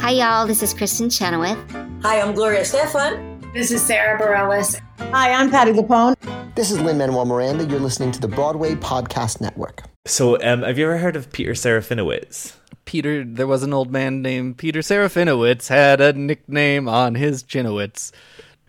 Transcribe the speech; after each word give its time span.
Hi, 0.00 0.12
y'all. 0.12 0.46
This 0.46 0.62
is 0.62 0.72
Kristin 0.72 1.14
Chenoweth. 1.14 1.58
Hi, 2.02 2.22
I'm 2.22 2.34
Gloria 2.34 2.62
Estefan. 2.62 3.52
This 3.52 3.70
is 3.70 3.82
Sara 3.82 4.18
Bareilles. 4.18 4.80
Hi, 4.98 5.30
I'm 5.30 5.50
Patti 5.50 5.72
LuPone. 5.72 6.16
This 6.54 6.70
is 6.70 6.80
Lin-Manuel 6.80 7.26
Miranda. 7.26 7.66
You're 7.66 7.80
listening 7.80 8.10
to 8.12 8.20
the 8.20 8.26
Broadway 8.26 8.76
Podcast 8.76 9.42
Network. 9.42 9.82
So, 10.06 10.40
um, 10.42 10.62
have 10.62 10.78
you 10.78 10.86
ever 10.86 10.96
heard 10.96 11.16
of 11.16 11.30
Peter 11.32 11.52
Serafinowicz? 11.52 12.56
Peter, 12.86 13.22
there 13.24 13.46
was 13.46 13.62
an 13.62 13.74
old 13.74 13.92
man 13.92 14.22
named 14.22 14.56
Peter 14.56 14.80
Serafinowicz, 14.80 15.68
had 15.68 16.00
a 16.00 16.14
nickname 16.14 16.88
on 16.88 17.14
his 17.14 17.44
chinowitz. 17.44 18.10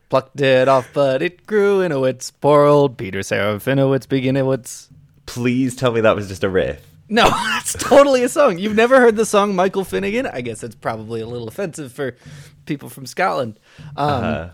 Plucked 0.10 0.42
it 0.42 0.68
off, 0.68 0.90
but 0.94 1.22
it 1.22 1.48
grew 1.48 1.80
in 1.80 1.94
a 1.94 2.00
wits. 2.02 2.30
Poor 2.30 2.66
old 2.66 2.98
Peter 2.98 3.20
Serafinowicz, 3.20 4.06
beginnowitz. 4.06 4.90
Please 5.28 5.78
tell 5.78 5.94
me 5.94 6.02
that 6.02 6.16
was 6.18 6.28
just 6.28 6.44
a 6.44 6.50
riff. 6.50 6.91
No, 7.12 7.30
it's 7.60 7.74
totally 7.74 8.24
a 8.24 8.30
song. 8.30 8.58
You've 8.58 8.76
never 8.76 9.00
heard 9.00 9.16
the 9.18 9.26
song 9.26 9.54
Michael 9.56 9.84
Finnegan? 9.84 10.26
I 10.28 10.42
guess 10.42 10.64
it's 10.64 10.76
probably 10.76 11.20
a 11.22 11.28
little 11.28 11.48
offensive 11.48 11.92
for 11.92 12.16
people 12.66 12.90
from 12.90 13.06
Scotland. 13.06 13.60
Um, 13.98 14.24
Uh, 14.24 14.50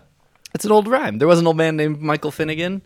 It's 0.54 0.64
an 0.64 0.72
old 0.72 0.88
rhyme. 0.88 1.18
There 1.18 1.28
was 1.28 1.38
an 1.38 1.46
old 1.46 1.56
man 1.56 1.76
named 1.76 2.00
Michael 2.00 2.30
Finnegan. 2.32 2.82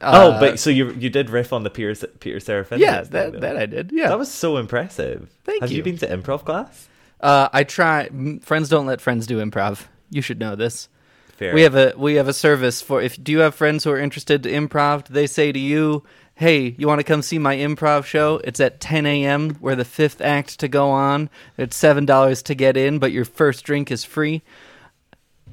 oh, 0.00 0.30
Uh, 0.32 0.40
but 0.40 0.58
so 0.58 0.70
you 0.70 0.92
you 0.92 1.10
did 1.10 1.28
riff 1.30 1.52
on 1.52 1.62
the 1.64 1.70
Peter 1.70 1.94
Peter 2.18 2.38
Serafinowicz? 2.38 2.78
yeah, 2.78 3.02
that 3.02 3.32
though. 3.32 3.40
that 3.40 3.56
I 3.56 3.66
did. 3.66 3.90
Yeah, 3.92 4.08
That 4.08 4.18
was 4.18 4.30
so 4.32 4.56
impressive. 4.56 5.28
Thank 5.44 5.60
have 5.62 5.70
you. 5.70 5.78
Have 5.78 5.86
you. 5.86 5.92
been 5.92 5.98
to 5.98 6.16
improv 6.16 6.44
class? 6.44 6.88
Uh, 7.20 7.48
I 7.52 7.64
try. 7.64 8.08
Friends 8.42 8.68
don't 8.68 8.86
let 8.86 9.00
friends 9.00 9.26
do 9.26 9.38
improv. 9.44 9.86
You 10.10 10.22
should 10.22 10.38
know 10.40 10.54
this. 10.56 10.88
Fair. 11.36 11.52
We 11.54 11.62
have 11.62 11.74
a 11.74 11.92
we 11.96 12.14
have 12.14 12.28
a 12.28 12.32
service 12.32 12.80
for 12.80 13.02
if 13.02 13.22
do 13.22 13.32
you 13.32 13.40
have 13.40 13.54
friends 13.54 13.84
who 13.84 13.90
are 13.90 13.98
interested 13.98 14.42
to 14.44 14.50
improv? 14.50 15.06
They 15.08 15.26
say 15.26 15.50
to 15.52 15.58
you, 15.58 16.04
"Hey, 16.36 16.74
you 16.78 16.86
want 16.86 16.98
to 17.00 17.04
come 17.04 17.22
see 17.22 17.38
my 17.38 17.56
improv 17.56 18.04
show? 18.04 18.40
It's 18.44 18.60
at 18.60 18.80
10 18.80 19.06
a.m. 19.06 19.56
We're 19.60 19.76
the 19.76 19.84
fifth 19.84 20.20
act 20.20 20.58
to 20.60 20.68
go 20.68 20.90
on. 20.90 21.30
It's 21.56 21.76
seven 21.76 22.04
dollars 22.06 22.42
to 22.44 22.54
get 22.54 22.76
in, 22.76 22.98
but 22.98 23.12
your 23.12 23.24
first 23.24 23.64
drink 23.64 23.90
is 23.90 24.04
free. 24.04 24.42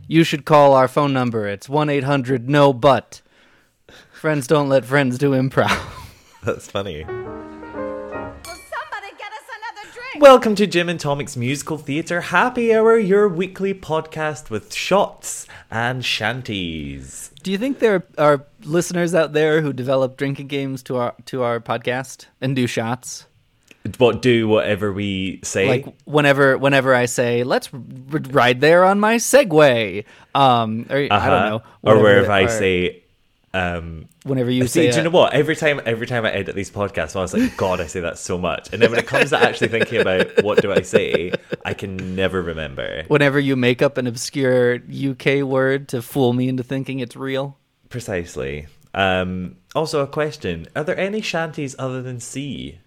You 0.08 0.24
should 0.24 0.46
call 0.46 0.74
our 0.74 0.88
phone 0.88 1.14
number. 1.14 1.48
It's 1.48 1.70
one 1.70 1.90
eight 1.90 2.04
hundred 2.04 2.50
no 2.50 2.74
but. 2.74 3.22
Friends 4.12 4.48
don't 4.48 4.70
let 4.70 4.86
friends 4.86 5.18
do 5.18 5.32
improv. 5.32 5.78
That's 6.44 6.70
funny. 6.70 7.06
Welcome 10.22 10.54
to 10.56 10.68
Jim 10.68 10.88
and 10.88 11.00
Tonic's 11.00 11.36
Musical 11.36 11.80
Theatre 11.80 12.22
Happy 12.22 12.74
Hour, 12.76 12.96
your 13.00 13.28
weekly 13.28 13.74
podcast 13.74 14.52
with 14.52 14.72
shots 14.72 15.48
and 15.72 16.06
shanties. 16.06 17.32
Do 17.42 17.52
you 17.52 17.58
think 17.58 17.80
there 17.80 18.04
are 18.20 18.46
listeners 18.64 19.16
out 19.16 19.34
there 19.34 19.62
who 19.62 19.74
develop 19.74 20.18
drinking 20.18 20.46
games 20.48 20.84
to 20.84 20.98
our 20.98 21.16
to 21.26 21.42
our 21.42 21.60
podcast 21.60 22.28
and 22.40 22.56
do 22.56 22.68
shots? 22.68 23.26
What 23.98 24.22
do 24.22 24.48
whatever 24.48 24.94
we 24.94 25.40
say? 25.44 25.68
like 25.68 25.88
whenever 26.06 26.56
whenever 26.56 26.94
I 26.94 27.06
say 27.08 27.44
let's 27.44 27.70
r- 27.74 27.80
ride 28.30 28.62
there 28.62 28.86
on 28.86 29.00
my 29.00 29.16
Segway, 29.16 30.06
um, 30.36 30.86
or 30.92 30.98
I 30.98 31.08
Uh-huh. 31.08 31.30
don't 31.32 31.50
know, 31.50 31.64
or 31.82 31.98
wherever 32.00 32.32
I 32.32 32.46
say, 32.46 33.01
um, 33.54 34.08
whenever 34.24 34.50
you 34.50 34.64
see, 34.68 34.86
say, 34.86 34.92
do 34.92 34.98
you 34.98 35.04
know 35.04 35.10
what? 35.10 35.34
Every 35.34 35.56
time, 35.56 35.82
every 35.86 36.08
time 36.08 36.26
I 36.26 36.32
edit 36.32 36.56
these 36.56 36.72
podcasts, 36.72 37.16
I 37.16 37.20
was 37.20 37.34
like, 37.34 37.58
God, 37.58 37.82
I 37.82 37.88
say 37.88 38.00
that 38.00 38.18
so 38.18 38.38
much. 38.38 38.72
And 38.72 38.82
then 38.82 38.92
when 38.92 39.00
it 39.00 39.08
comes 39.08 39.32
to 39.32 39.38
actually 39.38 39.68
thinking 39.68 40.00
about 40.00 40.44
what 40.44 40.62
do 40.62 40.72
I 40.72 40.82
say, 40.82 41.34
I 41.66 41.74
can 41.74 42.16
never 42.16 42.42
remember. 42.42 43.04
whenever 43.08 43.40
you 43.40 43.56
make 43.56 43.82
up 43.82 43.98
an 43.98 44.08
obscure 44.08 44.76
UK 44.76 45.44
word 45.44 45.90
to 45.90 46.02
fool 46.02 46.34
me 46.34 46.48
into 46.48 46.64
thinking 46.64 47.00
it's 47.00 47.16
real. 47.16 47.58
Precisely. 47.90 48.68
Um, 48.94 49.58
also, 49.76 50.02
a 50.02 50.08
question: 50.08 50.68
Are 50.76 50.84
there 50.84 50.98
any 50.98 51.22
shanties 51.22 51.76
other 51.78 52.02
than 52.02 52.20
sea 52.20 52.80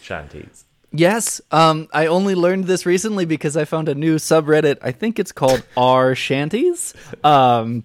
shanties? 0.00 0.64
Yes, 0.94 1.40
um, 1.50 1.88
I 1.94 2.06
only 2.06 2.34
learned 2.34 2.64
this 2.66 2.84
recently 2.84 3.24
because 3.24 3.56
I 3.56 3.64
found 3.64 3.88
a 3.88 3.94
new 3.94 4.16
subreddit. 4.16 4.76
I 4.82 4.92
think 4.92 5.18
it's 5.18 5.32
called 5.32 5.64
R 5.74 6.14
Shanties. 6.14 6.94
Um, 7.24 7.84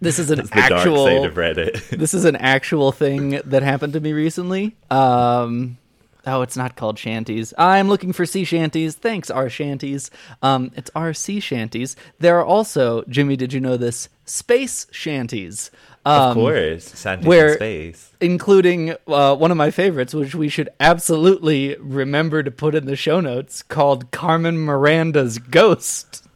this 0.00 0.18
is 0.18 0.30
an 0.30 0.48
actual. 0.52 1.04
dark 1.04 1.12
side 1.12 1.24
of 1.26 1.34
Reddit. 1.34 1.88
this 1.98 2.14
is 2.14 2.24
an 2.24 2.36
actual 2.36 2.92
thing 2.92 3.40
that 3.44 3.62
happened 3.62 3.92
to 3.94 4.00
me 4.00 4.12
recently. 4.12 4.76
Um, 4.90 5.78
oh, 6.26 6.42
it's 6.42 6.56
not 6.56 6.76
called 6.76 6.98
shanties. 6.98 7.52
I'm 7.58 7.88
looking 7.88 8.12
for 8.12 8.24
sea 8.26 8.44
shanties. 8.44 8.94
Thanks, 8.94 9.30
our 9.30 9.48
shanties. 9.48 10.10
Um, 10.42 10.70
it's 10.76 10.90
our 10.94 11.12
sea 11.14 11.40
shanties. 11.40 11.96
There 12.18 12.38
are 12.38 12.44
also, 12.44 13.02
Jimmy, 13.08 13.36
did 13.36 13.52
you 13.52 13.60
know 13.60 13.76
this? 13.76 14.08
Space 14.24 14.86
shanties. 14.90 15.70
Um, 16.04 16.30
of 16.30 16.34
course, 16.34 17.00
shanties 17.00 17.26
where- 17.26 17.48
in 17.48 17.56
space. 17.56 18.12
including 18.20 18.94
uh, 19.08 19.34
one 19.34 19.50
of 19.50 19.56
my 19.56 19.70
favorites, 19.70 20.14
which 20.14 20.34
we 20.34 20.48
should 20.48 20.68
absolutely 20.78 21.76
remember 21.80 22.42
to 22.42 22.50
put 22.50 22.74
in 22.74 22.86
the 22.86 22.96
show 22.96 23.20
notes, 23.20 23.62
called 23.62 24.10
Carmen 24.10 24.58
Miranda's 24.58 25.38
Ghost 25.38 26.27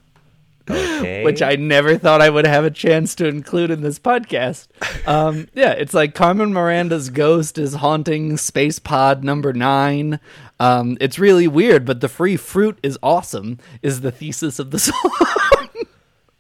Okay. 0.71 1.25
which 1.25 1.43
I 1.43 1.57
never 1.57 1.99
thought 1.99 2.21
I 2.21 2.31
would 2.31 2.47
have 2.47 2.65
a 2.65 2.71
chance 2.71 3.15
to 3.17 3.27
include 3.27 3.71
in 3.71 3.83
this 3.83 3.99
podcast. 3.99 4.69
Um, 5.07 5.49
yeah, 5.55 5.73
it's 5.73 5.95
like 5.95 6.15
Carmen 6.15 6.53
Miranda's 6.53 7.11
ghost 7.11 7.59
is 7.59 7.75
haunting 7.75 8.37
space 8.37 8.79
pod 8.79 9.25
number 9.25 9.53
nine. 9.53 10.21
Um, 10.61 10.97
it's 11.01 11.19
really 11.19 11.49
weird, 11.49 11.85
but 11.85 12.01
the 12.01 12.09
free 12.09 12.37
fruit 12.37 12.79
is 12.83 12.99
awesome. 13.03 13.59
Is 13.83 14.03
the 14.03 14.13
thesis 14.13 14.59
of 14.59 14.71
the 14.71 14.79
song? 14.79 14.95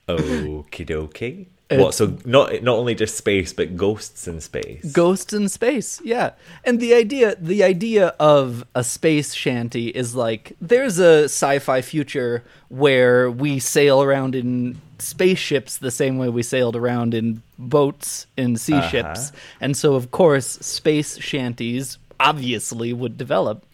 Okie 0.08 0.86
dokie. 0.86 1.46
What? 1.78 1.94
So 1.94 2.16
not 2.24 2.62
not 2.62 2.76
only 2.76 2.94
just 2.94 3.16
space, 3.16 3.52
but 3.52 3.76
ghosts 3.76 4.26
in 4.28 4.40
space. 4.40 4.84
Ghosts 4.92 5.32
in 5.32 5.48
space, 5.48 6.00
yeah. 6.04 6.30
And 6.64 6.80
the 6.80 6.94
idea, 6.94 7.36
the 7.36 7.62
idea 7.62 8.08
of 8.18 8.64
a 8.74 8.82
space 8.84 9.34
shanty 9.34 9.88
is 9.88 10.14
like 10.14 10.52
there's 10.60 10.98
a 10.98 11.24
sci-fi 11.24 11.82
future 11.82 12.42
where 12.68 13.30
we 13.30 13.58
sail 13.58 14.02
around 14.02 14.34
in 14.34 14.80
spaceships 14.98 15.78
the 15.78 15.90
same 15.90 16.16
way 16.18 16.28
we 16.28 16.42
sailed 16.42 16.76
around 16.76 17.12
in 17.14 17.42
boats 17.58 18.26
in 18.36 18.56
sea 18.56 18.74
Uh-huh. 18.74 18.88
ships, 18.88 19.32
and 19.60 19.76
so 19.76 19.94
of 19.94 20.10
course 20.10 20.46
space 20.60 21.18
shanties 21.18 21.98
obviously 22.20 22.92
would 22.92 23.18
develop. 23.18 23.64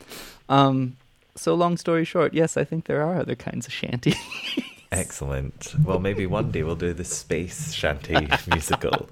Um, 0.49 0.97
so 1.37 1.55
long 1.55 1.77
story 1.77 2.05
short, 2.05 2.33
yes, 2.35 2.57
I 2.57 2.65
think 2.65 2.87
there 2.87 3.03
are 3.03 3.17
other 3.21 3.37
kinds 3.37 3.67
of 3.67 3.73
shanties. 3.73 4.17
Excellent. 4.91 5.75
Well, 5.85 5.99
maybe 5.99 6.27
one 6.27 6.51
day 6.51 6.63
we'll 6.63 6.77
do 6.77 6.93
the 6.93 7.05
space 7.05 7.73
shanty 7.73 8.29
musical. 8.49 9.09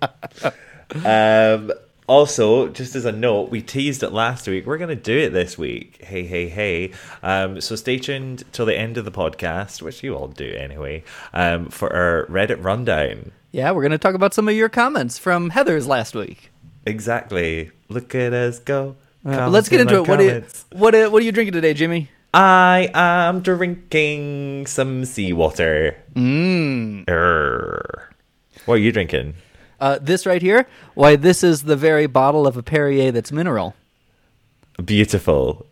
Um, 1.05 1.73
also, 2.07 2.69
just 2.69 2.95
as 2.95 3.05
a 3.05 3.13
note, 3.13 3.51
we 3.51 3.61
teased 3.61 4.03
it 4.03 4.11
last 4.13 4.47
week. 4.47 4.65
We're 4.67 4.79
going 4.79 4.91
to 4.91 4.97
do 4.97 5.19
it 5.19 5.31
this 5.31 5.59
week. 5.59 6.03
Hey, 6.03 6.25
hey, 6.25 6.49
hey. 6.49 6.93
Um, 7.23 7.61
so 7.61 7.75
stay 7.77 7.99
tuned 7.99 8.45
till 8.53 8.65
the 8.65 8.77
end 8.77 8.97
of 8.97 9.05
the 9.05 9.11
podcast, 9.11 9.83
which 9.83 10.03
you 10.03 10.15
all 10.15 10.29
do 10.29 10.49
anyway, 10.55 11.03
um, 11.35 11.69
for 11.69 11.93
our 11.93 12.27
Reddit 12.27 12.63
rundown. 12.63 13.33
yeah, 13.53 13.71
we're 13.73 13.83
gonna 13.83 13.99
talk 13.99 14.15
about 14.15 14.35
some 14.35 14.49
of 14.49 14.55
your 14.55 14.69
comments 14.69 15.19
from 15.19 15.51
Heathers 15.51 15.87
last 15.87 16.15
week. 16.15 16.51
Exactly. 16.87 17.71
Look 17.89 18.15
at 18.15 18.33
us 18.33 18.59
go. 18.61 18.97
Uh, 19.25 19.49
let's 19.49 19.69
get 19.69 19.81
into 19.81 19.97
it. 19.97 20.07
What, 20.09 20.19
do 20.19 20.25
you, 20.25 20.45
what, 20.73 20.95
uh, 20.95 21.09
what 21.09 21.21
are 21.23 21.25
you 21.25 21.33
drinking 21.33 21.55
today, 21.55 21.75
Jimmy? 21.75 22.09
I 22.35 22.91
am 22.95 23.41
drinking 23.41 24.67
some 24.67 25.05
seawater. 25.05 25.97
Mmm. 26.15 27.05
Err. 27.09 28.11
What 28.67 28.75
are 28.75 28.79
you 28.79 28.93
drinking? 28.93 29.35
Uh, 29.81 29.99
this 30.01 30.27
right 30.27 30.43
here, 30.43 30.67
why, 30.95 31.17
this 31.17 31.45
is 31.45 31.63
the 31.63 31.77
very 31.77 32.07
bottle 32.07 32.47
of 32.47 32.57
a 32.57 32.63
Perrier 32.63 33.13
that's 33.13 33.31
mineral. 33.33 33.75
Beautiful. 34.83 35.67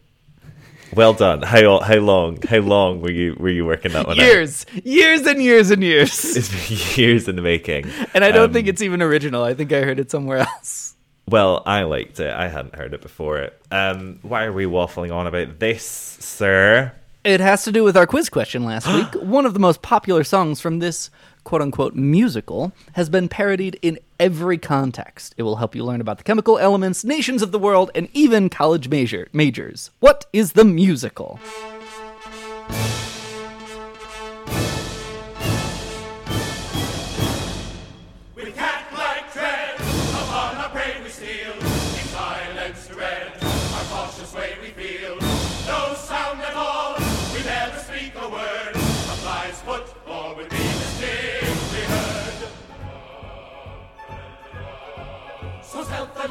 Well 0.94 1.12
done. 1.12 1.42
How 1.42 1.80
how 1.80 1.96
long? 1.96 2.38
How 2.42 2.58
long 2.58 3.00
were 3.00 3.10
you 3.10 3.34
were 3.38 3.48
you 3.48 3.66
working 3.66 3.92
that 3.92 4.06
one 4.06 4.18
out? 4.20 4.24
Years, 4.24 4.64
years 4.84 5.26
and 5.26 5.42
years 5.42 5.70
and 5.72 5.82
years. 5.82 6.36
It's 6.36 6.48
been 6.94 7.02
years 7.02 7.26
in 7.26 7.34
the 7.36 7.42
making. 7.42 7.90
And 8.14 8.22
I 8.24 8.30
don't 8.30 8.46
Um, 8.50 8.52
think 8.52 8.68
it's 8.68 8.80
even 8.80 9.02
original. 9.02 9.42
I 9.42 9.54
think 9.54 9.72
I 9.72 9.80
heard 9.82 9.98
it 9.98 10.10
somewhere 10.10 10.38
else. 10.56 10.94
Well, 11.28 11.62
I 11.64 11.84
liked 11.84 12.20
it. 12.20 12.32
I 12.32 12.48
hadn't 12.48 12.74
heard 12.74 12.92
it 12.94 13.00
before. 13.00 13.50
Um, 13.70 14.18
why 14.22 14.44
are 14.44 14.52
we 14.52 14.64
waffling 14.66 15.14
on 15.14 15.26
about 15.26 15.58
this, 15.58 15.82
sir? 15.84 16.92
It 17.24 17.40
has 17.40 17.64
to 17.64 17.72
do 17.72 17.82
with 17.82 17.96
our 17.96 18.06
quiz 18.06 18.28
question 18.28 18.64
last 18.64 18.86
week. 18.94 19.22
One 19.22 19.46
of 19.46 19.54
the 19.54 19.60
most 19.60 19.80
popular 19.80 20.24
songs 20.24 20.60
from 20.60 20.80
this 20.80 21.10
quote 21.44 21.62
unquote 21.62 21.94
musical 21.94 22.72
has 22.92 23.08
been 23.08 23.28
parodied 23.28 23.78
in 23.80 23.98
every 24.20 24.58
context. 24.58 25.34
It 25.38 25.42
will 25.42 25.56
help 25.56 25.74
you 25.74 25.84
learn 25.84 26.00
about 26.00 26.18
the 26.18 26.24
chemical 26.24 26.58
elements, 26.58 27.04
nations 27.04 27.42
of 27.42 27.52
the 27.52 27.58
world, 27.58 27.90
and 27.94 28.08
even 28.12 28.50
college 28.50 28.88
major 28.88 29.28
majors. 29.32 29.90
What 30.00 30.26
is 30.32 30.52
the 30.52 30.64
musical? 30.64 31.38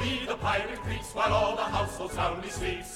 Stealthily 0.03 0.25
the 0.25 0.35
pirate 0.35 0.81
creeps 0.81 1.15
while 1.15 1.33
all 1.33 1.55
the 1.55 1.61
household 1.61 2.11
soundly 2.11 2.49
sleeps. 2.49 2.92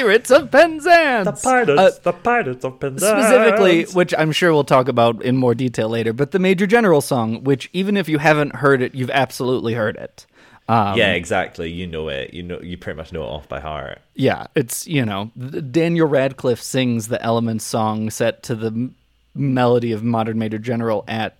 Pirates 0.00 0.30
of 0.30 0.50
Penzance. 0.50 1.24
The 1.24 1.32
pirates, 1.48 1.70
Uh, 1.70 1.90
the 2.02 2.12
pirates 2.12 2.64
of 2.64 2.80
Penzance. 2.80 3.02
specifically, 3.26 3.84
which 3.92 4.14
I'm 4.16 4.32
sure 4.32 4.52
we'll 4.52 4.64
talk 4.64 4.88
about 4.88 5.22
in 5.22 5.36
more 5.36 5.54
detail 5.54 5.88
later, 5.88 6.12
but 6.12 6.30
the 6.30 6.38
Major 6.38 6.66
General 6.66 7.00
song, 7.00 7.44
which 7.44 7.68
even 7.72 7.96
if 7.96 8.08
you 8.08 8.18
haven't 8.18 8.56
heard 8.56 8.82
it, 8.82 8.94
you've 8.94 9.10
absolutely 9.10 9.74
heard 9.74 9.96
it. 9.96 10.26
Um, 10.68 10.96
yeah, 10.96 11.12
exactly. 11.14 11.70
You 11.70 11.86
know 11.88 12.08
it. 12.08 12.32
You 12.32 12.44
know. 12.44 12.60
You 12.60 12.78
pretty 12.78 12.96
much 12.96 13.12
know 13.12 13.22
it 13.24 13.26
off 13.26 13.48
by 13.48 13.58
heart. 13.60 13.98
Yeah, 14.14 14.46
it's 14.54 14.86
you 14.86 15.04
know 15.04 15.32
Daniel 15.70 16.06
Radcliffe 16.06 16.62
sings 16.62 17.08
the 17.08 17.20
Elements 17.22 17.64
song 17.64 18.08
set 18.10 18.44
to 18.44 18.54
the 18.54 18.68
m- 18.68 18.94
melody 19.34 19.90
of 19.90 20.04
Modern 20.04 20.38
Major 20.38 20.58
General 20.58 21.04
at 21.08 21.36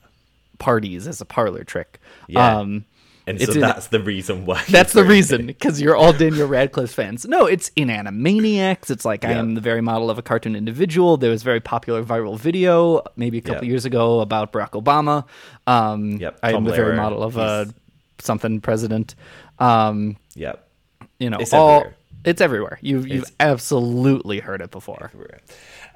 parties 0.59 1.07
as 1.07 1.21
a 1.21 1.25
parlor 1.25 1.63
trick. 1.63 2.01
Yeah. 2.27 2.59
Um, 2.59 2.85
And 3.31 3.41
It's 3.41 3.47
so 3.53 3.55
in- 3.55 3.61
that's 3.61 3.87
the 3.89 4.01
reason 4.01 4.45
why. 4.45 4.63
that's 4.69 4.93
the 4.93 5.05
reason 5.05 5.47
because 5.47 5.81
you're 5.81 5.97
all 5.97 6.13
Daniel 6.13 6.49
Radcliffe 6.49 6.91
fans. 6.93 7.25
No, 7.27 7.47
it's 7.47 7.71
in 7.77 7.89
Animaniacs. 7.89 8.91
It's 8.91 9.05
like 9.05 9.25
I 9.25 9.33
am 9.33 9.55
the 9.55 9.61
very 9.61 9.81
model 9.81 10.11
of 10.11 10.19
a 10.19 10.23
cartoon 10.23 10.57
individual. 10.57 11.17
There 11.17 11.31
was 11.31 11.43
a 11.43 11.45
very 11.45 11.61
popular 11.61 12.03
viral 12.05 12.39
video 12.39 13.03
maybe 13.17 13.39
a 13.39 13.41
couple 13.41 13.65
Yeah. 13.65 13.71
years 13.71 13.85
ago 13.85 14.21
about 14.21 14.53
Barack 14.53 14.71
Obama. 14.73 15.25
Um, 15.67 16.13
Yep, 16.19 16.39
I 16.43 16.53
am 16.53 16.65
the 16.65 16.73
very 16.73 16.97
model 16.97 17.23
of 17.23 17.37
a 17.37 17.65
He's- 17.65 17.75
something 18.19 18.61
president. 18.61 19.15
Um, 19.59 20.17
Yep. 20.35 20.67
you 21.19 21.31
know, 21.31 21.39
It's 21.39 21.53
all 21.55 21.71
everywhere. 21.81 21.97
it's 22.25 22.41
everywhere. 22.41 22.79
You've 22.83 23.07
you've 23.07 23.23
It's- 23.23 23.33
absolutely 23.41 24.41
heard 24.41 24.61
it 24.61 24.71
before. 24.71 25.11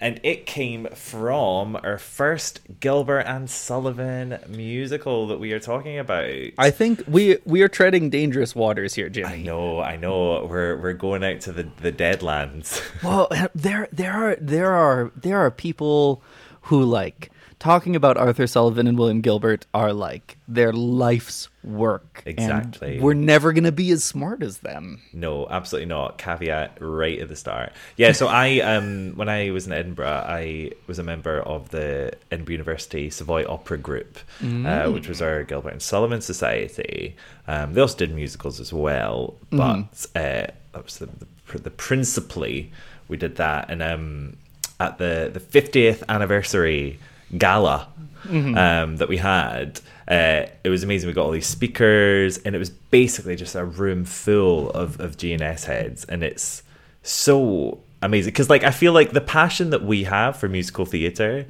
And 0.00 0.20
it 0.22 0.46
came 0.46 0.86
from 0.94 1.76
our 1.82 1.98
first 1.98 2.60
Gilbert 2.80 3.20
and 3.20 3.48
Sullivan 3.48 4.38
musical 4.48 5.26
that 5.28 5.38
we 5.38 5.52
are 5.52 5.60
talking 5.60 5.98
about. 5.98 6.30
I 6.58 6.70
think 6.70 7.02
we 7.06 7.38
we 7.44 7.62
are 7.62 7.68
treading 7.68 8.10
dangerous 8.10 8.54
waters 8.54 8.94
here, 8.94 9.08
Jimmy. 9.08 9.28
I 9.28 9.42
know, 9.42 9.80
I 9.80 9.96
know. 9.96 10.46
We're 10.46 10.76
we're 10.80 10.92
going 10.94 11.22
out 11.24 11.40
to 11.42 11.52
the 11.52 11.68
the 11.80 11.92
Deadlands. 11.92 12.82
Well, 13.02 13.28
there 13.54 13.88
there 13.92 14.12
are 14.12 14.36
there 14.40 14.72
are 14.72 15.12
there 15.14 15.38
are 15.38 15.50
people 15.50 16.22
who 16.62 16.82
like 16.82 17.30
talking 17.64 17.96
about 17.96 18.18
Arthur 18.18 18.46
Sullivan 18.46 18.86
and 18.86 18.98
William 18.98 19.22
Gilbert 19.22 19.64
are 19.72 19.94
like 19.94 20.36
their 20.46 20.70
life's 20.70 21.48
work. 21.62 22.22
Exactly. 22.26 23.00
we're 23.00 23.14
never 23.14 23.54
gonna 23.54 23.72
be 23.72 23.90
as 23.90 24.04
smart 24.04 24.42
as 24.42 24.58
them. 24.58 25.00
No, 25.14 25.48
absolutely 25.48 25.86
not. 25.86 26.18
Caveat 26.18 26.76
right 26.78 27.18
at 27.18 27.28
the 27.28 27.36
start. 27.36 27.72
Yeah, 27.96 28.12
so 28.12 28.26
I 28.26 28.58
um 28.72 29.14
when 29.16 29.30
I 29.30 29.50
was 29.50 29.66
in 29.66 29.72
Edinburgh, 29.72 30.24
I 30.26 30.72
was 30.86 30.98
a 30.98 31.02
member 31.02 31.40
of 31.40 31.70
the 31.70 32.12
Edinburgh 32.30 32.52
University 32.52 33.08
Savoy 33.08 33.46
Opera 33.48 33.78
Group, 33.78 34.18
uh, 34.42 34.90
which 34.90 35.08
was 35.08 35.22
our 35.22 35.42
Gilbert 35.42 35.72
and 35.72 35.80
Sullivan 35.82 36.20
Society. 36.20 37.16
Um, 37.48 37.72
they 37.72 37.80
also 37.80 37.96
did 37.96 38.14
musicals 38.14 38.60
as 38.60 38.74
well, 38.74 39.36
but 39.48 40.06
uh, 40.14 40.52
that 40.74 40.84
was 40.84 40.98
the, 40.98 41.06
the, 41.06 41.58
the 41.58 41.70
principally 41.70 42.70
we 43.08 43.16
did 43.16 43.36
that, 43.36 43.70
and 43.70 43.82
um 43.82 44.36
at 44.78 44.98
the 44.98 45.30
the 45.32 45.40
fiftieth 45.40 46.02
anniversary 46.10 46.98
gala 47.36 47.88
um, 48.28 48.96
that 48.96 49.08
we 49.08 49.16
had. 49.16 49.80
Uh, 50.08 50.46
it 50.62 50.68
was 50.68 50.82
amazing. 50.82 51.06
We 51.08 51.14
got 51.14 51.24
all 51.24 51.30
these 51.30 51.46
speakers, 51.46 52.38
and 52.38 52.54
it 52.54 52.58
was 52.58 52.70
basically 52.70 53.36
just 53.36 53.54
a 53.54 53.64
room 53.64 54.04
full 54.04 54.70
of 54.70 55.00
of 55.00 55.16
GNS 55.16 55.64
heads, 55.64 56.04
and 56.04 56.22
it's 56.22 56.62
so 57.02 57.80
amazing 58.02 58.32
because, 58.32 58.50
like, 58.50 58.64
I 58.64 58.70
feel 58.70 58.92
like 58.92 59.12
the 59.12 59.20
passion 59.20 59.70
that 59.70 59.82
we 59.82 60.04
have 60.04 60.36
for 60.36 60.48
musical 60.48 60.84
theater 60.84 61.46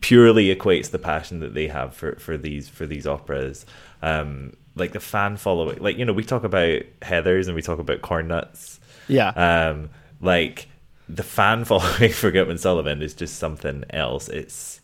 purely 0.00 0.54
equates 0.54 0.90
the 0.90 0.98
passion 0.98 1.40
that 1.40 1.54
they 1.54 1.68
have 1.68 1.94
for 1.94 2.16
for 2.16 2.36
these 2.36 2.68
for 2.68 2.86
these 2.86 3.06
operas. 3.06 3.66
Um, 4.02 4.54
like 4.74 4.92
the 4.92 5.00
fan 5.00 5.36
following, 5.36 5.78
like 5.78 5.98
you 5.98 6.04
know, 6.04 6.12
we 6.12 6.24
talk 6.24 6.44
about 6.44 6.82
Heathers 7.02 7.46
and 7.46 7.54
we 7.54 7.62
talk 7.62 7.78
about 7.78 8.02
Corn 8.02 8.28
Nuts. 8.28 8.80
Yeah. 9.08 9.28
Um, 9.30 9.90
like 10.20 10.68
the 11.14 11.22
fan 11.22 11.64
following 11.70 12.12
for 12.12 12.30
Gilbert 12.30 12.50
and 12.52 12.60
Sullivan 12.60 13.02
is 13.02 13.14
just 13.14 13.36
something 13.38 13.84
else. 13.90 14.28
It's 14.28 14.80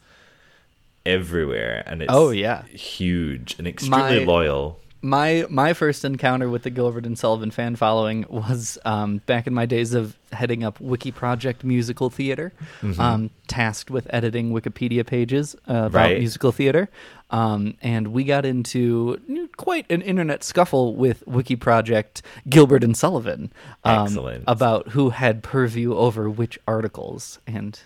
everywhere 1.06 1.82
and 1.86 2.02
it's 2.02 2.12
Oh, 2.12 2.30
yeah. 2.30 2.64
huge 2.66 3.56
and 3.58 3.66
extremely 3.66 4.20
My- 4.20 4.24
loyal. 4.24 4.78
my 5.00 5.46
my 5.48 5.72
first 5.74 6.04
encounter 6.04 6.48
with 6.50 6.64
the 6.64 6.70
Gilbert 6.70 7.06
and 7.06 7.16
Sullivan 7.16 7.50
fan 7.52 7.76
following 7.76 8.26
was 8.28 8.78
um, 8.84 9.18
back 9.26 9.46
in 9.46 9.54
my 9.54 9.64
days 9.64 9.94
of 9.94 10.16
heading 10.32 10.64
up 10.64 10.80
Wiki 10.80 11.12
Project 11.12 11.62
Musical 11.64 12.10
Theater, 12.10 12.52
Mm-hmm. 12.82 13.00
um, 13.00 13.30
tasked 13.46 13.90
with 13.90 14.06
editing 14.10 14.50
Wikipedia 14.52 15.06
pages 15.06 15.54
uh, 15.68 15.84
about 15.86 15.94
Right. 15.94 16.18
musical 16.18 16.50
theater, 16.52 16.88
um, 17.30 17.74
and 17.80 18.08
we 18.08 18.24
got 18.24 18.44
into 18.44 19.20
quite 19.58 19.84
an 19.90 20.00
internet 20.00 20.42
scuffle 20.42 20.96
with 20.96 21.26
Wiki 21.26 21.56
Project 21.56 22.22
Gilbert 22.48 22.82
and 22.82 22.96
Sullivan 22.96 23.52
um, 23.84 24.42
about 24.46 24.88
who 24.88 25.10
had 25.10 25.42
purview 25.42 25.94
over 25.94 26.30
which 26.30 26.58
articles 26.66 27.38
and. 27.46 27.78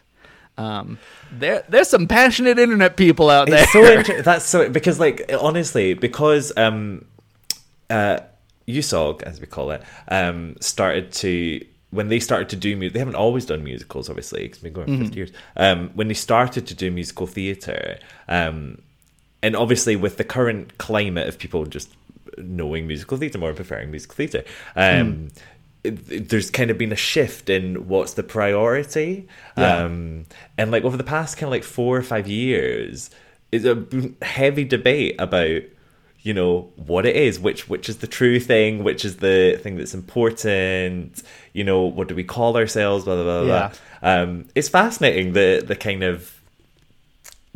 Um, 0.59 0.99
there, 1.33 1.65
there's 1.71 1.89
some 1.89 2.07
passionate 2.07 2.59
internet 2.59 2.99
people 2.99 3.31
out 3.31 3.49
there. 3.49 3.63
It's 3.63 3.73
so 3.73 3.85
inter- 3.91 4.21
that's 4.23 4.45
so 4.45 4.69
because 4.69 5.01
like 5.01 5.29
honestly 5.41 5.95
because 5.95 6.53
um 6.59 7.07
uh 7.89 8.19
USOG 8.69 9.23
as 9.23 9.41
we 9.41 9.47
call 9.47 9.71
it 9.71 9.83
um 10.09 10.57
started 10.61 11.11
to 11.13 11.65
when 11.91 12.09
they 12.09 12.21
started 12.21 12.51
to 12.51 12.57
do 12.57 12.77
music 12.77 12.93
they 12.93 12.99
haven't 12.99 13.15
always 13.15 13.47
done 13.47 13.65
musicals 13.65 14.11
obviously 14.11 14.45
it's 14.45 14.59
been 14.59 14.75
going 14.75 14.87
for 14.99 15.05
50 15.05 15.17
years 15.17 15.33
um 15.57 15.91
when 15.95 16.09
they 16.09 16.15
started 16.15 16.67
to 16.67 16.75
do 16.75 16.91
musical 16.91 17.27
theater 17.27 17.99
um 18.29 18.81
and 19.43 19.57
obviously 19.57 19.97
with 19.97 20.17
the 20.17 20.25
current 20.25 20.79
climate 20.79 21.29
of 21.29 21.39
people 21.39 21.65
just 21.67 21.91
knowing 22.39 22.87
musical 22.87 23.17
theater 23.19 23.39
more 23.39 23.49
and 23.51 23.57
preferring 23.57 23.91
musical 23.91 24.15
theater 24.17 24.43
um 24.77 25.29
it- 25.85 26.29
there's 26.29 26.51
kind 26.51 26.71
of 26.71 26.79
been 26.79 26.93
a 26.93 26.97
shift 26.97 27.51
in 27.51 27.89
what's 27.89 28.15
the 28.15 28.23
priority 28.23 29.27
Yeah. 29.59 29.85
um 29.85 30.25
and 30.57 30.71
like 30.71 30.85
over 30.85 30.97
the 30.97 31.05
past 31.05 31.37
kind 31.37 31.49
of 31.49 31.51
like 31.51 31.65
four 31.65 31.97
or 31.97 32.03
five 32.03 32.29
years 32.29 33.11
it's 33.51 33.65
a 33.65 33.85
heavy 34.25 34.65
debate 34.65 35.17
about 35.19 35.63
you 36.23 36.33
know 36.33 36.71
what 36.77 37.05
it 37.05 37.17
is 37.17 37.41
which 37.41 37.69
which 37.69 37.89
is 37.89 37.97
the 37.99 38.07
true 38.07 38.39
thing 38.39 38.85
which 38.85 39.05
is 39.05 39.17
the 39.17 39.59
thing 39.63 39.77
that's 39.77 39.93
important 39.93 41.23
you 41.53 41.65
know 41.65 41.83
what 41.83 42.07
do 42.09 42.15
we 42.15 42.23
call 42.25 42.57
ourselves 42.57 43.05
blah 43.05 43.17
blah 43.17 43.25
blah, 43.25 43.45
blah. 43.45 43.73
Yeah. 44.03 44.23
um 44.23 44.47
it's 44.55 44.69
fascinating 44.69 45.33
the 45.33 45.65
the 45.67 45.75
kind 45.77 46.05
of 46.05 46.32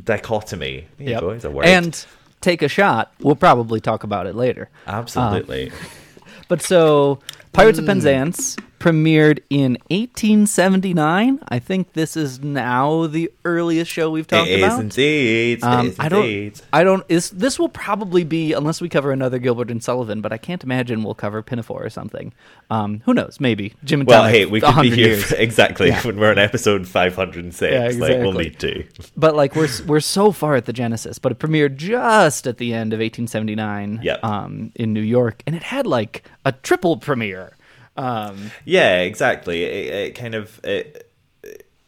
dichotomy 0.07 0.87
there 0.99 1.07
you 1.07 1.13
Yep. 1.13 1.21
go, 1.21 1.31
a 1.45 1.51
word. 1.51 1.67
And 1.67 2.07
take 2.41 2.63
a 2.63 2.69
shot. 2.69 3.13
We'll 3.21 3.37
probably 3.37 3.81
talk 3.81 4.03
about 4.05 4.27
it 4.27 4.35
later. 4.35 4.71
absolutely 4.87 5.71
But 6.49 6.63
so, 6.63 7.19
Pirates 7.53 7.79
Hmm. 7.79 7.85
of 7.85 7.89
Penzance 7.89 8.57
premiered 8.79 9.41
in 9.51 9.73
1879. 9.91 11.41
I 11.49 11.59
think 11.59 11.93
this 11.95 12.17
is 12.17 12.41
now 12.41 13.07
the 13.07 13.31
earliest 13.45 13.91
show 13.91 14.11
we've 14.11 14.27
talked 14.27 14.49
it 14.49 14.61
is 14.61 14.65
about. 14.65 14.81
indeed 14.81 15.63
Um, 15.65 15.87
it 15.87 15.89
is 15.91 15.97
I 16.01 16.09
don't. 16.09 16.25
indeed. 16.25 16.61
I 16.73 16.85
don't. 16.85 17.05
Is 17.09 17.31
this 17.31 17.59
will 17.59 17.69
probably 17.69 18.25
be 18.25 18.53
unless 18.53 18.81
we 18.81 18.89
cover 18.89 19.13
another 19.13 19.39
Gilbert 19.39 19.71
and 19.71 19.83
Sullivan, 19.83 20.21
but 20.21 20.33
I 20.33 20.39
can't 20.39 20.63
imagine 20.63 21.03
we'll 21.03 21.15
cover 21.15 21.43
Pinafore 21.43 21.85
or 21.85 21.91
something. 21.91 22.33
Um, 22.71 23.03
who 23.05 23.15
knows? 23.15 23.39
Maybe 23.41 23.75
Jim 23.85 24.01
and 24.01 24.09
Well, 24.09 24.23
Tom. 24.23 24.31
hey, 24.31 24.47
we 24.47 24.61
could 24.61 24.83
be 24.83 24.91
here 24.91 25.17
for- 25.17 25.37
exactly 25.39 25.89
Yeah. 25.89 26.03
when 26.03 26.19
we're 26.19 26.31
on 26.31 26.39
episode 26.39 26.87
506. 26.87 27.73
Yeah, 27.73 28.01
Like, 28.01 28.19
we'll 28.19 28.33
need 28.33 28.59
to. 28.61 28.85
but 29.17 29.35
like 29.35 29.55
we're 29.57 29.69
we're 29.87 30.01
so 30.01 30.33
far 30.33 30.55
at 30.57 30.67
the 30.67 30.73
genesis, 30.73 31.19
but 31.19 31.33
it 31.33 31.39
premiered 31.39 31.77
just 31.77 32.47
at 32.47 32.59
the 32.59 32.75
end 32.75 32.93
of 32.93 32.99
1879 33.01 34.01
Yep. 34.03 34.25
um, 34.25 34.73
in 34.75 34.93
New 34.93 35.01
York, 35.01 35.43
and 35.47 35.55
it 35.57 35.63
had 35.65 35.87
like 35.87 36.25
a 36.45 36.53
triple 36.53 36.97
premiere. 36.97 37.56
Um, 37.97 38.51
Yeah, 38.65 39.01
exactly. 39.03 39.65
It, 39.65 39.95
it 39.95 40.15
kind 40.15 40.35
of 40.35 40.61
it, 40.65 41.11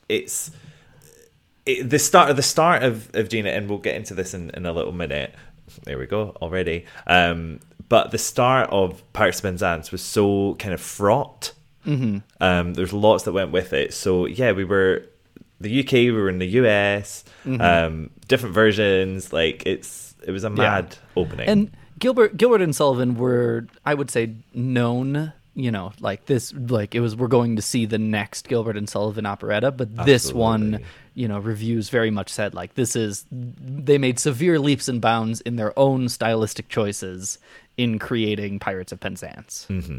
it's 0.09 0.50
it, 1.67 1.88
the 1.88 1.99
start 1.99 2.31
of 2.31 2.37
the 2.37 2.43
start 2.43 2.83
of 2.83 3.15
of 3.15 3.29
Gina, 3.29 3.50
and 3.50 3.69
we'll 3.69 3.79
get 3.79 3.95
into 3.95 4.15
this 4.15 4.35
in, 4.35 4.50
in 4.50 4.67
a 4.67 4.73
little 4.73 4.93
minute. 4.93 5.35
There 5.85 5.99
we 5.99 6.07
go 6.07 6.31
already. 6.41 6.87
Um, 7.07 7.61
but 7.88 8.11
the 8.11 8.19
start 8.19 8.69
of 8.71 9.03
of 9.15 9.43
Penzance 9.43 9.91
was 9.93 10.03
so 10.03 10.55
kind 10.59 10.75
of 10.75 10.81
fraught. 10.81 11.53
Mm-hmm. 11.87 12.19
Um, 12.43 12.75
there's 12.75 12.93
lots 12.93 13.25
that 13.25 13.33
went 13.33 13.50
with 13.53 13.73
it. 13.73 13.95
So 13.95 14.27
yeah, 14.27 14.53
we 14.53 14.65
were 14.65 15.05
the 15.61 15.81
UK, 15.81 15.93
we 15.93 16.12
were 16.12 16.29
in 16.29 16.38
the 16.38 16.47
US, 16.62 17.25
Mm-hmm. 17.45 17.61
um, 17.61 18.11
different 18.29 18.55
versions. 18.55 19.33
Like 19.33 19.62
it's 19.67 20.15
it 20.27 20.31
was 20.33 20.45
a 20.45 20.50
mad 20.50 20.97
opening. 21.17 21.49
and 21.49 21.71
Gilbert 21.99 22.37
Gilbert 22.37 22.62
and 22.62 22.75
Sullivan 22.75 23.17
were, 23.17 23.67
I 23.85 23.95
would 23.95 24.11
say, 24.11 24.35
known. 24.55 25.33
You 25.61 25.73
know, 25.73 25.91
like 25.99 26.27
this, 26.27 26.55
like 26.55 26.95
it 26.95 27.00
was. 27.00 27.17
We're 27.17 27.27
going 27.27 27.57
to 27.57 27.62
see 27.62 27.85
the 27.85 27.99
next 27.99 28.47
Gilbert 28.47 28.77
and 28.77 28.88
Sullivan 28.88 29.27
operetta, 29.27 29.73
but 29.73 29.93
this 30.07 30.33
one, 30.33 30.85
you 31.15 31.27
know, 31.27 31.41
reviews 31.41 31.88
very 31.88 32.12
much 32.12 32.29
said 32.31 32.55
like 32.55 32.75
this 32.75 32.95
is. 32.95 33.27
They 33.33 33.99
made 33.99 34.21
severe 34.21 34.61
leaps 34.61 34.87
and 34.87 35.00
bounds 35.00 35.41
in 35.41 35.57
their 35.57 35.77
own 35.77 36.09
stylistic 36.11 36.69
choices 36.69 37.38
in 37.77 37.99
creating 37.99 38.61
Pirates 38.61 38.93
of 38.93 39.00
Penzance. 39.00 39.67
Mm-hmm. 39.69 39.99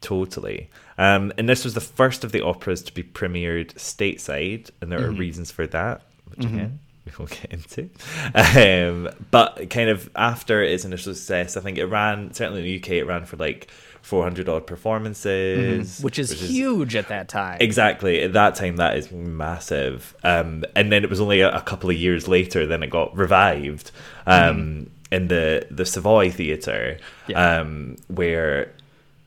Totally. 0.00 0.70
Um, 0.96 1.32
and 1.36 1.48
this 1.50 1.64
was 1.64 1.74
the 1.74 1.80
first 1.82 2.24
of 2.24 2.32
the 2.32 2.40
operas 2.42 2.82
to 2.84 2.92
be 2.94 3.02
premiered 3.02 3.74
stateside, 3.74 4.70
and 4.80 4.90
there 4.90 5.00
are 5.00 5.08
Mm-hmm. 5.08 5.18
reasons 5.20 5.50
for 5.50 5.66
that, 5.66 6.00
which 6.28 6.46
again, 6.46 6.78
we 7.04 7.12
will 7.18 7.26
get 7.26 7.52
into. 7.52 7.90
Um, 8.34 9.10
but 9.30 9.68
kind 9.70 9.90
of 9.90 10.08
after 10.16 10.62
its 10.62 10.84
initial 10.86 11.14
success, 11.14 11.56
I 11.58 11.60
think 11.60 11.76
it 11.78 11.86
ran, 11.86 12.32
certainly 12.32 12.60
in 12.60 12.66
the 12.66 12.76
UK, 12.78 12.90
it 13.02 13.06
ran 13.06 13.24
for 13.26 13.36
like 13.36 13.68
400 14.04 14.50
odd 14.50 14.66
performances, 14.66 16.00
which 16.02 16.18
is 16.18 16.30
huge 16.30 16.94
at 16.94 17.08
that 17.08 17.26
time. 17.28 17.56
Exactly. 17.60 18.20
At 18.20 18.34
that 18.34 18.54
time, 18.54 18.76
that 18.76 18.98
is 18.98 19.10
massive. 19.10 20.14
Um, 20.22 20.62
and 20.76 20.92
then 20.92 21.04
it 21.04 21.08
was 21.10 21.20
only 21.22 21.40
a, 21.40 21.50
a 21.56 21.62
couple 21.62 21.88
of 21.88 21.96
years 21.96 22.28
later, 22.28 22.66
then 22.66 22.82
it 22.82 22.90
got 22.90 23.16
revived 23.16 23.90
um, 24.26 24.90
in 25.10 25.28
the 25.28 25.66
the 25.70 25.86
Savoy 25.86 26.30
Theatre, 26.30 26.98
Yeah. 27.28 27.60
um, 27.60 27.96
where, 28.08 28.70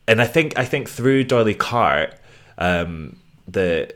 and 0.07 0.21
I 0.21 0.27
think 0.27 0.57
I 0.59 0.63
think 0.65 0.87
through 0.89 1.23
D'Oyly 1.23 1.55
Carte, 1.55 2.13
um, 2.59 3.17
the 3.47 3.91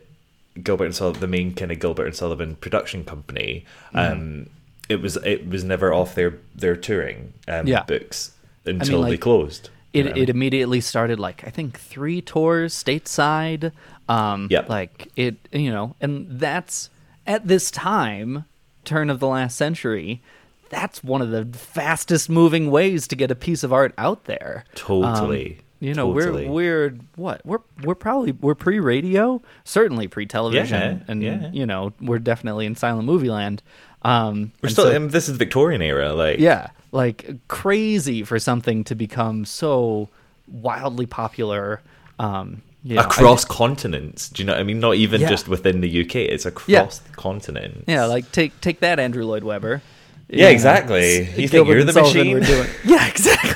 Gilbert 0.63 0.85
and 0.85 0.95
Sullivan, 0.95 1.21
the 1.21 1.27
main 1.27 1.53
kind 1.53 1.71
of 1.71 1.79
Gilbert 1.79 2.07
and 2.07 2.15
Sullivan 2.15 2.55
production 2.55 3.05
company, 3.05 3.65
um, 3.93 4.49
it 4.89 4.99
was 4.99 5.15
it 5.17 5.47
was 5.47 5.63
never 5.63 5.93
off 5.93 6.15
their 6.15 6.39
their 6.55 6.75
touring 6.75 7.33
um, 7.47 7.67
Yeah. 7.67 7.83
books 7.83 8.31
until 8.65 9.03
they 9.03 9.11
like, 9.11 9.21
closed. 9.21 9.69
It, 9.93 10.17
it 10.17 10.29
immediately 10.29 10.79
started 10.81 11.19
like 11.19 11.43
I 11.45 11.49
think 11.49 11.77
three 11.79 12.21
tours 12.21 12.73
stateside. 12.73 13.71
Um, 14.09 14.47
Yep. 14.49 14.69
like 14.69 15.11
it, 15.15 15.35
you 15.51 15.71
know, 15.71 15.95
and 16.01 16.27
that's 16.29 16.89
at 17.27 17.47
this 17.47 17.71
time, 17.71 18.45
turn 18.83 19.09
of 19.09 19.19
the 19.19 19.27
last 19.27 19.57
century. 19.57 20.21
That's 20.69 21.03
one 21.03 21.21
of 21.21 21.31
the 21.31 21.45
fastest 21.57 22.29
moving 22.29 22.71
ways 22.71 23.07
to 23.09 23.15
get 23.15 23.29
a 23.31 23.35
piece 23.35 23.63
of 23.63 23.71
art 23.73 23.93
out 23.97 24.25
there. 24.25 24.63
Totally. 24.75 25.55
Um, 25.57 25.63
you 25.81 25.93
know, 25.95 26.13
Totally. 26.13 26.47
we're 26.47 26.89
we're 26.89 26.97
what 27.15 27.41
we're 27.45 27.59
we're 27.83 27.95
probably 27.95 28.31
we're 28.33 28.55
pre 28.55 28.79
radio, 28.79 29.41
certainly 29.63 30.07
pre 30.07 30.25
television, 30.25 30.97
Yeah, 30.99 31.03
and 31.07 31.23
yeah. 31.23 31.49
you 31.51 31.65
know 31.65 31.91
we're 31.99 32.19
definitely 32.19 32.65
in 32.67 32.75
silent 32.75 33.05
movie 33.05 33.29
land. 33.29 33.63
Um, 34.03 34.51
We're 34.61 34.69
still. 34.69 34.85
so- 34.85 34.91
and 34.91 35.11
this 35.11 35.27
is 35.29 35.37
Victorian 35.37 35.81
era, 35.81 36.13
like 36.13 36.39
yeah, 36.39 36.67
like 36.91 37.35
crazy 37.47 38.23
for 38.23 38.37
something 38.39 38.83
to 38.85 38.95
become 38.95 39.45
so 39.45 40.09
wildly 40.47 41.05
popular. 41.05 41.81
Um, 42.19 42.61
you 42.83 42.95
know, 42.95 43.01
I- 43.01 43.05
across 43.05 43.45
continents. 43.45 44.29
Do 44.29 44.41
you 44.41 44.47
know 44.47 44.53
what 44.53 44.59
I 44.59 44.63
mean? 44.63 44.79
Not 44.79 44.95
even 44.95 45.21
Yeah. 45.21 45.29
just 45.29 45.47
within 45.47 45.81
the 45.81 45.89
UK. 45.89 46.15
It's 46.25 46.45
across 46.45 46.67
Yeah. 46.69 46.85
the 46.85 47.15
continent. 47.15 47.83
yeah, 47.87 48.05
like 48.05 48.31
take 48.31 48.59
take 48.61 48.79
that, 48.81 48.99
Andrew 48.99 49.23
Lloyd 49.23 49.43
Webber. 49.43 49.81
Yeah, 50.29 50.49
exactly. 50.49 51.29
You 51.37 51.47
think 51.47 51.67
you're 51.67 51.83
the 51.83 51.91
Sullivan 51.93 52.17
machine? 52.17 52.33
were 52.33 52.39
doing- 52.45 52.69
yeah, 52.85 53.07
exactly. 53.07 53.53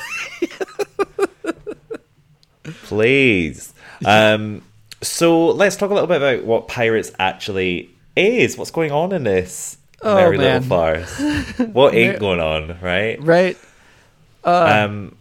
Please. 2.84 3.72
Um, 4.04 4.62
so 5.02 5.46
let's 5.48 5.76
talk 5.76 5.90
a 5.90 5.94
little 5.94 6.06
bit 6.08 6.16
about 6.18 6.44
what 6.44 6.68
Pirates 6.68 7.12
actually 7.18 7.90
is. 8.16 8.56
What's 8.58 8.70
going 8.70 8.92
on 8.92 9.12
in 9.12 9.24
this 9.24 9.78
Oh, 10.02 10.14
merry 10.14 10.36
man. 10.38 10.62
little 10.62 10.68
farce? 10.68 11.18
What 11.72 11.94
ain't 11.94 12.18
going 12.20 12.40
on, 12.40 12.78
right? 12.80 13.20
Right. 13.22 13.56
Um, 14.44 15.16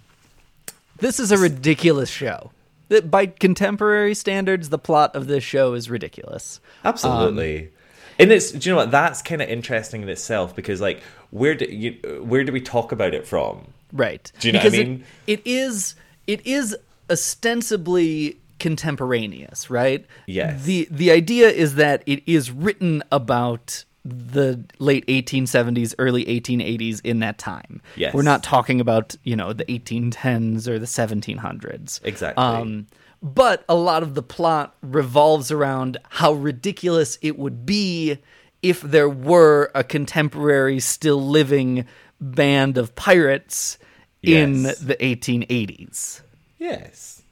This 0.97 1.19
is 1.19 1.31
a 1.31 1.37
ridiculous 1.37 2.09
show. 2.09 2.51
That 2.89 3.09
by 3.09 3.25
contemporary 3.25 4.13
standards, 4.13 4.69
the 4.69 4.77
plot 4.77 5.15
of 5.15 5.25
this 5.27 5.43
show 5.43 5.73
is 5.73 5.89
ridiculous. 5.89 6.59
absolutely. 6.83 7.71
and 8.19 8.31
it's 8.31 8.51
do 8.51 8.69
you 8.69 8.73
know 8.75 8.77
what? 8.81 8.91
That's 8.91 9.21
kind 9.23 9.41
of 9.41 9.49
interesting 9.49 10.03
in 10.03 10.09
itself 10.09 10.55
because 10.55 10.81
like 10.81 11.01
where 11.31 11.55
do 11.55 11.65
you 11.65 11.93
where 12.23 12.43
do 12.43 12.51
we 12.51 12.61
talk 12.61 12.91
about 12.91 13.13
it 13.15 13.25
from? 13.25 13.73
Right. 13.91 14.31
Do 14.39 14.47
you 14.47 14.51
know 14.53 14.59
what 14.59 14.67
I 14.73 14.77
mean? 14.77 15.03
It, 15.25 15.39
it 15.39 15.47
is 15.49 15.95
it 16.27 16.45
is 16.45 16.77
ostensibly 17.09 18.37
contemporaneous, 18.59 19.69
right? 19.69 20.05
Yes. 20.27 20.63
The 20.63 20.87
the 20.91 21.09
idea 21.11 21.49
is 21.49 21.75
that 21.75 22.03
it 22.05 22.21
is 22.27 22.51
written 22.51 23.03
about 23.11 23.83
the 24.05 24.63
late 24.77 25.05
1870s, 25.07 25.95
early 25.97 26.23
1880s 26.25 27.01
in 27.03 27.19
that 27.19 27.39
time. 27.39 27.81
Yes. 27.95 28.13
We're 28.13 28.21
not 28.21 28.43
talking 28.43 28.79
about, 28.79 29.15
you 29.23 29.35
know, 29.35 29.51
the 29.51 29.65
1810s 29.65 30.67
or 30.67 30.77
the 30.77 30.85
1700s. 30.85 31.99
Exactly. 32.03 32.43
Um 32.43 32.87
but 33.23 33.65
a 33.67 33.73
lot 33.73 34.03
of 34.03 34.13
the 34.13 34.21
plot 34.21 34.75
revolves 34.83 35.49
around 35.49 35.97
how 36.09 36.33
ridiculous 36.33 37.17
it 37.23 37.39
would 37.39 37.65
be 37.65 38.19
if 38.61 38.81
there 38.81 39.09
were 39.09 39.71
a 39.73 39.83
contemporary, 39.83 40.79
still 40.79 41.25
living 41.25 41.85
band 42.21 42.77
of 42.77 42.93
pirates 42.95 43.79
in 44.21 44.63
Yes. 44.63 44.79
the 44.79 44.95
1880s. 44.95 46.21
Yes. 46.59 47.23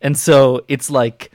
And 0.00 0.16
so 0.16 0.64
it's 0.68 0.88
like 0.90 1.32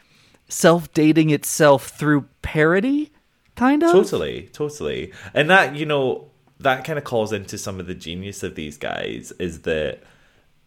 self 0.48 0.92
dating 0.94 1.32
itself 1.32 1.88
through 1.90 2.26
parody, 2.42 3.12
kind 3.56 3.84
of. 3.84 3.92
Totally, 3.92 4.50
totally. 4.54 5.12
And 5.34 5.50
that, 5.50 5.76
you 5.76 5.86
know, 5.86 6.30
that 6.60 6.84
kind 6.86 6.98
of 6.98 7.04
calls 7.04 7.34
into 7.34 7.58
some 7.58 7.80
of 7.80 7.88
the 7.88 7.96
genius 7.96 8.44
of 8.44 8.56
these 8.56 8.78
guys 8.78 9.32
is 9.40 9.62
that 9.62 10.00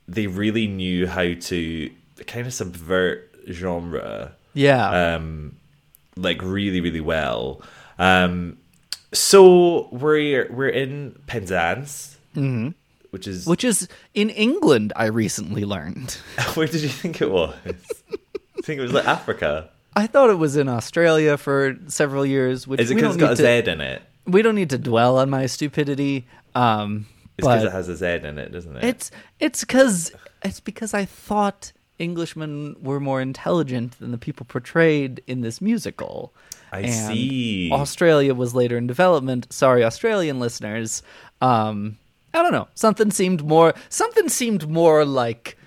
they 0.06 0.26
really 0.26 0.66
knew 0.66 1.06
how 1.06 1.32
to 1.34 1.90
kind 2.26 2.46
of 2.46 2.52
subvert 2.54 3.34
genre 3.50 4.32
Yeah. 4.54 5.14
um 5.14 5.56
like 6.16 6.42
really 6.42 6.80
really 6.80 7.00
well. 7.00 7.62
Um 7.98 8.58
so 9.12 9.88
we're 9.90 10.50
we're 10.52 10.68
in 10.68 11.18
Penzance, 11.26 12.18
which 13.10 13.26
is 13.26 13.46
Which 13.46 13.64
is 13.64 13.88
in 14.14 14.28
England, 14.30 14.92
I 14.96 15.06
recently 15.06 15.64
learned. 15.64 16.12
where 16.54 16.66
did 16.66 16.82
you 16.82 16.88
think 16.90 17.22
it 17.22 17.30
was? 17.30 17.54
I 17.66 17.72
think 18.62 18.78
it 18.78 18.82
was 18.82 18.92
like 18.92 19.06
Africa. 19.06 19.70
I 19.98 20.06
thought 20.06 20.30
it 20.30 20.38
was 20.38 20.56
in 20.56 20.68
Australia 20.68 21.36
for 21.36 21.76
several 21.88 22.24
years. 22.24 22.68
Which 22.68 22.80
Is 22.80 22.90
it 22.92 22.94
because 22.94 23.16
it's 23.16 23.20
got 23.20 23.32
a 23.32 23.36
Z 23.36 23.42
to, 23.62 23.72
in 23.72 23.80
it? 23.80 24.02
We 24.26 24.42
don't 24.42 24.54
need 24.54 24.70
to 24.70 24.78
dwell 24.78 25.18
on 25.18 25.28
my 25.28 25.46
stupidity. 25.46 26.24
Um, 26.54 27.06
It's 27.36 27.46
because 27.46 27.64
it 27.64 27.72
has 27.72 27.88
a 27.88 27.96
Z 27.96 28.06
in 28.28 28.38
it, 28.38 28.52
doesn't 28.52 28.76
it? 28.76 28.84
It's 28.84 29.10
it's 29.40 29.62
because 29.64 30.12
it's 30.44 30.60
because 30.60 30.94
I 30.94 31.04
thought 31.04 31.72
Englishmen 31.98 32.76
were 32.80 33.00
more 33.00 33.20
intelligent 33.20 33.98
than 33.98 34.12
the 34.12 34.18
people 34.18 34.46
portrayed 34.46 35.20
in 35.26 35.40
this 35.40 35.60
musical. 35.60 36.32
I 36.70 36.80
And 36.82 36.92
see. 36.92 37.70
Australia 37.72 38.34
was 38.34 38.54
later 38.54 38.76
in 38.78 38.86
development. 38.86 39.52
Sorry, 39.52 39.82
Australian 39.82 40.38
listeners. 40.38 41.02
Um, 41.40 41.98
I 42.32 42.42
don't 42.42 42.52
know. 42.52 42.68
Something 42.74 43.10
seemed 43.10 43.44
more. 43.44 43.74
Something 43.88 44.28
seemed 44.28 44.68
more 44.68 45.04
like 45.04 45.57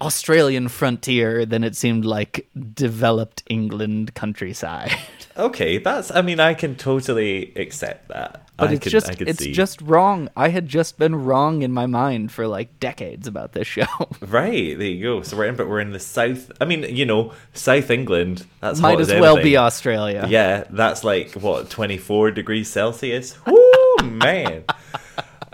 Australian 0.00 0.68
frontier 0.68 1.46
than 1.46 1.64
it 1.64 1.74
seemed 1.74 2.04
like 2.04 2.48
developed 2.74 3.42
England 3.48 4.14
countryside. 4.14 4.92
Okay, 5.38 5.78
that's. 5.78 6.10
I 6.10 6.22
mean, 6.22 6.40
I 6.40 6.54
can 6.54 6.76
totally 6.76 7.52
accept 7.56 8.08
that. 8.08 8.48
But 8.56 8.70
I 8.70 8.72
it's 8.72 8.84
could, 8.84 8.92
just 8.92 9.20
it's 9.20 9.40
see. 9.40 9.52
just 9.52 9.82
wrong. 9.82 10.30
I 10.34 10.48
had 10.48 10.66
just 10.66 10.98
been 10.98 11.14
wrong 11.14 11.60
in 11.60 11.72
my 11.72 11.84
mind 11.84 12.32
for 12.32 12.48
like 12.48 12.80
decades 12.80 13.26
about 13.26 13.52
this 13.52 13.66
show. 13.66 13.84
right. 14.20 14.78
There 14.78 14.86
you 14.86 15.02
go. 15.02 15.22
So 15.22 15.36
we're 15.36 15.46
in, 15.46 15.56
but 15.56 15.68
we're 15.68 15.80
in 15.80 15.92
the 15.92 16.00
south. 16.00 16.50
I 16.58 16.64
mean, 16.64 16.84
you 16.84 17.04
know, 17.04 17.34
South 17.52 17.90
England. 17.90 18.46
That's 18.60 18.80
Might 18.80 18.98
as 18.98 19.10
as 19.10 19.20
well 19.20 19.36
be 19.36 19.58
Australia. 19.58 20.26
Yeah, 20.26 20.64
that's 20.70 21.04
like 21.04 21.32
what 21.32 21.68
twenty 21.68 21.98
four 21.98 22.30
degrees 22.30 22.70
Celsius. 22.70 23.36
Woo, 23.46 23.96
man. 24.02 24.64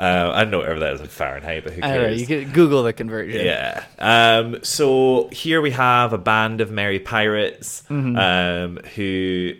Uh, 0.02 0.32
I 0.34 0.42
don't 0.42 0.50
know 0.50 0.58
whatever 0.58 0.80
that 0.80 0.94
is 0.94 1.00
in 1.00 1.06
Fahrenheit, 1.06 1.62
but 1.64 1.72
who 1.74 1.80
cares? 1.80 2.04
right, 2.10 2.18
you 2.18 2.26
can 2.26 2.52
Google 2.52 2.82
the 2.82 2.92
conversion. 2.92 3.44
Yeah. 3.46 3.84
Um, 3.98 4.58
so 4.64 5.28
here 5.30 5.60
we 5.60 5.70
have 5.70 6.12
a 6.12 6.18
band 6.18 6.60
of 6.60 6.70
merry 6.72 6.98
pirates 6.98 7.84
Mm-hmm. 7.88 8.16
um, 8.16 8.76
who 8.96 9.52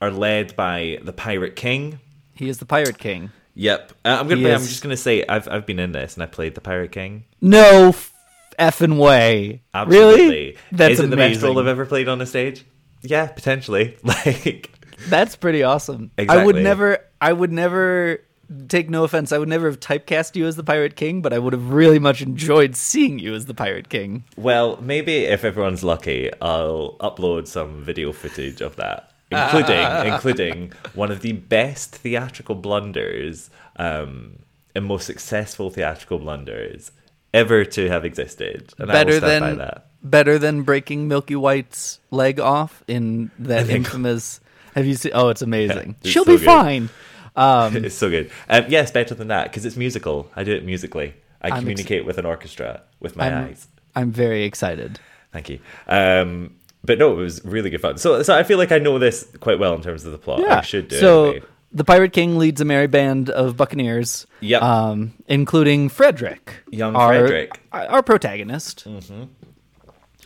are 0.00 0.10
led 0.10 0.56
by 0.56 0.98
the 1.02 1.12
Pirate 1.12 1.54
King. 1.56 2.00
He 2.32 2.48
is 2.48 2.58
the 2.58 2.64
Pirate 2.64 2.98
King. 2.98 3.30
Yep. 3.54 3.92
Uh, 4.04 4.16
I'm 4.20 4.28
gonna. 4.28 4.40
He 4.40 4.50
I'm 4.50 4.60
just 4.60 4.82
gonna 4.82 4.96
say 4.96 5.24
I've 5.28 5.46
I've 5.48 5.66
been 5.66 5.78
in 5.78 5.92
this 5.92 6.14
and 6.14 6.22
I 6.22 6.26
played 6.26 6.54
the 6.54 6.60
Pirate 6.62 6.92
King. 6.92 7.24
No 7.42 7.88
f- 7.88 8.14
effing 8.58 8.96
way. 8.96 9.60
Absolutely. 9.74 10.22
Really? 10.24 10.56
That's 10.72 10.94
Is 10.94 11.00
it 11.00 11.10
the 11.10 11.16
best 11.16 11.42
role. 11.42 11.58
I've 11.58 11.66
ever 11.66 11.84
played 11.84 12.08
on 12.08 12.20
a 12.22 12.26
stage? 12.26 12.64
Yeah, 13.02 13.26
potentially. 13.26 13.96
Like, 14.04 14.70
That's 15.08 15.36
pretty 15.36 15.62
awesome. 15.62 16.10
I 16.16 16.42
would 16.44 16.56
never. 16.56 16.98
I 17.20 17.32
would 17.32 17.52
never. 17.52 18.20
Take 18.68 18.90
no 18.90 19.04
offense. 19.04 19.30
I 19.32 19.38
would 19.38 19.48
never 19.48 19.68
have 19.70 19.78
typecast 19.78 20.34
you 20.34 20.46
as 20.46 20.56
the 20.56 20.64
Pirate 20.64 20.96
King, 20.96 21.22
but 21.22 21.32
I 21.32 21.38
would 21.38 21.52
have 21.52 21.70
really 21.70 21.98
much 22.00 22.20
enjoyed 22.20 22.74
seeing 22.74 23.18
you 23.18 23.34
as 23.34 23.46
the 23.46 23.54
Pirate 23.54 23.88
King. 23.88 24.24
well, 24.36 24.76
maybe 24.80 25.18
if 25.24 25.44
everyone's 25.44 25.84
lucky, 25.84 26.30
I'll 26.42 26.96
upload 27.00 27.46
some 27.46 27.82
video 27.84 28.12
footage 28.12 28.60
of 28.60 28.74
that, 28.76 29.12
including 29.30 30.12
including 30.12 30.72
one 30.94 31.12
of 31.12 31.20
the 31.20 31.32
best 31.32 31.94
theatrical 31.94 32.56
blunders 32.56 33.50
um, 33.76 34.40
and 34.74 34.84
most 34.84 35.06
successful 35.06 35.70
theatrical 35.70 36.18
blunders 36.18 36.90
ever 37.32 37.64
to 37.64 37.88
have 37.88 38.04
existed. 38.04 38.72
And 38.78 38.88
better 38.88 39.20
than 39.20 39.58
that. 39.58 39.86
better 40.02 40.38
than 40.38 40.62
breaking 40.62 41.06
Milky 41.06 41.36
White's 41.36 42.00
leg 42.10 42.40
off 42.40 42.82
in 42.88 43.30
that 43.38 43.70
infamous. 43.70 44.40
Have 44.74 44.86
you 44.86 44.94
seen? 44.94 45.12
Oh, 45.14 45.28
it's 45.28 45.42
amazing. 45.42 45.94
it's 46.02 46.10
She'll 46.10 46.24
so 46.24 46.32
be 46.32 46.38
good. 46.38 46.46
fine. 46.46 46.88
Um, 47.36 47.76
It's 47.84 47.94
so 47.94 48.10
good. 48.10 48.30
Um, 48.48 48.64
yes, 48.68 48.90
better 48.90 49.14
than 49.14 49.28
that 49.28 49.44
because 49.44 49.64
it's 49.64 49.76
musical. 49.76 50.30
I 50.36 50.44
do 50.44 50.52
it 50.52 50.64
musically. 50.64 51.14
I 51.42 51.48
ex- 51.48 51.58
communicate 51.58 52.04
with 52.04 52.18
an 52.18 52.26
orchestra 52.26 52.82
with 53.00 53.16
my 53.16 53.26
I'm, 53.28 53.44
eyes. 53.50 53.68
I'm 53.94 54.10
very 54.12 54.44
excited. 54.44 54.98
Thank 55.32 55.48
you. 55.48 55.58
Um, 55.88 56.56
but 56.84 56.98
no, 56.98 57.12
it 57.12 57.16
was 57.16 57.44
really 57.44 57.70
good 57.70 57.80
fun. 57.80 57.98
So, 57.98 58.22
so 58.22 58.36
I 58.36 58.42
feel 58.42 58.58
like 58.58 58.72
I 58.72 58.78
know 58.78 58.98
this 58.98 59.28
quite 59.40 59.58
well 59.58 59.74
in 59.74 59.82
terms 59.82 60.04
of 60.04 60.12
the 60.12 60.18
plot. 60.18 60.40
I 60.48 60.60
should 60.62 60.88
do. 60.88 60.98
So 60.98 61.24
anyway. 61.30 61.46
the 61.72 61.84
Pirate 61.84 62.12
King 62.12 62.38
leads 62.38 62.60
a 62.60 62.64
merry 62.64 62.86
band 62.86 63.30
of 63.30 63.56
buccaneers. 63.56 64.26
Yep. 64.40 64.62
Um, 64.62 65.12
including 65.28 65.88
Frederick, 65.88 66.56
Young 66.70 66.96
our, 66.96 67.08
Frederick. 67.12 67.60
our 67.72 68.02
protagonist. 68.02 68.86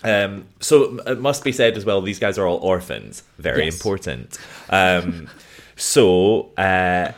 Um, 0.02 0.46
so 0.61 0.99
it 1.06 1.20
must 1.20 1.44
be 1.44 1.52
said 1.52 1.76
as 1.76 1.84
well, 1.84 2.02
these 2.02 2.18
guys 2.18 2.38
are 2.38 2.46
all 2.46 2.58
orphans. 2.58 3.23
Very 3.38 3.64
Yes. 3.64 3.75
important. 3.75 4.38
Um, 4.68 5.28
so 5.76 6.52
uh, 6.56 7.12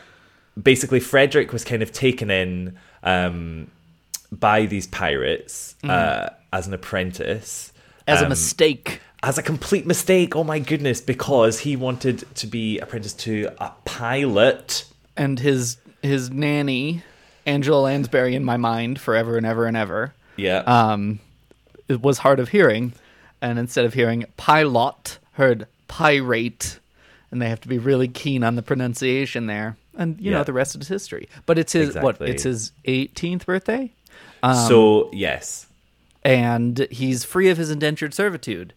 basically, 0.60 1.00
Frederick 1.00 1.52
was 1.52 1.64
kind 1.64 1.82
of 1.82 1.92
taken 1.92 2.30
in 2.30 2.78
um, 3.02 3.70
by 4.32 4.66
these 4.66 4.86
pirates 4.86 5.76
uh, 5.84 6.30
as 6.52 6.66
an 6.66 6.74
apprentice. 6.74 7.72
As 8.06 8.20
a 8.20 8.24
um, 8.24 8.28
mistake. 8.30 9.00
as 9.22 9.36
a 9.38 9.42
complete 9.42 9.86
mistake. 9.86 10.36
Oh 10.36 10.44
my 10.44 10.58
goodness! 10.58 11.00
Because 11.00 11.60
he 11.60 11.76
wanted 11.76 12.24
to 12.36 12.46
be 12.46 12.78
apprenticed 12.78 13.18
to 13.20 13.50
a 13.58 13.72
pilot. 13.84 14.84
And 15.16 15.38
his 15.40 15.78
his 16.02 16.30
nanny, 16.30 17.02
Angela 17.46 17.80
Lansbury 17.80 18.34
in 18.34 18.44
my 18.44 18.56
mind 18.56 19.00
forever 19.00 19.36
and 19.36 19.46
ever 19.46 19.66
and 19.66 19.76
ever. 19.76 20.14
Yeah. 20.36 20.58
um, 20.66 21.20
it 21.88 22.02
was 22.02 22.18
hard 22.18 22.40
of 22.40 22.50
hearing, 22.50 22.92
and 23.40 23.58
instead 23.58 23.84
of 23.84 23.94
hearing 23.94 24.24
pilot, 24.36 25.18
heard 25.32 25.66
pirate, 25.88 26.78
and 27.36 27.42
they 27.42 27.50
have 27.50 27.60
to 27.60 27.68
be 27.68 27.76
really 27.76 28.08
keen 28.08 28.42
on 28.42 28.56
the 28.56 28.62
pronunciation 28.62 29.46
there. 29.46 29.76
And 29.94 30.18
you 30.18 30.30
know 30.30 30.42
the 30.42 30.54
rest 30.54 30.74
is 30.74 30.88
history. 30.88 31.28
But 31.44 31.58
it's 31.58 31.74
his 31.74 31.94
what? 31.96 32.18
It's 32.22 32.44
his 32.44 32.72
18th 32.86 33.44
birthday, 33.44 33.92
so 34.42 35.10
yes, 35.12 35.66
and 36.24 36.86
he's 36.90 37.24
free 37.24 37.50
of 37.50 37.58
his 37.58 37.70
indentured 37.70 38.14
servitude, 38.14 38.72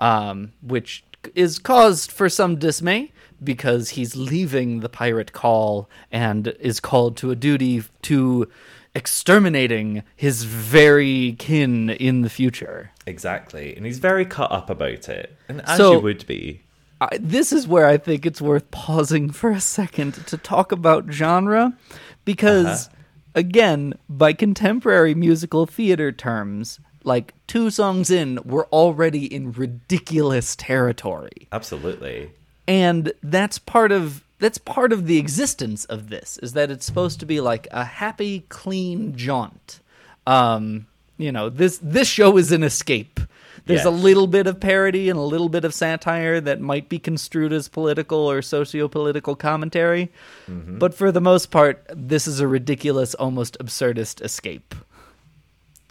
um, 0.00 0.52
which 0.62 1.02
is 1.34 1.58
caused 1.58 2.12
for 2.12 2.28
some 2.28 2.56
dismay 2.56 3.10
because 3.42 3.90
he's 3.90 4.16
leaving 4.16 4.80
the 4.80 4.88
pirate 4.90 5.32
call 5.32 5.88
and 6.12 6.48
is 6.60 6.80
called 6.80 7.16
to 7.18 7.30
a 7.30 7.36
duty 7.36 7.82
to 8.02 8.46
exterminating 8.94 10.02
his 10.16 10.44
very 10.44 11.36
kin 11.38 11.88
in 11.90 12.20
the 12.22 12.30
future. 12.30 12.90
exactly, 13.06 13.74
and 13.76 13.84
he's 13.86 13.98
very 13.98 14.24
cut 14.24 14.50
up 14.52 14.68
about 14.70 15.08
it, 15.08 15.36
and 15.48 15.60
as 15.68 15.76
So- 15.78 15.92
you 15.94 16.00
would 16.00 16.26
be. 16.26 16.60
I, 17.00 17.08
this 17.20 17.52
is 17.52 17.66
where 17.66 17.86
I 17.86 17.96
think 17.96 18.24
it's 18.24 18.40
worth 18.40 18.70
pausing 18.70 19.30
for 19.30 19.50
a 19.50 19.60
second 19.60 20.14
to 20.26 20.36
talk 20.36 20.72
about 20.72 21.10
genre 21.10 21.76
because 22.24 22.88
again 23.34 23.94
by 24.08 24.32
contemporary 24.32 25.14
musical 25.14 25.66
theater 25.66 26.12
terms 26.12 26.78
like 27.02 27.34
two 27.46 27.68
songs 27.70 28.10
in 28.10 28.38
we're 28.44 28.66
already 28.66 29.26
in 29.32 29.52
ridiculous 29.52 30.56
territory. 30.56 31.48
Absolutely. 31.52 32.30
and 32.66 33.12
that's 33.22 33.58
part 33.58 33.92
of 33.92 34.22
that's 34.38 34.58
part 34.58 34.92
of 34.92 35.06
the 35.06 35.18
existence 35.18 35.84
of 35.86 36.10
this 36.10 36.38
is 36.42 36.52
that 36.52 36.70
it's 36.70 36.84
supposed 36.84 37.20
to 37.20 37.26
be 37.26 37.40
like 37.40 37.66
a 37.70 37.84
happy 37.84 38.40
clean 38.48 39.16
jaunt. 39.16 39.80
Um 40.26 40.86
you 41.18 41.30
know 41.30 41.48
this 41.50 41.78
this 41.82 42.08
show 42.08 42.36
is 42.36 42.52
an 42.52 42.62
escape 42.62 43.20
there's 43.66 43.84
a 43.84 43.90
little 43.90 44.26
bit 44.26 44.46
of 44.46 44.60
parody 44.60 45.08
and 45.08 45.18
a 45.18 45.22
little 45.22 45.48
bit 45.48 45.64
of 45.64 45.72
satire 45.72 46.40
that 46.40 46.60
might 46.60 46.88
be 46.88 46.98
construed 46.98 47.52
as 47.52 47.68
political 47.68 48.18
or 48.18 48.42
socio-political 48.42 49.36
commentary. 49.36 50.10
But 50.48 50.94
for 50.94 51.10
the 51.10 51.20
most 51.20 51.50
part 51.50 51.84
this 51.94 52.26
is 52.26 52.40
a 52.40 52.46
ridiculous 52.48 53.14
almost 53.14 53.56
absurdist 53.58 54.22
escape. 54.22 54.74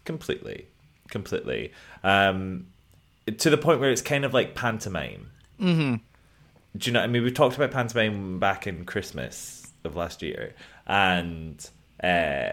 Completely. 0.06 0.68
Completely. 1.10 1.72
Um 2.04 2.68
to 3.38 3.50
the 3.50 3.58
point 3.58 3.80
where 3.80 3.90
it's 3.90 4.02
kind 4.02 4.26
of 4.26 4.34
like 4.34 4.54
pantomime. 4.54 5.30
Mm-hmm. 5.62 5.96
do 6.78 6.90
you 6.90 6.92
know 6.92 7.02
i 7.02 7.08
mean 7.08 7.24
we 7.24 7.32
talked 7.32 7.56
about 7.56 7.72
pantomime 7.72 8.40
back 8.40 8.66
in 8.68 8.86
christmas 8.86 9.72
of 9.84 9.96
last 9.96 10.22
year. 10.22 10.54
And 10.88 11.58
uh 12.04 12.50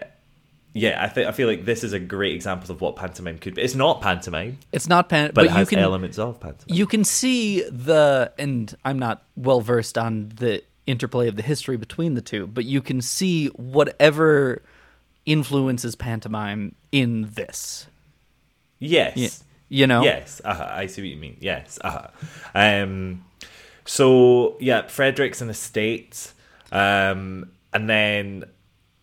yeah 0.73 1.03
i 1.03 1.07
think 1.07 1.27
i 1.27 1.31
feel 1.31 1.47
like 1.47 1.65
this 1.65 1.83
is 1.83 1.93
a 1.93 1.99
great 1.99 2.33
example 2.33 2.71
of 2.71 2.81
what 2.81 2.95
pantomime 2.95 3.37
could 3.37 3.55
be. 3.55 3.61
It's 3.61 3.75
not 3.75 4.01
pantomime. 4.01 4.57
It's 4.71 4.87
not 4.87 5.09
pan 5.09 5.27
but, 5.27 5.35
but, 5.35 5.45
it 5.45 5.49
you 5.49 5.55
has 5.57 5.69
can 5.69 5.79
elements 5.79 6.17
of 6.17 6.39
pantomime. 6.39 6.77
you 6.77 6.85
can 6.85 7.03
see 7.03 7.61
the 7.63 8.31
and 8.37 8.75
i'm 8.85 8.99
not 8.99 9.23
well 9.35 9.61
versed 9.61 9.97
on 9.97 10.29
the 10.35 10.63
interplay 10.87 11.27
of 11.27 11.35
the 11.35 11.43
history 11.43 11.77
between 11.77 12.15
the 12.15 12.21
two 12.21 12.47
but 12.47 12.65
you 12.65 12.81
can 12.81 13.01
see 13.01 13.47
whatever 13.47 14.61
influences 15.25 15.95
pantomime 15.95 16.75
in 16.91 17.29
this. 17.33 17.87
Yes. 18.79 19.43
You 19.69 19.87
know? 19.87 20.03
Yes, 20.03 20.41
uh 20.43 20.67
I 20.69 20.87
see 20.87 21.01
what 21.01 21.09
you 21.09 21.17
mean. 21.17 21.37
Yes, 21.39 21.79
uh 21.81 22.07
um, 22.53 23.23
so 23.85 24.57
yeah, 24.59 24.87
Frederick's 24.87 25.41
in 25.41 25.53
state, 25.53 26.33
um, 26.71 27.51
and 27.71 27.89
then 27.89 28.43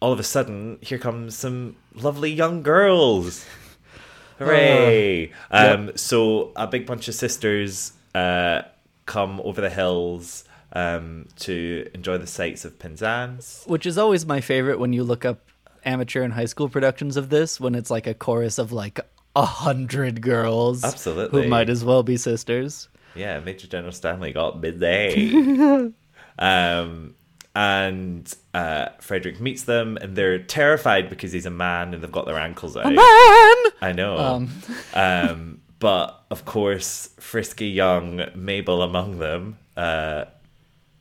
all 0.00 0.12
of 0.12 0.20
a 0.20 0.24
sudden, 0.24 0.78
here 0.80 0.98
comes 0.98 1.37
some 1.37 1.76
lovely 1.94 2.30
young 2.30 2.62
girls. 2.62 3.44
Hooray! 4.38 5.32
um, 5.50 5.90
So 5.96 6.52
a 6.56 6.66
big 6.66 6.87
bunch 6.87 7.08
of 7.08 7.14
sisters 7.14 7.92
uh, 8.14 8.62
come 9.06 9.40
over 9.40 9.61
the 9.61 9.70
hills 9.70 10.44
um, 10.72 11.26
to 11.40 11.88
enjoy 11.94 12.18
the 12.18 12.26
sights 12.26 12.64
of 12.64 12.78
Penzance. 12.78 13.64
which 13.66 13.87
is 13.87 13.98
always 13.98 14.26
my 14.26 14.40
favorite 14.40 14.78
when 14.78 14.92
you 14.92 15.02
look 15.02 15.24
up 15.24 15.40
amateur 15.84 16.22
and 16.22 16.32
high 16.34 16.44
school 16.44 16.68
productions 16.68 17.16
of 17.16 17.30
this 17.30 17.58
when 17.61 17.74
it's 17.74 17.90
like 17.90 18.06
a 18.06 18.14
chorus 18.14 18.58
of 18.58 18.70
like 18.72 19.00
a 19.34 19.44
hundred 19.44 20.20
girls 20.20 20.84
Absolutely. 20.84 21.44
who 21.44 21.48
might 21.48 21.70
as 21.70 21.84
well 21.84 22.02
be 22.02 22.16
sisters 22.16 22.88
Yeah, 23.14 23.40
Major 23.40 23.66
General 23.66 23.92
Stanley 23.92 24.32
got 24.32 24.61
busy. 24.61 25.32
um, 26.38 27.14
and 27.54 28.32
uh, 28.54 28.90
Frederick 29.00 29.40
meets 29.40 29.64
them, 29.64 29.96
and 29.96 30.14
they're 30.16 30.38
terrified 30.38 31.08
because 31.08 31.32
he's 31.32 31.46
a 31.46 31.50
man 31.50 31.94
and 31.94 32.02
they've 32.02 32.12
got 32.12 32.26
their 32.26 32.38
ankles 32.38 32.76
out. 32.76 32.87
A 32.87 32.90
man 32.90 33.72
I 33.80 33.92
know. 33.94 34.48
Um, 34.94 35.61
but 35.78 36.24
of 36.30 36.44
course, 36.44 37.11
frisky 37.20 37.68
young 37.68 38.22
Mabel 38.34 38.82
among 38.82 39.18
them 39.18 39.58
uh, 39.76 40.24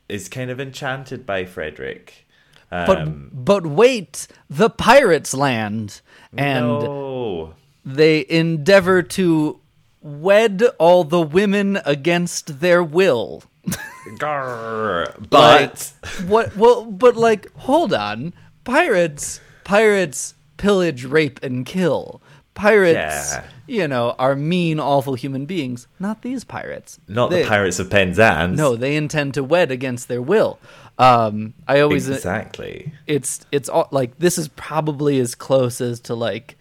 is 0.08 0.28
kind 0.28 0.50
of 0.50 0.60
enchanted 0.60 1.26
by 1.26 1.44
Frederick. 1.44 2.26
but 2.70 2.98
Um, 2.98 3.30
but 3.32 3.66
wait 3.66 4.28
the 4.48 4.70
pirates 4.70 5.34
land 5.34 6.00
and 6.36 6.66
no. 6.66 7.54
they 7.84 8.24
endeavor 8.28 9.02
to 9.02 9.60
wed 10.00 10.62
all 10.78 11.04
the 11.04 11.20
women 11.20 11.80
against 11.84 12.60
their 12.60 12.82
will. 12.84 13.42
Grr. 14.16 15.28
But 15.30 15.92
what? 16.26 16.56
Well, 16.56 16.84
but 16.86 17.16
like, 17.16 17.52
hold 17.54 17.92
on, 17.92 18.32
pirates, 18.64 19.40
pirates 19.64 20.34
pillage, 20.56 21.04
rape, 21.04 21.38
and 21.42 21.64
kill. 21.64 22.20
Pirates, 22.54 23.32
Yeah. 23.34 23.44
you 23.68 23.86
know, 23.86 24.16
are 24.18 24.34
mean, 24.34 24.80
awful 24.80 25.14
human 25.14 25.46
beings. 25.46 25.86
Not 26.00 26.22
these 26.22 26.42
pirates. 26.42 26.98
not 27.06 27.30
They- 27.30 27.42
the 27.42 27.48
Pirates 27.48 27.78
of 27.78 27.88
Penzance. 27.88 28.58
No, 28.58 28.74
they 28.74 28.96
intend 28.96 29.34
to 29.34 29.44
wed 29.44 29.70
against 29.70 30.08
their 30.08 30.20
will. 30.20 30.58
Um, 30.98 31.54
I 31.68 31.78
always 31.78 32.08
exactly. 32.08 32.92
it's 33.06 33.46
it's 33.52 33.68
all, 33.68 33.86
like 33.92 34.18
this 34.18 34.36
is 34.36 34.48
probably 34.48 35.20
as 35.20 35.36
close 35.36 35.80
as 35.80 36.00
to 36.00 36.16
like 36.16 36.56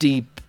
deep 0.00 0.40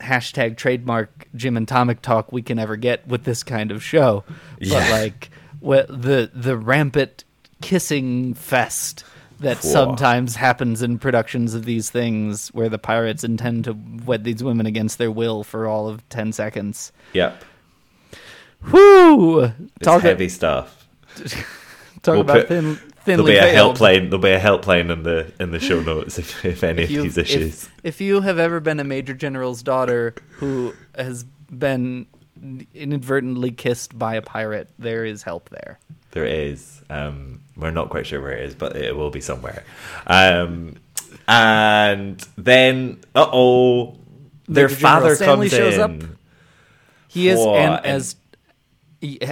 hashtag 0.00 0.56
trademark 0.56 1.26
Jim 1.34 1.56
and 1.56 1.66
Tonic 1.66 2.00
talk 2.00 2.30
we 2.30 2.42
can 2.42 2.60
ever 2.60 2.76
get 2.76 3.06
with 3.08 3.24
this 3.24 3.42
kind 3.42 3.72
of 3.72 3.82
show. 3.82 4.22
But 4.60 4.68
Yeah. 4.68 4.88
like 4.92 5.30
what 5.60 5.86
the 5.88 6.30
the 6.34 6.56
rampant 6.56 7.24
kissing 7.62 8.34
fest 8.34 9.04
that 9.40 9.58
Whoa. 9.58 9.70
sometimes 9.70 10.36
happens 10.36 10.82
in 10.82 10.98
productions 10.98 11.54
of 11.54 11.64
these 11.64 11.88
things 11.90 12.48
where 12.48 12.68
the 12.68 12.78
pirates 12.78 13.24
intend 13.24 13.64
to 13.64 13.76
wed 14.04 14.24
these 14.24 14.42
women 14.42 14.66
against 14.66 14.98
their 14.98 15.10
will 15.10 15.44
for 15.44 15.66
all 15.66 15.88
of 15.88 16.06
10 16.10 16.32
seconds. 16.32 16.92
Yep. 17.14 17.42
Whoo! 18.70 19.40
It's 19.44 19.54
Talk, 19.82 20.02
heavy 20.02 20.28
stuff. 20.28 20.86
talk 22.02 22.12
We'll 22.12 22.20
about 22.20 22.36
put- 22.40 22.48
thin, 22.48 22.78
There'll 23.06 23.24
be 23.24 23.36
a 23.38 23.40
veiled. 23.40 23.78
helpline. 23.78 24.10
There'll 24.10 24.18
be 24.18 24.30
a 24.32 24.38
helpline 24.40 24.92
in 24.92 25.02
the 25.04 25.32
in 25.40 25.50
the 25.52 25.58
show 25.58 25.80
notes 25.80 26.18
if, 26.18 26.44
if 26.44 26.62
any 26.62 26.82
of 26.84 26.90
you- 26.90 27.02
these 27.02 27.16
if- 27.16 27.26
issues. 27.30 27.68
If, 27.82 28.00
you 28.02 28.20
have 28.20 28.38
ever 28.38 28.60
been 28.60 28.78
a 28.78 28.84
major 28.84 29.14
general's 29.14 29.62
daughter 29.62 30.14
who 30.32 30.74
has 30.94 31.24
been 31.24 32.06
inadvertently 32.74 33.50
kissed 33.50 33.98
by 33.98 34.14
a 34.14 34.22
pirate, 34.22 34.68
there 34.78 35.04
is 35.04 35.22
help 35.22 35.48
there. 35.50 35.78
There 36.12 36.24
is. 36.26 36.82
Um, 36.90 37.40
we're 37.56 37.70
not 37.70 37.88
quite 37.90 38.06
sure 38.06 38.20
where 38.20 38.32
it 38.32 38.44
is, 38.44 38.54
but 38.54 38.76
it 38.76 38.96
will 38.96 39.10
be 39.10 39.20
somewhere. 39.20 39.64
Um, 40.06 40.76
and 41.28 42.24
then, 42.36 43.00
uh 43.14 43.28
oh, 43.32 43.96
their 44.48 44.68
Major 44.68 44.80
General 44.80 45.00
father 45.00 45.14
Stanley 45.16 45.48
comes 45.48 45.58
shows 45.58 45.74
in. 45.74 45.80
up. 45.80 46.10
He 47.08 47.28
is 47.28 47.38
Whoa, 47.38 47.54
and 47.56 47.74
and- 47.74 47.86
as 47.86 48.16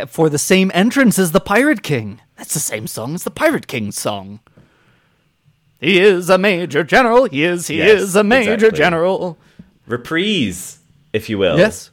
for 0.09 0.29
the 0.31 0.39
same 0.39 0.71
entrance 0.75 1.19
as 1.19 1.33
the 1.33 1.41
Pirate 1.41 1.83
King. 1.83 2.21
That's 2.37 2.55
the 2.55 2.61
same 2.61 2.87
song 2.87 3.15
as 3.15 3.25
the 3.25 3.31
Pirate 3.31 3.67
King's 3.67 3.99
song. 3.99 4.41
He 5.81 5.99
is 6.01 6.31
a 6.31 6.39
major 6.39 6.83
general. 6.85 7.25
He 7.27 7.45
is. 7.45 7.67
He 7.69 7.79
Yes, 7.79 8.01
is 8.01 8.17
a 8.17 8.25
major 8.25 8.55
exactly. 8.55 8.79
general. 8.79 9.37
reprise, 9.87 10.79
if 11.13 11.29
you 11.31 11.39
will. 11.39 11.59
Yes, 11.59 11.91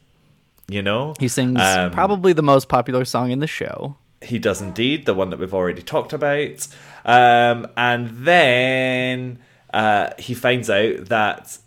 You 0.68 0.82
know, 0.82 1.14
he 1.20 1.28
sings 1.28 1.60
Um, 1.62 1.92
probably 1.92 2.34
the 2.34 2.42
most 2.44 2.68
popular 2.70 3.06
song 3.06 3.32
in 3.32 3.40
the 3.40 3.48
show. 3.48 3.98
He 4.22 4.40
does 4.40 4.62
indeed, 4.62 5.06
the 5.06 5.14
one 5.14 5.30
that 5.30 5.38
we've 5.40 5.54
already 5.54 5.84
talked 5.84 6.12
about. 6.14 6.68
Um, 7.06 7.68
and 7.78 8.10
then 8.26 9.40
uh, 9.74 10.10
he 10.18 10.34
finds 10.34 10.70
out 10.70 11.06
that 11.10 11.58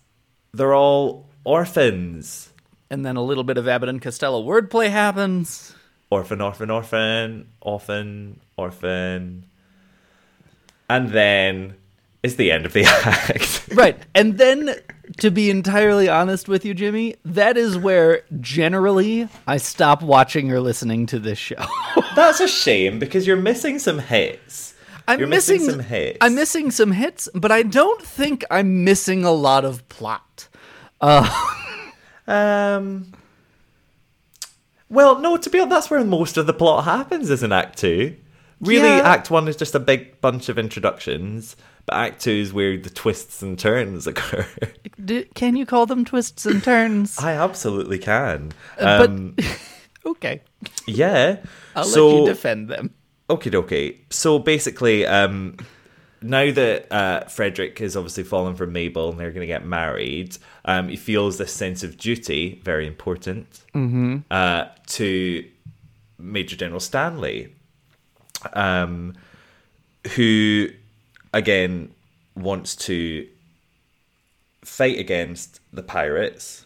they're 0.52 0.74
all 0.74 1.28
orphans. 1.44 2.50
and 2.90 3.04
then 3.06 3.16
a 3.16 3.22
little 3.22 3.44
bit 3.44 3.56
of 3.58 3.68
Abbott 3.68 3.88
and 3.88 4.02
Costello 4.02 4.42
wordplay 4.42 4.90
happens. 4.90 5.74
orphan, 6.10 6.40
orphan, 6.40 6.70
orphan, 6.70 7.46
orphan, 7.60 8.40
orphan. 8.56 9.44
And 10.90 11.10
then 11.10 11.74
it's 12.22 12.34
the 12.36 12.50
end 12.50 12.66
of 12.66 12.72
the 12.72 12.84
act. 13.04 13.68
Right. 13.74 13.98
And 14.14 14.38
then, 14.38 14.74
to 15.18 15.30
be 15.30 15.50
entirely 15.50 16.08
honest 16.08 16.48
with 16.48 16.64
you, 16.64 16.74
Jimmy, 16.74 17.16
that 17.24 17.56
is 17.56 17.76
where 17.76 18.22
generally 18.40 19.28
I 19.46 19.56
stop 19.56 20.02
watching 20.02 20.52
or 20.52 20.60
listening 20.60 21.06
to 21.06 21.18
this 21.18 21.38
show. 21.38 21.64
That's 22.14 22.40
a 22.40 22.48
shame 22.48 22.98
because 22.98 23.26
you're 23.26 23.36
missing 23.36 23.78
some 23.78 23.98
hits. 23.98 24.74
I'm 25.06 25.18
You're 25.18 25.28
missing, 25.28 25.60
missing 25.62 25.70
some 25.70 25.80
hits. 25.80 26.18
I'm 26.20 26.34
missing 26.34 26.70
some 26.70 26.92
hits, 26.92 27.28
but 27.34 27.50
I 27.50 27.62
don't 27.62 28.02
think 28.02 28.44
I'm 28.50 28.84
missing 28.84 29.24
a 29.24 29.32
lot 29.32 29.64
of 29.64 29.88
plot. 29.88 30.48
Um. 32.26 33.12
Well, 34.90 35.18
no. 35.18 35.36
To 35.38 35.50
be 35.50 35.58
honest, 35.60 35.70
that's 35.70 35.90
where 35.90 36.04
most 36.04 36.36
of 36.36 36.46
the 36.46 36.52
plot 36.52 36.84
happens, 36.84 37.30
is 37.30 37.42
in 37.42 37.52
Act 37.52 37.78
Two. 37.78 38.16
Really, 38.60 38.88
Yeah. 38.88 39.08
Act 39.08 39.30
One 39.30 39.48
is 39.48 39.56
just 39.56 39.74
a 39.74 39.80
big 39.80 40.20
bunch 40.20 40.48
of 40.48 40.58
introductions, 40.58 41.56
but 41.88 41.96
Act 41.96 42.20
Two 42.22 42.30
is 42.32 42.52
where 42.52 42.76
the 42.76 42.90
twists 42.90 43.42
and 43.42 43.58
turns 43.58 44.06
occur. 44.12 44.46
D- 45.04 45.24
can 45.34 45.56
you 45.56 45.64
call 45.66 45.86
them 45.86 46.04
twists 46.04 46.44
and 46.46 46.62
turns? 46.62 47.18
I 47.18 47.32
absolutely 47.32 47.98
can. 47.98 48.52
Uh, 48.78 48.98
but- 48.98 49.10
Um, 49.10 49.36
okay. 50.06 50.42
yeah. 50.86 51.38
I'll 51.74 51.84
so, 51.84 52.08
let 52.08 52.20
you 52.20 52.26
defend 52.26 52.68
them. 52.68 52.94
Okay, 53.30 53.50
okay. 53.56 53.96
So 54.10 54.38
basically, 54.38 55.06
um, 55.06 55.56
now 56.20 56.50
that 56.50 56.92
uh, 56.92 57.20
Frederick 57.24 57.78
has 57.78 57.96
obviously 57.96 58.24
fallen 58.24 58.54
for 58.54 58.66
Mabel 58.66 59.10
and 59.10 59.18
they're 59.20 59.30
going 59.30 59.40
to 59.40 59.46
get 59.46 59.64
married, 59.66 60.36
um, 60.64 60.88
he 60.88 60.96
feels 60.96 61.38
this 61.38 61.52
sense 61.52 61.82
of 61.82 61.96
duty, 61.96 62.60
very 62.64 62.86
important, 62.86 63.64
uh, 64.30 64.64
to 64.88 65.44
Major 66.18 66.56
General 66.56 66.80
Stanley, 66.80 67.54
um, 68.54 69.14
who, 70.16 70.68
again, 71.32 71.90
wants 72.34 72.76
to 72.76 73.26
fight 74.64 74.98
against 74.98 75.60
the 75.72 75.82
pirates. 75.82 76.64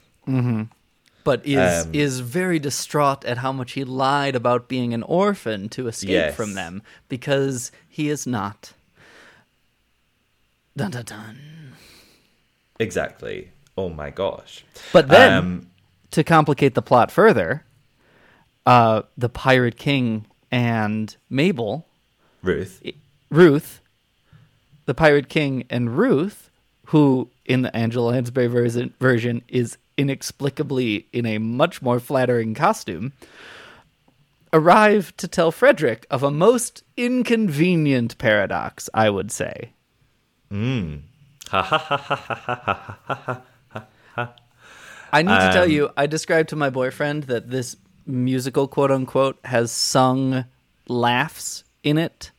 But 1.24 1.46
is 1.46 1.86
Um, 1.86 1.94
is 1.94 2.20
very 2.20 2.58
distraught 2.58 3.24
at 3.24 3.38
how 3.38 3.52
much 3.52 3.72
he 3.72 3.84
lied 3.84 4.34
about 4.34 4.68
being 4.68 4.92
an 4.92 5.02
orphan 5.04 5.68
to 5.70 5.86
escape 5.86 6.10
Yes. 6.10 6.34
from 6.36 6.54
them 6.54 6.82
because 7.08 7.70
he 7.88 8.08
is 8.08 8.26
not. 8.26 8.72
Dun 10.76 10.90
dun 10.90 11.04
dun. 11.04 11.38
Exactly. 12.80 13.50
Oh 13.76 13.88
my 13.88 14.10
gosh. 14.10 14.64
But 14.92 15.08
then, 15.08 15.32
Um, 15.32 15.66
to 16.10 16.24
complicate 16.24 16.74
the 16.74 16.82
plot 16.82 17.10
further, 17.12 17.64
uh, 18.66 19.02
the 19.16 19.28
Pirate 19.28 19.76
King 19.76 20.26
and 20.50 21.14
Mabel, 21.30 21.86
Ruth. 22.42 22.82
Ruth, 23.30 23.80
the 24.92 24.96
Pirate 24.96 25.30
King 25.30 25.64
and 25.70 25.96
Ruth, 25.96 26.50
who 26.88 27.30
in 27.46 27.62
the 27.62 27.74
Angela 27.74 28.10
Lansbury 28.10 28.46
version, 28.46 28.92
version 29.00 29.40
is 29.48 29.78
inexplicably 29.96 31.06
in 31.14 31.24
a 31.24 31.38
much 31.38 31.80
more 31.80 31.98
flattering 31.98 32.52
costume, 32.52 33.14
arrive 34.52 35.16
to 35.16 35.26
tell 35.26 35.50
Frederick 35.50 36.06
of 36.10 36.22
a 36.22 36.30
most 36.30 36.82
inconvenient 36.98 38.18
paradox, 38.18 38.90
I 38.92 39.08
would 39.08 39.32
say. 39.32 39.72
I 41.50 41.62
need 45.22 45.38
to 45.38 45.50
tell 45.54 45.66
you, 45.66 45.88
I 45.96 46.06
described 46.06 46.50
to 46.50 46.56
my 46.56 46.68
boyfriend 46.68 47.22
that 47.24 47.48
this 47.48 47.76
musical, 48.04 48.68
quote 48.68 48.90
unquote, 48.90 49.38
has 49.44 49.72
sung 49.72 50.44
laughs 50.86 51.64
in 51.82 51.96
it, 51.96 52.30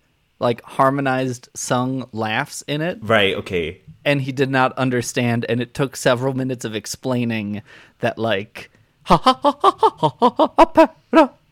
like 0.43 0.61
harmonized 0.63 1.49
sung 1.53 2.07
laughs 2.11 2.61
in 2.67 2.81
it. 2.81 2.99
Right, 3.01 3.35
okay. 3.35 3.81
And 4.05 4.21
he 4.21 4.31
did 4.31 4.49
not 4.49 4.77
understand 4.77 5.45
and 5.47 5.61
it 5.61 5.73
took 5.73 5.95
several 5.95 6.33
minutes 6.33 6.65
of 6.65 6.75
explaining 6.75 7.61
that 7.99 8.19
like 8.19 8.69
ha 9.03 9.17
ha 9.17 9.33
ha 9.41 9.57
ha 9.59 9.75
ha 9.79 10.29
ha 10.29 10.53
ha 10.57 10.65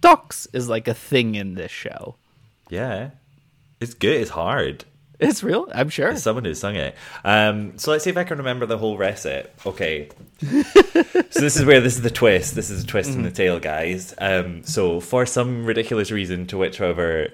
paradox 0.01 0.47
is 0.53 0.69
like 0.69 0.87
a 0.87 0.93
thing 0.93 1.35
in 1.35 1.55
this 1.55 1.71
show. 1.71 2.15
Yeah. 2.69 3.11
It's 3.79 3.93
good, 3.93 4.21
it's 4.21 4.31
hard. 4.31 4.85
It's 5.19 5.43
real, 5.43 5.67
I'm 5.73 5.89
sure. 5.89 6.09
It's 6.09 6.23
someone 6.23 6.45
who 6.45 6.55
sung 6.55 6.75
it. 6.75 6.95
Um, 7.23 7.77
so 7.77 7.91
let's 7.91 8.03
see 8.03 8.09
if 8.09 8.17
I 8.17 8.23
can 8.23 8.39
remember 8.39 8.65
the 8.65 8.79
whole 8.79 8.97
recit. 8.97 9.53
Okay. 9.67 10.09
so 10.39 11.39
this 11.39 11.57
is 11.57 11.63
where 11.63 11.79
this 11.79 11.95
is 11.95 12.01
the 12.01 12.09
twist. 12.09 12.55
This 12.55 12.71
is 12.71 12.83
a 12.83 12.87
twist 12.87 13.11
mm. 13.11 13.17
in 13.17 13.21
the 13.21 13.31
tale, 13.31 13.59
guys. 13.59 14.15
Um, 14.17 14.63
so 14.63 14.99
for 14.99 15.27
some 15.27 15.65
ridiculous 15.65 16.09
reason 16.09 16.47
to 16.47 16.57
which, 16.57 16.79
however, 16.79 17.29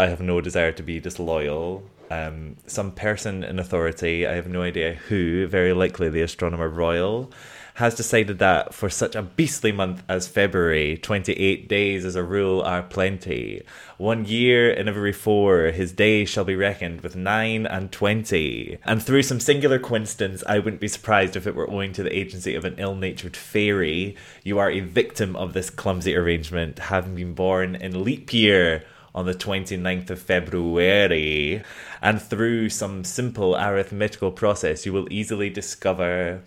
I 0.00 0.06
have 0.06 0.22
no 0.22 0.40
desire 0.40 0.72
to 0.72 0.82
be 0.82 0.98
disloyal, 0.98 1.82
um, 2.10 2.56
some 2.66 2.90
person 2.90 3.44
in 3.44 3.58
authority, 3.58 4.26
I 4.26 4.32
have 4.32 4.48
no 4.48 4.62
idea 4.62 4.94
who, 4.94 5.46
very 5.46 5.72
likely 5.72 6.08
the 6.08 6.22
astronomer 6.22 6.68
royal, 6.68 7.30
has 7.74 7.94
decided 7.94 8.38
that 8.40 8.74
for 8.74 8.90
such 8.90 9.14
a 9.14 9.22
beastly 9.22 9.72
month 9.72 10.02
as 10.08 10.26
February, 10.26 10.96
28 10.96 11.68
days 11.68 12.04
as 12.04 12.16
a 12.16 12.24
rule 12.24 12.62
are 12.62 12.82
plenty. 12.82 13.62
One 13.96 14.24
year 14.24 14.70
in 14.70 14.88
every 14.88 15.12
four, 15.12 15.66
his 15.66 15.92
days 15.92 16.28
shall 16.28 16.44
be 16.44 16.56
reckoned 16.56 17.02
with 17.02 17.14
nine 17.14 17.64
and 17.64 17.92
twenty. 17.92 18.78
And 18.84 19.02
through 19.02 19.22
some 19.22 19.38
singular 19.38 19.78
coincidence, 19.78 20.42
I 20.48 20.58
wouldn't 20.58 20.80
be 20.80 20.88
surprised 20.88 21.36
if 21.36 21.46
it 21.46 21.54
were 21.54 21.70
owing 21.70 21.92
to 21.92 22.02
the 22.02 22.18
agency 22.18 22.54
of 22.54 22.64
an 22.64 22.74
ill 22.78 22.96
natured 22.96 23.36
fairy. 23.36 24.16
You 24.42 24.58
are 24.58 24.70
a 24.70 24.80
victim 24.80 25.36
of 25.36 25.52
this 25.52 25.70
clumsy 25.70 26.16
arrangement, 26.16 26.78
having 26.80 27.14
been 27.14 27.34
born 27.34 27.76
in 27.76 28.02
leap 28.02 28.32
year 28.32 28.82
on 29.14 29.26
the 29.26 29.34
29th 29.34 30.10
of 30.10 30.20
February. 30.20 31.62
And 32.02 32.20
through 32.20 32.70
some 32.70 33.04
simple 33.04 33.56
arithmetical 33.56 34.32
process, 34.32 34.86
you 34.86 34.92
will 34.92 35.12
easily 35.12 35.50
discover 35.50 36.40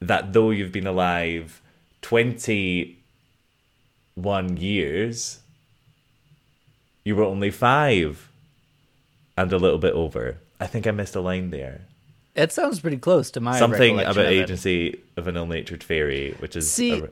that 0.00 0.32
though 0.32 0.50
you've 0.50 0.72
been 0.72 0.86
alive 0.86 1.60
21 2.02 4.56
years, 4.56 5.38
you 7.04 7.16
were 7.16 7.24
only 7.24 7.50
five 7.50 8.30
and 9.36 9.52
a 9.52 9.58
little 9.58 9.78
bit 9.78 9.94
over. 9.94 10.38
I 10.60 10.66
think 10.66 10.86
I 10.86 10.90
missed 10.90 11.16
a 11.16 11.20
line 11.20 11.50
there. 11.50 11.82
It 12.34 12.52
sounds 12.52 12.80
pretty 12.80 12.96
close 12.98 13.30
to 13.32 13.40
my 13.40 13.58
Something 13.58 14.00
about 14.00 14.16
of 14.16 14.18
agency 14.18 15.00
of 15.16 15.28
an 15.28 15.36
ill-natured 15.36 15.84
fairy, 15.84 16.34
which 16.40 16.56
is 16.56 16.70
See, 16.70 17.00
a- 17.00 17.08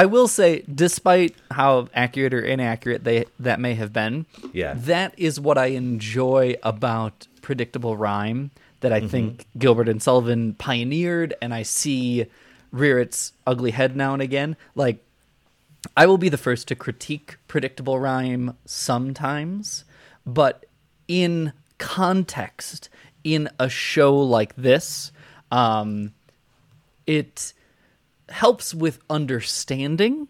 I 0.00 0.06
will 0.06 0.28
say, 0.28 0.62
despite 0.62 1.34
how 1.50 1.88
accurate 1.92 2.32
or 2.32 2.40
inaccurate 2.40 3.04
they 3.04 3.26
that 3.38 3.60
may 3.60 3.74
have 3.74 3.92
been, 3.92 4.24
Yeah. 4.54 4.72
that 4.74 5.12
is 5.18 5.38
what 5.38 5.58
I 5.58 5.66
enjoy 5.66 6.54
about 6.62 7.26
predictable 7.42 7.98
rhyme 7.98 8.50
that 8.80 8.92
Mm-hmm. 8.92 9.04
I 9.04 9.08
think 9.08 9.46
Gilbert 9.58 9.90
and 9.90 10.02
Sullivan 10.02 10.54
pioneered, 10.54 11.34
and 11.42 11.52
I 11.52 11.64
see 11.64 12.24
rear 12.72 12.98
its 12.98 13.34
ugly 13.46 13.72
head 13.72 13.94
now 13.94 14.14
and 14.14 14.22
again. 14.22 14.56
Like, 14.74 15.04
I 15.98 16.06
will 16.06 16.16
be 16.16 16.30
the 16.30 16.38
first 16.38 16.66
to 16.68 16.74
critique 16.74 17.36
predictable 17.46 17.98
rhyme 18.00 18.56
sometimes, 18.64 19.84
but 20.24 20.64
in 21.08 21.52
context, 21.76 22.88
in 23.22 23.50
a 23.58 23.68
show 23.68 24.16
like 24.16 24.56
this, 24.56 25.12
um, 25.52 26.14
it 27.06 27.52
helps 28.30 28.74
with 28.74 28.98
understanding. 29.10 30.28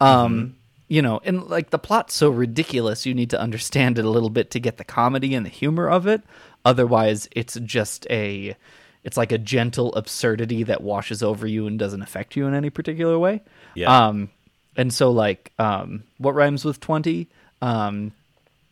Um, 0.00 0.56
you 0.88 1.00
know, 1.02 1.20
and 1.24 1.44
like 1.48 1.70
the 1.70 1.78
plot's 1.78 2.14
so 2.14 2.28
ridiculous, 2.30 3.06
you 3.06 3.14
need 3.14 3.30
to 3.30 3.40
understand 3.40 3.98
it 3.98 4.04
a 4.04 4.10
little 4.10 4.28
bit 4.30 4.50
to 4.52 4.60
get 4.60 4.76
the 4.76 4.84
comedy 4.84 5.34
and 5.34 5.44
the 5.46 5.50
humor 5.50 5.88
of 5.88 6.06
it. 6.06 6.22
Otherwise, 6.64 7.28
it's 7.32 7.58
just 7.60 8.06
a 8.10 8.56
it's 9.02 9.16
like 9.16 9.32
a 9.32 9.38
gentle 9.38 9.94
absurdity 9.94 10.62
that 10.64 10.82
washes 10.82 11.22
over 11.22 11.46
you 11.46 11.66
and 11.66 11.78
doesn't 11.78 12.02
affect 12.02 12.36
you 12.36 12.46
in 12.46 12.54
any 12.54 12.70
particular 12.70 13.18
way. 13.18 13.42
Yeah. 13.74 14.06
Um 14.08 14.30
and 14.76 14.92
so 14.92 15.10
like 15.10 15.52
um 15.58 16.04
what 16.18 16.34
rhymes 16.34 16.64
with 16.64 16.80
20? 16.80 17.28
Um 17.62 18.12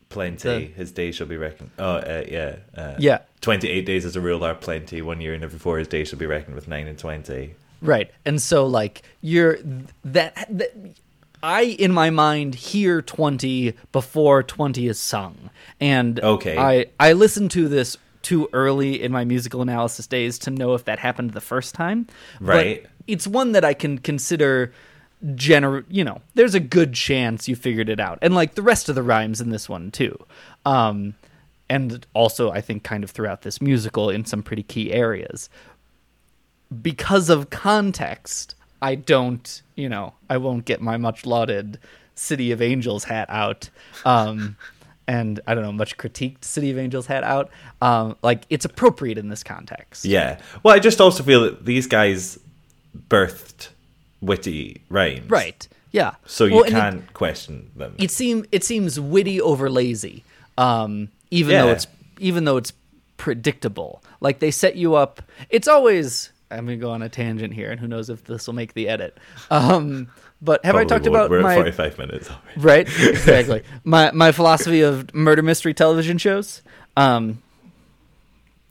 plenty. 0.08 0.48
the- 0.66 0.72
His 0.74 0.92
days 0.92 1.14
shall 1.16 1.26
be 1.26 1.36
reckoned. 1.38 1.70
Oh, 1.78 1.94
uh, 1.96 2.24
yeah. 2.28 2.56
Uh, 2.76 2.94
yeah. 2.98 3.20
28 3.40 3.86
days 3.86 4.04
as 4.04 4.16
a 4.16 4.20
rule 4.20 4.44
are 4.44 4.54
plenty. 4.54 5.00
One 5.02 5.20
year 5.20 5.32
in 5.34 5.42
every 5.42 5.58
four, 5.58 5.78
his 5.78 5.88
days 5.88 6.08
shall 6.08 6.18
be 6.18 6.26
reckoned 6.26 6.54
with 6.54 6.68
nine 6.68 6.86
and 6.86 6.98
20. 6.98 7.54
Right. 7.82 8.10
And 8.24 8.40
so 8.40 8.66
like 8.66 9.02
you're 9.20 9.58
that, 10.04 10.46
that 10.50 10.72
I 11.42 11.62
in 11.62 11.92
my 11.92 12.10
mind 12.10 12.54
hear 12.54 13.02
20 13.02 13.74
before 13.90 14.42
20 14.44 14.86
is 14.86 14.98
sung. 14.98 15.50
And 15.80 16.20
Okay. 16.20 16.56
I 16.56 16.86
I 17.00 17.12
listened 17.12 17.50
to 17.52 17.68
this 17.68 17.98
too 18.22 18.48
early 18.52 19.02
in 19.02 19.10
my 19.10 19.24
musical 19.24 19.60
analysis 19.62 20.06
days 20.06 20.38
to 20.38 20.50
know 20.50 20.74
if 20.74 20.84
that 20.84 21.00
happened 21.00 21.32
the 21.32 21.40
first 21.40 21.74
time. 21.74 22.06
But 22.40 22.48
Right. 22.54 22.86
it's 23.08 23.26
one 23.26 23.50
that 23.52 23.64
I 23.64 23.74
can 23.74 23.98
consider 23.98 24.72
gener 25.24 25.84
you 25.88 26.04
know, 26.04 26.20
there's 26.34 26.54
a 26.54 26.60
good 26.60 26.92
chance 26.94 27.48
you 27.48 27.56
figured 27.56 27.88
it 27.88 27.98
out. 28.00 28.18
And 28.22 28.34
like 28.34 28.54
the 28.54 28.62
rest 28.62 28.88
of 28.88 28.94
the 28.94 29.02
rhymes 29.02 29.40
in 29.40 29.50
this 29.50 29.68
one 29.68 29.90
too. 29.90 30.16
Um 30.64 31.14
and 31.68 32.06
also 32.14 32.50
I 32.52 32.60
think 32.60 32.84
kind 32.84 33.02
of 33.02 33.10
throughout 33.10 33.42
this 33.42 33.60
musical 33.60 34.10
in 34.10 34.24
some 34.24 34.42
pretty 34.42 34.62
key 34.62 34.92
areas 34.92 35.48
because 36.82 37.28
of 37.30 37.50
context, 37.50 38.54
I 38.80 38.94
don't, 38.94 39.62
you 39.76 39.88
know, 39.88 40.14
I 40.30 40.36
won't 40.38 40.64
get 40.64 40.80
my 40.80 40.96
much 40.96 41.26
lauded 41.26 41.78
City 42.14 42.52
of 42.52 42.60
Angels 42.62 43.04
hat 43.04 43.28
out. 43.30 43.68
Um, 44.04 44.56
and 45.08 45.40
I 45.46 45.54
don't 45.54 45.64
know, 45.64 45.72
much 45.72 45.96
critiqued 45.96 46.44
City 46.44 46.70
of 46.70 46.78
Angels 46.78 47.06
hat 47.06 47.24
out. 47.24 47.50
Um, 47.80 48.16
like 48.22 48.44
it's 48.50 48.64
appropriate 48.64 49.18
in 49.18 49.28
this 49.28 49.42
context. 49.42 50.04
Yeah. 50.04 50.38
Well, 50.62 50.74
I 50.74 50.78
just 50.78 51.00
also 51.00 51.22
feel 51.22 51.42
that 51.42 51.64
these 51.64 51.86
guys 51.86 52.38
birthed 53.08 53.68
witty 54.20 54.82
rhymes. 54.88 55.28
Right. 55.28 55.66
Yeah. 55.90 56.14
So 56.26 56.44
you 56.44 56.56
Well, 56.56 56.64
can't 56.64 57.12
question 57.12 57.70
them. 57.76 57.94
it 57.98 58.10
seem 58.10 58.44
it 58.52 58.64
seems 58.64 58.98
witty 58.98 59.40
over 59.40 59.68
lazy 59.68 60.24
um 60.58 61.08
even 61.30 61.56
though 61.56 61.68
it's 61.70 61.86
even 62.18 62.44
though 62.44 62.56
it's 62.58 62.72
predictable 63.16 64.02
like 64.20 64.38
they 64.38 64.50
set 64.50 64.76
you 64.76 64.94
up 64.94 65.22
it's 65.48 65.66
always 65.66 66.30
i'm 66.52 66.64
gonna 66.66 66.76
go 66.76 66.90
on 66.90 67.02
a 67.02 67.08
tangent 67.08 67.52
here 67.54 67.70
and 67.70 67.80
who 67.80 67.86
knows 67.88 68.08
if 68.10 68.24
this 68.24 68.46
will 68.46 68.54
make 68.54 68.74
the 68.74 68.88
edit 68.88 69.18
um 69.50 70.08
but 70.40 70.64
have 70.64 70.76
i 70.76 70.84
talked 70.84 71.06
about 71.06 71.30
We're 71.30 71.42
my 71.42 71.52
at 71.54 71.74
45 71.74 71.98
minutes 71.98 72.30
already. 72.30 72.60
right 72.60 72.88
exactly 73.00 73.62
my 73.84 74.10
my 74.12 74.32
philosophy 74.32 74.80
of 74.82 75.14
murder 75.14 75.42
mystery 75.42 75.74
television 75.74 76.18
shows 76.18 76.62
um 76.96 77.42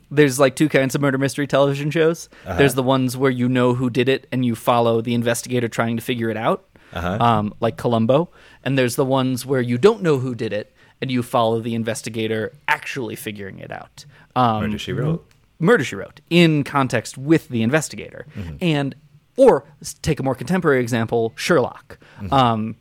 there's 0.10 0.40
like 0.40 0.56
two 0.56 0.68
kinds 0.70 0.94
of 0.96 1.02
murder 1.02 1.18
mystery 1.18 1.48
television 1.48 1.90
shows 1.92 2.30
Uh-huh. 2.46 2.58
there's 2.58 2.74
the 2.76 2.84
ones 2.84 3.16
where 3.16 3.32
you 3.32 3.48
know 3.48 3.74
who 3.76 3.90
did 3.90 4.10
it 4.10 4.28
and 4.32 4.46
you 4.46 4.56
follow 4.56 5.02
the 5.02 5.14
investigator 5.14 5.68
trying 5.68 5.96
to 5.98 6.02
figure 6.04 6.30
it 6.30 6.38
out 6.38 6.66
Uh-huh. 6.94 7.18
um, 7.24 7.54
like 7.62 7.78
columbo 7.78 8.30
and 8.64 8.78
there's 8.78 8.96
the 8.96 9.06
ones 9.06 9.46
where 9.46 9.62
you 9.62 9.78
don't 9.78 10.02
know 10.02 10.20
who 10.20 10.36
did 10.36 10.52
it 10.54 10.74
and 11.02 11.10
you 11.10 11.24
follow 11.24 11.60
the 11.62 11.74
investigator 11.74 12.52
actually 12.68 13.16
figuring 13.16 13.60
it 13.60 13.72
out 13.72 14.06
um, 14.36 14.62
Murder, 14.64 14.78
She 14.78 14.94
Wrote. 14.94 15.26
Murder 15.62 15.84
She 15.84 15.96
Wrote 15.96 16.20
in 16.30 16.64
context 16.64 17.18
with 17.18 17.48
the 17.50 17.62
investigator, 17.64 18.26
and 18.60 18.96
or 19.38 19.64
take 20.02 20.20
a 20.20 20.24
more 20.24 20.36
contemporary 20.36 20.82
example, 20.82 21.32
Sherlock. 21.36 21.98
Um, 22.32 22.76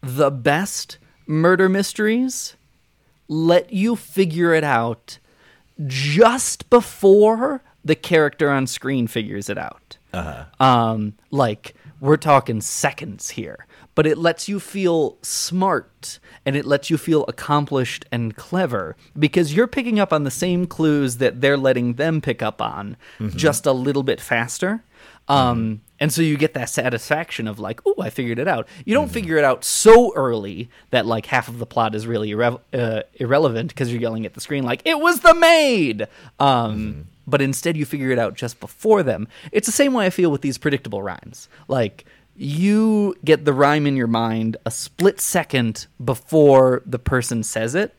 the 0.00 0.30
best 0.30 0.98
murder 1.26 1.68
mysteries 1.68 2.56
let 3.28 3.72
you 3.72 3.94
figure 3.94 4.52
it 4.52 4.64
out 4.64 5.18
just 5.86 6.68
before 6.70 7.62
the 7.84 7.94
character 7.94 8.50
on 8.50 8.66
screen 8.66 9.06
figures 9.06 9.48
it 9.48 9.58
out. 9.58 9.96
Um, 10.60 11.14
like 11.30 11.74
we're 12.00 12.16
talking 12.16 12.60
seconds 12.60 13.30
here, 13.30 13.66
but 13.94 14.06
it 14.06 14.16
lets 14.18 14.48
you 14.48 14.58
feel 14.60 15.18
smart 15.22 16.18
and 16.46 16.56
it 16.56 16.64
lets 16.64 16.90
you 16.90 16.96
feel 16.98 17.24
accomplished 17.28 18.04
and 18.10 18.36
clever 18.36 18.96
because 19.18 19.54
you're 19.54 19.66
picking 19.66 20.00
up 20.00 20.12
on 20.12 20.24
the 20.24 20.30
same 20.30 20.66
clues 20.66 21.18
that 21.18 21.40
they're 21.40 21.56
letting 21.58 21.94
them 21.94 22.20
pick 22.20 22.42
up 22.42 22.60
on 22.62 22.96
just 23.36 23.66
a 23.66 23.72
little 23.72 24.02
bit 24.02 24.20
faster. 24.20 24.82
Um, 25.28 25.82
and 26.00 26.12
so 26.12 26.20
you 26.20 26.36
get 26.36 26.54
that 26.54 26.68
satisfaction 26.68 27.46
of 27.46 27.58
like, 27.60 27.80
oh, 27.86 27.94
I 28.00 28.10
figured 28.10 28.38
it 28.40 28.48
out. 28.48 28.66
You 28.84 28.94
don't 28.94 29.10
figure 29.10 29.36
it 29.36 29.44
out 29.44 29.64
so 29.64 30.12
early 30.14 30.68
that 30.90 31.06
like 31.06 31.26
half 31.26 31.46
of 31.48 31.58
the 31.58 31.66
plot 31.66 31.94
is 31.94 32.06
really 32.08 32.30
irre- 32.32 32.60
uh, 32.72 33.02
irrelevant 33.14 33.68
because 33.68 33.92
you're 33.92 34.00
yelling 34.00 34.26
at 34.26 34.34
the 34.34 34.40
screen 34.40 34.64
like, 34.64 34.82
it 34.84 34.98
was 34.98 35.20
the 35.20 35.34
maid. 35.34 36.08
Um, 36.40 37.06
But 37.24 37.40
instead, 37.40 37.76
you 37.76 37.84
figure 37.86 38.10
it 38.10 38.18
out 38.18 38.34
just 38.34 38.58
before 38.58 39.04
them. 39.04 39.28
It's 39.52 39.66
the 39.66 39.72
same 39.72 39.92
way 39.94 40.06
I 40.06 40.10
feel 40.10 40.32
with 40.32 40.40
these 40.40 40.58
predictable 40.58 41.04
rhymes. 41.04 41.48
Like, 41.68 42.04
you 42.36 43.14
get 43.24 43.44
the 43.44 43.52
rhyme 43.52 43.86
in 43.86 43.96
your 43.96 44.06
mind 44.06 44.56
a 44.64 44.70
split 44.70 45.20
second 45.20 45.86
before 46.02 46.82
the 46.86 46.98
person 46.98 47.42
says 47.42 47.74
it, 47.74 47.94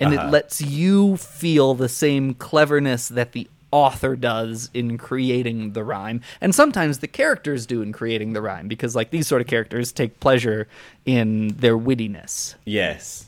and 0.00 0.12
it 0.14 0.22
lets 0.30 0.60
you 0.60 1.16
feel 1.16 1.74
the 1.74 1.88
same 1.88 2.34
cleverness 2.34 3.08
that 3.08 3.32
the 3.32 3.48
author 3.70 4.14
does 4.14 4.70
in 4.72 4.96
creating 4.96 5.72
the 5.72 5.82
rhyme 5.82 6.20
and 6.40 6.54
sometimes 6.54 7.00
the 7.00 7.08
characters 7.08 7.66
do 7.66 7.82
in 7.82 7.92
creating 7.92 8.32
the 8.32 8.40
rhyme 8.40 8.68
because 8.68 8.94
like 8.94 9.10
these 9.10 9.26
sort 9.26 9.40
of 9.42 9.48
characters 9.48 9.90
take 9.90 10.20
pleasure 10.20 10.68
in 11.06 11.48
their 11.48 11.76
wittiness 11.76 12.54
Yes. 12.64 13.26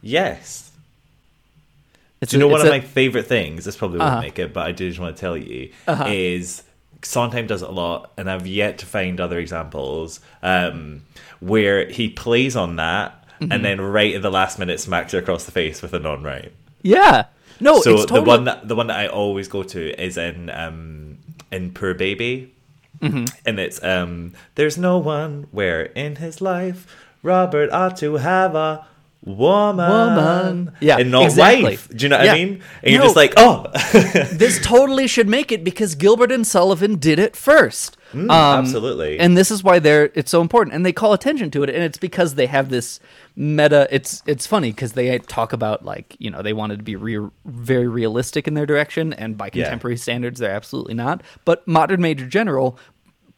Yes. 0.00 0.70
it's 2.22 2.30
Do 2.30 2.38
you 2.38 2.40
know 2.40 2.48
a- 2.48 2.52
one 2.52 2.60
of 2.62 2.66
a- 2.66 2.70
my 2.70 2.80
favorite 2.80 3.26
things? 3.26 3.66
This 3.66 3.76
probably 3.76 3.98
won't 3.98 4.10
Uh-huh. 4.12 4.20
make 4.22 4.38
it, 4.38 4.54
but 4.54 4.66
I 4.66 4.72
do 4.72 4.88
just 4.88 4.98
want 5.00 5.14
to 5.16 5.20
tell 5.20 5.36
you 5.36 5.70
is 6.06 6.62
Sondheim 7.04 7.46
does 7.46 7.62
it 7.62 7.68
a 7.68 7.72
lot, 7.72 8.12
and 8.16 8.30
I've 8.30 8.46
yet 8.46 8.78
to 8.78 8.86
find 8.86 9.20
other 9.20 9.38
examples 9.38 10.20
um, 10.42 11.02
where 11.40 11.88
he 11.88 12.08
plays 12.08 12.56
on 12.56 12.76
that 12.76 13.20
Mm-hmm. 13.40 13.50
and 13.50 13.64
then 13.64 13.80
right 13.80 14.14
at 14.14 14.22
the 14.22 14.30
last 14.30 14.60
minute 14.60 14.78
smacks 14.78 15.12
you 15.12 15.18
across 15.18 15.44
the 15.44 15.50
face 15.50 15.82
with 15.82 15.92
a 15.92 15.98
non-right. 15.98 16.52
yeah 16.82 17.24
no 17.58 17.80
so 17.80 17.94
it's 17.94 18.06
the 18.12 18.22
one 18.22 18.44
that 18.44 18.68
the 18.68 18.76
one 18.76 18.86
that 18.86 18.96
I 18.96 19.08
always 19.08 19.48
go 19.48 19.64
to 19.64 20.00
is 20.00 20.16
in 20.16 20.50
um, 20.50 21.18
in 21.50 21.72
Poor 21.72 21.94
Baby, 21.94 22.54
Mm-hmm. 23.00 23.24
and 23.44 23.58
it's 23.58 23.82
um, 23.82 24.34
there's 24.54 24.78
no 24.78 24.98
one 24.98 25.48
where 25.50 25.82
in 25.82 26.16
his 26.16 26.40
life 26.40 26.86
Robert 27.24 27.70
ought 27.72 27.96
to 27.98 28.14
have 28.18 28.54
a 28.54 28.86
woman, 29.24 29.88
Woman. 29.88 30.72
Yeah, 30.80 30.98
and 30.98 31.10
not 31.10 31.24
exactly. 31.24 31.62
wife. 31.64 31.88
Do 31.88 32.02
you 32.04 32.08
know 32.10 32.18
what 32.18 32.26
Yeah. 32.26 32.32
I 32.32 32.34
mean? 32.34 32.62
And 32.82 32.92
you're 32.92 33.00
No. 33.00 33.06
just 33.06 33.16
like, 33.16 33.32
oh, 33.36 33.66
this 34.32 34.60
totally 34.60 35.06
should 35.06 35.28
make 35.28 35.50
it 35.50 35.64
because 35.64 35.94
Gilbert 35.94 36.30
and 36.30 36.46
Sullivan 36.46 36.96
did 36.96 37.18
it 37.18 37.34
first. 37.34 37.96
Um, 38.12 38.30
absolutely. 38.30 39.18
And 39.18 39.36
this 39.36 39.50
is 39.50 39.64
why 39.64 39.78
they're 39.80 40.10
it's 40.14 40.30
so 40.30 40.40
important 40.40 40.74
and 40.74 40.86
they 40.86 40.92
call 40.92 41.12
attention 41.14 41.50
to 41.52 41.64
it 41.64 41.70
and 41.70 41.82
it's 41.82 41.98
because 41.98 42.36
they 42.36 42.46
have 42.46 42.68
this 42.70 43.00
meta 43.34 43.88
it's 43.90 44.22
it's 44.24 44.46
funny 44.46 44.70
because 44.70 44.92
they 44.92 45.18
talk 45.18 45.52
about 45.52 45.84
like, 45.84 46.14
you 46.20 46.30
know, 46.30 46.40
they 46.40 46.52
wanted 46.52 46.76
to 46.76 46.84
be 46.84 46.94
re- 46.94 47.28
very 47.44 47.88
realistic 47.88 48.46
in 48.46 48.54
their 48.54 48.66
direction 48.66 49.12
and 49.14 49.36
by 49.36 49.46
Yeah. 49.52 49.64
contemporary 49.64 49.96
standards 49.96 50.38
they're 50.38 50.54
absolutely 50.54 50.94
not. 50.94 51.22
But 51.44 51.66
Modern 51.66 52.00
Major 52.00 52.26
General 52.26 52.78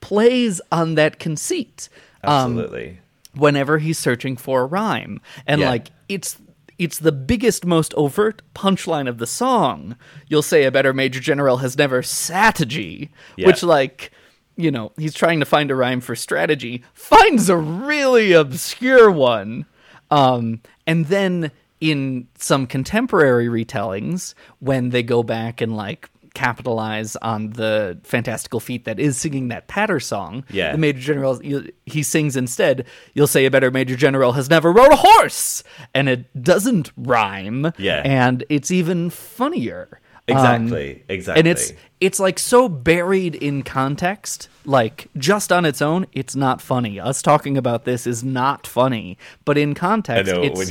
plays 0.01 0.61
on 0.71 0.95
that 0.97 1.19
conceit. 1.19 1.89
Um, 2.23 2.59
absolutely. 2.59 2.99
Whenever 3.37 3.79
he's 3.79 3.99
searching 3.99 4.37
for 4.37 4.63
a 4.63 4.67
rhyme 4.67 5.21
and 5.47 5.61
Yeah. 5.61 5.71
like 5.71 5.89
it's 6.09 6.37
it's 6.79 6.99
the 6.99 7.13
biggest 7.13 7.65
most 7.65 7.95
overt 7.95 8.43
punchline 8.55 9.09
of 9.09 9.19
the 9.19 9.27
song 9.27 9.97
you'll 10.29 10.43
say 10.43 10.65
a 10.65 10.71
better 10.71 10.93
major 10.93 11.21
general 11.21 11.59
has 11.59 11.77
never 11.79 12.03
strategy 12.03 13.11
Yeah. 13.37 13.47
which 13.47 13.63
like 13.63 14.11
you 14.57 14.71
know 14.71 14.93
he's 14.99 15.15
trying 15.15 15.41
to 15.41 15.47
find 15.47 15.71
a 15.71 15.75
rhyme 15.75 16.01
for 16.01 16.15
strategy 16.17 16.83
finds 16.95 17.49
a 17.49 17.57
really 17.57 18.33
obscure 18.33 19.11
one 19.11 19.67
um 20.11 20.61
and 20.87 21.07
then 21.07 21.51
in 21.81 22.27
some 22.39 22.67
contemporary 22.67 23.47
retellings 23.49 24.33
when 24.61 24.91
they 24.91 25.03
go 25.03 25.23
back 25.23 25.61
and 25.61 25.77
like 25.77 26.09
capitalize 26.37 27.17
on 27.17 27.51
the 27.51 27.99
fantastical 28.05 28.61
feat 28.61 28.85
that 28.85 29.01
is 29.01 29.17
singing 29.17 29.49
that 29.49 29.67
patter 29.69 29.99
song 29.99 30.45
Yeah. 30.51 30.73
the 30.73 30.79
major 30.79 31.01
general 31.01 31.41
he 31.87 32.03
sings 32.03 32.37
instead 32.37 32.85
you'll 33.15 33.27
say 33.27 33.47
a 33.47 33.51
better 33.51 33.71
major 33.71 33.97
general 33.97 34.33
has 34.33 34.51
never 34.51 34.71
rode 34.71 34.93
a 34.93 34.97
horse 34.97 35.65
and 35.95 36.09
it 36.09 36.43
doesn't 36.43 36.93
rhyme 36.97 37.73
Yeah. 37.79 38.03
and 38.05 38.45
it's 38.51 38.71
even 38.71 39.09
funnier 39.11 39.89
Um, 40.29 40.37
Exactly. 40.37 41.05
exactly. 41.09 41.39
and 41.41 41.47
it's 41.49 41.73
it's 42.01 42.19
like 42.21 42.39
so 42.39 42.69
buried 42.69 43.35
in 43.37 43.63
context 43.63 44.49
like 44.65 45.07
just 45.17 45.51
on 45.53 45.65
its 45.65 45.81
own 45.81 46.07
it's 46.13 46.35
not 46.37 46.61
funny 46.61 46.99
us 47.01 47.23
talking 47.23 47.57
about 47.57 47.85
this 47.85 48.07
is 48.07 48.23
not 48.25 48.67
funny 48.67 49.17
but 49.45 49.57
in 49.57 49.73
context 49.75 50.33
know 50.33 50.43
it's 50.43 50.71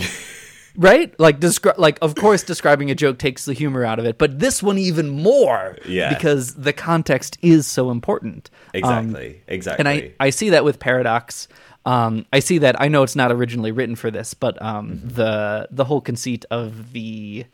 right 0.78 1.18
like 1.20 1.40
descri- 1.40 1.78
like 1.78 1.98
of 2.02 2.16
course 2.16 2.44
describing 2.44 2.92
a 2.92 2.96
joke 2.96 3.18
takes 3.18 3.46
the 3.46 3.54
humor 3.54 3.84
out 3.86 3.98
of 4.00 4.06
it 4.06 4.18
but 4.18 4.40
this 4.40 4.62
one 4.62 4.78
even 4.78 5.10
more 5.10 5.78
Yeah. 5.86 6.14
because 6.14 6.56
the 6.56 6.74
context 6.74 7.38
is 7.42 7.66
so 7.68 7.92
important 7.92 8.50
Um, 8.74 8.80
exactly. 8.80 9.42
exactly. 9.48 9.80
and 9.80 9.88
I, 9.88 10.12
I 10.20 10.30
see 10.32 10.50
that 10.52 10.64
with 10.64 10.80
paradox 10.80 11.48
um, 11.86 12.26
I 12.34 12.40
see 12.40 12.58
that 12.60 12.82
I 12.82 12.88
know 12.88 13.04
it's 13.04 13.16
not 13.16 13.32
originally 13.32 13.72
written 13.72 13.96
for 13.96 14.10
this, 14.10 14.34
but 14.34 14.60
um, 14.60 14.90
Mm-hmm. 14.94 15.08
the 15.10 15.68
the 15.70 15.84
whole 15.86 16.02
conceit 16.02 16.44
of 16.50 16.94
the 16.94 17.46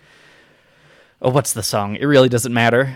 oh, 1.21 1.31
what's 1.31 1.51
the 1.51 1.61
song? 1.63 1.97
It 1.97 2.05
really 2.05 2.29
doesn't 2.29 2.53
matter. 2.53 2.95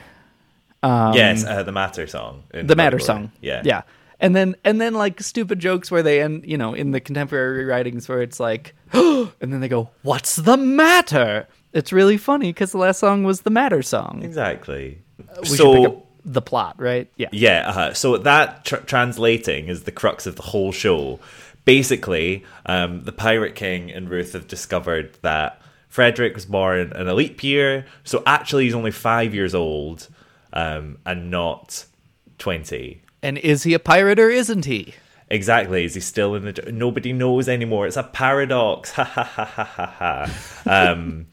yes, 0.82 1.44
uh, 1.44 1.64
the 1.64 1.74
Matter 1.74 2.08
song. 2.08 2.44
um, 2.54 2.68
The 2.68 2.76
matter 2.78 3.00
song, 3.00 3.32
Yeah. 3.42 3.62
yeah. 3.66 3.82
And 4.26 4.36
then 4.36 4.56
and 4.64 4.82
then 4.82 4.96
like 4.96 5.22
stupid 5.22 5.60
jokes 5.60 5.92
where 5.92 6.02
they 6.02 6.20
end, 6.20 6.46
you 6.48 6.58
know, 6.58 6.74
in 6.74 6.90
the 6.90 7.00
contemporary 7.00 7.64
writings 7.64 8.10
where 8.10 8.24
it's 8.24 8.40
like, 8.40 8.74
and 8.92 9.30
then 9.40 9.60
they 9.60 9.68
go, 9.68 9.92
"What's 10.02 10.36
the 10.36 10.58
matter?" 10.58 11.48
It's 11.74 11.94
really 11.94 12.18
funny 12.18 12.50
because 12.50 12.72
the 12.72 12.80
last 12.80 13.00
song 13.00 13.24
was 13.24 13.42
the 13.42 13.52
matter 13.52 13.84
song. 13.84 14.22
Exactly. 14.24 14.98
We 15.42 15.46
so 15.46 15.56
should 15.56 15.76
pick 15.76 15.88
up 15.90 16.06
the 16.26 16.42
plot, 16.42 16.76
right? 16.80 17.08
Yeah. 17.18 17.28
Yeah, 17.32 17.70
uh, 17.70 17.94
so 17.94 18.18
that 18.18 18.66
tr- 18.66 18.78
translating 18.78 19.68
is 19.68 19.84
the 19.84 19.92
crux 19.92 20.26
of 20.26 20.38
the 20.38 20.42
whole 20.42 20.72
show. 20.72 21.20
Basically, 21.64 22.44
um, 22.66 23.04
the 23.04 23.12
Pirate 23.12 23.54
King 23.54 23.92
and 23.92 24.10
Ruth 24.10 24.34
have 24.34 24.48
discovered 24.48 25.18
that 25.22 25.62
Frederick 25.88 26.34
was 26.34 26.48
born 26.48 26.94
in 26.94 27.08
a 27.08 27.14
leap 27.14 27.44
year, 27.44 27.86
so 28.04 28.24
actually 28.26 28.66
he's 28.66 28.74
only 28.74 28.92
five 28.92 29.36
years 29.36 29.54
old 29.54 30.08
um, 30.52 30.98
and 31.06 31.30
not 31.30 31.86
20. 32.40 33.02
And 33.26 33.40
is 33.40 33.64
he 33.64 33.74
a 33.74 33.80
pirate 33.80 34.20
or 34.20 34.30
isn't 34.30 34.66
he? 34.66 34.94
Exactly. 35.32 35.84
Is 35.84 35.96
he 35.96 36.00
still 36.00 36.36
in 36.36 36.46
the? 36.46 36.72
Nobody 36.72 37.12
knows 37.12 37.50
anymore. 37.50 37.88
It's 37.88 37.98
a 37.98 38.04
paradox. 38.04 38.92
Ha 38.96 39.04
ha 39.04 39.24
ha 39.24 39.46
ha 39.46 39.64
ha 39.64 39.86
ha. 39.98 40.92
Um, 40.92 41.26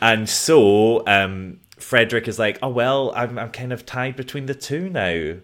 and 0.00 0.26
so 0.30 1.06
um, 1.06 1.60
Frederick 1.76 2.26
is 2.26 2.38
like, 2.38 2.58
oh 2.62 2.70
well, 2.70 3.12
I'm 3.14 3.38
I'm 3.38 3.50
kind 3.50 3.74
of 3.74 3.84
tied 3.84 4.16
between 4.16 4.46
the 4.46 4.54
two 4.54 4.88
now. 4.88 5.34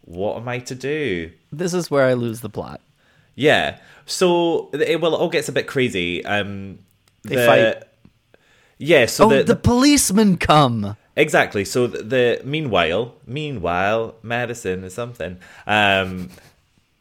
what 0.00 0.38
am 0.38 0.48
I 0.48 0.60
to 0.60 0.74
do? 0.74 1.30
This 1.52 1.74
is 1.74 1.90
where 1.90 2.06
I 2.06 2.14
lose 2.14 2.40
the 2.40 2.48
plot. 2.48 2.80
Yeah. 3.34 3.80
So 4.06 4.70
it 4.72 4.98
well, 4.98 5.14
it 5.14 5.18
all 5.18 5.28
gets 5.28 5.50
a 5.50 5.52
bit 5.52 5.66
crazy. 5.66 6.24
Um, 6.24 6.78
They 7.22 7.36
the- 7.36 7.46
fight. 7.46 7.82
Yeah. 8.78 9.04
So 9.04 9.26
oh, 9.26 9.28
the, 9.28 9.42
the, 9.44 9.56
policemen 9.56 10.38
come. 10.38 10.96
Exactly. 11.16 11.64
So 11.64 11.86
the, 11.86 12.40
meanwhile, 12.44 13.14
meanwhile, 13.26 14.16
Madison 14.22 14.84
is 14.84 14.94
something. 14.94 15.38
Um, 15.66 16.30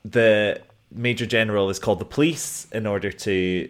the 0.05 0.61
major 0.91 1.25
general 1.25 1.69
is 1.69 1.79
called 1.79 1.99
the 1.99 2.05
police 2.05 2.67
in 2.71 2.85
order 2.85 3.11
to 3.11 3.69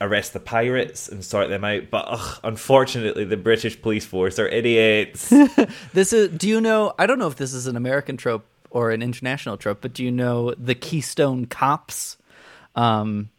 arrest 0.00 0.32
the 0.32 0.40
pirates 0.40 1.08
and 1.08 1.24
sort 1.24 1.48
them 1.48 1.64
out. 1.64 1.90
But 1.90 2.04
ugh, 2.08 2.40
unfortunately, 2.44 3.24
the 3.24 3.36
British 3.36 3.80
police 3.80 4.04
force 4.04 4.38
are 4.38 4.48
idiots. 4.48 5.32
This 5.92 6.12
is. 6.12 6.30
Do 6.30 6.48
you 6.48 6.60
know? 6.60 6.92
I 6.98 7.06
don't 7.06 7.18
know 7.18 7.26
if 7.26 7.36
this 7.36 7.52
is 7.52 7.66
an 7.66 7.76
American 7.76 8.16
trope 8.16 8.44
or 8.70 8.90
an 8.90 9.02
international 9.02 9.56
trope, 9.56 9.80
but 9.80 9.92
do 9.92 10.02
you 10.04 10.10
know 10.10 10.54
the 10.54 10.74
Keystone 10.74 11.46
Cops? 11.46 12.16
Um, 12.74 13.30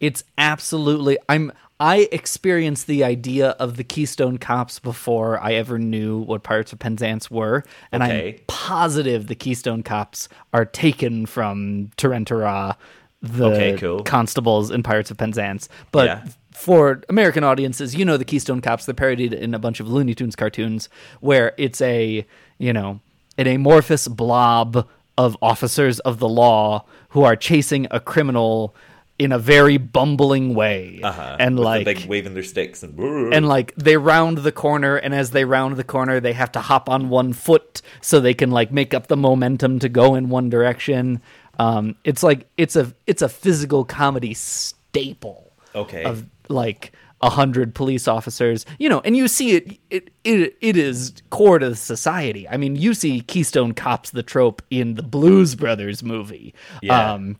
it's 0.00 0.24
absolutely. 0.38 1.18
I'm. 1.28 1.52
I 1.78 2.08
experienced 2.10 2.86
the 2.86 3.04
idea 3.04 3.50
of 3.50 3.76
the 3.76 3.84
Keystone 3.84 4.38
Cops 4.38 4.78
before 4.78 5.38
I 5.42 5.52
ever 5.54 5.78
knew 5.78 6.18
what 6.18 6.42
Pirates 6.42 6.72
of 6.72 6.78
Penzance 6.78 7.30
were, 7.30 7.64
and 7.92 8.02
Okay. 8.02 8.28
I'm 8.38 8.44
positive 8.46 9.26
the 9.26 9.34
Keystone 9.34 9.82
Cops 9.82 10.28
are 10.54 10.64
taken 10.64 11.26
from 11.26 11.90
Tarantara, 11.98 12.76
the 13.20 13.46
Okay, 13.50 13.76
cool. 13.76 14.02
constables 14.04 14.70
in 14.70 14.82
Pirates 14.82 15.10
of 15.10 15.18
Penzance. 15.18 15.68
But 15.92 16.06
Yeah. 16.06 16.24
for 16.52 17.02
American 17.10 17.44
audiences, 17.44 17.94
you 17.94 18.04
know 18.06 18.16
the 18.16 18.24
Keystone 18.24 18.62
Cops. 18.62 18.86
They're 18.86 18.94
parodied 18.94 19.34
in 19.34 19.52
a 19.52 19.58
bunch 19.58 19.78
of 19.78 19.88
Looney 19.88 20.14
Tunes 20.14 20.36
cartoons 20.36 20.88
where 21.20 21.52
it's 21.58 21.80
a 21.82 22.24
you 22.58 22.72
know 22.72 23.00
an 23.36 23.46
amorphous 23.46 24.08
blob 24.08 24.88
of 25.18 25.36
officers 25.42 25.98
of 26.00 26.18
the 26.20 26.28
law 26.28 26.84
who 27.10 27.22
are 27.22 27.36
chasing 27.36 27.86
a 27.90 28.00
criminal 28.00 28.74
in 29.18 29.32
a 29.32 29.38
very 29.38 29.78
bumbling 29.78 30.54
way, 30.54 31.00
Uh-huh. 31.02 31.36
and 31.40 31.58
With 31.58 31.64
them 31.64 31.84
like 31.84 32.06
waving 32.08 32.34
their 32.34 32.42
sticks 32.42 32.82
and 32.82 32.98
and 33.32 33.48
like 33.48 33.74
they 33.76 33.96
round 33.96 34.38
the 34.38 34.52
corner 34.52 34.96
and 34.96 35.14
as 35.14 35.30
they 35.30 35.44
round 35.44 35.76
the 35.76 35.84
corner 35.84 36.20
they 36.20 36.34
have 36.34 36.52
to 36.52 36.60
hop 36.60 36.88
on 36.90 37.08
one 37.08 37.32
foot 37.32 37.80
so 38.02 38.20
they 38.20 38.34
can 38.34 38.50
like 38.50 38.70
make 38.72 38.92
up 38.92 39.06
the 39.06 39.16
momentum 39.16 39.78
to 39.78 39.88
go 39.88 40.14
in 40.16 40.28
one 40.28 40.50
direction 40.50 41.20
um 41.58 41.94
it's 42.04 42.22
like 42.22 42.46
it's 42.58 42.76
a 42.76 42.92
it's 43.06 43.22
a 43.22 43.28
physical 43.28 43.84
comedy 43.86 44.34
staple 44.34 45.52
Okay. 45.74 46.04
of 46.04 46.26
like 46.48 46.92
a 47.22 47.30
hundred 47.30 47.74
police 47.74 48.06
officers 48.06 48.66
you 48.78 48.88
know 48.90 49.00
and 49.00 49.16
you 49.16 49.26
see 49.28 49.52
it 49.56 49.78
it 49.90 50.10
it, 50.24 50.56
it 50.60 50.76
is 50.76 51.14
core 51.30 51.58
to 51.58 51.74
society 51.74 52.46
i 52.50 52.58
mean 52.58 52.76
you 52.76 52.92
see 52.92 53.22
keystone 53.22 53.72
cops 53.72 54.10
the 54.10 54.22
trope 54.22 54.60
in 54.70 54.94
the 54.94 55.02
blues 55.02 55.54
brothers 55.54 56.02
movie 56.02 56.54
Yeah. 56.82 57.14
um 57.14 57.38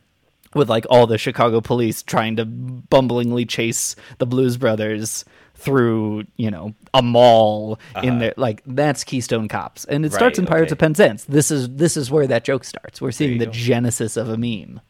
with 0.53 0.69
like 0.69 0.85
all 0.89 1.07
the 1.07 1.17
Chicago 1.17 1.61
police 1.61 2.03
trying 2.03 2.35
to 2.37 2.45
bumblingly 2.45 3.45
chase 3.47 3.95
the 4.17 4.25
Blues 4.25 4.57
Brothers 4.57 5.25
through, 5.55 6.23
you 6.35 6.51
know, 6.51 6.73
a 6.93 7.01
mall 7.01 7.79
in 8.03 8.19
there. 8.19 8.33
Like 8.37 8.61
that's 8.65 9.03
Keystone 9.03 9.47
Cops, 9.47 9.85
and 9.85 10.05
it 10.05 10.13
starts 10.13 10.37
Uh-huh. 10.37 10.45
In 10.45 10.47
Pirates 10.47 10.71
okay. 10.71 10.75
of 10.75 10.79
Penzance. 10.79 11.23
This 11.25 11.49
is 11.51 11.67
this 11.69 11.97
is 11.97 12.11
where 12.11 12.27
that 12.27 12.43
joke 12.43 12.63
starts. 12.63 13.01
We're 13.01 13.11
seeing 13.11 13.39
the 13.39 13.45
go. 13.47 13.51
genesis 13.51 14.17
of 14.17 14.29
a 14.29 14.37
meme. 14.37 14.81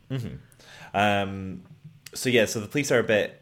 Um, 0.93 1.63
so 2.13 2.30
yeah, 2.30 2.46
so 2.46 2.60
the 2.60 2.67
police 2.67 2.91
are 2.91 3.00
a 3.00 3.04
bit 3.04 3.41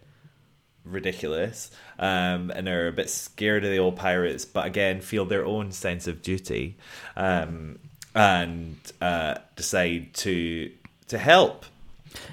ridiculous, 0.83 1.71
um, 1.97 2.51
and 2.51 2.67
are 2.67 2.87
a 2.87 2.91
bit 2.91 3.09
scared 3.09 3.63
of 3.65 3.71
the 3.71 3.79
old 3.79 3.95
pirates, 3.95 4.45
but 4.45 4.65
again 4.65 5.01
feel 5.01 5.25
their 5.25 5.45
own 5.45 5.71
sense 5.71 6.07
of 6.07 6.21
duty, 6.21 6.77
um, 7.15 7.79
and 8.13 8.77
uh, 9.01 9.35
decide 9.55 10.13
to 10.15 10.71
to 11.07 11.17
help. 11.17 11.65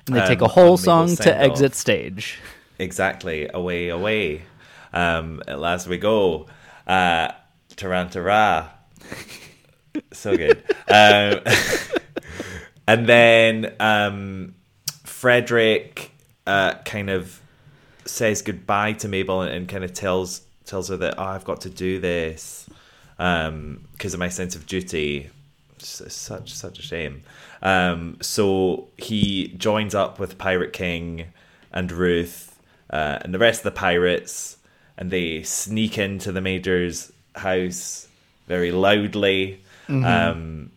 And 0.07 0.17
they 0.17 0.27
take 0.27 0.41
Um, 0.43 0.47
a 0.47 0.49
whole 0.49 0.75
and 0.75 0.79
they 0.79 0.83
go 0.83 1.07
song 1.07 1.17
to 1.17 1.35
off. 1.37 1.43
exit 1.51 1.75
stage. 1.75 2.39
Exactly, 2.79 3.49
away, 3.53 3.89
away. 3.89 4.43
Um, 4.93 5.43
at 5.47 5.59
last 5.61 5.87
we 5.87 5.99
go. 5.99 6.47
Uh, 6.87 7.29
Tarantara. 7.77 8.69
so 10.13 10.37
good. 10.37 10.63
Um, 10.89 11.41
and 12.87 13.07
then 13.09 13.75
um, 13.81 14.55
Frederick 15.05 16.11
uh, 16.47 16.75
kind 16.85 17.11
of 17.11 17.41
says 18.05 18.43
goodbye 18.43 18.93
to 18.95 19.09
Mabel 19.09 19.43
and, 19.43 19.53
and 19.53 19.69
kind 19.69 19.85
of 19.85 19.93
tells 19.93 20.43
tells 20.65 20.89
her 20.89 20.97
that 20.97 21.15
oh, 21.19 21.23
I've 21.25 21.45
got 21.45 21.61
to 21.63 21.71
do 21.71 22.01
this 22.01 22.69
because 23.17 24.15
of 24.15 24.19
my 24.19 24.29
sense 24.29 24.57
of 24.57 24.67
duty. 24.67 25.31
It's 25.77 26.01
it's 26.01 26.15
such 26.17 26.53
such 26.53 26.79
a 26.79 26.83
shame. 26.83 27.23
Um, 27.63 28.17
so 28.21 28.89
he 28.97 29.49
joins 29.57 29.95
up 29.95 30.19
with 30.19 30.37
Pirate 30.39 30.73
King 30.73 31.27
and 31.73 31.91
Ruth 31.93 32.59
uh, 32.91 33.19
and 33.23 33.33
the 33.33 33.39
rest 33.39 33.61
of 33.61 33.65
the 33.65 33.79
pirates, 33.79 34.57
and 34.99 35.11
they 35.11 35.43
sneak 35.45 35.97
into 35.99 36.33
the 36.33 36.41
Major's 36.41 37.13
house 37.37 38.09
very 38.49 38.73
loudly. 38.73 39.61
Um, 39.89 40.71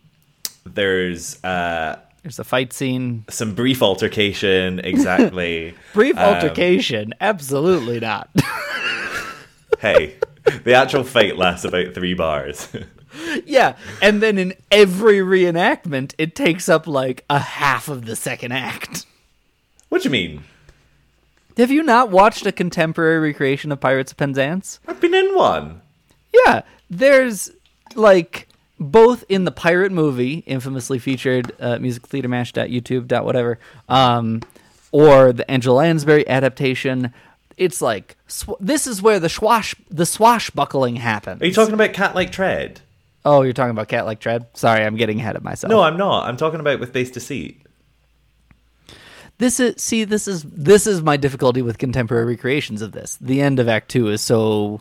there's 0.64 1.42
uh, 1.44 1.98
There's 2.22 2.38
a 2.38 2.44
fight 2.44 2.72
scene. 2.72 3.24
some 3.30 3.54
brief 3.54 3.82
altercation, 3.82 4.78
exactly. 4.84 5.74
Brief 5.94 6.16
Um, 6.18 6.34
altercation. 6.34 7.14
Absolutely 7.20 7.98
not. 8.00 8.28
hey, 9.80 10.16
the 10.64 10.74
actual 10.74 11.04
fight 11.04 11.36
lasts 11.36 11.64
about 11.64 11.94
three 11.94 12.14
bars. 12.14 12.68
yeah. 13.44 13.76
And 14.02 14.22
then 14.22 14.38
in 14.38 14.54
every 14.70 15.18
reenactment, 15.18 16.14
it 16.18 16.34
takes 16.34 16.68
up 16.68 16.86
like 16.86 17.24
a 17.28 17.38
half 17.38 17.88
of 17.88 18.06
the 18.06 18.16
second 18.16 18.52
act. 18.52 19.06
what 19.88 20.02
do 20.02 20.06
you 20.06 20.12
mean? 20.12 20.44
Have 21.56 21.70
you 21.70 21.82
not 21.82 22.10
watched 22.10 22.44
a 22.44 22.52
contemporary 22.52 23.18
recreation 23.18 23.72
of 23.72 23.80
Pirates 23.80 24.12
of 24.12 24.18
Penzance? 24.18 24.78
I've 24.86 25.00
been 25.00 25.14
in 25.14 25.34
one. 25.34 25.80
Yeah, 26.44 26.62
there's 26.90 27.50
like 27.94 28.46
both 28.78 29.24
in 29.30 29.44
the 29.44 29.50
pirate 29.50 29.90
movie, 29.90 30.44
infamously 30.46 30.98
featured 30.98 31.52
uh, 31.58 31.78
music 31.78 32.06
theater 32.06 32.28
mash 32.28 32.52
YouTube 32.52 33.06
dot 33.06 33.24
whatever, 33.24 33.58
um, 33.88 34.42
or 34.92 35.32
the 35.32 35.50
Angela 35.50 35.76
Lansbury 35.76 36.28
adaptation. 36.28 37.14
It's 37.56 37.80
like 37.80 38.16
sw- 38.26 38.50
this 38.60 38.86
is 38.86 39.00
where 39.00 39.18
the 39.18 39.28
swash 39.28 39.74
the 39.90 40.06
swashbuckling 40.06 40.96
happens. 40.96 41.40
Are 41.42 41.46
you 41.46 41.52
talking 41.54 41.74
about 41.74 41.92
Cat 41.92 42.14
Like 42.14 42.30
Tread? 42.32 42.80
Oh, 43.24 43.42
you're 43.42 43.52
talking 43.52 43.70
about 43.70 43.88
Cat 43.88 44.04
Like 44.06 44.20
Tread. 44.20 44.46
Sorry, 44.54 44.84
I'm 44.84 44.96
getting 44.96 45.18
ahead 45.20 45.36
of 45.36 45.42
myself. 45.42 45.70
No, 45.70 45.80
I'm 45.82 45.96
not. 45.96 46.28
I'm 46.28 46.36
talking 46.36 46.60
about 46.60 46.78
with 46.80 46.92
Base 46.92 47.10
Deceit. 47.10 47.60
this 49.38 49.58
is 49.58 49.80
see 49.82 50.04
this 50.04 50.28
is 50.28 50.42
this 50.44 50.86
is 50.86 51.02
my 51.02 51.16
difficulty 51.16 51.62
with 51.62 51.78
contemporary 51.78 52.26
recreations 52.26 52.82
of 52.82 52.92
this. 52.92 53.16
The 53.20 53.40
end 53.40 53.58
of 53.58 53.68
Act 53.68 53.90
Two 53.90 54.08
is 54.08 54.20
so 54.20 54.80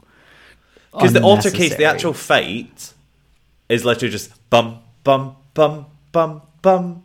Because 0.92 1.14
the 1.14 1.24
altar 1.24 1.52
case, 1.52 1.76
the 1.76 1.86
actual 1.86 2.14
fight, 2.14 2.94
is 3.70 3.86
literally 3.86 4.12
just 4.12 4.32
bum, 4.50 4.80
bum, 5.04 5.38
bum, 5.54 5.86
bum, 6.12 6.42
bum. 6.62 7.04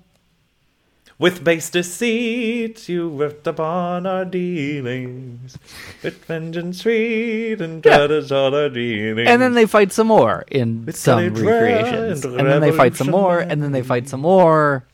With 1.21 1.45
base 1.45 1.69
deceit, 1.69 2.89
you 2.89 3.11
ripped 3.11 3.47
upon 3.47 4.07
our 4.07 4.25
dealings. 4.25 5.59
With 6.03 6.25
vengeance 6.25 6.81
sweet 6.81 7.61
and 7.61 7.83
dread 7.83 8.11
all 8.33 8.55
our 8.55 8.71
dealings. 8.71 9.29
and 9.29 9.43
then 9.43 9.53
they 9.53 9.67
fight 9.67 9.93
some 9.93 10.07
more 10.07 10.47
in 10.51 10.87
With 10.87 10.97
some 10.97 11.35
recreations, 11.35 12.25
and 12.25 12.41
and 12.41 12.49
then 12.49 12.63
they 12.63 12.73
fight 12.73 12.97
some 12.97 13.11
more, 13.11 13.39
and 13.39 13.63
then 13.63 13.73
they 13.73 13.83
fight 13.83 14.09
some 14.09 14.21
more, 14.23 14.87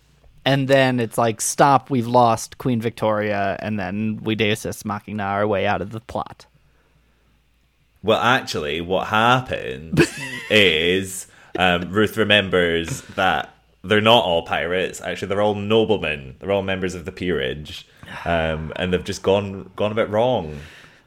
and 0.45 0.67
then 0.67 0.99
it's 0.99 1.17
like, 1.17 1.41
stop, 1.41 1.91
we've 1.91 2.09
lost 2.09 2.59
Queen 2.59 2.81
Victoria, 2.81 3.57
and 3.61 3.79
then 3.79 4.19
we 4.25 4.35
Deus 4.35 4.67
Ex 4.67 4.85
Machina 4.85 5.23
our 5.23 5.47
way 5.47 5.65
out 5.65 5.81
of 5.81 5.93
the 5.93 6.01
plot. 6.01 6.47
Well, 8.03 8.21
actually, 8.21 8.81
what 8.81 9.07
happened 9.07 10.01
is 10.51 11.29
um, 11.57 11.93
Ruth 11.93 12.17
remembers 12.17 13.03
that 13.15 13.56
they're 13.83 14.01
not 14.01 14.25
all 14.25 14.43
pirates. 14.43 15.01
Actually, 15.01 15.29
they're 15.29 15.43
all 15.43 15.55
noblemen. 15.55 16.37
They're 16.39 16.53
all 16.53 16.63
members 16.63 16.95
of 16.95 17.05
the 17.05 17.13
peerage, 17.13 17.87
um, 18.25 18.73
and 18.77 18.93
they've 18.93 19.05
just 19.05 19.23
gone 19.23 19.71
gone 19.77 19.93
a 19.93 19.95
bit 19.95 20.09
wrong. 20.11 20.59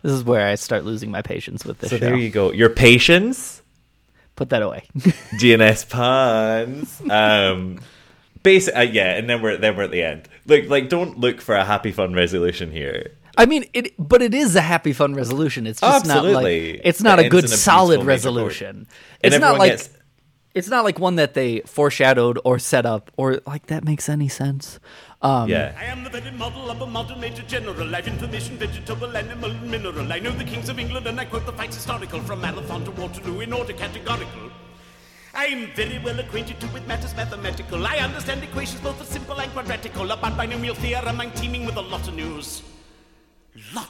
This 0.02 0.14
is 0.14 0.24
where 0.24 0.48
I 0.48 0.56
start 0.56 0.86
losing 0.86 1.12
my 1.12 1.22
patience 1.22 1.66
with 1.66 1.80
this 1.80 1.90
So 1.90 1.98
show. 1.98 2.06
there 2.06 2.16
you 2.16 2.30
go. 2.30 2.52
Your 2.54 2.70
patience, 2.70 3.62
Put 4.38 4.50
that 4.52 4.62
away. 4.62 4.84
GNS 4.96 5.90
puns. 5.90 7.02
Um, 7.10 7.80
basic, 8.44 8.74
uh, 8.76 8.80
yeah, 8.82 9.18
and 9.18 9.30
then 9.30 9.42
we're 9.42 9.58
then 9.58 9.76
we're 9.76 9.84
at 9.84 9.92
the 9.92 10.02
end. 10.04 10.30
Like 10.46 10.70
like, 10.70 10.88
don't 10.90 11.20
look 11.20 11.42
for 11.42 11.56
a 11.56 11.66
happy 11.66 11.92
fun 11.92 12.14
resolution 12.14 12.72
here. 12.72 13.12
I 13.38 13.46
mean, 13.46 13.66
it, 13.74 13.94
but 14.00 14.22
it 14.22 14.34
is 14.34 14.56
a 14.56 14.62
happy, 14.62 14.92
fun 14.92 15.14
resolution. 15.14 15.66
It's 15.68 15.80
just 15.82 16.06
not 16.06 16.26
like 16.26 16.82
it's 16.84 17.02
not 17.02 17.20
It 17.20 17.28
a 17.28 17.30
good, 17.30 17.50
solid 17.50 18.04
resolution. 18.04 18.88
And 19.22 19.34
It's 19.34 19.40
not 19.42 19.58
like 19.58 19.74
gets- 19.74 19.90
it's 20.60 20.68
not 20.70 20.84
like 20.84 21.00
one 21.00 21.16
that 21.16 21.34
they 21.34 21.62
foreshadowed 21.62 22.38
or 22.44 22.60
set 22.60 22.86
up 22.86 23.10
or 23.18 23.40
like 23.48 23.68
that 23.68 23.84
makes 23.84 24.10
any 24.10 24.28
sense. 24.28 24.80
Um, 25.22 25.50
Yeah, 25.50 25.74
I 25.80 25.86
am 25.86 26.04
the 26.04 26.10
very 26.10 26.32
model 26.32 26.70
of 26.70 26.82
a 26.82 26.86
modern 26.86 27.20
major 27.20 27.44
general. 27.44 27.96
I've 27.96 28.08
information, 28.08 28.58
vegetable, 28.58 29.16
animal, 29.16 29.52
and 29.52 29.72
mineral. 29.72 30.12
I 30.12 30.20
know 30.20 30.32
the 30.32 30.44
kings 30.44 30.68
of 30.70 30.78
England 30.78 31.08
and 31.08 31.20
I 31.20 31.26
quote 31.26 31.46
the 31.46 31.54
facts 31.54 31.76
historical 31.76 32.20
from 32.20 32.42
Marathon 32.42 32.84
to 32.86 32.92
Waterloo 32.92 33.40
in 33.40 33.54
order 33.54 33.74
categorical. 33.74 34.52
I'm 35.34 35.72
very 35.76 36.00
well 36.00 36.20
acquainted 36.20 36.60
too 36.60 36.68
with 36.74 36.86
matters 36.88 37.16
mathematical. 37.16 37.88
I 37.88 37.98
understand 38.00 38.44
equations 38.44 38.82
both 38.82 38.98
for 38.98 39.06
simple 39.06 39.40
and 39.40 39.52
quadratical. 39.54 40.12
About 40.12 40.36
binomial 40.36 40.76
theorem, 40.76 41.22
I'm 41.22 41.32
teeming 41.32 41.66
with 41.66 41.78
a 41.78 41.82
lot 41.94 42.06
of 42.08 42.16
news. 42.16 42.64
Lot 43.74 43.90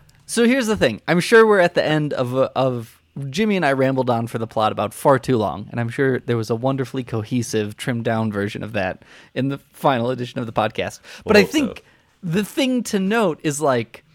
so 0.31 0.45
here's 0.45 0.67
the 0.67 0.77
thing. 0.77 1.01
I'm 1.09 1.19
sure 1.19 1.45
we're 1.45 1.59
at 1.59 1.73
the 1.73 1.83
end 1.83 2.13
of 2.13 2.33
of 2.33 3.01
Jimmy 3.29 3.57
and 3.57 3.65
I 3.65 3.73
rambled 3.73 4.09
on 4.09 4.27
for 4.27 4.37
the 4.37 4.47
plot 4.47 4.71
about 4.71 4.93
far 4.93 5.19
too 5.19 5.37
long, 5.37 5.67
and 5.69 5.79
I'm 5.79 5.89
sure 5.89 6.19
there 6.19 6.37
was 6.37 6.49
a 6.49 6.55
wonderfully 6.55 7.03
cohesive, 7.03 7.75
trimmed 7.75 8.05
down 8.05 8.31
version 8.31 8.63
of 8.63 8.71
that 8.71 9.03
in 9.33 9.49
the 9.49 9.57
final 9.57 10.09
edition 10.09 10.39
of 10.39 10.45
the 10.45 10.53
podcast. 10.53 11.01
But 11.25 11.35
I 11.35 11.41
hope 11.41 11.49
so. 11.49 11.51
think 11.51 11.83
the 12.23 12.45
thing 12.45 12.81
to 12.83 12.99
note 12.99 13.41
is 13.43 13.59
like 13.59 14.05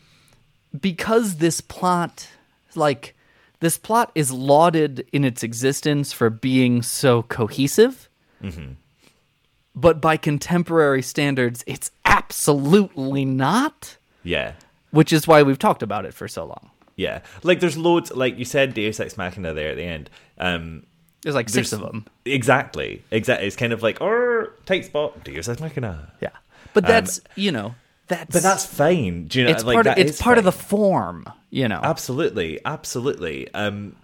because 0.81 1.37
this 1.37 1.61
plot, 1.61 2.29
like 2.75 3.15
this 3.61 3.77
plot, 3.77 4.11
is 4.15 4.33
lauded 4.33 5.07
in 5.13 5.23
its 5.23 5.43
existence 5.43 6.15
for 6.15 6.31
being 6.31 6.81
so 6.81 7.25
cohesive. 7.25 8.09
Mm-hmm. 8.43 8.73
But 9.75 10.01
by 10.01 10.17
contemporary 10.17 11.03
standards, 11.03 11.63
it's 11.67 11.91
absolutely 12.07 13.27
not 13.27 13.99
Yeah. 14.25 14.55
Which 14.97 15.13
is 15.13 15.27
why 15.29 15.43
we've 15.43 15.59
talked 15.59 15.83
about 15.83 16.05
it 16.05 16.15
for 16.15 16.27
so 16.29 16.45
long. 16.45 16.71
Yeah. 16.97 17.21
Like 17.43 17.61
there's 17.61 17.77
loads 17.77 18.11
like 18.13 18.39
you 18.39 18.45
said 18.45 18.75
Deus 18.75 18.99
Ex 19.01 19.17
Machina 19.17 19.53
there 19.55 19.71
at 19.71 19.77
the 19.77 19.85
end. 19.85 20.11
Um 20.39 20.85
There's 21.23 21.35
like 21.35 21.49
six 21.49 21.71
there's- 21.71 21.73
of 21.85 21.87
them. 21.93 22.07
Exactly. 22.25 23.03
Exactly. 23.11 23.47
It's 23.47 23.57
kind 23.57 23.73
of 23.73 23.83
like 23.83 24.01
or 24.01 24.55
tight 24.65 24.87
spot 24.87 25.23
Deus 25.25 25.49
Ex 25.49 25.61
Machina. 25.61 26.13
Yeah, 26.21 26.31
but 26.73 26.87
that's 26.87 27.21
you 27.37 27.53
know 27.53 27.75
that's 28.09 28.33
But 28.33 28.43
that's 28.43 28.65
fine. 28.65 29.27
Do 29.27 29.41
you 29.41 29.45
know 29.45 29.51
it's 29.51 29.65
like 29.65 29.75
part 29.75 29.87
of, 29.89 29.99
it's 29.99 30.23
part 30.23 30.39
of 30.39 30.45
the 30.45 30.53
form. 30.53 31.27
You 31.51 31.69
know, 31.69 31.81
Absolutely, 31.83 32.61
absolutely. 32.65 33.53
Um, 33.53 33.97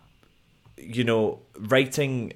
you 0.76 1.04
know, 1.04 1.38
writing 1.58 2.32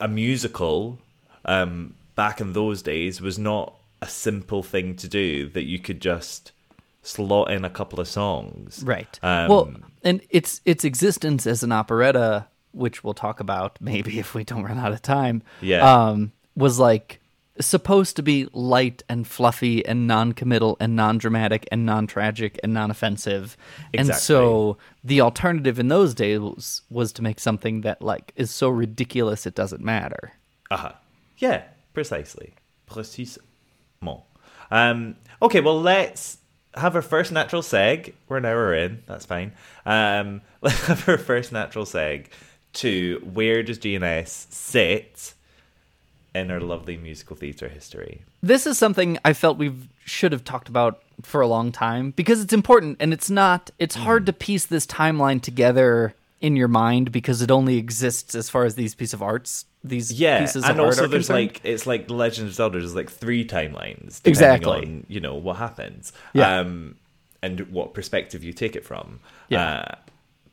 a 0.00 0.08
musical 0.08 0.98
um, 1.44 1.94
back 2.14 2.40
in 2.40 2.52
those 2.54 2.82
days 2.82 3.20
was 3.20 3.38
not 3.38 3.74
a 4.00 4.06
simple 4.06 4.62
thing 4.62 4.96
to 4.96 5.08
do. 5.08 5.48
That 5.50 5.64
you 5.64 5.78
could 5.78 6.00
just 6.00 6.52
slot 7.02 7.50
in 7.50 7.64
a 7.64 7.70
couple 7.70 8.00
of 8.00 8.08
songs, 8.08 8.82
right? 8.84 9.18
Um, 9.22 9.48
well, 9.48 9.72
and 10.02 10.20
its 10.30 10.60
its 10.64 10.84
existence 10.84 11.46
as 11.46 11.62
an 11.62 11.72
operetta, 11.72 12.46
which 12.72 13.02
we'll 13.04 13.14
talk 13.14 13.40
about 13.40 13.78
maybe 13.80 14.18
if 14.24 14.34
we 14.34 14.44
don't 14.44 14.62
run 14.64 14.78
out 14.78 14.92
of 14.92 15.02
time. 15.02 15.42
Yeah. 15.60 15.80
um, 16.08 16.32
was 16.54 16.78
like 16.78 17.18
supposed 17.60 18.16
to 18.16 18.22
be 18.22 18.48
light 18.54 19.02
and 19.10 19.26
fluffy 19.26 19.84
and 19.84 20.06
non-committal 20.06 20.76
and 20.80 20.96
non-dramatic 20.96 21.68
and 21.70 21.84
non-tragic 21.84 22.58
and 22.62 22.72
non-offensive 22.72 23.58
Exactly. 23.92 23.98
and 23.98 24.14
so 24.14 24.78
the 25.04 25.20
alternative 25.20 25.78
in 25.78 25.88
those 25.88 26.14
days 26.14 26.80
was, 26.88 27.12
to 27.12 27.22
make 27.22 27.38
something 27.38 27.82
that 27.82 28.00
like 28.00 28.32
is 28.36 28.50
so 28.50 28.70
ridiculous 28.70 29.44
it 29.46 29.54
doesn't 29.54 29.82
matter 29.82 30.32
Uh-huh. 30.70 30.92
Yeah, 31.36 31.64
precisely. 31.92 32.54
Precisement. 32.86 33.42
Um, 34.70 35.16
okay, 35.42 35.60
well, 35.60 35.80
let's 35.80 36.38
have 36.74 36.94
our 36.96 37.02
first 37.02 37.32
natural 37.32 37.62
seg. 37.62 38.12
We're 38.28 38.38
an 38.38 38.44
hour 38.44 38.74
in. 38.74 39.02
That's 39.06 39.26
fine. 39.26 39.52
Um, 39.86 40.40
let's 40.62 40.86
have 40.86 41.08
our 41.08 41.18
first 41.18 41.52
natural 41.52 41.84
seg 41.84 42.26
to 42.74 43.20
where 43.32 43.62
does 43.62 43.78
GNS 43.78 44.28
sit 44.50 45.34
in 46.34 46.50
our 46.50 46.60
lovely 46.60 46.96
musical 46.96 47.36
theatre 47.36 47.68
history? 47.68 48.22
this 48.44 48.66
is 48.66 48.76
something 48.76 49.18
I 49.24 49.34
felt 49.34 49.56
we 49.56 49.72
should 50.04 50.32
have 50.32 50.42
talked 50.42 50.68
about 50.68 51.00
for 51.22 51.40
a 51.42 51.46
long 51.46 51.70
time 51.70 52.10
because 52.16 52.40
it's 52.40 52.52
important 52.52 52.96
and 52.98 53.12
it's 53.12 53.30
not 53.30 53.70
it's 53.78 53.96
Mm. 53.96 54.00
hard 54.00 54.26
to 54.26 54.32
piece 54.32 54.66
this 54.66 54.84
timeline 54.86 55.40
together 55.40 56.14
in 56.42 56.56
your 56.56 56.68
mind 56.68 57.10
because 57.12 57.40
it 57.40 57.50
only 57.50 57.78
exists 57.78 58.34
as 58.34 58.50
far 58.50 58.64
as 58.64 58.74
these 58.74 58.94
piece 58.94 59.14
of 59.14 59.22
arts 59.22 59.64
these 59.84 60.12
Yeah, 60.12 60.40
pieces 60.40 60.62
and 60.64 60.72
of 60.72 60.78
art 60.80 60.86
also 60.86 61.04
are 61.04 61.08
there's 61.08 61.28
concerned. 61.28 61.48
like 61.48 61.60
it's 61.64 61.86
like 61.86 62.06
The 62.06 62.14
Legend 62.14 62.48
of 62.48 62.54
Zelda. 62.54 62.78
There's 62.78 62.94
like 62.94 63.10
three 63.10 63.44
timelines, 63.44 64.22
depending 64.22 64.30
Exactly. 64.30 64.78
on 64.78 65.06
you 65.08 65.20
know 65.20 65.34
what 65.34 65.56
happens, 65.56 66.12
Yeah. 66.34 66.60
um, 66.60 66.96
and 67.42 67.60
what 67.72 67.92
perspective 67.94 68.44
you 68.44 68.52
take 68.52 68.76
it 68.76 68.84
from. 68.84 69.18
Yeah. 69.48 69.64
Uh, 69.80 69.94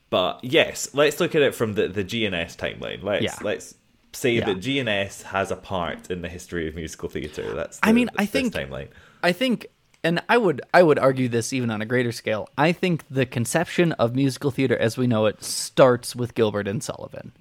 but 0.09 0.39
yes, 0.43 0.89
let's 0.93 1.19
look 1.19 1.35
at 1.35 1.41
it 1.43 1.53
from 1.53 1.73
the 1.73 1.87
the 1.87 2.03
GNS 2.03 2.55
timeline. 2.57 3.03
Let's 3.03 3.23
Yeah. 3.23 3.35
let's 3.43 3.75
say 4.13 4.31
Yeah. 4.33 4.45
that 4.45 4.57
GNS 4.61 5.21
has 5.23 5.51
a 5.51 5.55
part 5.55 6.09
in 6.09 6.23
the 6.23 6.29
history 6.29 6.67
of 6.67 6.73
musical 6.75 7.07
theatre. 7.09 7.53
That's 7.53 7.77
I 7.83 7.91
mean, 7.91 8.09
I 8.17 8.25
think 8.25 8.53
timeline. 8.53 8.87
I 9.21 9.31
think, 9.33 9.67
and 10.04 10.22
I 10.30 10.38
would 10.38 10.62
I 10.74 10.82
would 10.84 10.97
argue 11.00 11.28
this 11.28 11.52
even 11.54 11.70
on 11.72 11.82
a 11.82 11.86
greater 11.86 12.12
scale. 12.12 12.47
I 12.58 12.72
think 12.72 13.04
the 13.10 13.26
conception 13.26 13.91
of 13.93 14.16
musical 14.16 14.52
theater 14.52 14.78
as 14.78 14.97
we 14.97 15.08
know 15.08 15.26
it 15.26 15.43
starts 15.43 16.16
with 16.16 16.36
Gilbert 16.36 16.68
and 16.68 16.82
Sullivan. 16.84 17.32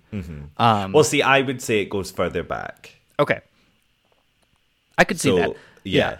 Um, 0.57 0.93
well, 0.93 1.05
see, 1.05 1.23
I 1.23 1.41
would 1.43 1.61
say 1.63 1.81
it 1.81 1.91
goes 1.91 2.11
further 2.11 2.43
back. 2.43 2.97
okay, 3.21 3.41
I 4.97 5.05
could 5.05 5.21
see 5.21 5.29
So 5.31 5.37
that. 5.37 5.57
yeah. 5.85 6.17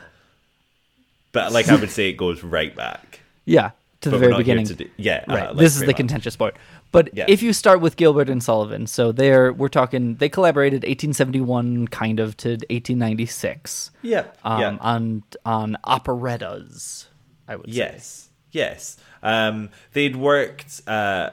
but 1.33 1.53
like 1.53 1.69
I 1.69 1.75
would 1.77 1.91
say 1.91 2.09
it 2.11 2.15
goes 2.17 2.43
right 2.45 2.75
back. 2.75 3.21
yeah, 3.45 3.71
to 4.03 4.11
the 4.11 4.17
But 4.17 4.21
we're 4.23 4.29
very 4.31 4.39
beginning. 4.39 4.67
to 4.67 4.75
do- 4.75 4.91
yeah, 4.97 5.25
uh, 5.29 5.35
right. 5.35 5.49
like 5.49 5.57
this 5.57 5.75
is 5.75 5.81
the 5.81 5.87
much. 5.89 5.97
contentious 5.97 6.37
part. 6.37 6.57
But 6.91 7.11
Yeah. 7.15 7.27
if 7.29 7.43
you 7.43 7.53
start 7.53 7.81
with 7.81 7.97
Gilbert 7.97 8.31
and 8.31 8.43
Sullivan, 8.43 8.87
so 8.87 9.13
they're 9.13 9.53
we're 9.53 9.69
talking 9.69 10.17
they 10.17 10.29
collaborated 10.29 10.83
1871 10.85 11.89
kind 11.89 12.19
of 12.19 12.37
to 12.39 12.51
1896. 12.71 13.91
Yeah, 14.03 14.25
um, 14.45 14.61
yeah. 14.61 14.77
on 14.81 15.23
on 15.45 15.77
operettas. 15.85 17.07
I 17.47 17.57
would 17.57 17.67
say. 17.67 17.73
Yes, 17.77 18.29
yes. 18.53 18.97
Um, 19.23 19.71
they'd 19.93 20.17
worked, 20.17 20.83
uh, 20.87 21.31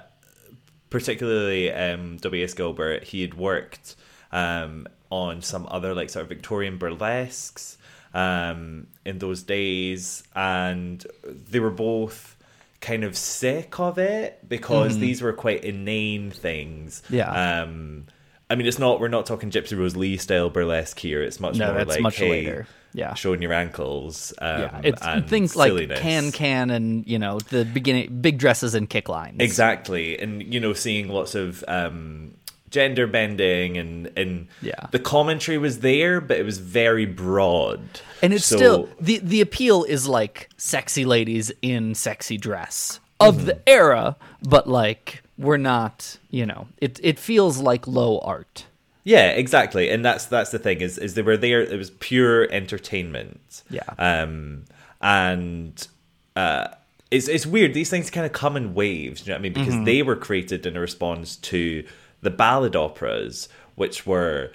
particularly 0.89 1.71
um, 1.71 2.17
W.S. 2.17 2.53
Gilbert. 2.53 3.03
He 3.03 3.21
had 3.21 3.33
worked 3.33 3.95
um, 4.31 4.87
on 5.09 5.41
some 5.41 5.67
other 5.69 5.93
like 5.93 6.09
sort 6.09 6.23
of 6.23 6.29
Victorian 6.29 6.77
burlesques 6.77 7.77
um, 8.13 8.87
in 9.05 9.19
those 9.19 9.43
days, 9.43 10.23
and 10.35 11.05
they 11.23 11.59
were 11.59 11.69
both 11.69 12.34
kind 12.81 13.03
of 13.03 13.17
sick 13.17 13.79
of 13.79 13.97
it 13.97 14.47
because 14.47 14.97
these 14.97 15.21
were 15.21 15.33
quite 15.33 15.63
inane 15.63 16.31
things. 16.31 17.01
Mm-hmm. 17.05 17.15
Yeah. 17.15 17.61
Um, 17.61 18.05
I 18.49 18.55
mean, 18.55 18.67
it's 18.67 18.77
not. 18.77 18.99
We're 18.99 19.07
not 19.07 19.25
talking 19.25 19.49
Gypsy 19.49 19.77
Rose 19.77 19.95
Lee 19.95 20.17
style 20.17 20.49
burlesque 20.51 20.99
here. 20.99 21.23
It's 21.23 21.39
much 21.39 21.57
No, 21.57 21.67
more 21.67 21.77
that's 21.77 21.89
like 21.91 22.01
much 22.01 22.17
hey, 22.17 22.29
later. 22.29 22.67
Yeah. 22.93 23.13
showing 23.15 23.41
your 23.41 23.53
ankles. 23.53 24.33
Um, 24.39 24.61
Yeah, 24.61 24.81
it's 24.83 25.01
and 25.01 25.27
things 25.27 25.55
like 25.55 25.73
can 25.95 26.31
can 26.31 26.69
and 26.69 27.05
you 27.07 27.19
know 27.19 27.39
the 27.39 27.65
beginning 27.65 28.21
big 28.21 28.37
dresses 28.37 28.75
and 28.75 28.89
kick 28.89 29.09
lines. 29.09 29.37
Exactly, 29.39 30.17
and 30.19 30.41
you 30.53 30.59
know, 30.59 30.73
seeing 30.73 31.09
lots 31.09 31.33
of 31.35 31.63
um, 31.67 32.35
gender 32.69 33.07
bending 33.07 33.77
and 33.77 34.11
and 34.15 34.47
Yeah. 34.61 34.87
the 34.91 34.99
commentary 34.99 35.57
was 35.57 35.79
there, 35.79 36.21
but 36.21 36.37
it 36.37 36.43
was 36.45 36.59
very 36.59 37.05
broad. 37.05 37.81
And 38.25 38.33
it's 38.33 38.45
So- 38.45 38.57
still 38.57 38.89
the 38.99 39.19
the 39.23 39.41
appeal 39.41 39.83
is 39.83 40.07
like 40.07 40.49
sexy 40.57 41.05
ladies 41.05 41.51
in 41.61 41.95
sexy 41.95 42.37
dress 42.37 42.99
of 43.19 43.35
Mm-hmm. 43.35 43.45
the 43.45 43.69
era, 43.69 44.15
but 44.41 44.67
like 44.67 45.23
we're 45.37 45.57
not, 45.57 46.17
you 46.29 46.45
know, 46.45 46.67
it 46.77 46.99
it 47.03 47.19
feels 47.19 47.59
like 47.59 47.87
low 47.87 48.19
art. 48.19 48.65
yeah, 49.03 49.29
exactly, 49.29 49.89
and 49.89 50.03
that's 50.03 50.25
that's 50.25 50.51
the 50.51 50.59
thing 50.59 50.81
is 50.81 50.97
is 50.97 51.13
they 51.13 51.21
were 51.21 51.37
there. 51.37 51.61
It 51.61 51.77
was 51.77 51.91
pure 51.91 52.51
entertainment. 52.51 53.63
Yeah. 53.69 53.83
um, 53.99 54.63
and 55.01 55.87
uh, 56.35 56.67
it's 57.11 57.27
it's 57.27 57.45
weird. 57.45 57.73
These 57.73 57.89
things 57.89 58.09
kind 58.09 58.25
of 58.25 58.31
come 58.33 58.57
in 58.57 58.73
waves. 58.73 59.21
You 59.21 59.27
know 59.31 59.35
what 59.35 59.39
I 59.39 59.43
mean? 59.43 59.53
Because 59.53 59.73
Mm-hmm. 59.75 59.83
they 59.85 60.01
were 60.01 60.15
created 60.15 60.65
in 60.65 60.75
a 60.75 60.79
response 60.79 61.35
to 61.51 61.83
the 62.21 62.31
ballad 62.31 62.75
operas, 62.75 63.47
which 63.75 64.05
were 64.07 64.51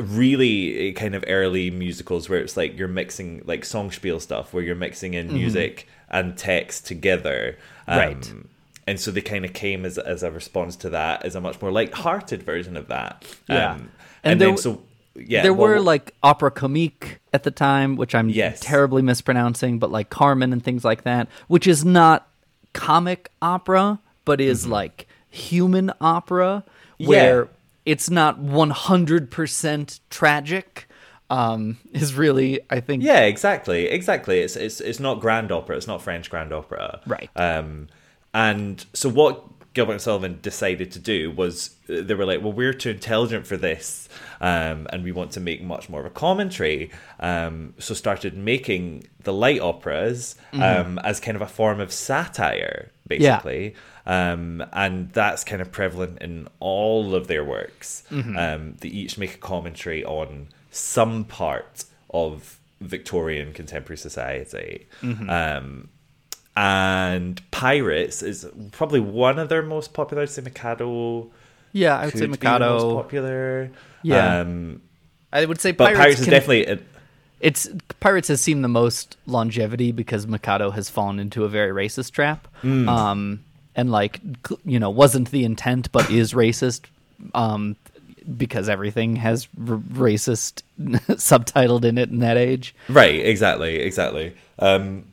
really 0.00 0.92
kind 0.92 1.14
of 1.14 1.24
early 1.26 1.70
musicals 1.70 2.28
where 2.28 2.40
it's 2.40 2.56
like 2.56 2.78
you're 2.78 2.88
mixing 2.88 3.42
like 3.44 3.62
singspiel 3.62 4.20
stuff 4.20 4.52
where 4.52 4.62
you're 4.62 4.74
mixing 4.76 5.14
in 5.14 5.32
music 5.32 5.88
and 6.10 6.36
text 6.36 6.86
together 6.86 7.56
um, 7.86 7.98
Right. 7.98 8.32
and 8.86 9.00
so 9.00 9.10
they 9.10 9.20
kind 9.22 9.44
of 9.44 9.52
came 9.52 9.84
as 9.84 9.98
as 9.98 10.22
a 10.22 10.30
response 10.30 10.76
to 10.76 10.90
that, 10.90 11.24
as 11.24 11.34
a 11.34 11.40
much 11.40 11.60
more 11.62 11.72
light-hearted 11.72 12.42
version 12.42 12.76
of 12.76 12.88
that. 12.88 13.24
Yeah. 13.48 13.72
Um, 13.72 13.90
And 14.24 14.32
and, 14.32 14.40
there 14.40 14.48
then 14.48 14.56
so 14.58 14.82
yeah, 15.14 15.42
there 15.42 15.52
well, 15.52 15.68
were 15.70 15.80
like 15.80 16.14
opera 16.22 16.50
comique 16.50 17.18
at 17.32 17.42
the 17.42 17.50
time, 17.50 17.96
which 17.96 18.14
I'm 18.14 18.28
Yes. 18.30 18.60
terribly 18.60 19.02
mispronouncing, 19.02 19.78
but 19.78 19.90
like 19.90 20.08
Carmen 20.10 20.52
and 20.52 20.62
things 20.64 20.84
like 20.84 21.02
that, 21.04 21.28
which 21.48 21.66
is 21.66 21.84
not 21.84 22.28
comic 22.72 23.30
opera, 23.42 23.98
but 24.24 24.40
is 24.40 24.66
like 24.66 25.06
human 25.28 25.92
opera, 26.00 26.64
where 26.98 27.44
Mm-hmm. 27.44 27.52
Yeah. 27.52 27.58
It's 27.84 28.10
not 28.10 28.40
100% 28.40 30.00
tragic. 30.10 30.88
Um, 31.30 31.78
is 31.92 32.14
really, 32.14 32.60
I 32.68 32.80
think, 32.80 33.02
Yeah, 33.02 33.20
exactly, 33.20 33.86
exactly. 33.86 34.40
It's 34.40 34.54
it's 34.54 34.82
it's 34.82 35.00
not 35.00 35.18
grand 35.20 35.50
opera. 35.50 35.78
It's 35.78 35.86
not 35.86 36.02
French 36.02 36.28
grand 36.28 36.52
opera. 36.52 37.00
Right. 37.06 37.30
Um, 37.34 37.88
and 38.34 38.84
so 38.92 39.08
what 39.08 39.42
Gilbert 39.74 39.92
and 39.92 40.02
Sullivan 40.02 40.38
decided 40.42 40.92
to 40.92 40.98
do 40.98 41.30
was 41.30 41.76
uh, 41.88 42.02
they 42.02 42.14
were 42.14 42.26
like, 42.26 42.42
well, 42.42 42.52
we're 42.52 42.74
too 42.74 42.90
intelligent 42.90 43.46
for 43.46 43.56
this, 43.56 44.08
um, 44.40 44.86
and 44.92 45.02
we 45.02 45.12
want 45.12 45.32
to 45.32 45.40
make 45.40 45.62
much 45.62 45.88
more 45.88 46.00
of 46.00 46.06
a 46.06 46.10
commentary. 46.10 46.90
Um, 47.20 47.74
so 47.78 47.94
started 47.94 48.36
making 48.36 49.08
the 49.20 49.32
light 49.32 49.60
operas 49.60 50.36
um, 50.52 50.98
as 50.98 51.20
kind 51.20 51.36
of 51.36 51.42
a 51.42 51.46
form 51.46 51.80
of 51.80 51.92
satire, 51.92 52.92
basically. 53.06 53.74
Um, 54.04 54.64
and 54.72 55.12
that's 55.12 55.44
kind 55.44 55.62
of 55.62 55.70
prevalent 55.70 56.20
in 56.20 56.48
all 56.58 57.14
of 57.14 57.28
their 57.28 57.44
works. 57.44 58.02
Um, 58.10 58.74
they 58.80 58.88
each 58.88 59.16
make 59.18 59.34
a 59.34 59.38
commentary 59.38 60.04
on 60.04 60.48
some 60.72 61.24
part 61.24 61.84
of 62.10 62.58
Victorian 62.80 63.52
contemporary 63.52 63.98
society. 63.98 64.86
Um, 65.02 65.88
and 66.56 67.40
Pirates 67.50 68.22
is 68.22 68.46
probably 68.72 69.00
one 69.00 69.38
of 69.38 69.48
their 69.48 69.62
most 69.62 69.92
popular. 69.94 70.22
I'd 70.24 70.30
say 70.30 70.42
Mikado. 70.42 71.30
yeah, 71.72 71.96
I 71.98 72.04
would 72.06 72.14
say 72.18 72.26
be 72.26 72.36
most 72.36 72.38
popular. 72.94 73.70
Yeah. 74.02 74.40
Um, 74.40 74.82
I 75.32 75.44
would 75.46 75.60
say 75.60 75.72
but 75.72 75.84
Pirates, 75.86 75.98
Pirates, 76.00 76.18
is 76.20 76.24
can- 76.26 76.30
definitely. 76.32 76.66
a- 76.66 76.78
It's 77.40 77.68
Pirates 78.00 78.28
has 78.28 78.40
seen 78.40 78.60
the 78.62 78.68
most 78.68 79.16
longevity 79.26 79.92
because 79.92 80.26
Mikado 80.26 80.70
has 80.72 80.90
fallen 80.90 81.18
into 81.18 81.44
a 81.44 81.48
very 81.48 81.70
racist 81.72 82.10
trap. 82.12 82.48
Hmm. 82.60 82.88
Um, 82.88 83.44
and 83.76 83.90
like 83.90 84.20
you 84.64 84.78
know, 84.78 84.90
wasn't 84.90 85.30
the 85.30 85.44
intent, 85.44 85.90
but 85.92 86.10
is 86.10 86.32
racist. 86.32 86.82
Um, 87.34 87.76
because 88.36 88.68
everything 88.68 89.16
has 89.16 89.48
r- 89.68 89.76
racist 89.76 90.62
subtitled 90.80 91.84
in 91.84 91.98
it 91.98 92.08
in 92.08 92.20
that 92.20 92.36
age. 92.36 92.72
Right, 92.88 93.18
exactly, 93.24 93.80
exactly. 93.80 94.34
Um, 94.60 95.04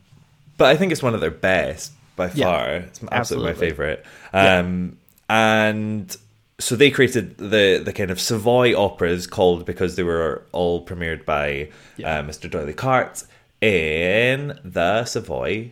but 0.57 0.67
I 0.67 0.75
think 0.75 0.91
it's 0.91 1.01
one 1.01 1.15
of 1.15 1.21
their 1.21 1.31
best 1.31 1.91
by 2.15 2.29
Yeah, 2.35 2.45
far. 2.45 2.69
It's 2.75 2.99
absolutely, 3.11 3.17
absolutely. 3.17 3.51
my 3.51 3.53
favorite. 3.59 4.05
Um, 4.31 4.97
And 5.27 6.15
so 6.59 6.75
they 6.75 6.91
created 6.91 7.37
the 7.37 7.81
the 7.83 7.93
kind 7.93 8.11
of 8.11 8.19
Savoy 8.19 8.75
operas 8.75 9.25
called 9.25 9.65
because 9.65 9.95
they 9.95 10.03
were 10.03 10.43
all 10.51 10.85
premiered 10.85 11.25
by 11.25 11.69
uh, 12.03 12.21
Mr. 12.23 12.49
D'Oyly 12.49 12.73
Carte 12.73 13.23
in 13.61 14.59
the 14.63 15.05
Savoy 15.05 15.71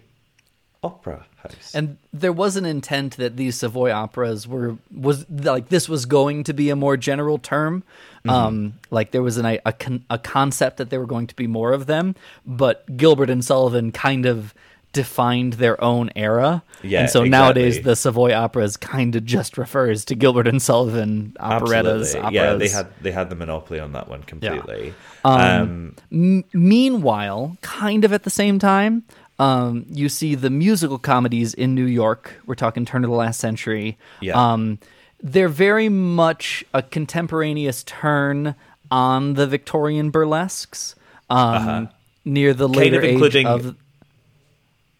Opera 0.88 1.26
House. 1.38 1.76
And 1.76 1.98
there 2.12 2.34
was 2.34 2.56
an 2.56 2.66
intent 2.66 3.18
that 3.18 3.38
these 3.38 3.56
Savoy 3.56 3.92
operas 3.92 4.48
were 4.48 4.78
was 4.96 5.30
like 5.30 5.70
this 5.70 5.88
was 5.88 6.06
going 6.06 6.44
to 6.46 6.54
be 6.54 6.70
a 6.70 6.76
more 6.76 6.98
general 6.98 7.38
term. 7.38 7.84
Mm-hmm. 8.20 8.30
Um, 8.30 8.74
like 8.90 9.12
there 9.12 9.24
was 9.24 9.38
an, 9.38 9.46
a 9.46 9.62
a 10.10 10.18
concept 10.18 10.78
that 10.78 10.90
there 10.90 11.00
were 11.00 11.06
going 11.06 11.28
to 11.28 11.36
be 11.36 11.48
more 11.48 11.74
of 11.74 11.86
them, 11.86 12.16
but 12.46 12.98
Gilbert 12.98 13.30
and 13.30 13.44
Sullivan 13.44 13.92
kind 13.92 14.26
of 14.26 14.54
defined 14.94 15.54
their 15.54 15.82
own 15.84 16.10
era. 16.16 16.64
Yeah, 16.82 17.02
and 17.02 17.10
so 17.10 17.24
nowadays 17.24 17.82
the 17.82 17.96
Savoy 17.96 18.34
operas 18.34 18.78
kind 18.78 19.16
of 19.16 19.26
just 19.26 19.58
refers 19.58 20.04
to 20.06 20.16
Gilbert 20.16 20.48
and 20.48 20.62
Sullivan 20.62 21.36
operettas. 21.40 22.16
Absolutely. 22.16 22.36
Yeah, 22.36 22.54
they 22.56 22.70
had 22.70 22.88
they 23.02 23.12
had 23.12 23.30
the 23.30 23.36
monopoly 23.36 23.80
on 23.80 23.94
that 23.94 24.10
one 24.10 24.24
completely. 24.24 24.94
Um, 25.24 25.96
m- 26.12 26.46
meanwhile, 26.54 27.58
kind 27.62 28.06
of 28.06 28.14
at 28.14 28.24
the 28.24 28.30
same 28.30 28.60
time, 28.60 29.04
um, 29.40 29.86
you 29.90 30.10
see 30.10 30.36
the 30.36 30.50
musical 30.50 30.98
comedies 30.98 31.54
in 31.54 31.76
New 31.76 31.86
York. 31.86 32.34
We're 32.46 32.56
talking 32.56 32.86
turn 32.86 33.04
of 33.04 33.10
the 33.10 33.16
last 33.16 33.40
century. 33.40 33.98
Yeah. 34.22 34.34
Um, 34.54 34.80
they're 35.22 35.50
very 35.50 35.90
much 35.90 36.64
a 36.74 36.82
contemporaneous 36.82 37.84
turn 37.84 38.56
on 38.92 39.34
the 39.34 39.48
Victorian 39.48 40.10
burlesques. 40.12 40.96
Um, 41.30 41.90
Near 42.26 42.54
the 42.54 42.66
Uh-huh. 42.66 42.74
kind 42.74 42.94
later 42.94 43.02
age 43.02 43.46
of 43.46 43.76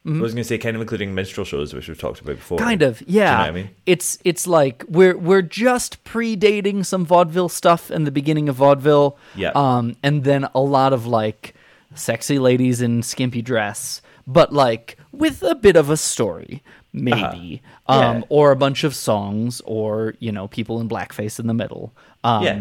I 0.06 0.10
was 0.22 0.34
going 0.34 0.42
to 0.44 0.48
say 0.48 0.58
kind 0.58 0.74
of 0.76 0.82
including 0.82 1.14
minstrel 1.14 1.44
shows, 1.46 1.74
which 1.74 1.90
we've 1.90 2.00
talked 2.00 2.22
about 2.22 2.38
before. 2.38 2.58
kind 2.58 2.82
of 2.82 3.00
Do 3.00 3.06
you 3.10 3.20
know 3.20 3.26
yeah 3.26 3.40
what 3.40 3.48
I 3.48 3.52
mean? 3.52 3.70
it's 3.86 4.18
it's 4.24 4.48
like 4.48 4.86
we're 4.88 5.18
we're 5.18 5.42
just 5.42 6.02
predating 6.06 6.86
some 6.86 7.06
vaudeville 7.06 7.50
stuff 7.50 7.92
in 7.92 8.06
the 8.06 8.12
beginning 8.12 8.48
of 8.48 8.56
vaudeville 8.56 9.18
Yeah. 9.36 9.52
um 9.56 9.98
and 10.04 10.24
then 10.24 10.48
a 10.56 10.62
lot 10.62 10.94
of 10.94 11.06
like 11.06 11.54
sexy 11.94 12.40
ladies 12.40 12.82
in 12.82 13.04
skimpy 13.04 13.42
dress 13.42 14.02
but 14.28 14.52
like 14.54 14.98
with 15.12 15.42
a 15.42 15.56
bit 15.56 15.76
of 15.76 15.90
a 15.90 15.98
story 15.98 16.62
maybe 16.94 17.62
Uh-huh. 17.88 18.00
um 18.18 18.26
or 18.30 18.52
a 18.52 18.56
bunch 18.56 18.84
of 18.84 18.94
songs 18.96 19.62
or 19.66 20.14
you 20.20 20.32
know 20.32 20.48
people 20.48 20.80
in 20.82 20.90
blackface 20.90 21.40
in 21.40 21.48
the 21.48 21.54
middle 21.54 21.94
um 22.24 22.44
Yeah. 22.44 22.60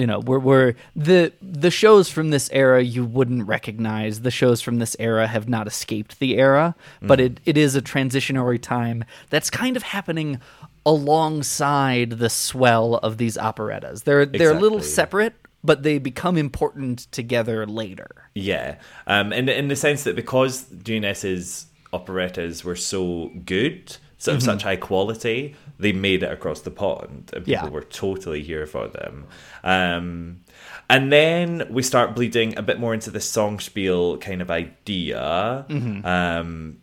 you 0.00 0.06
know 0.06 0.20
we're, 0.20 0.38
we're 0.38 0.74
the 0.96 1.32
the 1.42 1.70
shows 1.70 2.08
from 2.08 2.30
this 2.30 2.48
era 2.52 2.82
you 2.82 3.04
wouldn't 3.04 3.46
recognize 3.46 4.20
the 4.22 4.30
shows 4.30 4.60
from 4.60 4.78
this 4.78 4.96
era 4.98 5.26
have 5.26 5.48
not 5.48 5.66
escaped 5.66 6.18
the 6.18 6.38
era 6.38 6.74
but 7.02 7.18
Mm. 7.18 7.24
it, 7.26 7.40
it 7.44 7.56
is 7.58 7.76
a 7.76 7.82
transitionary 7.82 8.60
time 8.60 9.04
that's 9.30 9.50
kind 9.50 9.76
of 9.76 9.82
happening 9.82 10.40
alongside 10.86 12.10
the 12.10 12.30
swell 12.30 12.96
of 12.96 13.18
these 13.18 13.36
operettas 13.36 14.02
they're 14.04 14.24
they're 14.26 14.52
a 14.56 14.60
little 14.60 14.80
separate 14.80 15.34
but 15.64 15.82
they 15.82 15.98
become 15.98 16.36
important 16.36 17.10
together 17.10 17.66
later 17.66 18.28
Yeah, 18.34 18.76
um, 19.06 19.32
in 19.32 19.48
in 19.48 19.68
the 19.68 19.76
sense 19.76 20.04
that 20.04 20.14
because 20.14 20.62
Dunes's 20.62 21.66
operettas 21.92 22.62
were 22.64 22.76
so 22.76 23.30
good, 23.46 23.96
so 24.18 24.34
of 24.34 24.42
such 24.42 24.62
high 24.62 24.76
quality, 24.76 25.54
they 25.78 25.92
made 25.92 26.22
it 26.22 26.30
across 26.32 26.60
the 26.62 26.70
pond, 26.70 27.30
and 27.34 27.44
people 27.44 27.68
Yeah. 27.68 27.68
were 27.68 27.82
totally 27.84 28.42
here 28.42 28.66
for 28.66 28.88
them. 28.88 29.26
Um, 29.62 30.40
and 30.90 31.10
then 31.12 31.66
we 31.70 31.82
start 31.82 32.14
bleeding 32.14 32.56
a 32.58 32.62
bit 32.62 32.78
more 32.78 32.92
into 32.94 33.10
the 33.10 33.18
singspiel 33.20 34.20
kind 34.20 34.42
of 34.42 34.50
idea. 34.50 35.64
Um, 36.04 36.78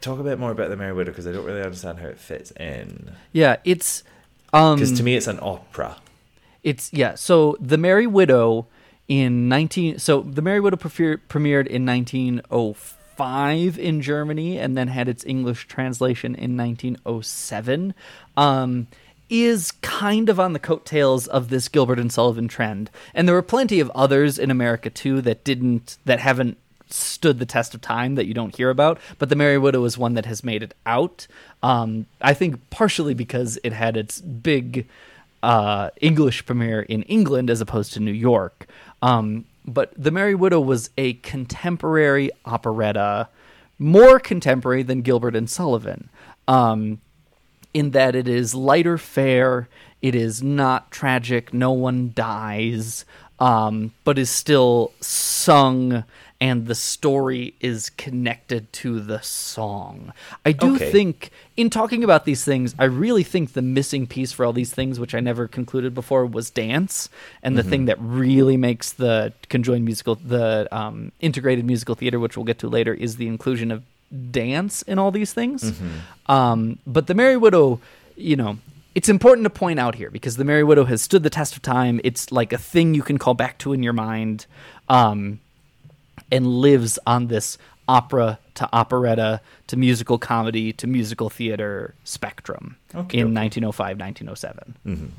talk 0.00 0.18
a 0.18 0.22
bit 0.24 0.38
more 0.38 0.50
about 0.50 0.68
the 0.68 0.76
Merry 0.76 0.92
Widow 0.92 1.12
because 1.12 1.26
I 1.26 1.32
don't 1.32 1.44
really 1.44 1.62
understand 1.62 1.98
how 2.00 2.08
it 2.08 2.18
fits 2.18 2.50
in. 2.52 3.12
yeah 3.32 3.56
it's 3.64 4.02
um 4.52 4.76
Because 4.76 4.92
to 4.98 5.02
me, 5.02 5.14
it's 5.16 5.28
an 5.28 5.38
opera. 5.40 5.96
It's 6.62 6.92
yeah. 6.92 7.14
So 7.14 7.56
the 7.60 7.78
Merry 7.78 8.06
Widow 8.06 8.66
in 9.08 9.48
nineteen. 9.48 9.98
So 9.98 10.20
the 10.22 10.42
Merry 10.42 10.60
Widow 10.60 10.76
prefer, 10.76 11.16
premiered 11.16 11.66
in 11.66 11.84
nineteen 11.84 12.40
oh 12.50 12.74
five 12.74 13.78
in 13.78 14.00
Germany, 14.00 14.58
and 14.58 14.76
then 14.76 14.88
had 14.88 15.08
its 15.08 15.24
English 15.24 15.66
translation 15.66 16.34
in 16.34 16.56
nineteen 16.56 16.96
oh 17.04 17.20
seven. 17.20 17.94
Um, 18.36 18.86
is 19.28 19.72
kind 19.80 20.28
of 20.28 20.38
on 20.38 20.52
the 20.52 20.58
coattails 20.58 21.26
of 21.26 21.48
this 21.48 21.66
Gilbert 21.68 21.98
and 21.98 22.12
Sullivan 22.12 22.48
trend, 22.48 22.90
and 23.14 23.26
there 23.26 23.34
were 23.34 23.42
plenty 23.42 23.80
of 23.80 23.90
others 23.94 24.38
in 24.38 24.50
America 24.50 24.90
too 24.90 25.22
that 25.22 25.42
didn't 25.42 25.96
that 26.04 26.20
haven't 26.20 26.58
stood 26.90 27.38
the 27.38 27.46
test 27.46 27.74
of 27.74 27.80
time 27.80 28.16
that 28.16 28.26
you 28.26 28.34
don't 28.34 28.54
hear 28.54 28.68
about. 28.68 28.98
But 29.18 29.30
the 29.30 29.36
Merry 29.36 29.56
Widow 29.56 29.84
is 29.84 29.96
one 29.96 30.14
that 30.14 30.26
has 30.26 30.44
made 30.44 30.62
it 30.62 30.74
out. 30.84 31.26
Um, 31.62 32.04
I 32.20 32.34
think 32.34 32.68
partially 32.68 33.14
because 33.14 33.58
it 33.64 33.72
had 33.72 33.96
its 33.96 34.20
big 34.20 34.86
uh, 35.42 35.90
English 36.00 36.46
premiere 36.46 36.82
in 36.82 37.02
England 37.04 37.50
as 37.50 37.60
opposed 37.60 37.92
to 37.94 38.00
New 38.00 38.12
York. 38.12 38.66
Um, 39.00 39.44
but 39.64 39.92
The 39.96 40.10
Merry 40.10 40.34
Widow 40.34 40.60
was 40.60 40.90
a 40.96 41.14
contemporary 41.14 42.30
operetta, 42.44 43.28
more 43.78 44.18
contemporary 44.18 44.82
than 44.82 45.02
Gilbert 45.02 45.36
and 45.36 45.48
Sullivan, 45.48 46.08
um, 46.48 47.00
in 47.74 47.90
that 47.90 48.14
it 48.14 48.28
is 48.28 48.54
lighter 48.54 48.98
fare, 48.98 49.68
it 50.00 50.14
is 50.14 50.42
not 50.42 50.90
tragic, 50.90 51.54
no 51.54 51.72
one 51.72 52.12
dies, 52.14 53.04
um, 53.38 53.92
but 54.04 54.18
is 54.18 54.30
still 54.30 54.92
sung. 55.00 56.04
And 56.42 56.66
the 56.66 56.74
story 56.74 57.54
is 57.60 57.88
connected 57.90 58.72
to 58.82 58.98
the 58.98 59.20
song. 59.22 60.12
I 60.44 60.50
do 60.50 60.74
Okay. 60.74 60.90
think, 60.90 61.30
in 61.56 61.70
talking 61.70 62.02
about 62.02 62.24
these 62.24 62.42
things, 62.44 62.74
I 62.80 62.86
really 62.86 63.22
think 63.22 63.52
the 63.52 63.62
missing 63.62 64.08
piece 64.08 64.32
for 64.32 64.44
all 64.44 64.52
these 64.52 64.72
things, 64.72 64.98
which 64.98 65.14
I 65.14 65.20
never 65.20 65.46
concluded 65.46 65.94
before, 65.94 66.26
was 66.26 66.50
dance. 66.50 67.08
And 67.44 67.56
the 67.56 67.62
thing 67.62 67.84
that 67.84 67.96
really 68.00 68.56
makes 68.56 68.92
the 68.92 69.32
conjoined 69.50 69.84
musical, 69.84 70.16
the 70.16 70.66
um, 70.72 71.12
integrated 71.20 71.64
musical 71.64 71.94
theater, 71.94 72.18
which 72.18 72.36
we'll 72.36 72.44
get 72.52 72.58
to 72.58 72.68
later, 72.68 72.92
is 72.92 73.16
the 73.18 73.28
inclusion 73.28 73.70
of 73.70 73.84
dance 74.32 74.82
in 74.82 74.98
all 74.98 75.12
these 75.12 75.32
things. 75.32 75.72
Um, 76.26 76.80
but 76.86 77.06
the 77.06 77.14
Merry 77.14 77.36
Widow, 77.36 77.78
you 78.16 78.34
know, 78.34 78.58
it's 78.96 79.08
important 79.08 79.44
to 79.44 79.50
point 79.50 79.78
out 79.78 79.94
here 79.94 80.10
because 80.10 80.36
the 80.38 80.44
Merry 80.44 80.64
Widow 80.64 80.86
has 80.86 81.00
stood 81.02 81.22
the 81.22 81.30
test 81.30 81.54
of 81.54 81.62
time. 81.62 82.00
It's 82.02 82.32
like 82.32 82.52
a 82.52 82.58
thing 82.58 82.94
you 82.94 83.02
can 83.02 83.16
call 83.16 83.34
back 83.34 83.58
to 83.58 83.72
in 83.72 83.84
your 83.84 83.92
mind. 83.94 84.46
Um, 84.88 85.38
and 86.32 86.46
lives 86.46 86.98
on 87.06 87.28
this 87.28 87.58
opera 87.86 88.38
to 88.54 88.68
operetta 88.72 89.40
to 89.66 89.76
musical 89.76 90.18
comedy 90.18 90.72
to 90.72 90.86
musical 90.86 91.28
theater 91.28 91.94
spectrum 92.04 92.76
Okay, 92.94 93.18
in 93.18 93.26
okay. 93.26 93.34
1905, 93.34 93.98
1907. 93.98 95.12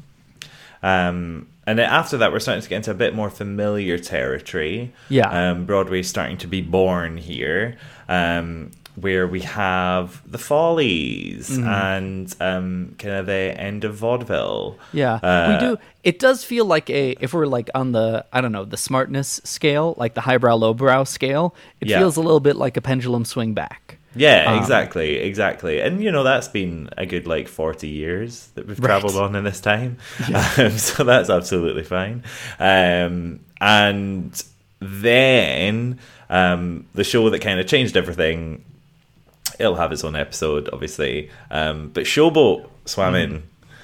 Um, 0.82 1.48
and 1.66 1.80
then 1.80 1.90
after 1.90 2.18
that, 2.18 2.32
we're 2.34 2.40
starting 2.40 2.62
to 2.62 2.68
get 2.70 2.78
into 2.78 2.92
a 2.92 2.96
bit 2.96 3.16
more 3.16 3.30
familiar 3.30 3.98
territory. 3.98 4.92
Yeah. 5.08 5.52
Um, 5.52 5.66
Broadway's 5.66 6.10
starting 6.10 6.38
to 6.40 6.48
be 6.48 6.62
born 6.62 7.16
here, 7.18 7.78
um, 8.10 8.72
where 8.96 9.26
we 9.28 9.42
have 9.42 10.22
the 10.32 10.38
Follies 10.38 11.50
Mm-hmm. 11.50 11.68
and 11.68 12.36
um, 12.40 12.96
kind 13.00 13.16
of 13.16 13.26
the 13.26 13.34
end 13.58 13.84
of 13.84 13.96
vaudeville. 13.96 14.78
Yeah, 14.92 15.16
Uh, 15.16 15.58
we 15.60 15.68
do. 15.68 15.78
It 16.04 16.20
does 16.20 16.44
feel 16.44 16.66
like 16.66 16.90
a 16.90 17.12
if 17.20 17.34
we're 17.34 17.46
like 17.48 17.70
on 17.74 17.92
the 17.92 18.26
I 18.32 18.42
don't 18.42 18.52
know 18.52 18.66
the 18.66 18.78
smartness 18.78 19.42
scale, 19.44 19.96
like 19.98 20.14
the 20.14 20.22
highbrow 20.22 20.56
lowbrow 20.56 21.06
scale. 21.06 21.56
It 21.82 21.88
Yeah. 21.88 22.00
feels 22.00 22.18
a 22.18 22.22
little 22.22 22.40
bit 22.40 22.56
like 22.56 22.78
a 22.78 22.82
pendulum 22.82 23.26
swing 23.26 23.54
back. 23.54 23.98
Yeah, 24.16 24.52
Um, 24.52 24.60
exactly, 24.60 25.16
exactly. 25.18 25.80
And 25.82 26.04
you 26.04 26.12
know 26.12 26.22
that's 26.24 26.48
been 26.48 26.88
a 26.98 27.06
good 27.08 27.26
like 27.26 27.48
forty 27.48 27.88
years 27.88 28.50
that 28.54 28.68
we've 28.68 28.80
Right. 28.80 28.86
travelled 29.02 29.16
on 29.16 29.36
in 29.36 29.44
this 29.44 29.60
time, 29.60 29.98
um, 30.58 30.78
so 30.78 31.04
that's 31.04 31.32
absolutely 31.32 31.84
fine. 31.84 32.22
Um, 32.60 33.40
and 33.60 34.44
then 34.80 35.98
um, 36.30 36.86
the 36.94 37.04
show 37.04 37.30
that 37.30 37.40
kind 37.40 37.60
of 37.60 37.66
changed 37.68 37.98
everything, 37.98 38.64
it'll 39.60 39.76
have 39.76 39.92
its 39.92 40.04
own 40.04 40.16
episode, 40.16 40.70
obviously. 40.72 41.30
Um, 41.52 41.90
but 41.90 42.04
Showboat 42.04 42.68
swam 42.86 43.16
in 43.16 43.32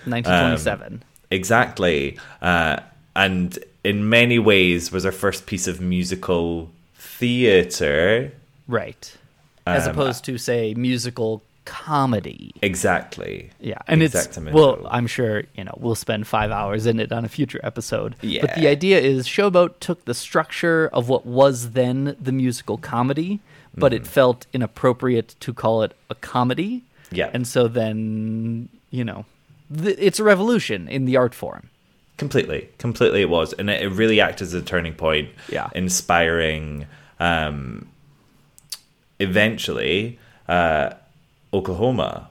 1927. 0.06 1.04
exactly, 1.32 2.18
uh, 2.42 2.80
and 3.16 3.58
in 3.84 4.10
many 4.10 4.40
ways 4.40 4.92
was 4.92 5.06
our 5.06 5.12
first 5.12 5.46
piece 5.46 5.68
of 5.68 5.82
musical 5.82 6.70
theatre. 6.96 8.32
right. 8.68 9.16
As 9.68 9.86
um, 9.86 9.92
opposed 9.92 10.26
to 10.26 10.40
say 10.40 10.74
musical 10.74 11.44
comedy. 11.70 12.52
Exactly. 12.64 13.52
Yeah, 13.60 13.78
and 13.88 14.02
it's 14.02 14.38
well, 14.40 14.88
I'm 14.90 15.06
sure 15.06 15.44
you 15.56 15.64
know 15.64 15.76
we'll 15.78 15.96
spend 15.96 16.26
five 16.28 16.50
hours 16.50 16.88
in 16.88 17.00
it 17.00 17.12
on 17.12 17.24
a 17.24 17.30
future 17.30 17.60
episode. 17.64 18.16
Yeah. 18.22 18.42
but 18.42 18.56
the 18.56 18.68
idea 18.68 19.00
is 19.00 19.28
Showboat 19.28 19.80
took 19.80 20.06
the 20.06 20.16
structure 20.16 20.90
of 20.92 21.10
what 21.10 21.28
was 21.28 21.72
then 21.72 22.16
the 22.20 22.32
musical 22.32 22.78
comedy, 22.80 23.40
but 23.76 23.92
Mm-hmm. 23.92 24.04
it 24.04 24.08
felt 24.08 24.46
inappropriate 24.54 25.36
to 25.42 25.54
call 25.54 25.84
it 25.84 25.94
a 26.10 26.16
comedy. 26.16 26.84
Yeah. 27.12 27.30
and 27.34 27.48
so 27.48 27.68
then 27.68 28.70
you 28.92 29.04
know, 29.04 29.26
th- 29.76 29.98
it's 30.00 30.20
a 30.20 30.24
revolution 30.24 30.88
in 30.88 31.06
the 31.06 31.18
art 31.18 31.34
form. 31.36 31.70
Completely, 32.18 32.68
completely, 32.80 33.22
it 33.22 33.30
was, 33.30 33.54
and 33.54 33.70
it, 33.70 33.82
it 33.82 33.90
really 33.90 34.20
acted 34.22 34.46
as 34.48 34.54
a 34.54 34.62
turning 34.62 34.94
point. 34.94 35.30
Yeah. 35.50 35.70
inspiring. 35.74 36.86
Um, 37.20 37.88
eventually, 39.20 40.20
uh, 40.48 40.92
Oklahoma. 41.54 42.30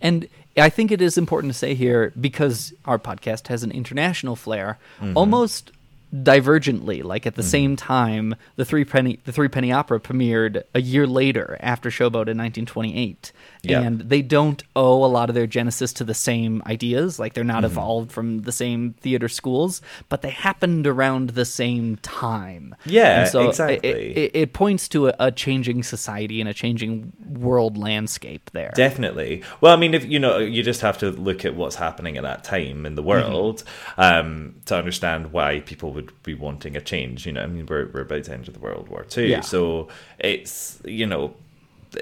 And 0.00 0.28
I 0.56 0.68
think 0.68 0.92
it 0.92 1.00
is 1.02 1.18
important 1.18 1.52
to 1.52 1.58
say 1.58 1.74
here 1.74 2.12
because 2.20 2.72
our 2.84 2.98
podcast 2.98 3.48
has 3.48 3.62
an 3.64 3.72
international 3.72 4.36
flair, 4.36 4.78
Mm-hmm. 5.00 5.16
almost 5.16 5.72
divergently, 6.14 7.02
like 7.02 7.26
at 7.26 7.34
the 7.34 7.42
mm-hmm. 7.42 7.48
same 7.48 7.76
time, 7.76 8.34
the 8.56 8.64
three 8.64 8.84
penny 8.84 9.18
the 9.24 9.32
three 9.32 9.48
penny 9.48 9.72
opera 9.72 9.98
premiered 9.98 10.62
a 10.74 10.80
year 10.80 11.06
later 11.06 11.56
after 11.60 11.88
Showboat 11.88 12.28
in 12.28 12.38
1928, 12.38 13.32
Yeah. 13.64 13.82
and 13.82 14.00
they 14.00 14.22
don't 14.22 14.60
owe 14.74 15.04
a 15.04 15.06
lot 15.06 15.28
of 15.28 15.34
their 15.36 15.46
genesis 15.46 15.92
to 15.94 16.04
the 16.04 16.14
same 16.14 16.62
ideas. 16.66 17.18
Like 17.20 17.34
they're 17.34 17.42
Mm-hmm. 17.42 17.52
not 17.52 17.64
evolved 17.64 18.10
from 18.12 18.42
the 18.42 18.50
same 18.52 18.94
theater 19.00 19.28
schools, 19.28 19.80
but 20.08 20.22
they 20.22 20.30
happened 20.30 20.86
around 20.86 21.30
the 21.30 21.44
same 21.44 21.96
time. 21.98 22.74
Yeah, 22.84 23.20
And 23.20 23.28
so 23.28 23.42
it- 23.42 23.48
exactly. 23.48 23.90
It, 23.90 24.16
it, 24.18 24.30
it 24.36 24.52
points 24.52 24.88
to 24.88 25.08
a, 25.08 25.14
a 25.20 25.30
changing 25.32 25.82
society 25.84 26.40
and 26.40 26.48
a 26.48 26.54
changing 26.54 27.12
world 27.28 27.78
landscape 27.78 28.50
there. 28.52 28.72
Definitely. 28.74 29.42
Well, 29.60 29.72
I 29.72 29.76
mean, 29.76 29.94
if 29.94 30.04
you 30.04 30.18
know, 30.18 30.38
you 30.38 30.62
just 30.62 30.80
have 30.80 30.98
to 30.98 31.10
look 31.10 31.44
at 31.44 31.54
what's 31.54 31.76
happening 31.76 32.16
at 32.16 32.22
that 32.24 32.42
time 32.44 32.84
in 32.86 32.94
the 32.96 33.02
world 33.02 33.62
um, 33.96 34.54
to 34.66 34.76
understand 34.76 35.32
why 35.32 35.60
people 35.60 35.92
would 35.92 36.10
be 36.22 36.34
wanting 36.34 36.76
a 36.76 36.80
change. 36.80 37.26
You 37.26 37.32
know, 37.32 37.42
I 37.42 37.46
mean, 37.46 37.66
we're 37.66 37.90
we're 37.92 38.00
about 38.02 38.24
to 38.24 38.32
enter 38.32 38.50
the 38.52 38.58
World 38.60 38.88
War 38.88 39.04
Two, 39.04 39.24
Yeah. 39.26 39.40
so 39.40 39.88
it's 40.18 40.80
you 40.84 41.06
know, 41.06 41.34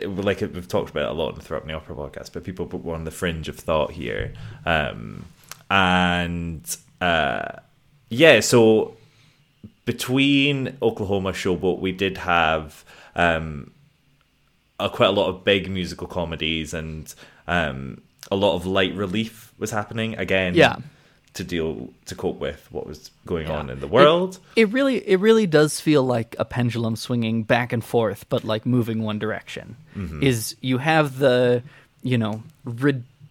like 0.03 0.41
we've 0.41 0.68
talked 0.68 0.91
about 0.91 1.05
it 1.05 1.11
a 1.11 1.12
lot 1.12 1.30
in 1.30 1.66
the 1.66 1.74
Opera 1.74 1.95
podcast, 1.95 2.32
but 2.32 2.45
people 2.45 2.66
were 2.66 2.95
on 2.95 3.05
the 3.05 3.11
fringe 3.11 3.49
of 3.49 3.57
thought 3.57 3.93
here, 3.93 4.34
um, 4.66 5.24
and 5.70 6.76
uh, 7.01 7.53
yeah, 8.09 8.41
so 8.41 8.97
between 9.84 10.76
Oklahoma 10.82 11.32
Showboat, 11.32 11.80
we 11.80 11.93
did 11.93 12.18
have. 12.18 12.84
Um, 13.14 13.72
uh, 14.78 14.88
quite 14.88 15.09
a 15.09 15.12
lot 15.12 15.28
of 15.28 15.45
big 15.45 15.70
musical 15.70 16.07
comedies 16.07 16.72
and 16.72 17.14
um, 17.47 18.01
a 18.32 18.36
lot 18.36 18.55
of 18.55 18.66
light 18.66 18.95
relief 18.95 19.53
was 19.59 19.70
happening 19.70 20.16
again. 20.16 20.55
Yeah. 20.55 20.76
To 21.34 21.44
deal 21.44 21.88
to 22.06 22.14
cope 22.16 22.38
with 22.40 22.66
what 22.72 22.86
was 22.86 23.10
going 23.24 23.46
Yeah. 23.46 23.58
on 23.58 23.70
in 23.70 23.78
the 23.80 23.86
world. 23.86 24.38
It, 24.56 24.62
it 24.62 24.72
really 24.72 24.96
it 25.08 25.20
really 25.20 25.46
does 25.46 25.78
feel 25.80 26.02
like 26.02 26.34
a 26.38 26.44
pendulum 26.44 26.96
swinging 26.96 27.44
back 27.44 27.72
and 27.72 27.84
forth, 27.84 28.28
but 28.28 28.42
like 28.44 28.66
moving 28.66 29.02
one 29.04 29.18
direction. 29.20 29.76
Mm-hmm. 29.96 30.22
Is 30.24 30.56
you 30.60 30.78
have 30.78 31.18
the 31.18 31.62
you 32.02 32.18
know 32.18 32.42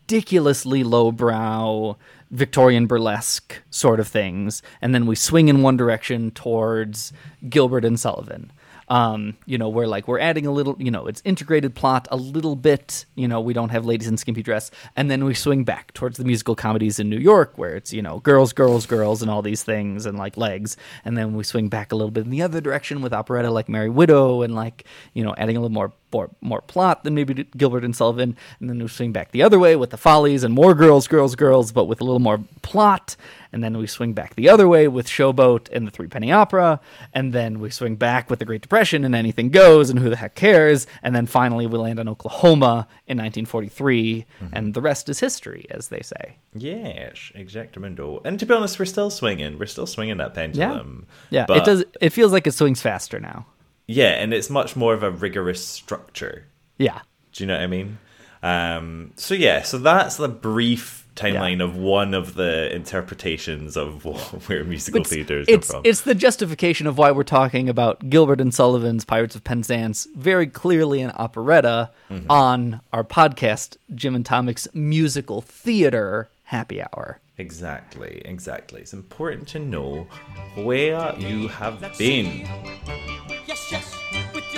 ridiculously 0.07 0.83
lowbrow 0.83 1.97
Victorian 2.31 2.87
burlesque 2.87 3.55
sort 3.69 3.99
of 3.99 4.07
things, 4.07 4.61
and 4.81 4.93
then 4.95 5.05
we 5.05 5.15
swing 5.15 5.49
in 5.49 5.61
one 5.61 5.77
direction 5.77 6.31
towards 6.31 7.11
Gilbert 7.49 7.83
and 7.83 7.99
Sullivan. 7.99 8.51
Um, 8.89 9.37
you 9.45 9.57
know, 9.57 9.69
where 9.69 9.87
like 9.87 10.07
we're 10.07 10.19
adding 10.19 10.47
a 10.47 10.51
little, 10.51 10.75
you 10.79 10.89
know, 10.89 11.05
it's 11.05 11.21
integrated 11.23 11.75
plot 11.75 12.07
a 12.09 12.17
little 12.17 12.55
bit. 12.55 13.05
You 13.15 13.27
know, 13.27 13.39
we 13.39 13.53
don't 13.53 13.69
have 13.69 13.85
ladies 13.85 14.07
in 14.07 14.17
skimpy 14.17 14.41
dress, 14.41 14.71
and 14.95 15.11
then 15.11 15.25
we 15.25 15.35
swing 15.35 15.63
back 15.63 15.93
towards 15.93 16.17
the 16.17 16.25
musical 16.25 16.55
comedies 16.55 16.99
in 16.99 17.07
New 17.09 17.19
York, 17.19 17.57
where 17.57 17.75
it's 17.75 17.93
you 17.93 18.01
know 18.01 18.19
girls, 18.19 18.51
girls, 18.51 18.85
girls, 18.87 19.21
and 19.21 19.29
all 19.29 19.41
these 19.41 19.63
things, 19.63 20.05
and 20.05 20.17
like 20.17 20.37
legs, 20.37 20.75
and 21.05 21.17
then 21.17 21.35
we 21.35 21.43
swing 21.43 21.69
back 21.69 21.91
a 21.91 21.95
little 21.95 22.11
bit 22.11 22.23
in 22.25 22.31
the 22.31 22.41
other 22.41 22.61
direction 22.61 23.01
with 23.01 23.13
operetta 23.13 23.51
like 23.51 23.69
Merry 23.69 23.89
Widow, 23.89 24.41
and 24.41 24.55
like 24.55 24.85
you 25.13 25.23
know 25.23 25.35
adding 25.37 25.55
a 25.55 25.59
little 25.59 25.73
more 25.73 25.93
more, 26.11 26.29
more 26.41 26.61
plot 26.61 27.03
than 27.03 27.15
maybe 27.15 27.45
Gilbert 27.57 27.83
and 27.83 27.95
Sullivan, 27.95 28.35
and 28.59 28.69
then 28.69 28.79
we 28.79 28.87
swing 28.87 29.11
back 29.11 29.31
the 29.31 29.43
other 29.43 29.59
way 29.59 29.75
with 29.75 29.89
the 29.91 29.97
Follies 29.97 30.43
and 30.43 30.53
more 30.53 30.73
girls, 30.73 31.07
girls, 31.07 31.35
girls, 31.35 31.71
but 31.71 31.85
with 31.85 32.01
a 32.01 32.03
little 32.03 32.19
more 32.19 32.39
plot, 32.61 33.15
and 33.51 33.63
then 33.63 33.77
we 33.77 33.87
swing 33.87 34.13
back 34.13 34.35
the 34.35 34.49
other 34.49 34.67
way 34.67 34.87
with 34.87 35.07
Showboat 35.07 35.69
and 35.71 35.87
the 35.87 35.91
Three 35.91 36.07
Penny 36.07 36.31
Opera, 36.31 36.79
and 37.13 37.33
then 37.33 37.59
we 37.59 37.69
swing 37.69 37.95
back 37.95 38.29
with 38.29 38.39
the 38.39 38.45
Great 38.45 38.61
Depression 38.61 39.03
and 39.03 39.15
Anything 39.15 39.49
Goes 39.49 39.89
and 39.89 39.99
Who 39.99 40.09
the 40.09 40.15
Heck 40.15 40.35
Cares, 40.35 40.87
and 41.03 41.15
then 41.15 41.25
finally 41.25 41.67
we 41.67 41.77
land 41.77 41.99
on 41.99 42.07
Oklahoma 42.07 42.87
in 43.07 43.17
1943, 43.17 44.25
mm-hmm. 44.43 44.55
and 44.55 44.73
the 44.73 44.81
rest 44.81 45.09
is 45.09 45.19
history, 45.19 45.65
as 45.69 45.89
they 45.89 46.01
say. 46.01 46.37
Yes, 46.53 47.31
exactamundo. 47.35 48.21
And 48.25 48.39
to 48.39 48.45
be 48.45 48.53
honest, 48.53 48.79
we're 48.79 48.85
still 48.85 49.09
swinging. 49.09 49.59
We're 49.59 49.65
still 49.65 49.87
swinging 49.87 50.17
that 50.17 50.33
pendulum. 50.33 51.05
yeah. 51.29 51.45
But- 51.47 51.57
it 51.57 51.65
does. 51.65 51.83
It 52.01 52.09
feels 52.11 52.31
like 52.31 52.47
it 52.47 52.53
swings 52.53 52.81
faster 52.81 53.19
now. 53.19 53.45
Yeah, 53.91 54.09
and 54.21 54.33
it's 54.33 54.49
much 54.51 54.75
more 54.75 54.93
of 54.93 55.01
a 55.01 55.09
rigorous 55.09 55.65
structure. 55.65 56.45
Yeah. 56.77 56.99
Do 57.33 57.43
you 57.43 57.47
know 57.47 57.55
what 57.55 57.63
I 57.63 57.67
mean? 57.67 57.97
Um, 58.43 59.11
so 59.15 59.33
yeah, 59.33 59.63
so 59.63 59.77
that's 59.79 60.17
the 60.17 60.27
brief 60.29 61.07
timeline 61.15 61.61
of 61.61 61.75
one 61.75 62.13
of 62.13 62.35
the 62.35 62.73
interpretations 62.73 63.75
of 63.75 64.05
where 64.47 64.63
musical 64.63 65.01
It's, 65.01 65.09
theatre 65.09 65.43
it's, 65.47 65.71
from. 65.71 65.81
it's 65.83 66.01
the 66.01 66.15
justification 66.15 66.87
of 66.87 66.97
why 66.97 67.11
we're 67.11 67.23
talking 67.23 67.67
about 67.67 68.09
Gilbert 68.09 68.39
and 68.39 68.53
Sullivan's 68.53 69.03
Pirates 69.03 69.35
of 69.35 69.43
Penzance 69.43 70.07
very 70.15 70.47
clearly 70.47 71.01
an 71.01 71.11
operetta 71.15 71.89
Mm-hmm. 72.09 72.31
on 72.31 72.81
our 72.93 73.03
podcast, 73.03 73.77
Jim 73.93 74.15
and 74.15 74.25
Tonic's 74.25 74.67
Musical 74.73 75.41
Theater 75.41 76.27
Happy 76.45 76.81
Hour. 76.81 77.19
Exactly, 77.37 78.21
exactly. 78.25 78.81
It's 78.81 78.93
important 78.93 79.47
to 79.49 79.59
know 79.59 80.07
where 80.55 81.15
you 81.19 81.47
have 81.49 81.79
been. 81.99 82.47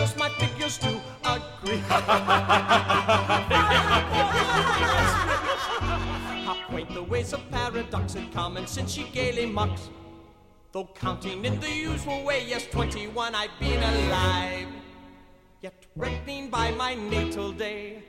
Yes, 0.02 0.16
yes, 0.18 0.18
with 0.18 0.18
yours 0.18 0.18
my 0.18 0.30
figures 0.48 0.78
do 0.80 1.00
agree. 1.24 1.78
How 6.46 6.56
quaint 6.68 6.94
the 6.94 7.04
ways 7.04 7.34
of 7.34 7.52
paradox 7.52 8.16
and 8.16 8.34
common 8.34 8.66
sense 8.66 8.94
she 8.94 9.04
gaily 9.04 9.46
mocks. 9.46 9.90
Though 10.72 10.90
counting 10.96 11.46
in 11.46 11.60
the 11.60 11.70
usual 11.70 12.24
way, 12.24 12.44
yes, 12.48 12.66
21 12.72 13.36
I've 13.36 13.52
been 13.60 13.84
alive. 13.84 14.70
Yet 15.62 15.86
reckoning 15.96 16.50
by 16.50 16.72
my 16.72 16.96
natal 16.96 17.52
day, 17.52 18.02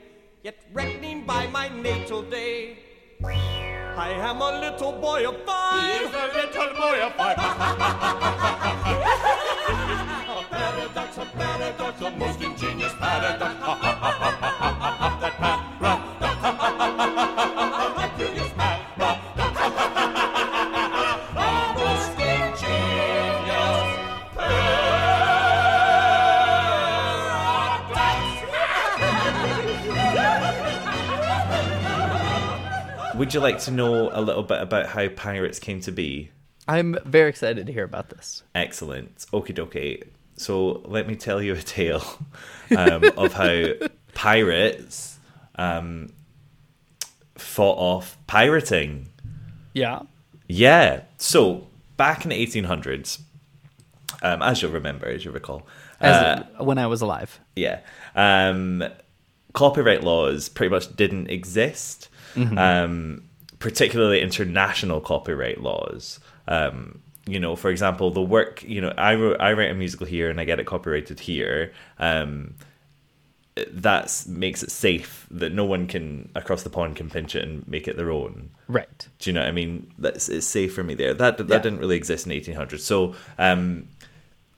yet 0.43 0.65
reckoning 0.73 1.27
by 1.27 1.45
my 1.47 1.69
natal 1.69 2.23
day. 2.23 2.79
I 3.23 4.09
am 4.17 4.41
a 4.41 4.59
little 4.59 4.93
boy 4.93 5.27
of 5.29 5.45
five. 5.45 5.83
He 5.83 5.91
is 6.05 6.11
a 6.11 6.27
little 6.33 6.73
boy 6.73 7.01
of 7.03 7.13
five. 7.13 7.37
Would 33.15 33.33
you 33.33 33.39
like 33.39 33.59
to 33.59 33.71
know 33.71 34.09
a 34.11 34.19
little 34.21 34.43
bit 34.43 34.61
about 34.61 34.87
how 34.87 35.07
pirates 35.07 35.57
came 35.57 35.79
to 35.81 35.91
be? 35.93 36.31
I'm 36.67 36.97
very 37.05 37.29
excited 37.29 37.67
to 37.67 37.73
hear 37.73 37.85
about 37.85 38.09
this. 38.09 38.43
Excellent. 38.53 39.17
Okie 39.31 39.55
dokie. 39.55 40.03
So 40.35 40.81
let 40.85 41.07
me 41.07 41.15
tell 41.15 41.41
you 41.41 41.53
a 41.53 41.61
tale 41.61 42.03
um, 42.77 43.03
of 43.17 43.33
how 43.33 43.65
pirates 44.13 45.19
um, 45.55 46.13
fought 47.35 47.77
off 47.77 48.17
pirating. 48.27 49.09
Yeah. 49.73 50.01
Yeah. 50.47 51.01
So 51.17 51.67
back 51.97 52.23
in 52.25 52.29
the 52.29 52.45
1800s, 52.45 53.19
um, 54.21 54.41
as 54.41 54.61
you'll 54.61 54.71
remember, 54.71 55.05
as 55.07 55.23
you 55.25 55.31
recall, 55.31 55.67
As 55.99 56.15
uh, 56.15 56.63
when 56.63 56.77
I 56.77 56.87
was 56.87 57.01
alive. 57.01 57.39
yeah, 57.55 57.81
um, 58.15 58.83
copyright 59.53 60.03
laws 60.03 60.49
pretty 60.49 60.71
much 60.71 60.95
didn't 60.95 61.29
exist. 61.29 62.09
Um, 62.35 63.25
particularly 63.59 64.19
international 64.21 64.99
copyright 64.99 65.61
laws. 65.61 66.19
Um, 66.47 67.02
you 67.25 67.39
know, 67.39 67.55
for 67.55 67.69
example, 67.69 68.11
the 68.11 68.21
work. 68.21 68.63
You 68.63 68.81
know, 68.81 68.93
I 68.97 69.15
wrote, 69.15 69.37
I 69.39 69.53
write 69.53 69.71
a 69.71 69.73
musical 69.73 70.05
here 70.05 70.29
and 70.29 70.39
I 70.39 70.43
get 70.43 70.59
it 70.59 70.65
copyrighted 70.65 71.19
here. 71.19 71.71
Um, 71.99 72.55
that 73.55 74.23
makes 74.27 74.63
it 74.63 74.71
safe 74.71 75.27
that 75.29 75.53
no 75.53 75.63
one 75.63 75.85
can 75.85 76.29
across 76.33 76.63
the 76.63 76.71
pond 76.71 76.95
can 76.95 77.07
pinch 77.09 77.35
it 77.35 77.43
and 77.43 77.67
make 77.67 77.87
it 77.87 77.95
their 77.97 78.09
own. 78.09 78.49
Right. 78.67 79.07
Do 79.19 79.29
you 79.29 79.33
know 79.33 79.41
what 79.41 79.49
I 79.49 79.51
mean? 79.51 79.91
That's 79.99 80.27
it's 80.27 80.47
safe 80.47 80.73
for 80.73 80.83
me 80.83 80.95
there. 80.95 81.13
That 81.13 81.37
that 81.37 81.47
Yeah. 81.49 81.59
didn't 81.59 81.79
really 81.79 81.95
exist 81.95 82.25
in 82.25 82.31
1800s. 82.31 82.79
So 82.79 83.13
um, 83.37 83.87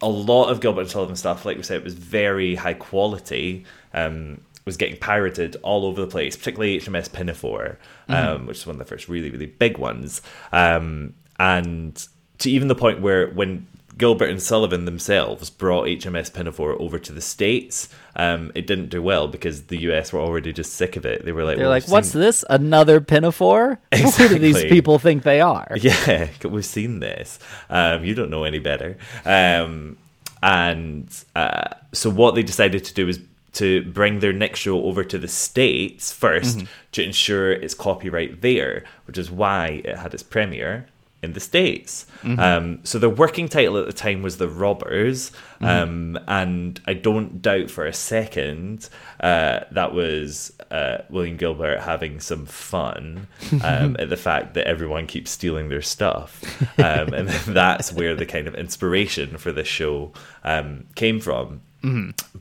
a 0.02 0.08
lot 0.08 0.46
of 0.50 0.62
Gilbert 0.62 0.82
and 0.82 0.90
Sullivan 0.90 1.18
stuff, 1.18 1.46
like 1.46 1.58
we 1.58 1.64
said, 1.64 1.84
was 1.84 1.94
very 1.94 2.56
high 2.56 2.74
quality. 2.74 3.66
Um, 3.94 4.42
was 4.66 4.78
getting 4.78 4.98
pirated 4.98 5.58
all 5.62 5.86
over 5.86 6.02
the 6.02 6.08
place, 6.08 6.36
particularly 6.36 6.80
HMS 6.80 7.12
Pinafore, 7.12 7.78
um, 8.10 8.48
which 8.48 8.58
is 8.58 8.66
one 8.66 8.76
of 8.76 8.80
the 8.80 8.86
first 8.86 9.08
really 9.10 9.30
really 9.30 9.46
big 9.46 9.78
ones. 9.78 10.22
Um, 10.54 11.14
and 11.38 12.08
to 12.40 12.50
even 12.50 12.68
the 12.68 12.76
point 12.76 13.02
where 13.02 13.28
when 13.30 13.68
Gilbert 13.98 14.30
and 14.30 14.42
Sullivan 14.42 14.86
themselves 14.86 15.50
brought 15.50 15.86
HMS 15.88 16.34
Pinafore 16.34 16.80
over 16.82 17.00
to 17.00 17.14
the 17.14 17.22
States, 17.22 17.88
um, 18.16 18.52
it 18.54 18.68
didn't 18.68 18.90
do 18.90 19.02
well 19.02 19.28
because 19.28 19.64
the 19.64 19.78
US 19.90 20.12
were 20.12 20.20
already 20.20 20.52
just 20.52 20.74
sick 20.74 20.98
of 20.98 21.06
it. 21.06 21.24
They 21.24 21.32
were 21.32 21.46
like, 21.46 21.58
They're 21.58 21.66
"Well, 21.66 21.72
like, 21.72 21.88
what's 21.88 22.10
seen- 22.12 22.22
this? 22.22 22.44
Another 22.50 23.00
pinafore? 23.00 23.80
Who 23.96 24.28
do 24.28 24.40
these 24.40 24.64
people 24.66 25.00
think 25.00 25.24
they 25.24 25.42
are? 25.42 25.68
Yeah, 25.86 26.30
we've 26.44 26.66
seen 26.66 27.00
this. 27.00 27.40
Um, 27.70 28.04
you 28.04 28.16
don't 28.16 28.30
know 28.30 28.44
any 28.44 28.60
better. 28.60 28.98
Um, 29.24 29.98
and 30.42 31.08
uh, 31.36 31.70
so 31.92 32.10
what 32.10 32.36
they 32.36 32.44
decided 32.44 32.84
to 32.86 32.94
do 32.94 33.08
is 33.08 33.20
to 33.54 33.84
bring 33.84 34.20
their 34.20 34.34
next 34.34 34.60
show 34.60 34.84
over 34.84 35.04
to 35.04 35.18
the 35.18 35.28
States 35.28 36.14
1st 36.14 36.68
to 36.92 37.04
ensure 37.04 37.54
its 37.54 37.74
copyright 37.74 38.42
there, 38.42 38.84
which 39.08 39.18
is 39.18 39.32
why 39.32 39.82
it 39.86 39.98
had 39.98 40.14
its 40.14 40.24
premiere 40.24 40.88
in 41.26 41.34
the 41.34 41.42
States. 41.42 42.06
Um, 42.40 42.80
so 42.84 42.98
the 42.98 43.10
working 43.10 43.50
title 43.50 43.78
at 43.78 43.86
the 43.86 43.94
time 43.94 44.22
was 44.22 44.38
The 44.38 44.48
Robbers. 44.48 45.32
Um, 45.62 46.18
and 46.28 46.80
I 46.86 46.94
don't 46.94 47.42
doubt 47.42 47.70
for 47.70 47.86
a 47.86 47.94
second 47.94 48.90
uh, 49.20 49.62
that 49.72 49.94
was 49.94 50.54
uh, 50.72 51.00
William 51.10 51.38
Gilbert 51.38 51.82
having 51.82 52.20
some 52.20 52.46
fun 52.46 53.28
um, 53.64 53.96
at 54.00 54.10
the 54.10 54.18
fact 54.18 54.54
that 54.54 54.68
everyone 54.68 55.08
keeps 55.08 55.32
stealing 55.32 55.70
their 55.70 55.82
stuff. 55.82 56.44
Um, 56.80 57.14
and 57.14 57.30
that's 57.48 57.92
where 57.92 58.16
the 58.16 58.26
kind 58.26 58.48
of 58.48 58.56
inspiration 58.56 59.38
for 59.38 59.52
this 59.52 59.68
show 59.68 60.14
um, 60.44 60.86
came 60.96 61.20
from. 61.20 61.62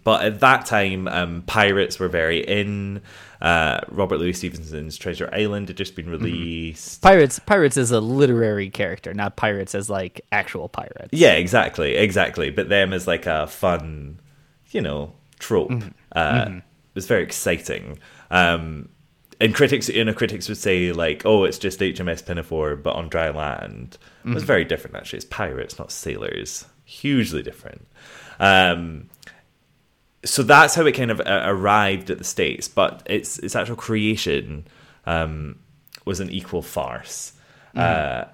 But 0.02 0.24
at 0.24 0.40
that 0.40 0.66
time, 0.66 1.06
um, 1.08 1.42
pirates 1.42 1.98
were 1.98 2.08
very 2.08 2.40
in. 2.40 3.02
Uh, 3.44 3.80
Robert 3.90 4.16
Louis 4.18 4.32
Stevenson's 4.32 4.96
Treasure 4.96 5.28
Island 5.30 5.68
had 5.68 5.76
just 5.76 5.94
been 5.94 6.08
released. 6.08 7.02
Pirates 7.02 7.38
Pirates 7.38 7.76
is 7.76 7.90
a 7.90 8.00
literary 8.00 8.70
character, 8.70 9.12
not 9.12 9.36
pirates 9.36 9.74
as 9.74 9.90
like 9.90 10.22
actual 10.32 10.68
pirates. 10.70 11.10
Yeah, 11.12 11.32
exactly, 11.34 11.94
exactly. 11.96 12.48
But 12.48 12.70
them 12.70 12.94
as 12.94 13.06
like 13.06 13.26
a 13.26 13.46
fun, 13.46 14.18
you 14.70 14.80
know, 14.80 15.12
trope. 15.38 15.72
Uh, 16.16 16.46
It 16.56 16.62
was 16.94 17.06
very 17.06 17.22
exciting. 17.22 17.98
Um, 18.30 18.88
and 19.40 19.54
critics, 19.54 19.90
you 19.90 20.04
know, 20.04 20.14
critics 20.14 20.48
would 20.48 20.56
say 20.56 20.92
like, 20.92 21.26
"Oh, 21.26 21.44
it's 21.44 21.58
just 21.58 21.80
HMS 21.80 22.22
Pinafore, 22.24 22.76
but 22.76 22.94
on 22.96 23.08
dry 23.10 23.28
land." 23.28 23.98
It 24.24 24.32
was 24.32 24.44
very 24.44 24.64
different, 24.64 24.96
actually. 24.96 25.18
It's 25.18 25.26
pirates, 25.26 25.78
not 25.78 25.92
sailors. 25.92 26.64
Hugely 26.86 27.42
different. 27.42 27.86
Um, 28.40 29.10
so 30.24 30.42
that's 30.42 30.74
how 30.74 30.86
it 30.86 30.92
kind 30.92 31.10
of 31.10 31.20
uh, 31.20 31.42
arrived 31.44 32.10
at 32.10 32.18
the 32.18 32.24
states, 32.24 32.68
but 32.68 33.02
its 33.06 33.38
its 33.38 33.54
actual 33.54 33.76
creation 33.76 34.66
um, 35.06 35.58
was 36.04 36.20
an 36.20 36.30
equal 36.30 36.62
farce 36.62 37.32
uh, 37.76 38.24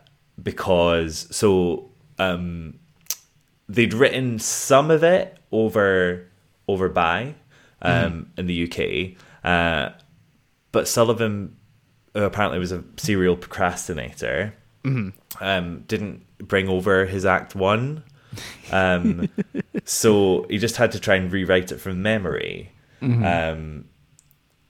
because 0.42 1.26
so 1.34 1.90
um, 2.18 2.78
they'd 3.68 3.94
written 3.94 4.38
some 4.38 4.90
of 4.90 5.02
it 5.02 5.38
over 5.52 6.26
over 6.68 6.88
by 6.88 7.34
um, 7.82 8.30
in 8.36 8.46
the 8.46 8.64
UK, 8.64 9.16
uh, 9.44 9.92
but 10.72 10.86
Sullivan, 10.86 11.56
who 12.14 12.22
apparently 12.22 12.58
was 12.58 12.72
a 12.72 12.84
serial 12.96 13.36
procrastinator, 13.36 14.54
um, 15.40 15.84
didn't 15.88 16.24
bring 16.38 16.68
over 16.68 17.06
his 17.06 17.24
Act 17.26 17.54
One. 17.54 18.04
Um, 18.70 19.28
so 19.84 20.46
he 20.50 20.58
just 20.58 20.76
had 20.76 20.92
to 20.92 21.00
try 21.00 21.16
and 21.16 21.32
rewrite 21.32 21.72
it 21.72 21.78
from 21.78 22.02
memory. 22.02 22.72
Um, 23.02 23.86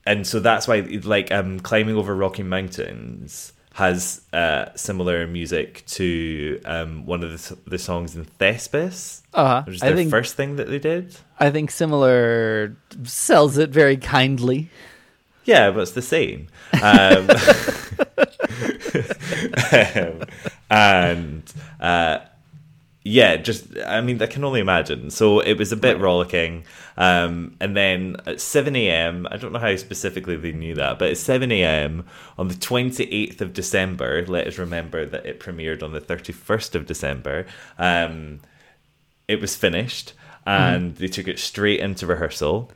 and 0.05 0.25
so 0.25 0.39
that's 0.39 0.67
why, 0.67 0.79
like, 1.03 1.31
um, 1.31 1.59
climbing 1.59 1.95
over 1.95 2.15
Rocky 2.15 2.43
Mountains 2.43 3.53
has 3.73 4.21
uh, 4.33 4.65
similar 4.75 5.27
music 5.27 5.83
to 5.87 6.59
um, 6.65 7.05
one 7.05 7.23
of 7.23 7.31
the, 7.31 7.57
the 7.69 7.77
songs 7.77 8.15
in 8.15 8.25
Thespis, 8.25 9.21
Uh-huh. 9.33 9.63
which 9.65 9.75
is 9.75 9.81
their 9.81 9.95
think- 9.95 10.09
first 10.09 10.35
thing 10.35 10.55
that 10.57 10.67
they 10.69 10.79
did. 10.79 11.15
I 11.39 11.51
think 11.51 11.71
similar 11.71 12.75
sells 13.03 13.57
it 13.57 13.69
very 13.69 13.97
kindly. 13.97 14.69
Yeah, 15.45 15.71
but 15.71 15.81
it's 15.81 15.91
the 15.91 16.01
same. 16.01 16.47
Um, 16.81 17.29
um, 19.71 20.21
and 20.69 21.53
uh, 21.79 22.19
yeah, 23.03 23.37
just 23.37 23.65
I 23.85 24.01
mean, 24.01 24.21
I 24.21 24.27
can 24.27 24.43
only 24.43 24.59
imagine. 24.59 25.09
So 25.09 25.39
it 25.39 25.57
was 25.57 25.71
a 25.71 25.77
bit 25.77 25.99
rollicking. 25.99 26.65
Um, 26.97 27.55
and 27.59 27.75
then 27.75 28.17
at 28.27 28.39
7 28.39 28.75
a.m., 28.75 29.27
I 29.31 29.37
don't 29.37 29.53
know 29.53 29.59
how 29.59 29.75
specifically 29.75 30.35
they 30.35 30.51
knew 30.51 30.75
that, 30.75 30.99
but 30.99 31.09
at 31.09 31.17
7 31.17 31.51
a.m. 31.51 32.05
on 32.37 32.47
the 32.47 32.53
28th 32.53 33.41
of 33.41 33.53
December, 33.53 34.23
let 34.27 34.45
us 34.45 34.59
remember 34.59 35.05
that 35.07 35.25
it 35.25 35.39
premiered 35.39 35.81
on 35.81 35.93
the 35.93 36.01
31st 36.01 36.75
of 36.75 36.85
December. 36.85 37.47
Um, 37.79 38.41
it 39.27 39.41
was 39.41 39.55
finished, 39.55 40.13
and 40.45 40.95
they 40.97 41.07
took 41.07 41.27
it 41.27 41.39
straight 41.39 41.79
into 41.79 42.05
rehearsal. 42.05 42.71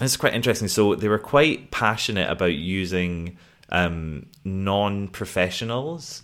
It's 0.00 0.16
quite 0.16 0.32
interesting. 0.34 0.68
So 0.68 0.94
they 0.94 1.08
were 1.08 1.18
quite 1.18 1.70
passionate 1.70 2.30
about 2.30 2.54
using 2.54 3.36
um, 3.68 4.26
non-professionals 4.44 6.22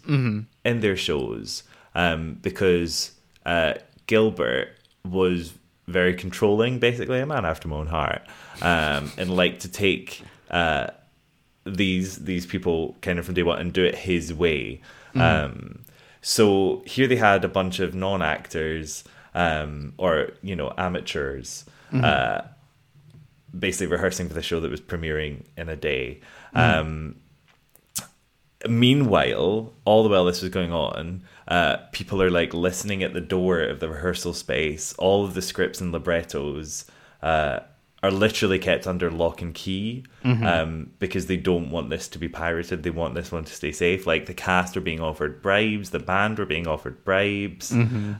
in 0.65 0.81
their 0.81 0.97
shows 0.97 1.65
um, 1.95 2.39
because 2.41 3.13
uh, 3.49 3.75
Gilbert 4.07 4.69
was 5.05 5.55
very 5.87 6.13
controlling, 6.13 6.79
basically 6.79 7.19
a 7.19 7.25
man 7.25 7.47
after 7.47 7.67
my 7.67 7.77
own 7.77 7.87
heart, 7.87 8.21
um, 8.61 9.11
and 9.17 9.35
liked 9.35 9.63
to 9.63 9.71
take 9.71 10.23
uh, 10.51 10.89
these 11.65 12.17
these 12.19 12.45
people 12.45 12.95
kind 13.01 13.19
of 13.19 13.25
from 13.25 13.35
day 13.35 13.43
one 13.43 13.59
and 13.59 13.73
do 13.73 13.85
it 13.85 13.95
his 13.95 14.35
way. 14.35 14.83
Um, 15.15 15.85
so 16.21 16.83
here 16.85 17.07
they 17.09 17.17
had 17.17 17.43
a 17.45 17.49
bunch 17.49 17.81
of 17.81 17.95
non-actors 17.95 19.05
um, 19.35 19.95
or 19.97 20.33
you 20.43 20.55
know 20.55 20.75
amateurs. 20.77 21.65
Uh, 21.91 22.43
basically 23.59 23.87
rehearsing 23.87 24.29
for 24.29 24.35
the 24.35 24.43
show 24.43 24.61
that 24.61 24.71
was 24.71 24.83
premiering 24.83 25.45
in 25.57 25.71
a 25.71 25.77
day. 25.77 26.21
Um, 26.53 27.17
meanwhile, 28.69 29.73
all 29.87 30.03
the 30.03 30.11
while 30.11 30.27
this 30.27 30.43
was 30.43 30.51
going 30.51 30.71
on, 30.71 31.23
uh, 31.49 31.79
people 31.93 32.23
are 32.23 32.31
like 32.31 32.53
listening 32.55 33.03
at 33.03 33.15
the 33.15 33.21
door 33.21 33.61
of 33.61 33.81
the 33.81 33.89
rehearsal 33.89 34.35
space. 34.35 34.93
All 34.99 35.25
of 35.25 35.35
the 35.35 35.43
scripts 35.43 35.81
and 35.81 35.91
librettos 35.93 36.85
uh, 37.23 37.61
are 38.03 38.11
literally 38.11 38.59
kept 38.59 38.87
under 38.87 39.11
lock 39.11 39.43
and 39.43 39.55
key 39.55 40.05
um, 40.47 40.91
because 40.99 41.27
they 41.27 41.37
don't 41.39 41.71
want 41.71 41.91
this 41.91 42.07
to 42.09 42.19
be 42.19 42.29
pirated. 42.29 42.83
They 42.83 42.91
want 42.91 43.15
this 43.15 43.33
one 43.33 43.45
to 43.45 43.53
stay 43.53 43.73
safe. 43.73 44.07
Like 44.07 44.27
the 44.27 44.35
cast 44.35 44.77
are 44.77 44.83
being 44.83 45.01
offered 45.01 45.43
bribes, 45.43 45.91
the 45.91 45.99
band 45.99 46.39
were 46.39 46.47
being 46.47 46.69
offered 46.69 47.03
bribes 47.05 47.73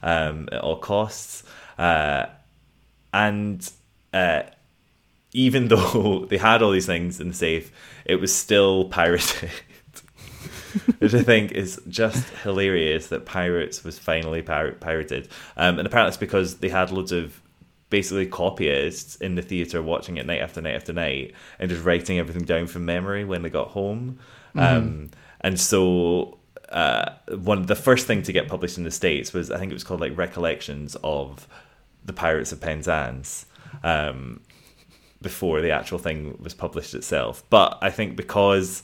um, 0.03 0.49
at 0.51 0.61
all 0.61 0.79
costs. 0.79 1.45
Uh, 1.79 2.27
and 3.13 3.71
uh, 4.13 4.43
even 5.33 5.69
though 5.73 6.25
they 6.29 6.39
had 6.39 6.63
all 6.63 6.71
these 6.71 6.87
things 6.87 7.21
in 7.21 7.29
the 7.29 7.35
safe, 7.35 7.71
it 8.05 8.17
was 8.17 8.35
still 8.35 8.87
pirated. 8.87 9.51
Which 10.99 11.15
I 11.15 11.23
think 11.23 11.53
is 11.53 11.81
just 11.89 12.29
hilarious 12.43 13.09
that 13.09 13.27
Pirates 13.27 13.85
was 13.85 13.99
finally 13.99 14.43
pir- 14.43 14.77
pirated. 14.81 15.29
Um, 15.57 15.79
and 15.79 15.87
apparently 15.87 16.09
it's 16.09 16.17
because 16.17 16.59
they 16.59 16.69
had 16.69 16.91
loads 16.91 17.13
of 17.13 17.41
basically 17.91 18.27
copyists 18.27 19.17
in 19.17 19.35
the 19.35 19.43
theater 19.43 19.83
watching 19.83 20.19
it 20.19 20.27
night 20.27 20.43
after 20.43 20.61
night 20.61 20.75
after 20.75 20.93
night 20.93 21.35
and 21.59 21.71
just 21.71 21.85
writing 21.85 22.19
everything 22.19 22.45
down 22.45 22.67
from 22.67 22.85
memory 22.85 23.25
when 23.25 23.43
they 23.43 23.51
got 23.51 23.69
home. 23.69 24.19
Um, 24.55 25.11
and 25.41 25.59
so 25.59 26.39
uh, 26.71 27.13
one 27.31 27.65
the 27.67 27.77
first 27.77 28.07
thing 28.07 28.23
to 28.23 28.33
get 28.33 28.49
published 28.49 28.77
in 28.77 28.85
the 28.85 28.91
states 28.91 29.33
was 29.33 29.51
I 29.51 29.59
think 29.59 29.71
it 29.71 29.75
was 29.75 29.85
called 29.85 30.01
like 30.01 30.17
Recollections 30.17 30.97
of 31.05 31.47
the 32.05 32.13
Pirates 32.13 32.53
of 32.53 32.61
Penzance. 32.61 33.47
Um, 33.85 34.41
before 35.21 35.61
the 35.61 35.71
actual 35.71 35.99
thing 35.99 36.37
was 36.41 36.55
published 36.55 36.95
itself. 36.95 37.43
But 37.51 37.79
I 37.83 37.91
think 37.91 38.17
because 38.17 38.83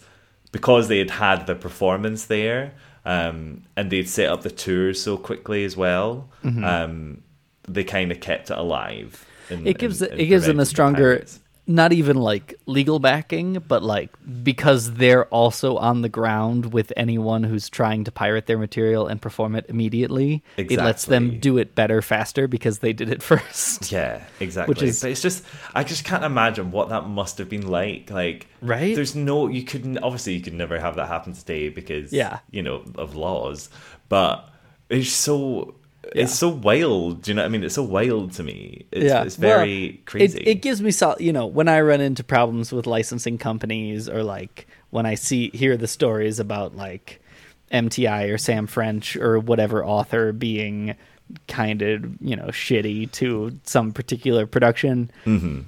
because 0.55 0.87
they 0.89 0.99
had 0.99 1.11
had 1.11 1.47
the 1.49 1.55
performance 1.57 2.27
there 2.27 2.73
um, 3.05 3.63
and 3.77 3.91
they'd 3.91 4.09
set 4.09 4.29
up 4.31 4.43
the 4.43 4.51
tours 4.51 5.03
so 5.03 5.17
quickly 5.19 5.65
as 5.65 5.77
well, 5.77 6.29
Mm-hmm. 6.45 6.65
um, 6.65 7.23
they 7.69 7.83
kind 7.85 8.13
of 8.13 8.21
kept 8.21 8.51
it 8.51 8.57
alive. 8.59 9.27
in- 9.51 9.67
it 9.67 9.79
gives 9.79 10.01
in- 10.01 10.13
it 10.13 10.21
in 10.21 10.29
gives 10.29 10.47
them 10.47 10.59
a 10.59 10.59
preventing 10.59 10.59
the 10.59 10.67
stronger 10.67 11.17
pirates. 11.17 11.41
Not 11.67 11.93
even 11.93 12.17
like 12.17 12.55
legal 12.67 12.99
backing 12.99 13.55
but 13.67 13.83
like 13.83 14.11
because 14.43 14.95
they're 14.95 15.25
also 15.27 15.77
on 15.77 16.03
the 16.03 16.09
ground 16.09 16.73
with 16.75 16.93
anyone 16.97 17.43
who's 17.43 17.71
trying 17.71 18.05
to 18.05 18.13
pirate 18.13 18.47
their 18.47 18.59
material 18.59 19.07
and 19.07 19.23
perform 19.23 19.55
it 19.57 19.65
immediately 19.69 20.43
it 20.59 20.71
lets 20.77 21.07
them 21.07 21.41
do 21.41 21.57
it 21.57 21.75
better 21.75 22.03
faster 22.03 22.47
because 22.47 22.81
they 22.81 22.93
did 22.93 23.09
it 23.09 23.23
first 23.31 23.91
Yeah, 23.91 24.23
exactly. 24.41 24.73
Which 24.73 24.83
is- 24.83 25.01
but 25.01 25.11
it's 25.11 25.23
just 25.23 25.43
I 25.75 25.85
just 25.85 26.05
can't 26.05 26.25
imagine 26.25 26.71
what 26.71 26.91
that 26.91 27.07
must 27.09 27.39
have 27.39 27.49
been 27.49 27.67
like. 27.67 28.11
Like, 28.11 28.47
Right? 28.61 28.95
There's 28.95 29.15
no 29.15 29.49
you 29.49 29.63
couldn't 29.63 29.99
obviously 29.99 30.35
you 30.35 30.43
could 30.43 30.55
never 30.55 30.79
have 30.79 30.97
that 30.97 31.09
happen 31.09 31.33
today 31.33 31.69
because 31.71 32.13
Yeah. 32.13 32.41
you 32.51 32.63
know 32.63 32.85
of 32.97 33.17
laws. 33.17 33.71
But 34.09 34.49
it's 34.91 35.11
so 35.11 35.75
Yeah. 36.15 36.23
it's 36.23 36.35
so 36.35 36.49
wild. 36.49 37.23
Do 37.23 37.31
you 37.31 37.35
know 37.35 37.43
what 37.43 37.47
I 37.47 37.49
mean? 37.51 37.65
It's 37.65 37.75
so 37.75 37.83
wild 37.83 38.33
to 38.35 38.43
me. 38.43 38.87
It's, 38.93 39.05
yeah, 39.05 39.23
it's 39.25 39.39
Well, 39.39 39.59
very 39.59 40.03
crazy. 40.07 40.39
It, 40.39 40.49
it 40.49 40.55
gives 40.63 40.81
me 40.83 40.91
sol- 40.91 41.17
you 41.21 41.33
know 41.33 41.47
when 41.47 41.69
I 41.69 41.81
run 41.81 42.01
into 42.01 42.25
problems 42.25 42.73
with 42.73 42.87
licensing 42.87 43.39
companies 43.39 44.09
or 44.09 44.23
like 44.23 44.67
when 44.91 45.07
I 45.07 45.15
see 45.15 45.51
hear 45.55 45.77
the 45.77 45.89
stories 45.89 46.39
about 46.39 46.77
like 46.77 47.21
MTI 47.73 48.33
or 48.33 48.39
Sam 48.39 48.67
French 48.67 49.17
or 49.17 49.39
whatever 49.39 49.85
author 49.85 50.33
being 50.33 50.95
kind 51.49 51.81
of 51.83 52.05
you 52.21 52.37
know 52.37 52.47
shitty 52.49 53.11
to 53.13 53.59
some 53.65 53.93
particular 53.93 54.47
production. 54.47 55.11
Mm-hmm. 55.25 55.63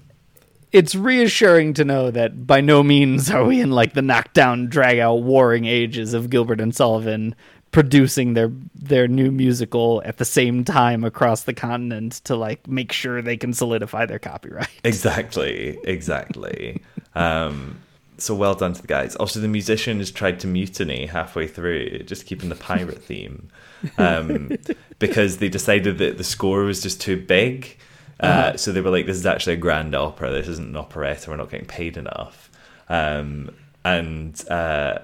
It's 0.72 0.95
reassuring 0.95 1.74
to 1.74 1.84
know 1.84 2.11
that 2.11 2.47
by 2.47 2.61
no 2.61 2.82
means 2.82 3.30
are 3.30 3.45
we 3.45 3.61
in 3.61 3.70
like 3.70 3.95
the 3.95 4.03
knockdown, 4.03 4.66
drag 4.66 4.99
out, 4.99 5.22
warring 5.22 5.64
ages 5.64 6.12
of 6.12 6.28
Gilbert 6.28 6.61
and 6.61 6.74
Sullivan 6.74 7.34
producing 7.77 8.33
their 8.33 8.51
their 8.74 9.07
new 9.07 9.31
musical 9.31 10.01
at 10.07 10.16
the 10.16 10.24
same 10.24 10.64
time 10.64 11.05
across 11.05 11.43
the 11.43 11.53
continent 11.53 12.12
to 12.24 12.35
like 12.35 12.66
make 12.66 12.91
sure 12.91 13.20
they 13.20 13.37
can 13.37 13.53
solidify 13.53 14.07
their 14.07 14.18
copyright. 14.18 14.70
Exactly, 14.83 15.79
exactly. 15.85 16.81
um, 17.14 17.77
so 18.16 18.35
well 18.35 18.55
done 18.55 18.72
to 18.72 18.81
the 18.81 18.89
guys. 18.89 19.14
Also, 19.16 19.41
the 19.41 19.49
musicians 19.49 20.11
tried 20.11 20.41
to 20.41 20.47
mutiny 20.47 21.05
halfway 21.05 21.47
through, 21.47 21.99
just 22.05 22.24
keeping 22.24 22.49
the 22.49 22.55
pirate 22.55 23.03
theme, 23.11 23.51
um, 23.99 24.53
because 24.99 25.37
they 25.37 25.51
decided 25.51 25.99
that 25.99 26.16
the 26.16 26.24
score 26.24 26.62
was 26.64 26.81
just 26.81 26.99
too 26.99 27.20
big. 27.20 27.77
Uh, 28.20 28.57
So 28.57 28.72
they 28.72 28.81
were 28.81 28.89
like, 28.91 29.05
"This 29.05 29.18
is 29.18 29.27
actually 29.27 29.53
a 29.53 29.59
grand 29.59 29.95
opera. 29.95 30.31
This 30.31 30.49
isn't 30.49 30.68
an 30.70 30.77
operetta. 30.77 31.29
We're 31.31 31.37
not 31.37 31.51
getting 31.51 31.66
paid 31.66 31.99
enough." 31.99 32.51
Um, 32.89 33.51
and 33.85 34.33
uh, 34.49 35.01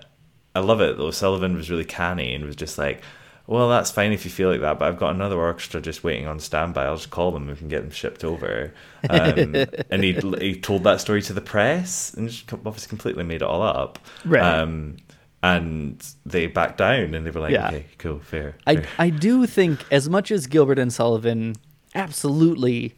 I 0.55 0.61
love 0.61 0.80
it 0.80 0.96
though. 0.98 1.11
Sullivan 1.11 1.55
was 1.55 1.70
really 1.70 1.84
canny 1.84 2.34
and 2.34 2.44
was 2.44 2.57
just 2.57 2.76
like, 2.78 3.03
"Well, 3.46 3.68
that's 3.70 3.90
fine 3.90 4.12
if 4.12 4.24
you 4.24 4.30
feel 4.30 4.50
like 4.50 4.61
that, 4.61 4.78
but 4.78 4.86
I've 4.88 4.98
got 4.98 5.14
another 5.14 5.36
orchestra 5.38 5.80
just 5.80 6.05
waiting 6.05 6.26
on 6.26 6.38
standby. 6.40 6.84
I'll 6.84 6.96
just 6.96 7.11
call 7.11 7.32
them. 7.32 7.46
We 7.46 7.55
can 7.55 7.68
get 7.68 7.80
them 7.82 7.90
shipped 7.90 8.22
over." 8.24 8.72
Um, 9.09 9.55
and 9.90 10.05
he 10.05 10.12
he 10.40 10.61
told 10.61 10.84
that 10.84 11.00
story 11.00 11.22
to 11.22 11.32
the 11.32 11.40
press 11.40 12.12
and 12.14 12.28
just 12.28 12.53
obviously 12.53 12.88
completely 12.88 13.24
made 13.24 13.36
it 13.42 13.42
all 13.44 13.62
up. 13.62 13.98
Right. 14.24 14.42
Um, 14.42 14.96
and 15.44 16.07
they 16.24 16.46
backed 16.46 16.78
down 16.78 17.14
and 17.14 17.26
they 17.26 17.30
were 17.30 17.40
like, 17.40 17.53
Yeah. 17.53 17.68
"Okay, 17.68 17.86
cool, 17.98 18.20
fair." 18.20 18.57
I 18.66 18.76
fair." 18.76 18.86
I 18.98 19.11
do 19.11 19.46
think 19.46 19.84
as 19.90 20.09
much 20.09 20.30
as 20.30 20.46
Gilbert 20.46 20.78
and 20.78 20.92
Sullivan 20.92 21.55
absolutely 21.94 22.94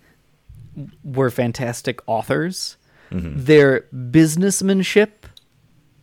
were 1.05 1.31
fantastic 1.31 2.01
authors, 2.07 2.77
Mm-hmm. 3.13 3.45
their 3.45 3.83
businessmanship 4.11 5.24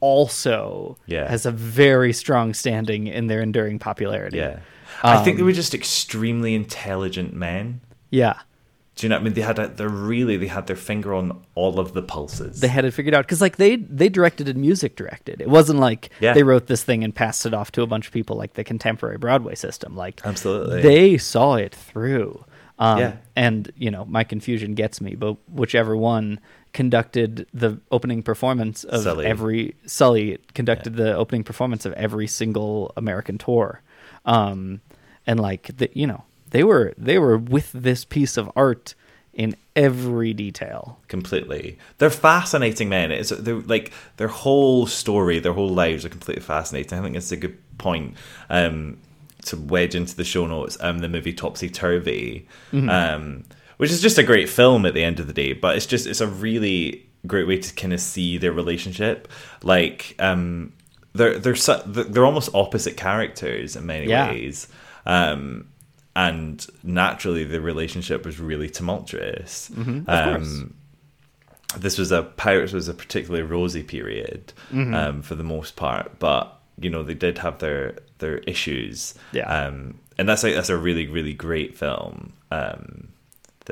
also 0.02 0.98
Yeah. 1.06 1.30
has 1.30 1.46
a 1.46 1.52
very 1.52 2.12
strong 2.12 2.54
standing 2.54 3.08
in 3.08 3.28
their 3.28 3.40
enduring 3.42 3.80
popularity. 3.80 4.38
yeah. 4.38 4.60
I 5.04 5.24
think 5.24 5.36
Um, 5.36 5.38
they 5.38 5.44
were 5.44 5.52
just 5.54 5.74
extremely 5.74 6.54
intelligent 6.54 7.34
men. 7.34 7.80
Yeah. 8.10 8.34
Do 8.96 9.06
you 9.06 9.10
know 9.10 9.16
what 9.16 9.22
I 9.22 9.24
mean? 9.24 9.34
They 9.34 9.42
had 9.42 9.58
a, 9.58 9.68
they 9.70 9.88
really 9.88 10.36
they 10.38 10.48
had 10.48 10.68
their 10.68 10.76
finger 10.76 11.14
on 11.14 11.40
all 11.56 11.80
of 11.80 11.94
the 11.94 12.02
pulses. 12.04 12.60
They 12.60 12.68
had 12.68 12.84
it 12.84 12.92
figured 12.94 13.16
out 13.16 13.26
because, 13.26 13.40
like, 13.42 13.56
they 13.56 13.78
they 13.78 14.10
directed 14.10 14.50
and 14.50 14.60
music 14.60 14.96
directed. 14.98 15.40
It 15.42 15.48
wasn't 15.50 15.80
like 15.80 16.10
Yeah. 16.20 16.34
they 16.34 16.44
wrote 16.44 16.68
this 16.68 16.84
thing 16.84 17.04
and 17.04 17.16
passed 17.16 17.46
it 17.46 17.54
off 17.54 17.72
to 17.72 17.82
a 17.84 17.88
bunch 17.88 18.06
of 18.08 18.14
people 18.14 18.36
like 18.36 18.54
the 18.54 18.64
contemporary 18.66 19.18
Broadway 19.18 19.56
system. 19.56 19.96
Like, 19.96 20.22
Absolutely. 20.26 20.82
they 20.82 21.18
saw 21.18 21.56
it 21.56 21.74
through. 21.74 22.44
Um, 22.78 23.00
Yeah. 23.00 23.14
And 23.36 23.72
you 23.78 23.90
know, 23.92 24.06
my 24.06 24.24
confusion 24.26 24.76
gets 24.76 25.00
me, 25.00 25.16
but 25.16 25.38
whichever 25.50 25.96
one 25.96 26.40
conducted 26.74 27.48
the 27.54 27.80
opening 27.92 28.24
performance 28.24 28.84
of 28.84 29.04
Sully. 29.04 29.26
every 29.26 29.76
Sully 29.86 30.40
conducted 30.54 30.96
the 30.96 31.16
opening 31.16 31.44
performance 31.44 31.86
of 31.86 31.94
every 31.94 32.28
single 32.28 32.94
American 32.96 33.38
tour, 33.38 33.82
um, 34.26 34.82
and 35.28 35.40
like 35.40 35.76
the, 35.78 35.90
you 35.94 36.08
know 36.08 36.24
they 36.52 36.64
were 36.64 36.94
they 36.98 37.18
were 37.18 37.38
with 37.38 37.72
this 37.74 38.06
piece 38.06 38.38
of 38.38 38.50
art 38.56 38.96
in 39.34 39.56
every 39.76 40.34
detail. 40.34 41.00
completely. 41.08 41.78
They're 41.98 42.10
fascinating 42.10 42.90
men. 42.90 43.12
It's 43.12 43.30
they're 43.30 43.56
like 43.56 43.92
their 44.18 44.28
whole 44.28 44.88
story, 44.88 45.40
their 45.40 45.54
whole 45.54 45.70
lives 45.70 46.06
are 46.06 46.10
completely 46.10 46.44
fascinating. 46.44 47.00
I 47.00 47.02
think 47.02 47.16
it's 47.16 47.32
a 47.32 47.38
good 47.38 47.58
point 47.78 48.16
um, 48.50 48.98
to 49.46 49.58
wedge 49.58 49.96
into 49.96 50.16
the 50.16 50.24
show 50.24 50.46
notes. 50.46 50.78
Um, 50.82 51.00
the 51.00 51.10
movie 51.10 51.34
Topsy 51.34 51.70
Turvy, 51.70 52.48
um, 52.74 53.46
which 53.82 53.90
is 53.92 54.00
just 54.00 54.20
a 54.20 54.24
great 54.24 54.48
film 54.48 54.86
at 54.86 54.94
the 54.94 55.04
end 55.04 55.20
of 55.20 55.26
the 55.26 55.34
day, 55.34 55.54
but 55.54 55.76
it's 55.76 55.88
just 55.88 56.06
it's 56.06 56.22
a 56.22 56.28
really 56.28 57.10
great 57.26 57.48
way 57.48 57.58
to 57.58 57.74
kind 57.74 57.94
of 57.94 58.00
see 58.00 58.38
their 58.38 58.52
relationship. 58.52 59.28
Like 59.64 60.16
um, 60.20 60.74
they're 61.14 61.40
they're 61.40 61.56
su- 61.56 61.82
they're 61.88 62.24
almost 62.26 62.52
opposite 62.54 62.96
characters 62.96 63.76
in 63.76 63.88
many 63.88 64.06
Yeah. 64.08 64.30
ways. 64.30 64.68
Um, 65.08 65.68
and 66.16 66.64
naturally, 66.84 67.44
the 67.44 67.60
relationship 67.60 68.24
was 68.24 68.40
really 68.40 68.70
tumultuous. 68.70 69.72
Mm-hmm. 69.74 70.08
Um, 70.08 70.76
this 71.78 71.98
was 71.98 72.12
a 72.12 72.22
Pirates 72.24 72.74
was 72.74 72.88
a 72.88 72.94
particularly 72.94 73.44
rosy 73.44 73.82
period 73.82 74.54
Mm-hmm. 74.72 74.94
um, 74.94 75.22
for 75.24 75.34
the 75.34 75.44
most 75.44 75.76
part, 75.76 76.20
but 76.20 76.56
you 76.80 76.90
know 76.92 77.02
they 77.02 77.14
did 77.16 77.40
have 77.40 77.58
their 77.60 77.96
their 78.20 78.38
issues. 78.40 79.16
Yeah. 79.32 79.48
Um, 79.50 80.00
and 80.20 80.30
that's 80.30 80.44
a, 80.44 80.54
that's 80.54 80.70
a 80.70 80.78
really 80.78 81.08
really 81.08 81.34
great 81.34 81.76
film 81.78 82.34
um, 82.52 83.08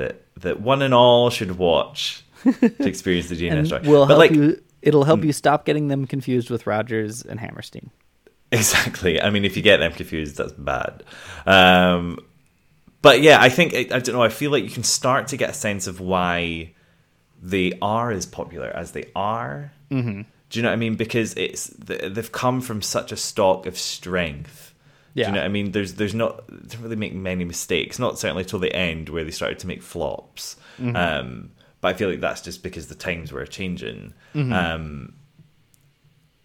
that 0.00 0.22
that 0.42 0.60
one 0.60 0.82
and 0.82 0.92
all 0.94 1.30
should 1.30 1.58
watch 1.58 2.24
to 2.42 2.74
experience 2.88 3.28
the 3.28 3.36
DNA 3.36 3.66
story. 3.66 3.86
will 3.86 4.06
but 4.06 4.16
help 4.16 4.18
like 4.18 4.32
you. 4.32 4.62
It'll 4.82 5.04
help 5.04 5.24
you 5.24 5.32
stop 5.32 5.66
getting 5.66 5.88
them 5.88 6.06
confused 6.06 6.48
with 6.48 6.66
Rodgers 6.66 7.22
and 7.22 7.38
Hammerstein. 7.38 7.90
Exactly. 8.50 9.20
I 9.20 9.28
mean, 9.28 9.44
if 9.44 9.56
you 9.56 9.62
get 9.62 9.76
them 9.76 9.92
confused, 9.92 10.38
that's 10.38 10.52
bad. 10.52 11.04
Um, 11.44 12.18
but 13.02 13.20
yeah, 13.20 13.38
I 13.40 13.50
think 13.50 13.74
I 13.74 13.84
don't 13.84 14.14
know. 14.14 14.22
I 14.22 14.30
feel 14.30 14.50
like 14.50 14.64
you 14.64 14.70
can 14.70 14.82
start 14.82 15.28
to 15.28 15.36
get 15.36 15.50
a 15.50 15.54
sense 15.54 15.86
of 15.86 16.00
why 16.00 16.72
they 17.42 17.72
are 17.80 18.10
as 18.10 18.26
popular 18.26 18.68
as 18.68 18.92
they 18.92 19.04
are. 19.14 19.72
Mm-hmm. 19.90 20.22
Do 20.50 20.58
you 20.58 20.62
know 20.62 20.70
what 20.70 20.74
I 20.74 20.76
mean? 20.76 20.96
Because 20.96 21.34
it's 21.34 21.66
they've 21.78 22.32
come 22.32 22.60
from 22.60 22.82
such 22.82 23.12
a 23.12 23.16
stock 23.16 23.66
of 23.66 23.78
strength. 23.78 24.69
Do 25.14 25.20
Yeah. 25.20 25.26
you 25.28 25.32
know 25.34 25.40
what 25.40 25.44
I 25.46 25.48
mean? 25.48 25.72
There's 25.72 25.94
there's 25.94 26.14
not 26.14 26.46
they 26.48 26.68
don't 26.74 26.82
really 26.82 26.96
make 26.96 27.14
many 27.14 27.44
mistakes. 27.44 27.98
Not 27.98 28.18
certainly 28.18 28.44
till 28.44 28.58
the 28.60 28.72
end 28.74 29.08
where 29.08 29.24
they 29.24 29.30
started 29.30 29.58
to 29.60 29.66
make 29.66 29.82
flops. 29.82 30.56
Um, 30.78 31.50
but 31.80 31.88
I 31.88 31.94
feel 31.94 32.08
like 32.10 32.20
that's 32.20 32.42
just 32.42 32.62
because 32.62 32.86
the 32.88 32.94
times 32.94 33.32
were 33.32 33.44
changing. 33.46 34.14
Um, 34.34 35.14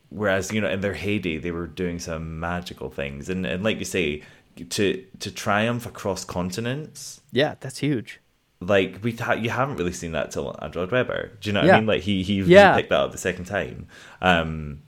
whereas 0.10 0.52
you 0.52 0.62
know 0.62 0.70
in 0.70 0.82
their 0.82 0.94
heyday 0.94 1.38
they 1.38 1.52
were 1.52 1.68
doing 1.68 2.00
some 2.00 2.40
magical 2.40 2.90
things, 2.90 3.30
and 3.30 3.46
and 3.46 3.64
like 3.64 3.80
you 3.80 3.86
say, 3.86 4.24
to 4.70 5.06
to 5.20 5.32
triumph 5.32 5.86
across 5.86 6.26
continents. 6.26 7.22
Yeah, 7.32 7.56
that's 7.60 7.80
huge. 7.80 8.20
Like 8.62 9.00
we, 9.04 9.12
ha- 9.12 9.34
you 9.34 9.50
haven't 9.50 9.76
really 9.76 9.92
seen 9.92 10.14
that 10.14 10.32
till 10.32 10.56
Andrew 10.62 10.82
Lloyd 10.82 10.92
Webber. 10.92 11.32
Do 11.42 11.50
you 11.50 11.54
know 11.54 11.60
what 11.60 11.68
Yeah. 11.68 11.76
I 11.76 11.80
mean? 11.80 11.88
Like 11.88 12.02
he 12.02 12.24
he, 12.24 12.42
Yeah. 12.42 12.74
he 12.76 12.82
picked 12.82 12.90
that 12.90 13.00
up 13.02 13.12
the 13.12 13.18
second 13.18 13.46
time. 13.46 13.88
Um, 14.22 14.82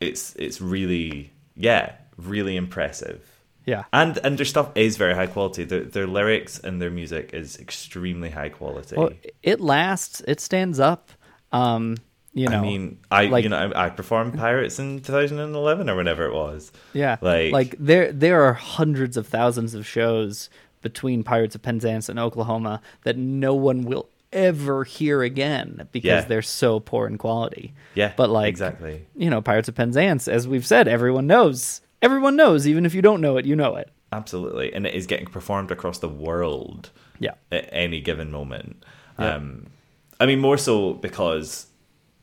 it's 0.00 0.34
it's 0.36 0.60
really 0.60 1.32
yeah 1.54 1.92
really 2.26 2.56
impressive. 2.56 3.28
Yeah. 3.64 3.84
And 3.92 4.18
and 4.24 4.36
their 4.38 4.44
stuff 4.46 4.70
is 4.74 4.96
very 4.96 5.14
high 5.14 5.28
quality. 5.28 5.64
Their 5.64 5.84
their 5.84 6.06
lyrics 6.06 6.58
and 6.58 6.82
their 6.82 6.90
music 6.90 7.30
is 7.32 7.58
extremely 7.58 8.30
high 8.30 8.48
quality. 8.48 8.96
Well, 8.96 9.10
it 9.42 9.60
lasts. 9.60 10.20
It 10.26 10.40
stands 10.40 10.80
up. 10.80 11.10
Um, 11.52 11.96
you 12.34 12.48
know, 12.48 12.58
I 12.58 12.62
mean, 12.62 12.98
I 13.10 13.26
like- 13.26 13.44
you 13.44 13.50
know 13.50 13.58
I, 13.74 13.86
I 13.86 13.90
performed 13.90 14.36
Pirates 14.36 14.78
in 14.78 15.00
2011 15.00 15.88
or 15.90 15.94
whenever 15.96 16.24
it 16.26 16.34
was. 16.34 16.72
yeah, 16.92 17.18
like 17.20 17.52
like 17.52 17.76
there 17.78 18.10
there 18.10 18.42
are 18.44 18.54
hundreds 18.54 19.16
of 19.16 19.26
thousands 19.28 19.74
of 19.74 19.86
shows 19.86 20.48
between 20.80 21.22
Pirates 21.22 21.54
of 21.54 21.62
Penzance 21.62 22.08
and 22.08 22.18
Oklahoma 22.18 22.80
that 23.04 23.16
no 23.16 23.54
one 23.54 23.82
will 23.82 24.08
ever 24.32 24.82
hear 24.82 25.22
again 25.22 25.86
because 25.92 26.08
Yeah. 26.08 26.20
they're 26.22 26.42
so 26.42 26.80
poor 26.80 27.06
in 27.06 27.18
quality. 27.18 27.74
Yeah, 27.94 28.12
But 28.16 28.30
like 28.30 28.48
exactly. 28.48 29.04
you 29.14 29.28
know, 29.30 29.40
Pirates 29.42 29.68
of 29.68 29.74
Penzance, 29.76 30.26
as 30.26 30.48
we've 30.48 30.66
said, 30.66 30.88
everyone 30.88 31.26
knows. 31.28 31.82
Everyone 32.02 32.36
knows, 32.36 32.66
even 32.66 32.84
if 32.84 32.94
you 32.94 33.02
don't 33.02 33.20
know 33.20 33.36
it, 33.36 33.46
you 33.46 33.56
know 33.56 33.76
it. 33.76 33.90
Absolutely, 34.12 34.72
and 34.74 34.86
it 34.86 34.94
is 34.94 35.06
getting 35.06 35.26
performed 35.26 35.70
across 35.70 35.98
the 35.98 36.08
world. 36.08 36.90
Yeah. 37.18 37.34
at 37.52 37.68
any 37.72 38.00
given 38.00 38.30
moment. 38.32 38.82
Yeah. 39.18 39.36
Um, 39.36 39.66
I 40.18 40.26
mean, 40.26 40.40
more 40.40 40.58
so 40.58 40.94
because 40.94 41.66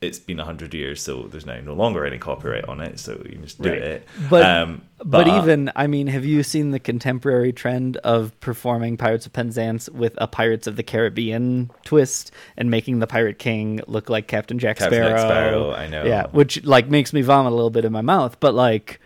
it's 0.01 0.19
been 0.19 0.37
hundred 0.39 0.73
years, 0.73 1.01
so 1.01 1.23
there's 1.23 1.45
now 1.45 1.59
no 1.61 1.73
longer 1.73 2.05
any 2.05 2.17
copyright 2.17 2.65
on 2.65 2.81
it, 2.81 2.99
so 2.99 3.13
you 3.25 3.31
can 3.33 3.43
just 3.43 3.61
do 3.61 3.69
Right. 3.69 3.81
it. 3.81 4.07
But, 4.29 4.43
um, 4.45 4.81
but 5.03 5.27
even 5.27 5.71
I 5.75 5.87
mean, 5.87 6.07
have 6.07 6.25
you 6.25 6.43
seen 6.43 6.71
the 6.71 6.79
contemporary 6.79 7.51
trend 7.53 7.97
of 7.97 8.37
performing 8.41 8.97
Pirates 8.97 9.25
of 9.25 9.33
Penzance 9.33 9.89
with 9.89 10.13
a 10.17 10.27
Pirates 10.27 10.67
of 10.67 10.75
the 10.75 10.83
Caribbean 10.83 11.71
twist 11.85 12.31
and 12.57 12.69
making 12.69 12.99
the 12.99 13.07
Pirate 13.07 13.39
King 13.39 13.79
look 13.87 14.09
like 14.09 14.27
Captain 14.27 14.59
Jack 14.59 14.77
Captain 14.77 14.99
Sparrow? 14.99 15.09
Jack 15.15 15.19
Sparrow, 15.19 15.71
I 15.73 15.87
know. 15.87 16.03
Yeah, 16.05 16.27
which 16.31 16.63
like 16.65 16.89
makes 16.89 17.13
me 17.13 17.21
vomit 17.21 17.51
a 17.53 17.55
little 17.55 17.69
bit 17.71 17.85
in 17.85 17.91
my 17.91 18.01
mouth, 18.01 18.39
but 18.39 18.53
like 18.53 18.99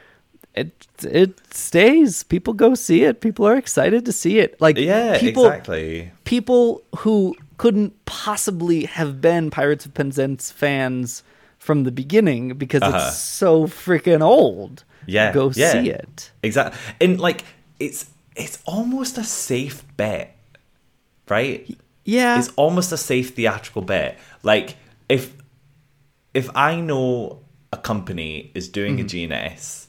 it 0.56 0.88
it 1.04 1.32
stays. 1.54 2.24
People 2.24 2.54
go 2.54 2.76
see 2.76 3.04
it. 3.04 3.22
People 3.22 3.46
are 3.48 3.56
excited 3.58 4.06
to 4.06 4.12
see 4.12 4.40
it. 4.40 4.60
Like 4.62 4.78
yeah, 4.78 5.18
people, 5.20 5.46
exactly. 5.48 6.12
people 6.26 6.84
who 6.98 7.36
couldn't 7.58 7.94
possibly 8.06 8.86
have 8.86 9.20
been 9.22 9.50
Pirates 9.52 9.86
of 9.86 9.94
Penzance 9.94 10.52
fans 10.52 11.24
from 11.60 11.84
the 11.84 11.92
beginning 11.92 12.56
because 12.58 12.82
Uh-huh. 12.82 12.98
it's 13.08 13.18
so 13.18 13.66
freaking 13.68 14.22
old. 14.22 14.84
Yeah, 15.06 15.34
go 15.34 15.52
yeah. 15.56 15.72
see 15.72 15.90
it. 15.90 16.32
Exactly, 16.44 16.80
and 17.02 17.20
like 17.20 17.44
it's 17.80 18.06
it's 18.36 18.60
almost 18.66 19.18
a 19.18 19.24
safe 19.24 19.84
bet, 19.98 20.36
right? 21.30 21.68
Yeah, 22.06 22.38
it's 22.40 22.50
almost 22.56 22.92
a 22.92 22.98
safe 22.98 23.34
theatrical 23.36 23.82
bet. 23.82 24.18
Like 24.44 24.76
if 25.10 25.34
if 26.34 26.50
I 26.56 26.80
know 26.82 27.40
a 27.72 27.78
company 27.78 28.52
is 28.54 28.68
doing 28.70 28.98
Mm-hmm. 28.98 29.28
a 29.28 29.54
GNS, 29.54 29.83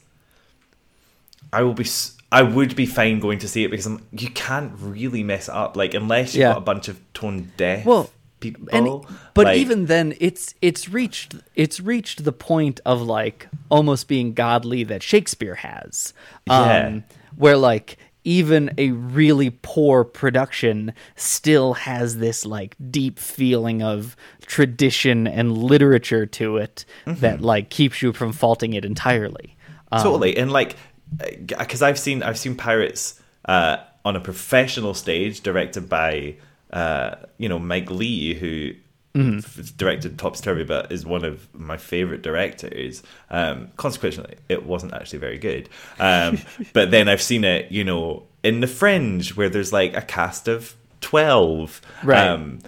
I 1.55 1.61
will 1.63 1.73
be 1.73 1.83
s- 1.85 2.11
I 2.31 2.41
would 2.41 2.75
be 2.75 2.85
fine 2.85 3.19
going 3.19 3.39
to 3.39 3.47
see 3.47 3.63
it 3.63 3.69
because 3.71 3.85
I'm, 3.85 4.05
you 4.11 4.29
can't 4.29 4.73
really 4.79 5.23
mess 5.23 5.47
up. 5.47 5.77
Like 5.77 5.93
unless 5.93 6.33
you've 6.33 6.41
Yeah. 6.41 6.49
got 6.53 6.57
a 6.57 6.61
bunch 6.71 6.87
of 6.89 6.99
tone 7.13 7.51
deaf 7.55 7.85
well, 7.85 8.09
people. 8.41 8.67
and 8.73 8.85
but 9.33 9.45
like- 9.45 9.57
even 9.57 9.85
then, 9.85 10.13
it's 10.19 10.53
it's 10.61 10.89
reached 10.89 11.35
it's 11.55 11.79
reached 11.79 12.23
the 12.25 12.33
point 12.33 12.79
of 12.85 13.01
like 13.01 13.47
almost 13.69 14.07
being 14.07 14.33
godly 14.33 14.83
that 14.83 15.01
Shakespeare 15.03 15.55
has. 15.55 16.13
Um, 16.49 16.67
Yeah. 16.67 16.99
where 17.37 17.57
like 17.57 17.97
even 18.27 18.73
a 18.79 18.89
really 18.89 19.51
poor 19.61 20.03
production 20.03 20.91
still 21.15 21.73
has 21.75 22.17
this 22.17 22.43
like 22.45 22.75
deep 22.89 23.19
feeling 23.19 23.83
of 23.83 24.15
tradition 24.47 25.27
and 25.27 25.55
literature 25.57 26.25
to 26.25 26.57
it 26.57 26.85
Mm-hmm. 27.05 27.19
that 27.21 27.41
like 27.41 27.69
keeps 27.69 28.01
you 28.01 28.11
from 28.13 28.33
faulting 28.33 28.73
it 28.73 28.83
entirely. 28.83 29.55
Um, 29.91 30.01
totally 30.03 30.35
and 30.37 30.51
like 30.51 30.75
because 31.45 31.81
i've 31.81 31.99
seen 31.99 32.23
i've 32.23 32.37
seen 32.37 32.55
pirates 32.55 33.19
uh 33.45 33.77
on 34.03 34.15
a 34.15 34.19
professional 34.19 34.93
stage 34.93 35.41
directed 35.41 35.87
by 35.89 36.35
uh 36.71 37.15
you 37.37 37.49
know 37.49 37.59
mike 37.59 37.89
leigh 37.89 38.33
who 38.33 38.71
Mm-hmm. 39.15 39.37
f- 39.37 39.77
directed 39.77 40.19
topsy 40.19 40.43
turvy 40.43 40.65
but 40.65 40.91
is 40.91 41.05
one 41.05 41.23
of 41.23 41.47
my 41.55 41.77
favorite 41.77 42.21
directors 42.21 43.01
um 43.29 43.69
consequently 43.77 44.35
it 44.49 44.65
wasn't 44.65 44.93
actually 44.93 45.19
very 45.19 45.37
good 45.37 45.69
um 45.99 46.37
but 46.73 46.91
then 46.91 47.07
i've 47.07 47.21
seen 47.21 47.45
it 47.45 47.71
you 47.71 47.85
know 47.85 48.23
in 48.43 48.59
the 48.59 48.67
fringe 48.67 49.37
where 49.37 49.47
there's 49.47 49.71
like 49.71 49.95
a 49.95 50.01
cast 50.01 50.49
of 50.49 50.75
12 50.99 51.79
Right. 52.03 52.27
um 52.27 52.59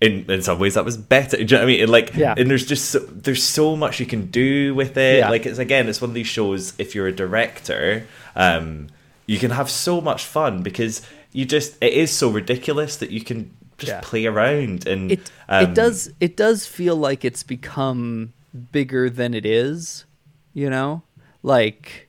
in, 0.00 0.30
in 0.30 0.42
some 0.42 0.58
ways 0.58 0.74
that 0.74 0.84
was 0.84 0.96
better. 0.96 1.36
Do 1.36 1.42
you 1.42 1.46
know 1.48 1.56
what 1.58 1.62
I 1.62 1.66
mean? 1.66 1.80
And 1.82 1.90
like, 1.92 2.14
Yeah. 2.14 2.34
and 2.36 2.50
there's 2.50 2.66
just 2.66 2.86
so, 2.90 2.98
there's 3.00 3.42
so 3.42 3.76
much 3.76 4.00
you 4.00 4.06
can 4.06 4.26
do 4.30 4.74
with 4.74 4.96
it. 4.96 5.18
Yeah. 5.18 5.28
Like 5.30 5.44
it's 5.46 5.58
again, 5.58 5.88
it's 5.88 6.00
one 6.00 6.10
of 6.10 6.14
these 6.14 6.26
shows. 6.26 6.72
If 6.78 6.94
you're 6.94 7.06
a 7.06 7.12
director, 7.12 8.06
um, 8.34 8.88
you 9.26 9.38
can 9.38 9.50
have 9.50 9.68
so 9.70 10.00
much 10.00 10.24
fun 10.24 10.62
because 10.62 11.02
you 11.32 11.44
just 11.44 11.76
it 11.82 11.92
is 11.92 12.10
so 12.10 12.30
ridiculous 12.30 12.96
that 12.96 13.10
you 13.10 13.20
can 13.22 13.50
just 13.78 13.92
Yeah. 13.92 14.00
play 14.02 14.26
around 14.26 14.86
and 14.86 15.12
it 15.12 15.30
um, 15.48 15.64
it 15.64 15.74
does 15.74 16.10
it 16.20 16.36
does 16.36 16.66
feel 16.66 16.96
like 16.96 17.24
it's 17.24 17.42
become 17.42 18.32
bigger 18.72 19.08
than 19.08 19.32
it 19.32 19.46
is 19.46 20.04
you 20.52 20.68
know 20.68 21.02
like 21.42 22.08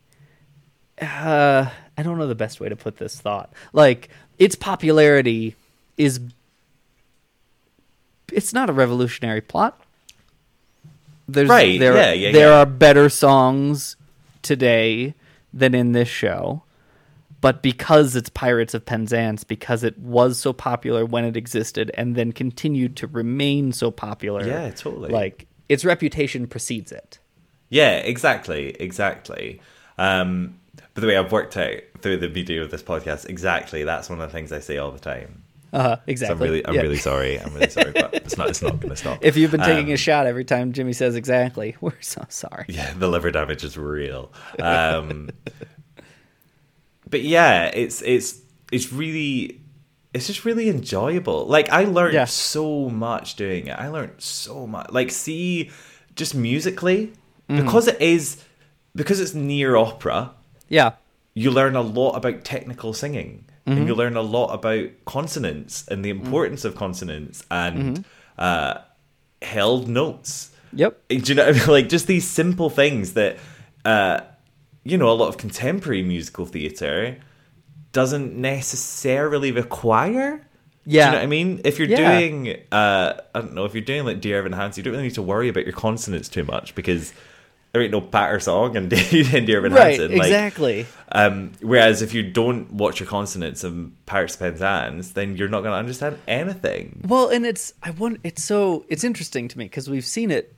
uh 1.01 1.69
i 1.97 2.03
don't 2.03 2.17
know 2.17 2.27
the 2.27 2.35
best 2.35 2.59
way 2.59 2.67
to 2.67 2.75
put 2.75 2.97
this 2.97 3.19
thought 3.21 3.53
like 3.73 4.09
its 4.37 4.55
popularity 4.55 5.55
is 5.97 6.19
it's 8.31 8.53
not 8.53 8.69
a 8.69 8.73
revolutionary 8.73 9.41
plot 9.41 9.79
there's 11.27 11.49
Right, 11.49 11.79
there, 11.79 11.95
yeah, 11.95 12.11
yeah, 12.11 12.31
there 12.31 12.49
yeah. 12.49 12.59
are 12.59 12.65
better 12.65 13.07
songs 13.07 13.95
today 14.41 15.13
than 15.53 15.73
in 15.73 15.93
this 15.93 16.09
show 16.09 16.63
but 17.41 17.63
because 17.63 18.15
it's 18.15 18.29
Pirates 18.29 18.75
of 18.75 18.85
Penzance, 18.85 19.43
because 19.43 19.83
it 19.83 19.97
was 19.97 20.37
so 20.37 20.53
popular 20.53 21.05
when 21.05 21.25
it 21.25 21.35
existed 21.35 21.89
and 21.95 22.15
then 22.15 22.31
continued 22.31 22.95
to 22.97 23.07
remain 23.07 23.73
so 23.73 23.89
popular, 23.89 24.45
Yeah, 24.45 24.69
totally. 24.69 25.09
Like 25.09 25.47
its 25.67 25.83
reputation 25.83 26.45
precedes 26.45 26.91
it. 26.91 27.17
Yeah, 27.69 27.97
exactly, 27.97 28.69
exactly. 28.79 29.59
Um, 29.97 30.59
by 30.93 31.01
the 31.01 31.07
way, 31.07 31.17
I've 31.17 31.31
worked 31.31 31.57
out 31.57 31.79
through 32.01 32.17
the 32.17 32.27
video 32.27 32.63
of 32.63 32.69
this 32.69 32.83
podcast 32.83 33.27
exactly. 33.27 33.83
That's 33.83 34.09
one 34.09 34.21
of 34.21 34.29
the 34.29 34.33
things 34.33 34.51
I 34.51 34.59
say 34.59 34.77
all 34.77 34.91
the 34.91 34.99
time. 34.99 35.40
Uh, 35.73 35.95
So 35.95 36.01
exactly. 36.07 36.33
I'm 36.35 36.39
really, 36.51 36.67
I'm 36.67 36.73
Yeah. 36.73 36.81
really 36.81 36.97
sorry. 36.97 37.39
I'm 37.39 37.53
really 37.53 37.69
sorry, 37.69 37.91
but 37.93 38.13
it's 38.25 38.37
not, 38.37 38.49
it's 38.49 38.61
not 38.61 38.79
going 38.79 38.89
to 38.89 38.95
stop. 38.95 39.19
If 39.23 39.37
you've 39.37 39.51
been 39.51 39.61
taking 39.61 39.87
Um, 39.87 39.93
a 39.93 39.97
shot 39.97 40.27
every 40.27 40.43
time 40.45 40.73
Jimmy 40.73 40.93
says 40.93 41.15
exactly, 41.15 41.75
we're 41.81 41.93
so 42.01 42.25
sorry. 42.29 42.65
Yeah, 42.67 42.93
the 42.97 43.07
liver 43.07 43.31
damage 43.31 43.63
is 43.63 43.77
real. 43.77 44.31
Um, 44.59 45.29
but 47.09 47.21
yeah, 47.23 47.65
it's 47.73 48.01
it's 48.01 48.39
it's 48.71 48.91
really 48.93 49.61
it's 50.13 50.27
just 50.27 50.45
really 50.45 50.69
enjoyable. 50.69 51.45
Like 51.45 51.69
I 51.69 51.83
learned 51.85 52.13
Yeah. 52.13 52.25
so 52.25 52.89
much 52.89 53.35
doing 53.35 53.67
it. 53.67 53.77
I 53.79 53.87
learned 53.89 54.13
so 54.19 54.67
much. 54.67 54.87
Like 54.91 55.11
see, 55.11 55.71
just 56.15 56.35
musically 56.35 57.13
Mm. 57.49 57.65
because 57.65 57.87
it 57.87 58.01
is 58.01 58.43
because 58.95 59.19
it's 59.19 59.33
near 59.33 59.75
opera. 59.75 60.31
Yeah. 60.69 60.91
You 61.33 61.51
learn 61.51 61.75
a 61.75 61.81
lot 61.81 62.11
about 62.15 62.43
technical 62.45 62.93
singing, 62.93 63.45
Mhm. 63.71 63.77
and 63.77 63.87
you 63.87 63.95
learn 63.95 64.15
a 64.17 64.21
lot 64.21 64.53
about 64.53 64.87
consonants 65.05 65.85
and 65.87 66.03
the 66.05 66.11
Mm. 66.13 66.23
importance 66.25 66.65
of 66.65 66.75
consonants 66.75 67.43
and 67.51 67.97
Mhm. 67.97 68.03
uh, 68.37 68.73
held 69.41 69.87
notes. 69.87 70.49
Yep. 70.73 70.97
Do 71.09 71.15
you 71.17 71.35
know? 71.35 71.45
what 71.45 71.55
I 71.55 71.59
mean? 71.59 71.67
Like 71.67 71.89
just 71.89 72.07
these 72.07 72.27
simple 72.27 72.69
things 72.69 73.13
that, 73.13 73.37
uh, 73.85 74.21
you 74.83 74.97
know, 74.97 75.09
a 75.09 75.13
lot 75.13 75.27
of 75.27 75.37
contemporary 75.37 76.01
musical 76.03 76.45
theater 76.45 77.17
doesn't 77.91 78.35
necessarily 78.35 79.51
require. 79.51 80.37
Do 80.87 80.95
Yeah. 80.95 81.05
you 81.07 81.11
know 81.11 81.17
what 81.17 81.23
I 81.23 81.27
mean? 81.27 81.61
If 81.65 81.77
you're 81.77 81.87
Yeah. 81.87 82.19
doing, 82.19 82.57
uh, 82.71 83.13
I 83.35 83.41
don't 83.41 83.53
know, 83.53 83.65
if 83.65 83.73
you're 83.73 83.83
doing 83.83 84.05
like 84.05 84.21
Dear 84.21 84.39
Evan 84.39 84.53
Hansen, 84.53 84.79
you 84.79 84.83
don't 84.85 84.93
really 84.93 85.03
need 85.09 85.15
to 85.15 85.21
worry 85.21 85.49
about 85.49 85.65
your 85.65 85.73
consonants 85.73 86.29
too 86.29 86.43
much 86.43 86.73
because 86.73 87.13
there 87.73 87.81
ain't 87.81 87.91
no 87.91 88.01
patter 88.01 88.39
song 88.39 88.75
and 88.77 88.89
Dear 89.11 89.57
Evan 89.59 89.73
Right, 89.73 89.99
Hansen. 89.99 90.17
Like, 90.17 90.27
exactly. 90.27 90.85
Um, 91.13 91.51
whereas 91.61 92.01
if 92.01 92.13
you 92.13 92.23
don't 92.23 92.71
watch 92.73 92.99
your 92.99 93.07
consonants 93.09 93.63
of 93.63 93.91
Pirates 94.05 94.35
of 94.35 94.39
Penzance, 94.41 95.11
then 95.11 95.35
you're 95.35 95.49
not 95.49 95.61
going 95.61 95.71
to 95.71 95.77
understand 95.77 96.17
anything. 96.27 97.01
Well, 97.07 97.29
and 97.29 97.45
it's 97.45 97.73
I 97.83 97.91
want 97.91 98.19
it's 98.23 98.43
so 98.43 98.85
it's 98.87 99.03
interesting 99.03 99.47
to 99.49 99.57
me 99.57 99.65
because 99.65 99.89
we've 99.89 100.05
seen 100.05 100.31
it. 100.31 100.55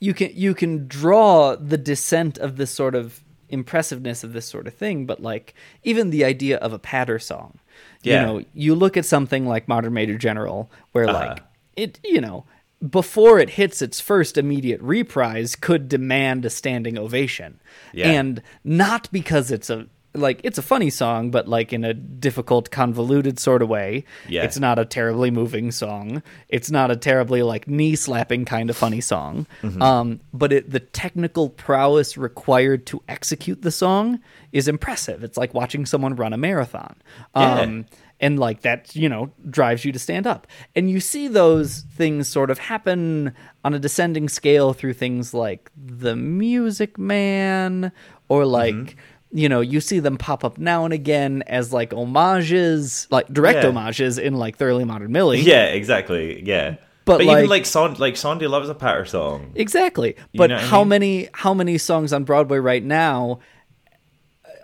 You 0.00 0.12
can 0.14 0.30
you 0.34 0.54
can 0.54 0.86
draw 0.88 1.56
the 1.56 1.78
descent 1.78 2.38
of 2.38 2.56
this 2.56 2.70
sort 2.70 2.94
of 2.94 3.22
impressiveness 3.48 4.24
of 4.24 4.32
this 4.32 4.46
sort 4.46 4.66
of 4.66 4.74
thing, 4.74 5.06
but 5.06 5.20
like 5.22 5.54
even 5.84 6.10
the 6.10 6.24
idea 6.24 6.58
of 6.58 6.72
a 6.72 6.78
patter 6.78 7.18
song. 7.18 7.58
Yeah. 8.02 8.20
You 8.20 8.26
know, 8.26 8.44
you 8.54 8.74
look 8.74 8.96
at 8.96 9.04
something 9.06 9.46
like 9.46 9.68
Modern 9.68 9.92
Major 9.94 10.18
General, 10.18 10.70
where 10.92 11.08
Uh-huh. 11.08 11.28
like 11.28 11.42
it, 11.76 11.98
you 12.04 12.20
know, 12.20 12.44
before 12.90 13.38
it 13.38 13.50
hits 13.50 13.80
its 13.80 14.00
first 14.00 14.36
immediate 14.36 14.80
reprise, 14.82 15.56
could 15.56 15.88
demand 15.88 16.44
a 16.44 16.50
standing 16.50 16.98
ovation, 16.98 17.60
Yeah. 17.94 18.10
and 18.10 18.42
not 18.62 19.10
because 19.10 19.50
it's 19.50 19.70
a 19.70 19.86
like 20.14 20.40
it's 20.44 20.58
a 20.58 20.62
funny 20.62 20.90
song, 20.90 21.30
but 21.30 21.48
like 21.48 21.72
in 21.72 21.84
a 21.84 21.92
difficult, 21.94 22.70
convoluted 22.70 23.38
sort 23.38 23.62
of 23.62 23.68
way. 23.68 24.04
Yeah. 24.28 24.44
It's 24.44 24.58
not 24.58 24.78
a 24.78 24.84
terribly 24.84 25.30
moving 25.30 25.70
song. 25.70 26.22
It's 26.48 26.70
not 26.70 26.90
a 26.90 26.96
terribly 26.96 27.42
like 27.42 27.66
knee 27.68 27.96
slapping 27.96 28.44
kind 28.44 28.70
of 28.70 28.76
funny 28.76 29.00
song. 29.00 29.46
Mhm. 29.62 29.82
Um, 29.82 30.20
but 30.32 30.52
it, 30.52 30.70
the 30.70 30.80
technical 30.80 31.50
prowess 31.50 32.16
required 32.16 32.86
to 32.86 33.02
execute 33.08 33.62
the 33.62 33.70
song 33.70 34.20
is 34.52 34.68
impressive. 34.68 35.24
It's 35.24 35.36
like 35.36 35.52
watching 35.52 35.84
someone 35.86 36.14
run 36.16 36.32
a 36.32 36.38
marathon. 36.38 36.96
Yeah. 37.36 37.60
Um, 37.60 37.86
and 38.20 38.38
like 38.38 38.62
that, 38.62 38.94
you 38.94 39.08
know, 39.08 39.32
drives 39.50 39.84
you 39.84 39.92
to 39.92 39.98
stand 39.98 40.26
up. 40.26 40.46
And 40.76 40.88
you 40.88 41.00
see 41.00 41.26
those 41.28 41.80
things 41.94 42.28
sort 42.28 42.50
of 42.50 42.58
happen 42.58 43.34
on 43.64 43.74
a 43.74 43.78
descending 43.78 44.28
scale 44.28 44.72
through 44.72 44.94
things 44.94 45.34
like 45.34 45.70
The 45.76 46.14
Music 46.14 46.96
Man 46.96 47.90
or 48.28 48.46
like 48.46 48.96
you 49.36 49.48
know, 49.48 49.60
you 49.60 49.80
see 49.80 49.98
them 49.98 50.16
pop 50.16 50.44
up 50.44 50.56
now 50.58 50.84
and 50.84 50.94
again 50.94 51.42
as 51.48 51.72
like 51.72 51.92
homages, 51.92 53.08
like 53.10 53.26
direct 53.32 53.56
Yeah. 53.58 53.72
homages 53.72 54.16
in 54.16 54.34
like 54.34 54.56
Thoroughly 54.56 54.84
modern 54.84 55.10
Millie. 55.12 55.40
Yeah, 55.40 55.64
exactly. 55.66 56.42
Yeah. 56.46 56.76
But, 57.04 57.18
But, 57.18 57.24
like- 57.26 57.38
even 57.38 57.50
like 57.50 57.66
Son 57.66 57.94
like 57.98 58.16
Sondheim 58.16 58.50
loves 58.52 58.68
a 58.68 58.74
patter 58.74 59.04
song. 59.04 59.52
Exactly. 59.56 60.16
But 60.34 60.50
know 60.50 60.56
what 60.56 60.64
I 60.64 60.66
how 60.68 60.78
mean? 60.80 60.88
many 60.88 61.28
how 61.32 61.52
many 61.52 61.76
songs 61.78 62.12
on 62.12 62.24
Broadway 62.24 62.58
right 62.58 62.82
now 62.82 63.40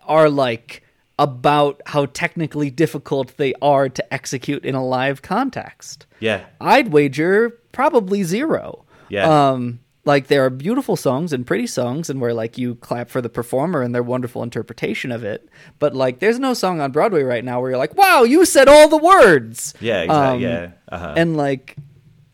are 0.07 0.31
like 0.31 0.83
about 1.18 1.83
how 1.87 2.07
technically 2.07 2.71
difficult 2.71 3.37
they 3.37 3.53
are 3.61 3.89
to 3.89 4.14
execute 4.14 4.64
in 4.64 4.75
a 4.75 4.85
live 4.87 5.21
context? 5.21 6.07
Yeah. 6.21 6.45
I'd 6.61 6.93
wager 6.93 7.51
probably 7.73 8.23
zero. 8.23 8.85
Yeah. 9.09 9.51
Um 9.51 9.81
like 10.11 10.26
there 10.26 10.44
are 10.44 10.50
beautiful 10.50 10.96
songs 10.96 11.32
and 11.32 11.46
pretty 11.46 11.66
songs 11.66 12.11
and 12.11 12.20
where 12.20 12.34
like 12.34 12.58
you 12.58 12.74
clap 12.76 13.08
for 13.11 13.20
the 13.22 13.28
performer 13.28 13.80
and 13.82 13.94
their 13.94 14.02
wonderful 14.02 14.42
interpretation 14.42 15.11
of 15.12 15.24
it. 15.24 15.48
But 15.78 15.94
like 15.94 16.18
there's 16.18 16.38
no 16.38 16.52
song 16.54 16.80
on 16.80 16.90
Broadway 16.92 17.22
right 17.22 17.44
now 17.44 17.61
where 17.61 17.70
you're 17.70 17.78
like, 17.78 17.96
"Wow, 17.96 18.22
you 18.24 18.44
said 18.44 18.68
all 18.68 18.88
the 18.88 18.96
words." 18.98 19.74
Yeah, 19.80 20.02
exactly. 20.02 20.46
Um, 20.46 20.52
yeah. 20.52 20.70
Uh-huh. 20.90 21.14
and 21.16 21.36
like 21.36 21.76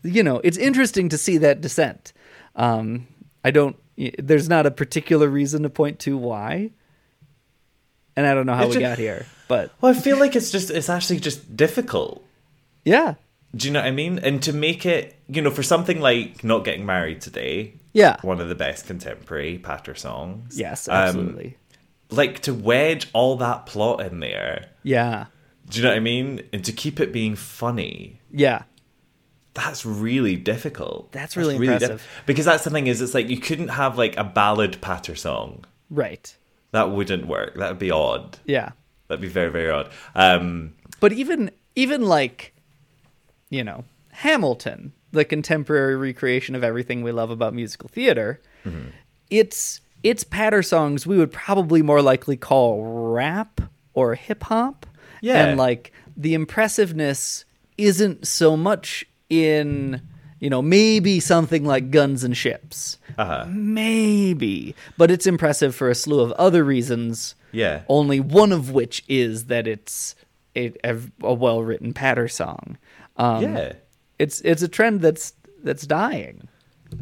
you 0.03 0.23
know 0.23 0.41
it's 0.43 0.57
interesting 0.57 1.09
to 1.09 1.17
see 1.17 1.37
that 1.39 1.59
descent 1.59 2.13
um 2.55 3.05
i 3.43 3.51
don't 3.51 3.75
there's 4.19 4.47
not 4.47 4.65
a 4.65 4.71
particular 4.71 5.27
reason 5.27 5.63
to 5.63 5.69
point 5.69 5.99
to 5.99 6.15
why 6.15 6.71
and 8.15 8.25
i 8.25 8.33
don't 8.33 8.45
know 8.45 8.53
how 8.55 8.63
It's 8.65 8.69
we 8.75 8.81
ju- 8.81 8.87
got 8.87 8.97
here 8.97 9.25
but 9.47 9.71
well, 9.81 9.91
I 9.91 9.95
feel 9.99 10.17
like 10.17 10.35
it's 10.35 10.49
just 10.51 10.69
it's 10.71 10.87
actually 10.89 11.19
just 11.19 11.55
difficult. 11.57 12.23
yeah 12.85 13.15
Do 13.55 13.67
you 13.67 13.73
know 13.73 13.79
what 13.79 13.87
I 13.87 13.91
mean? 13.91 14.19
And 14.19 14.41
to 14.43 14.53
make 14.53 14.85
it, 14.85 15.15
you 15.27 15.41
know, 15.41 15.49
for 15.51 15.63
something 15.63 15.99
like 16.01 16.43
Not 16.43 16.63
Getting 16.65 16.85
Married 16.85 17.21
Today, 17.21 17.73
yeah 17.93 18.17
one 18.21 18.39
of 18.41 18.47
the 18.49 18.55
best 18.55 18.85
contemporary 18.85 19.57
patter 19.57 19.95
songs. 19.95 20.59
yes 20.59 20.87
um, 20.87 20.93
absolutely 20.95 21.57
like 22.11 22.39
to 22.41 22.53
wedge 22.53 23.09
all 23.13 23.37
that 23.37 23.65
plot 23.65 24.01
in 24.01 24.19
there. 24.19 24.69
yeah 24.83 25.25
Do 25.69 25.79
you 25.79 25.83
know 25.83 25.89
what 25.91 25.97
I 25.97 26.01
mean? 26.01 26.41
And 26.53 26.63
to 26.65 26.71
keep 26.71 26.99
it 26.99 27.11
being 27.11 27.35
funny. 27.35 28.19
yeah 28.31 28.63
That's 29.53 29.85
really 29.85 30.35
difficult. 30.35 31.11
That's 31.11 31.35
really 31.35 31.55
impressive. 31.55 32.05
because 32.25 32.45
that's 32.45 32.63
the 32.63 32.69
thing 32.69 32.87
is, 32.87 33.01
it's 33.01 33.13
like 33.15 33.29
you 33.29 33.39
couldn't 33.39 33.69
have 33.69 33.97
like 33.97 34.15
a 34.17 34.23
ballad 34.23 34.79
patter 34.81 35.15
song. 35.15 35.65
right 35.89 36.35
That 36.71 36.91
wouldn't 36.91 37.25
work. 37.27 37.55
That 37.55 37.69
would 37.69 37.79
be 37.79 37.91
odd. 37.91 38.37
yeah 38.45 38.71
That'd 39.07 39.21
be 39.21 39.27
very 39.29 39.51
very 39.51 39.71
odd. 39.71 39.89
Um, 40.13 40.73
but 40.99 41.13
even 41.13 41.49
even 41.75 42.03
like 42.03 42.53
you 43.49 43.63
know 43.63 43.83
hamilton 44.11 44.91
the 45.11 45.23
contemporary 45.25 45.95
recreation 45.95 46.55
of 46.55 46.63
everything 46.63 47.01
we 47.01 47.11
love 47.11 47.29
about 47.29 47.53
musical 47.53 47.87
theater 47.89 48.39
it's 49.29 49.81
it's 50.03 50.23
patter 50.23 50.61
songs 50.61 51.07
we 51.07 51.17
would 51.17 51.31
probably 51.31 51.81
more 51.81 52.01
likely 52.01 52.35
call 52.37 52.83
rap 53.13 53.61
or 53.93 54.15
hip 54.15 54.43
hop 54.43 54.85
Yeah. 55.21 55.45
and 55.47 55.57
like 55.57 55.91
the 56.15 56.33
impressiveness 56.33 57.45
isn't 57.77 58.27
so 58.27 58.57
much 58.57 59.05
in 59.29 60.01
you 60.39 60.49
know 60.49 60.61
maybe 60.61 61.19
something 61.19 61.63
like 61.65 61.91
guns 61.91 62.23
and 62.23 62.35
ships 62.35 62.97
uh, 63.17 63.45
maybe 63.47 64.75
but 64.97 65.09
it's 65.09 65.25
impressive 65.25 65.73
for 65.75 65.89
a 65.89 65.95
slew 65.95 66.19
of 66.21 66.31
other 66.33 66.63
reasons 66.63 67.35
yeah. 67.51 67.81
only 67.87 68.19
one 68.19 68.51
of 68.51 68.71
which 68.71 69.03
is 69.07 69.45
that 69.45 69.67
it's 69.67 70.15
a, 70.55 70.73
a, 70.83 70.97
a 71.23 71.33
well 71.33 71.63
written 71.63 71.93
patter 71.93 72.27
song. 72.27 72.77
Um, 73.17 73.43
yeah. 73.43 73.73
it's 74.19 74.41
it's 74.41 74.61
a 74.61 74.67
trend 74.67 75.01
that's 75.01 75.33
that's 75.63 75.85
dying. 75.87 76.47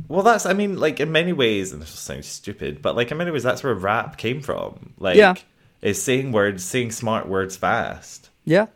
Well, 0.07 0.23
that's 0.23 0.45
I 0.45 0.53
mean, 0.53 0.77
like 0.77 0.99
in 0.99 1.11
many 1.11 1.33
ways, 1.33 1.71
and 1.71 1.81
this 1.81 1.91
will 1.91 1.97
sound 1.97 2.25
stupid, 2.25 2.81
but 2.81 2.95
like 2.95 3.11
in 3.11 3.17
many 3.17 3.31
ways, 3.31 3.43
that's 3.43 3.63
where 3.63 3.73
rap 3.75 4.17
came 4.17 4.41
from. 4.41 4.93
Like, 4.97 5.15
Yeah. 5.17 5.35
is 5.81 6.01
saying 6.01 6.31
words, 6.31 6.63
saying 6.63 6.91
smart 6.91 7.27
words 7.27 7.55
fast. 7.55 8.29
Yeah, 8.45 8.67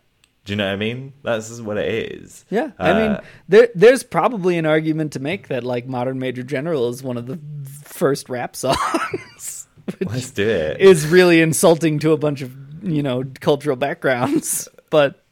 Do 0.46 0.54
you 0.54 0.58
know 0.58 0.66
what 0.68 0.74
I 0.74 0.76
mean? 0.78 1.14
That's 1.24 1.60
what 1.62 1.78
it 1.78 2.12
is. 2.14 2.46
yeah. 2.50 2.72
I 2.78 2.94
mean, 2.94 3.12
Uh, 3.14 3.22
there 3.48 3.70
there's 3.74 4.04
probably 4.04 4.58
an 4.58 4.66
argument 4.68 5.14
to 5.14 5.20
make 5.20 5.48
that 5.48 5.64
like 5.64 5.88
Modern 5.88 6.20
Major 6.20 6.44
General 6.44 6.90
is 6.90 7.02
one 7.02 7.18
of 7.18 7.26
the 7.26 7.40
first 7.84 8.30
rap 8.30 8.56
songs. 8.56 9.68
let's 10.02 10.30
do 10.32 10.48
it. 10.48 10.80
is 10.80 11.08
really 11.08 11.42
insulting 11.42 11.98
to 12.00 12.12
a 12.12 12.18
bunch 12.18 12.42
of 12.42 12.54
you 12.84 13.02
know 13.02 13.24
cultural 13.40 13.76
backgrounds, 13.76 14.68
but 14.92 15.24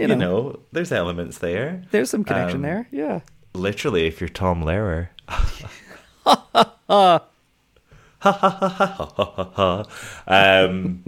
you 0.00 0.08
you 0.08 0.16
know, 0.16 0.42
know, 0.42 0.60
there's 0.72 0.92
elements 0.92 1.38
there. 1.38 1.82
there's 1.90 2.10
some 2.10 2.24
connection 2.24 2.58
um, 2.58 2.62
there. 2.62 2.88
Yeah. 2.90 3.20
Literally, 3.52 4.06
if 4.06 4.20
you're 4.20 4.28
Tom 4.28 4.64
Lehrer. 4.64 5.08
um, 10.26 11.04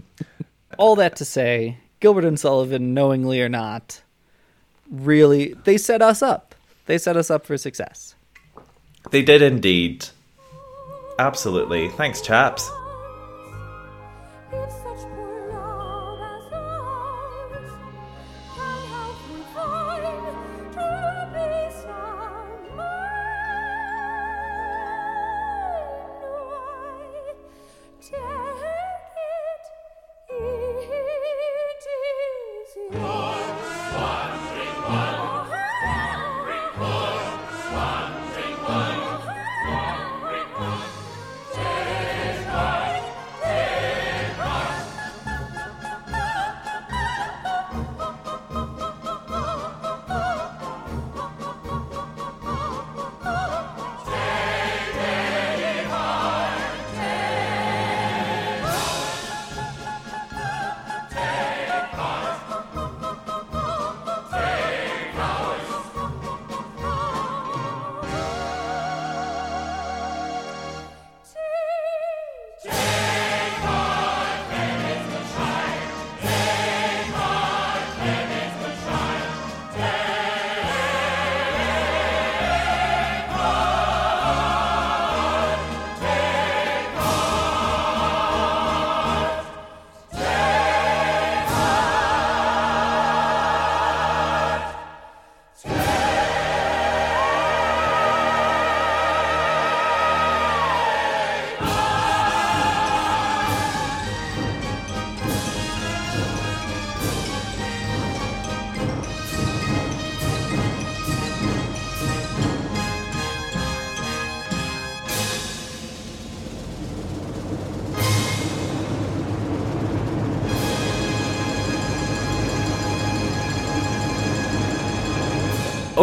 all 0.79 0.97
that 0.97 1.17
to 1.17 1.25
say, 1.25 1.79
Gilbert 2.01 2.25
and 2.25 2.39
Sullivan, 2.39 2.95
knowingly 2.95 3.41
or 3.41 3.49
not, 3.49 4.03
really 4.91 5.55
they 5.65 5.79
set 5.79 6.03
us 6.03 6.23
up. 6.23 6.55
They 6.87 6.99
set 6.99 7.17
us 7.17 7.31
up 7.31 7.47
for 7.47 7.57
success. 7.57 8.15
they 9.11 9.23
did 9.23 9.43
indeed. 9.43 10.07
Absolutely. 11.19 11.89
Thanks, 11.91 12.21
chaps. 12.21 12.71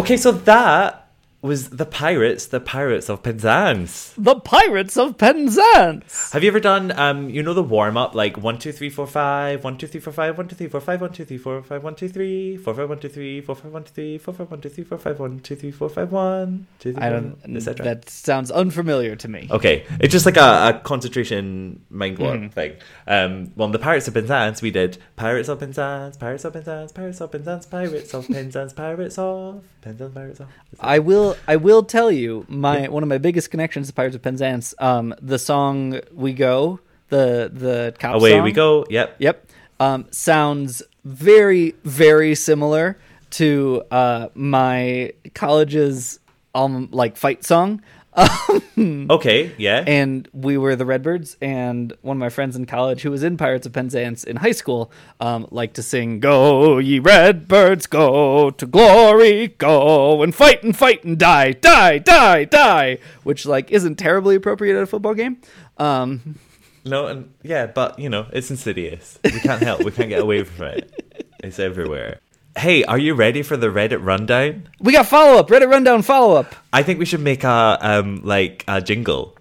Okay, 0.00 0.16
so 0.16 0.32
that 0.32 0.99
was 1.42 1.70
the 1.70 1.86
Pirates, 1.86 2.46
the 2.46 2.60
Pirates 2.60 3.08
of 3.08 3.22
Penzance. 3.22 4.12
The 4.18 4.34
Pirates 4.36 4.98
of 4.98 5.16
Penzance. 5.16 6.32
Have 6.32 6.42
you 6.42 6.48
ever 6.48 6.60
done, 6.60 6.92
um, 6.98 7.30
you 7.30 7.42
know, 7.42 7.54
the 7.54 7.62
warm 7.62 7.96
up 7.96 8.14
like 8.14 8.36
one, 8.36 8.58
two, 8.58 8.72
three, 8.72 8.90
four, 8.90 9.06
five, 9.06 9.64
one, 9.64 9.78
two, 9.78 9.86
three, 9.86 10.00
four, 10.00 10.12
five, 10.12 10.36
one, 10.36 10.48
two, 10.48 10.54
three, 10.54 10.66
four, 10.68 10.80
five, 10.82 11.00
one, 11.00 11.12
two, 11.12 11.24
three, 11.24 11.38
four, 11.38 11.62
five, 11.62 11.82
one, 11.82 11.94
two, 11.94 12.06
three, 12.08 12.58
four, 12.58 12.74
five, 12.74 12.88
one, 12.90 12.98
two, 12.98 13.08
three, 13.08 13.40
four, 13.40 13.54
five, 13.54 13.72
one, 13.72 13.82
two, 13.82 13.88
three, 13.88 14.18
four, 14.18 14.34
five, 14.34 14.50
one, 14.50 14.60
two, 14.60 14.68
three, 14.68 14.84
four, 14.84 14.98
five, 14.98 15.18
one, 15.18 15.40
two, 15.40 15.56
three, 15.56 15.70
four, 15.70 15.88
five, 15.88 16.12
one, 16.12 16.66
two, 16.78 16.92
three, 16.92 17.02
I 17.02 17.08
don't. 17.08 17.36
etc. 17.56 17.84
That 17.84 18.10
sounds 18.10 18.50
unfamiliar 18.50 19.16
to 19.16 19.28
me. 19.28 19.48
Okay, 19.50 19.86
it's 19.98 20.12
just 20.12 20.26
like 20.26 20.36
a, 20.36 20.74
a 20.76 20.80
concentration 20.84 21.80
mind 21.88 22.18
warp 22.18 22.38
Mhm. 22.40 22.52
thing. 22.52 22.72
Um, 23.06 23.52
well, 23.56 23.68
the 23.68 23.78
Pirates 23.78 24.06
of 24.08 24.14
Penzance, 24.14 24.60
we 24.60 24.70
did 24.70 24.98
Pirates 25.16 25.48
of 25.48 25.60
Penzance, 25.60 26.18
Pirates 26.18 26.44
of 26.44 26.52
Penzance, 26.52 26.92
Pirates 26.92 27.20
of 27.22 27.32
Penzance, 27.32 27.64
Pirates 27.66 28.12
of 28.14 28.28
Penzance, 28.28 28.72
Pirates 28.74 29.18
of 29.18 29.64
Penzance, 29.80 30.12
Pirates 30.14 30.40
of. 30.40 30.48
I 30.78 30.98
will. 30.98 31.29
I 31.48 31.56
will 31.56 31.82
tell 31.82 32.10
you 32.10 32.44
my 32.48 32.88
one 32.88 33.02
of 33.02 33.08
my 33.08 33.18
biggest 33.18 33.50
connections 33.50 33.88
to 33.88 33.92
Pirates 33.92 34.16
of 34.16 34.22
Penzance. 34.22 34.74
Um, 34.78 35.14
the 35.20 35.38
song 35.38 36.00
"We 36.12 36.32
Go," 36.32 36.80
the 37.08 37.50
the 37.52 37.94
cop 37.98 38.16
Away 38.16 38.32
song, 38.32 38.44
we 38.44 38.52
go. 38.52 38.86
Yep. 38.88 39.16
Yep. 39.18 39.46
Um, 39.78 40.06
sounds 40.10 40.82
very 41.04 41.74
very 41.84 42.34
similar 42.34 42.98
to 43.30 43.82
uh, 43.90 44.28
my 44.34 45.12
college's 45.34 46.18
um 46.54 46.88
like 46.90 47.16
fight 47.16 47.44
song. 47.44 47.82
Okay. 48.16 49.52
Yeah. 49.58 49.84
and 49.86 50.28
we 50.32 50.56
were 50.56 50.74
the 50.74 50.84
Redbirds, 50.86 51.36
and 51.40 51.92
one 52.02 52.16
of 52.16 52.20
my 52.20 52.28
friends 52.28 52.56
in 52.56 52.66
college 52.66 53.02
who 53.02 53.10
was 53.10 53.22
in 53.22 53.36
Pirates 53.36 53.66
of 53.66 53.72
Penzance 53.72 54.24
in 54.24 54.36
high 54.36 54.52
school 54.52 54.90
um, 55.20 55.46
liked 55.50 55.74
to 55.76 55.82
sing 55.82 56.18
"Go 56.20 56.78
ye 56.78 56.98
Redbirds, 56.98 57.86
go 57.86 58.50
to 58.50 58.66
glory, 58.66 59.48
go 59.58 60.22
and 60.22 60.34
fight 60.34 60.62
and 60.62 60.76
fight 60.76 61.04
and 61.04 61.18
die, 61.18 61.52
die, 61.52 61.98
die, 61.98 62.44
die," 62.44 62.98
which 63.22 63.46
like 63.46 63.70
isn't 63.70 63.96
terribly 63.96 64.34
appropriate 64.36 64.76
at 64.76 64.82
a 64.82 64.86
football 64.86 65.14
game. 65.14 65.38
Um, 65.78 66.38
No, 66.84 67.06
and 67.06 67.32
yeah, 67.42 67.66
but 67.66 67.98
you 67.98 68.08
know, 68.08 68.26
it's 68.32 68.50
insidious. 68.50 69.18
We 69.22 69.38
can't 69.40 69.62
help. 69.62 69.84
we 69.84 69.90
can't 69.90 70.08
get 70.08 70.20
away 70.22 70.44
from 70.44 70.66
it. 70.68 71.26
It's 71.44 71.58
everywhere. 71.58 72.20
Hey, 72.60 72.84
are 72.84 72.98
you 72.98 73.14
ready 73.14 73.40
for 73.40 73.56
the 73.56 73.68
Reddit 73.68 74.04
rundown? 74.04 74.68
we 74.80 74.92
got 74.92 75.06
follow 75.06 75.38
up, 75.38 75.48
Reddit 75.48 75.70
rundown 75.70 76.02
follow 76.02 76.36
up. 76.36 76.54
I 76.74 76.82
think 76.82 76.98
we 76.98 77.06
should 77.06 77.22
make 77.22 77.42
a 77.42 77.78
um 77.80 78.20
like 78.22 78.64
a 78.68 78.82
jingle. 78.82 79.34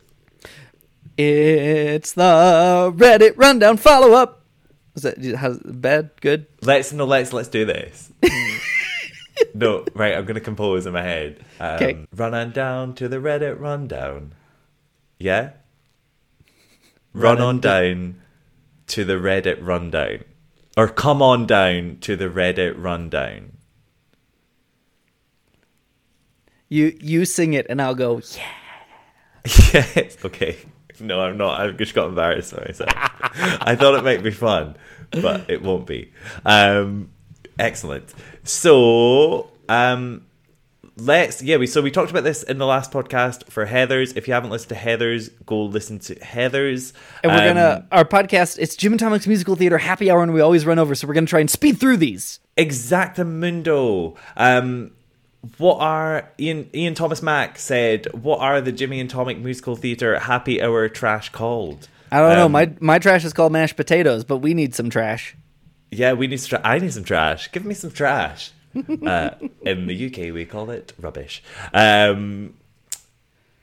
It's 1.18 2.14
the 2.14 2.94
Reddit 2.96 3.34
rundown 3.36 3.76
follow 3.76 4.14
up. 4.14 4.46
Was 4.94 5.04
that 5.04 5.18
how's, 5.36 5.60
bad? 5.66 6.12
Good. 6.22 6.48
Let's 6.62 6.94
no, 6.94 7.04
let's 7.04 7.34
let's 7.34 7.50
do 7.50 7.66
this. 7.66 8.10
no, 9.54 9.84
right. 9.96 10.16
I'm 10.16 10.24
gonna 10.24 10.40
compose 10.40 10.86
in 10.86 10.94
my 10.94 11.04
head. 11.04 11.44
Um, 11.60 11.78
'Kay. 11.78 12.08
Run 12.16 12.34
on 12.34 12.52
down 12.52 12.94
to 12.96 13.10
the 13.10 13.18
Reddit 13.18 13.60
rundown. 13.60 14.34
Yeah. 15.18 15.52
Run, 17.12 17.36
Run 17.36 17.38
on 17.40 17.44
on 17.44 17.60
down 17.60 18.22
to 18.88 19.04
the 19.04 19.16
Reddit 19.16 19.58
rundown, 19.60 20.24
or 20.80 20.88
come 20.88 21.22
on 21.22 21.46
down 21.46 21.98
to 22.00 22.16
the 22.16 22.30
Reddit 22.30 22.74
rundown. 22.82 23.58
You 26.70 26.98
you 27.02 27.26
sing 27.26 27.52
it, 27.52 27.66
and 27.70 27.82
I'll 27.82 27.96
go. 27.96 28.22
Yeah. 28.38 29.74
yes. 29.74 30.18
Okay. 30.24 30.56
No, 31.02 31.20
I'm 31.20 31.38
not. 31.38 31.60
I've 31.60 31.76
just 31.76 31.94
got 31.94 32.08
embarrassed 32.08 32.56
by 32.56 32.64
myself. 32.64 32.92
I 32.96 33.76
thought 33.76 33.96
it 33.96 34.06
might 34.06 34.24
be 34.24 34.32
fun, 34.32 34.78
but 35.12 35.50
it 35.50 35.62
won't 35.62 35.86
be. 35.86 36.14
Um, 36.46 37.10
excellent. 37.58 38.14
So, 38.46 39.52
um, 39.68 40.28
let's 41.00 41.42
yeah. 41.42 41.58
We 41.58 41.68
so 41.68 41.82
we 41.82 41.92
talked 41.92 42.12
about 42.12 42.24
this 42.24 42.44
in 42.44 42.58
the 42.58 42.66
last 42.66 42.92
podcast 42.92 43.46
for 43.50 43.66
Heathers. 43.66 44.16
If 44.18 44.28
you 44.28 44.34
haven't 44.34 44.50
listened 44.52 44.70
to 44.70 44.76
Heathers, 44.76 45.30
go 45.46 45.64
listen 45.64 46.00
to 46.00 46.16
Heathers. 46.16 46.94
And 47.24 47.32
we're 47.32 47.40
Um, 47.40 47.48
gonna 47.56 47.88
our 47.92 48.06
podcast. 48.06 48.58
It's 48.60 48.76
Jim 48.76 48.94
and 48.94 49.00
Tonic's 49.00 49.28
musical 49.28 49.56
theater 49.56 49.78
happy 49.78 50.10
hour, 50.12 50.22
and 50.24 50.34
we 50.34 50.42
always 50.42 50.66
run 50.66 50.80
over. 50.80 50.96
So 50.96 51.08
we're 51.08 51.14
gonna 51.14 51.28
try 51.28 51.40
and 51.40 51.50
speed 51.50 51.80
through 51.80 51.98
these. 51.98 52.40
Exactamundo. 52.58 54.16
Um, 54.38 54.92
what 55.58 55.78
are 55.80 56.30
Ian 56.40 56.70
Ian 56.76 56.94
Thomas 56.96 57.22
Mack 57.24 57.58
said? 57.60 58.08
What 58.14 58.40
are 58.40 58.60
the 58.62 58.72
Jimmy 58.72 59.00
and 59.00 59.10
Tonic 59.10 59.38
musical 59.40 59.76
theater 59.76 60.20
happy 60.20 60.62
hour 60.62 60.88
trash 60.90 61.30
called? 61.30 61.88
I 62.12 62.20
don't 62.20 62.36
know. 62.36 62.46
Um, 62.46 62.52
My 62.52 62.72
my 62.80 63.00
trash 63.00 63.24
is 63.24 63.34
called 63.34 63.52
mashed 63.52 63.76
potatoes, 63.78 64.24
but 64.24 64.38
we 64.38 64.54
need 64.54 64.76
some 64.76 64.90
trash. 64.90 65.36
Yeah, 65.92 66.14
we 66.14 66.28
need 66.28 66.38
some. 66.38 66.60
Tra- 66.60 66.68
I 66.68 66.80
need 66.80 66.94
some 66.94 67.04
trash. 67.04 67.52
Give 67.52 67.66
me 67.66 67.74
some 67.74 67.92
trash. 67.92 68.52
uh, 69.06 69.30
in 69.62 69.88
the 69.88 70.06
UK, 70.08 70.34
we 70.34 70.46
call 70.46 70.70
it 70.70 70.94
rubbish. 71.00 71.44
Um, 71.74 72.54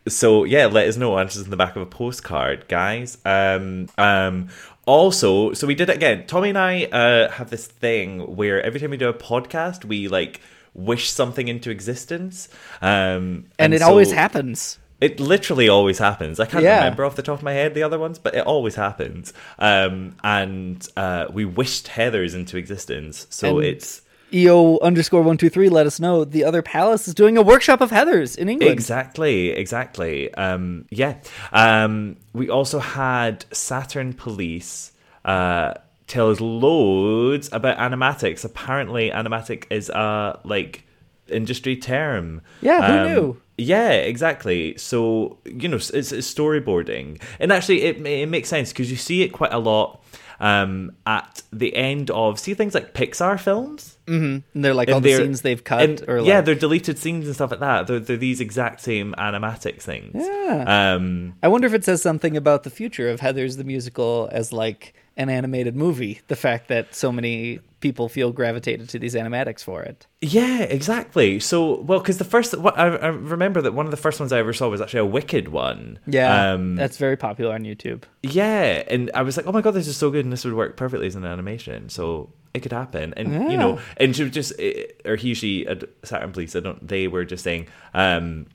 so 0.08 0.44
yeah, 0.44 0.66
let 0.66 0.86
us 0.88 0.96
know. 0.96 1.18
Answers 1.18 1.44
in 1.44 1.50
the 1.50 1.56
back 1.56 1.76
of 1.76 1.82
a 1.82 1.86
postcard, 1.86 2.68
guys. 2.68 3.18
Um, 3.24 3.88
um, 3.98 4.48
also, 4.86 5.52
so 5.52 5.66
we 5.66 5.74
did 5.74 5.88
it 5.90 5.96
again. 5.96 6.26
Tommy 6.26 6.50
and 6.50 6.58
I 6.58 6.84
uh, 6.84 7.30
have 7.32 7.50
this 7.50 7.66
thing 7.66 8.36
where 8.36 8.62
every 8.62 8.78
time 8.78 8.90
we 8.90 8.96
do 8.96 9.08
a 9.08 9.14
podcast, 9.14 9.84
we 9.84 10.06
like 10.08 10.40
wish 10.74 11.10
something 11.10 11.48
into 11.48 11.70
existence. 11.70 12.48
Um, 12.80 13.46
And, 13.58 13.74
it 13.74 13.82
always 13.82 14.12
happens. 14.12 14.78
it 15.00 15.18
literally 15.18 15.68
always 15.68 15.98
happens. 15.98 16.38
I 16.38 16.46
can't 16.46 16.62
Yeah. 16.62 16.76
remember 16.84 17.04
off 17.04 17.16
the 17.16 17.22
top 17.22 17.38
of 17.38 17.42
my 17.42 17.52
head 17.54 17.74
the 17.74 17.82
other 17.82 17.98
ones, 17.98 18.18
but 18.20 18.34
it 18.36 18.46
always 18.46 18.76
happens. 18.76 19.32
Um, 19.58 20.14
and 20.22 20.86
uh, 20.96 21.26
we 21.32 21.44
wished 21.44 21.88
Heathers 21.88 22.34
into 22.34 22.56
existence, 22.56 23.26
so 23.30 23.58
And 23.58 23.66
it's 23.66 24.02
EO 24.36 24.78
underscore 24.80 25.22
one 25.22 25.36
two 25.36 25.48
three. 25.48 25.68
Let 25.68 25.86
us 25.86 25.98
know. 25.98 26.24
The 26.24 26.44
other 26.44 26.62
palace 26.62 27.08
is 27.08 27.14
doing 27.14 27.36
a 27.38 27.42
workshop 27.42 27.80
of 27.80 27.90
Heathers 27.90 28.36
in 28.36 28.48
England. 28.48 28.72
exactly, 28.72 29.50
exactly. 29.50 30.32
Um, 30.34 30.84
yeah. 30.90 31.14
Um, 31.52 32.16
we 32.32 32.48
also 32.50 32.78
had 32.78 33.44
Saturn 33.52 34.12
Police 34.12 34.92
uh, 35.24 35.74
tell 36.06 36.30
us 36.30 36.40
loads 36.40 37.48
about 37.52 37.78
animatics. 37.78 38.44
Apparently, 38.44 39.10
animatic 39.10 39.64
is 39.70 39.88
a 39.88 40.38
like 40.44 40.84
industry 41.28 41.76
term. 41.76 42.42
Yeah, 42.60 42.86
who 42.86 42.98
Um, 42.98 43.06
knew? 43.12 43.40
Yeah, 43.58 43.90
exactly. 43.92 44.76
So 44.76 45.38
you 45.46 45.68
know, 45.68 45.76
it's, 45.76 45.90
it's 45.90 46.12
storyboarding, 46.12 47.22
and 47.40 47.50
actually, 47.52 47.82
it 47.82 48.04
it 48.06 48.28
makes 48.28 48.48
sense 48.48 48.70
because 48.72 48.90
you 48.90 48.96
see 48.98 49.22
it 49.22 49.28
quite 49.32 49.52
a 49.52 49.58
lot 49.58 50.02
um, 50.40 50.92
at 51.06 51.42
the 51.52 51.74
end 51.74 52.10
of 52.10 52.38
see 52.38 52.54
things 52.54 52.74
like 52.74 52.94
Pixar 52.94 53.38
films. 53.40 53.98
And 54.08 54.44
they're 54.54 54.72
like 54.74 54.86
And 54.88 54.94
all 54.96 55.00
the 55.00 55.10
they're- 55.10 55.18
scenes 55.18 55.42
they've 55.42 55.64
cut. 55.64 55.80
and- 55.82 56.04
or 56.08 56.20
yeah, 56.20 56.40
they're 56.40 56.54
deleted 56.54 56.96
scenes 56.98 57.26
and 57.26 57.34
stuff 57.34 57.50
like 57.50 57.60
that. 57.60 57.86
They're, 57.88 57.98
they're 57.98 58.16
these 58.16 58.40
exact 58.40 58.80
same 58.80 59.14
animatics 59.18 59.82
things. 59.82 60.12
Yeah. 60.14 60.94
Um, 60.94 61.34
I 61.42 61.48
wonder 61.48 61.66
if 61.66 61.74
it 61.74 61.84
says 61.84 62.02
something 62.02 62.36
about 62.36 62.62
the 62.62 62.70
future 62.70 63.08
of 63.08 63.20
Heathers 63.20 63.56
the 63.56 63.64
musical 63.64 64.28
as 64.30 64.52
like 64.52 64.94
an 65.16 65.28
animated 65.30 65.74
movie. 65.74 66.20
The 66.28 66.36
fact 66.36 66.68
that 66.68 66.94
so 66.94 67.10
many 67.10 67.60
people 67.80 68.08
feel 68.08 68.32
gravitated 68.32 68.88
to 68.88 68.98
these 68.98 69.14
animatics 69.14 69.62
for 69.62 69.82
it. 69.82 70.06
yeah, 70.20 70.60
exactly. 70.62 71.38
So, 71.40 71.80
well, 71.82 72.00
because 72.00 72.18
the 72.18 72.24
first, 72.24 72.56
what 72.58 72.76
I, 72.78 72.86
I 72.88 73.06
remember 73.08 73.62
that 73.62 73.74
one 73.74 73.86
of 73.86 73.90
the 73.90 73.96
first 73.96 74.18
ones 74.18 74.32
I 74.32 74.38
ever 74.38 74.52
saw 74.52 74.68
was 74.68 74.80
actually 74.80 75.00
a 75.00 75.04
Wicked 75.06 75.48
one. 75.48 75.98
Yeah, 76.06 76.52
Um, 76.52 76.74
that's 76.76 76.96
very 76.96 77.16
popular 77.16 77.54
on 77.54 77.62
YouTube. 77.62 78.02
Yeah, 78.22 78.82
and 78.88 79.10
I 79.14 79.22
was 79.22 79.36
like, 79.36 79.46
oh 79.46 79.52
my 79.52 79.60
god, 79.60 79.72
this 79.72 79.86
is 79.88 79.96
so 79.96 80.10
good, 80.10 80.24
and 80.24 80.32
this 80.32 80.44
would 80.44 80.54
work 80.54 80.76
perfectly 80.76 81.06
as 81.06 81.14
an 81.14 81.24
animation. 81.24 81.88
So 81.88 82.32
it 82.54 82.60
could 82.60 82.72
happen, 82.72 83.12
and 83.16 83.50
you 83.52 83.58
know, 83.58 83.78
and 83.98 84.16
she 84.16 84.22
was 84.24 84.32
just, 84.32 84.52
eh, 84.58 84.86
or 85.04 85.16
he, 85.16 85.34
she, 85.34 85.66
Saturn 86.02 86.32
Police, 86.32 86.56
I 86.56 86.60
don't, 86.60 86.86
they 86.86 87.06
were 87.08 87.24
just 87.24 87.44
saying 87.44 87.68
um, 87.94 88.46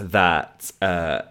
that, 0.00 0.70
uh, 0.82 1.22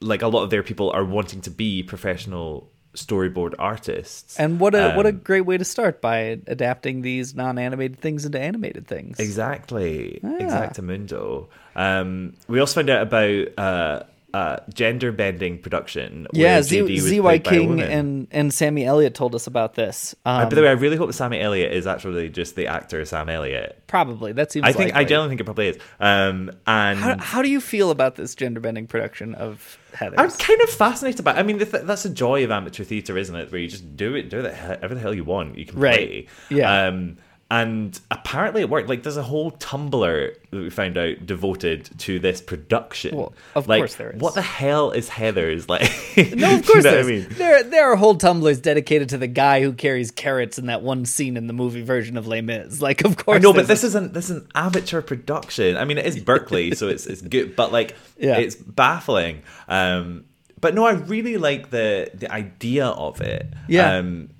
like 0.00 0.22
a 0.22 0.28
lot 0.28 0.42
of 0.42 0.50
their 0.50 0.62
people 0.62 0.90
are 0.90 1.04
wanting 1.04 1.40
to 1.42 1.50
be 1.50 1.82
professional 1.82 2.70
storyboard 2.94 3.54
artists, 3.58 4.38
And 4.38 4.60
what 4.60 4.74
a 4.74 4.94
what 4.94 5.06
a 5.06 5.10
Um, 5.10 5.20
great 5.24 5.42
way 5.42 5.58
to 5.58 5.64
start 5.64 6.00
by 6.00 6.38
adapting 6.46 7.02
these 7.02 7.34
non-animated 7.34 7.98
things 7.98 8.24
into 8.24 8.40
animated 8.40 8.86
things. 8.86 9.18
Exactly. 9.18 10.20
Exactamundo. 10.22 11.46
Um, 11.76 12.34
we 12.48 12.60
also 12.60 12.80
found 12.80 12.90
out 12.90 13.02
about 13.02 13.46
uh, 13.58 14.02
uh, 14.34 14.56
gender 14.74 15.12
bending 15.12 15.58
production. 15.58 16.26
Yeah, 16.32 16.60
Z- 16.60 16.98
ZY 16.98 17.20
played 17.20 17.22
by 17.22 17.34
a 17.34 17.38
King 17.38 17.80
and 17.80 18.26
and 18.32 18.52
Sammy 18.52 18.84
Elliott 18.84 19.14
told 19.14 19.34
us 19.34 19.46
about 19.46 19.74
this. 19.74 20.14
Uh, 20.26 20.40
Um, 20.42 20.48
by 20.48 20.54
the 20.56 20.62
way, 20.62 20.68
I 20.68 20.72
really 20.72 20.96
hope 20.96 21.06
that 21.06 21.12
Sammy 21.12 21.40
Elliott 21.40 21.72
is 21.72 21.86
actually 21.86 22.28
just 22.30 22.56
the 22.56 22.66
actor 22.66 23.04
Sam 23.04 23.28
Elliott. 23.28 23.82
probably 23.86 24.32
that 24.32 24.50
seems. 24.50 24.66
I 24.66 24.72
think 24.72 24.90
I 24.92 24.98
likely. 24.98 25.04
genuinely 25.10 25.30
think 25.30 25.40
it 25.40 25.44
probably 25.44 25.68
is. 25.68 25.78
Um, 26.00 26.50
and 26.66 26.98
How, 26.98 27.16
how 27.18 27.42
do 27.42 27.48
you 27.48 27.60
feel 27.60 27.90
about 27.92 28.16
this 28.16 28.34
gender 28.34 28.58
bending 28.60 28.86
production 28.88 29.34
of 29.36 29.78
Heathers? 29.94 30.14
I'm 30.18 30.30
kind 30.30 30.60
of 30.62 30.68
fascinated 30.70 31.24
by. 31.24 31.34
I 31.34 31.42
mean, 31.44 31.58
th- 31.58 31.70
that's 31.84 32.02
the 32.02 32.08
joy 32.10 32.42
of 32.44 32.50
amateur 32.50 32.82
theatre, 32.82 33.16
isn't 33.16 33.36
it? 33.36 33.52
Where 33.52 33.60
you 33.60 33.68
just 33.68 33.96
do 33.96 34.16
it, 34.16 34.30
do 34.30 34.40
it, 34.40 34.54
whatever 34.54 34.94
the 34.94 35.00
hell 35.00 35.14
you 35.14 35.22
want, 35.24 35.56
you 35.56 35.66
can 35.66 35.78
Right. 35.78 35.96
play. 35.96 36.26
Yeah. 36.58 36.86
Um, 36.88 37.18
and 37.54 38.00
apparently 38.10 38.62
it 38.62 38.68
worked. 38.68 38.88
Like, 38.88 39.04
there's 39.04 39.16
a 39.16 39.22
whole 39.22 39.52
Tumblr 39.52 40.34
that 40.50 40.56
we 40.56 40.70
found 40.70 40.98
out 40.98 41.24
devoted 41.24 41.88
to 42.00 42.18
this 42.18 42.40
production. 42.40 43.16
Well, 43.16 43.32
of 43.54 43.68
like, 43.68 43.78
course 43.78 43.94
there 43.94 44.10
is. 44.10 44.20
What 44.20 44.34
the 44.34 44.42
hell 44.42 44.90
is 44.90 45.08
Heathers 45.08 45.68
like? 45.68 45.82
No, 46.36 46.56
of 46.56 46.66
course 46.66 46.84
you 46.84 46.90
know 46.90 47.02
there's. 47.02 47.06
I 47.06 47.10
mean? 47.10 47.26
There, 47.30 47.62
there 47.62 47.92
are 47.92 47.94
whole 47.94 48.16
tumblers 48.16 48.60
dedicated 48.60 49.10
to 49.10 49.18
the 49.18 49.28
guy 49.28 49.62
who 49.62 49.72
carries 49.72 50.10
carrots 50.10 50.58
in 50.58 50.66
that 50.66 50.82
one 50.82 51.04
scene 51.04 51.36
in 51.36 51.46
the 51.46 51.52
movie 51.52 51.82
version 51.82 52.16
of 52.16 52.26
Les 52.26 52.40
Mis. 52.40 52.80
Like, 52.82 53.04
of 53.04 53.16
course. 53.16 53.40
Know, 53.40 53.52
but 53.52 53.68
this 53.68 53.84
isn't 53.84 54.14
this 54.14 54.30
is 54.30 54.38
an 54.38 54.48
amateur 54.56 55.00
production. 55.00 55.76
I 55.76 55.84
mean, 55.84 55.98
it 55.98 56.06
is 56.06 56.18
Berkeley, 56.18 56.74
so 56.74 56.88
it's 56.88 57.06
it's 57.06 57.22
good, 57.22 57.54
but 57.54 57.70
like, 57.70 57.94
Yeah. 58.18 58.38
it's 58.38 58.56
baffling. 58.56 59.42
Um, 59.68 60.24
but 60.60 60.74
no, 60.74 60.84
I 60.86 60.92
really 60.92 61.36
like 61.36 61.70
the 61.70 62.10
the 62.14 62.32
idea 62.32 62.86
of 62.86 63.20
it. 63.20 63.46
Yeah. 63.68 63.98
um, 63.98 64.30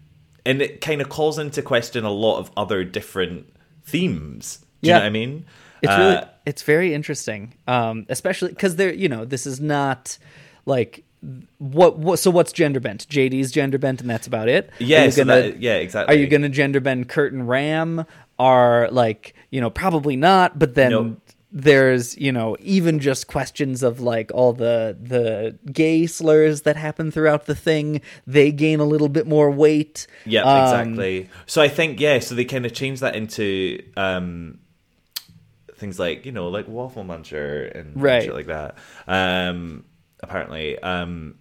and 0.46 0.60
it 0.62 0.80
kind 0.80 1.00
of 1.00 1.08
calls 1.08 1.38
into 1.38 1.62
question 1.62 2.04
a 2.04 2.10
lot 2.10 2.38
of 2.38 2.50
other 2.56 2.84
different 2.84 3.46
themes. 3.84 4.58
Do 4.82 4.88
you 4.88 4.92
Yeah. 4.94 4.98
know 4.98 5.00
what 5.04 5.06
I 5.06 5.10
mean? 5.10 5.44
It's 5.82 5.92
Uh, 5.92 5.96
really 5.98 6.30
it's 6.46 6.62
very 6.62 6.94
interesting, 6.94 7.54
um, 7.66 8.06
especially 8.08 8.50
because 8.50 8.76
they're 8.76 8.92
you 8.94 9.08
know 9.08 9.24
this 9.24 9.46
is 9.46 9.60
not 9.60 10.18
like 10.66 11.04
what, 11.58 11.98
what 11.98 12.18
so 12.18 12.30
what's 12.30 12.52
gender 12.52 12.80
bent? 12.80 13.06
JD's 13.08 13.50
gender 13.50 13.78
bent, 13.78 14.00
and 14.02 14.10
that's 14.10 14.26
about 14.26 14.48
it. 14.48 14.68
Yeah, 14.78 15.08
so 15.08 15.24
gonna- 15.24 15.40
that- 15.42 15.60
yeah, 15.62 15.76
exactly. 15.76 16.14
Are 16.14 16.18
you 16.18 16.26
going 16.26 16.42
to 16.42 16.50
gender 16.50 16.80
bend 16.80 17.08
Kurt 17.08 17.32
and 17.32 17.48
Ram? 17.48 18.04
Are 18.38 18.88
like 18.90 19.32
you 19.50 19.60
know 19.60 19.70
probably 19.70 20.16
not, 20.16 20.58
but 20.58 20.74
then. 20.74 20.90
Nope. 20.90 21.20
There's, 21.56 22.18
you 22.18 22.32
know, 22.32 22.56
even 22.58 22.98
just 22.98 23.28
questions 23.28 23.84
of 23.84 24.00
like 24.00 24.32
all 24.34 24.52
the 24.52 24.98
the 25.00 25.56
gay 25.70 26.06
slurs 26.06 26.62
that 26.62 26.76
happen 26.76 27.12
throughout 27.12 27.46
the 27.46 27.54
thing. 27.54 28.00
They 28.26 28.50
gain 28.50 28.80
a 28.80 28.84
little 28.84 29.08
bit 29.08 29.24
more 29.28 29.52
weight. 29.52 30.08
Yeah, 30.26 30.42
Um, 30.42 30.64
exactly. 30.64 31.28
So 31.46 31.62
I 31.62 31.68
think 31.68 32.00
yeah, 32.00 32.18
so 32.18 32.34
they 32.34 32.44
kind 32.44 32.66
of 32.66 32.72
change 32.72 32.98
that 33.00 33.14
into 33.14 33.78
um 33.96 34.58
things 35.76 35.98
like, 35.98 36.26
you 36.26 36.32
know, 36.32 36.48
like 36.48 36.66
waffle 36.66 37.04
muncher 37.04 37.72
and 37.78 38.02
Right. 38.02 38.24
shit 38.24 38.34
like 38.34 38.46
that. 38.46 38.76
Um 39.06 39.84
apparently 40.20 40.76
um 40.80 41.36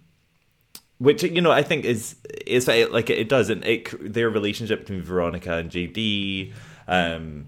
which 0.98 1.24
you 1.24 1.40
know 1.40 1.50
I 1.50 1.62
think 1.64 1.84
is 1.84 2.14
is 2.46 2.68
like 2.68 3.10
it 3.10 3.28
does 3.28 3.50
and 3.50 3.64
it 3.64 4.12
their 4.14 4.30
relationship 4.30 4.80
between 4.80 5.02
Veronica 5.02 5.54
and 5.54 5.70
JD 5.70 6.52
um 6.86 7.46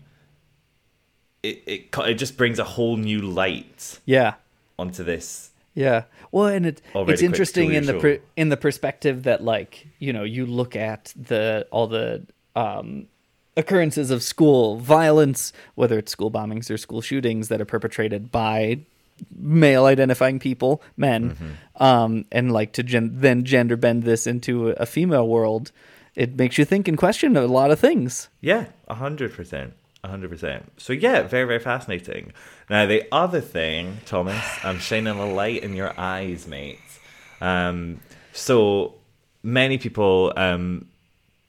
it 1.48 1.62
it 1.66 1.98
it 2.12 2.14
just 2.14 2.36
brings 2.36 2.58
a 2.58 2.64
whole 2.64 2.96
new 2.96 3.20
light 3.20 4.00
Yeah. 4.04 4.34
onto 4.78 5.02
this 5.04 5.50
Yeah. 5.74 6.02
Well, 6.32 6.46
and 6.56 6.64
it, 6.66 6.80
Already 6.94 7.12
it's 7.12 7.22
interesting 7.22 7.72
in 7.72 7.84
the 7.86 7.94
per, 8.02 8.18
in 8.36 8.48
the 8.48 8.56
perspective 8.56 9.22
that 9.24 9.40
like 9.42 9.86
you 9.98 10.12
know 10.12 10.24
you 10.24 10.46
look 10.46 10.74
at 10.76 11.12
the 11.30 11.66
all 11.70 11.86
the 11.86 12.22
um, 12.54 13.06
occurrences 13.56 14.10
of 14.10 14.22
school 14.22 14.78
violence, 14.78 15.52
whether 15.74 15.98
it's 15.98 16.12
school 16.12 16.30
bombings 16.30 16.70
or 16.70 16.76
school 16.78 17.00
shootings 17.02 17.48
that 17.48 17.60
are 17.60 17.64
perpetrated 17.76 18.30
by 18.32 18.78
male 19.34 19.84
identifying 19.86 20.38
people, 20.38 20.82
men, 20.96 21.30
Mm-hmm. 21.30 21.82
um, 21.82 22.24
and 22.32 22.52
like 22.52 22.72
to 22.72 22.82
gen- 22.82 23.12
then 23.20 23.44
gender 23.44 23.76
bend 23.76 24.02
this 24.04 24.26
into 24.26 24.70
a 24.70 24.84
female 24.86 25.26
world. 25.28 25.72
It 26.14 26.36
makes 26.36 26.56
you 26.58 26.64
think 26.64 26.88
and 26.88 26.96
question 26.98 27.36
a 27.36 27.46
lot 27.46 27.70
of 27.70 27.78
things. 27.78 28.28
Yeah, 28.40 28.66
a 28.88 28.94
hundred 28.94 29.32
percent, 29.34 29.72
a 30.04 30.08
hundred 30.08 30.30
percent. 30.30 30.72
So 30.76 30.92
yeah, 30.92 31.22
very 31.22 31.44
very 31.44 31.58
fascinating. 31.60 32.32
Now 32.70 32.86
the 32.86 33.04
other 33.12 33.40
thing, 33.40 33.98
Thomas, 34.06 34.42
I'm 34.62 34.78
shining 34.78 35.18
a 35.18 35.26
light 35.26 35.62
in 35.62 35.74
your 35.74 35.92
eyes, 35.98 36.46
mate. 36.46 36.78
Um, 37.40 38.00
so 38.32 38.94
many 39.42 39.78
people, 39.78 40.32
um, 40.36 40.88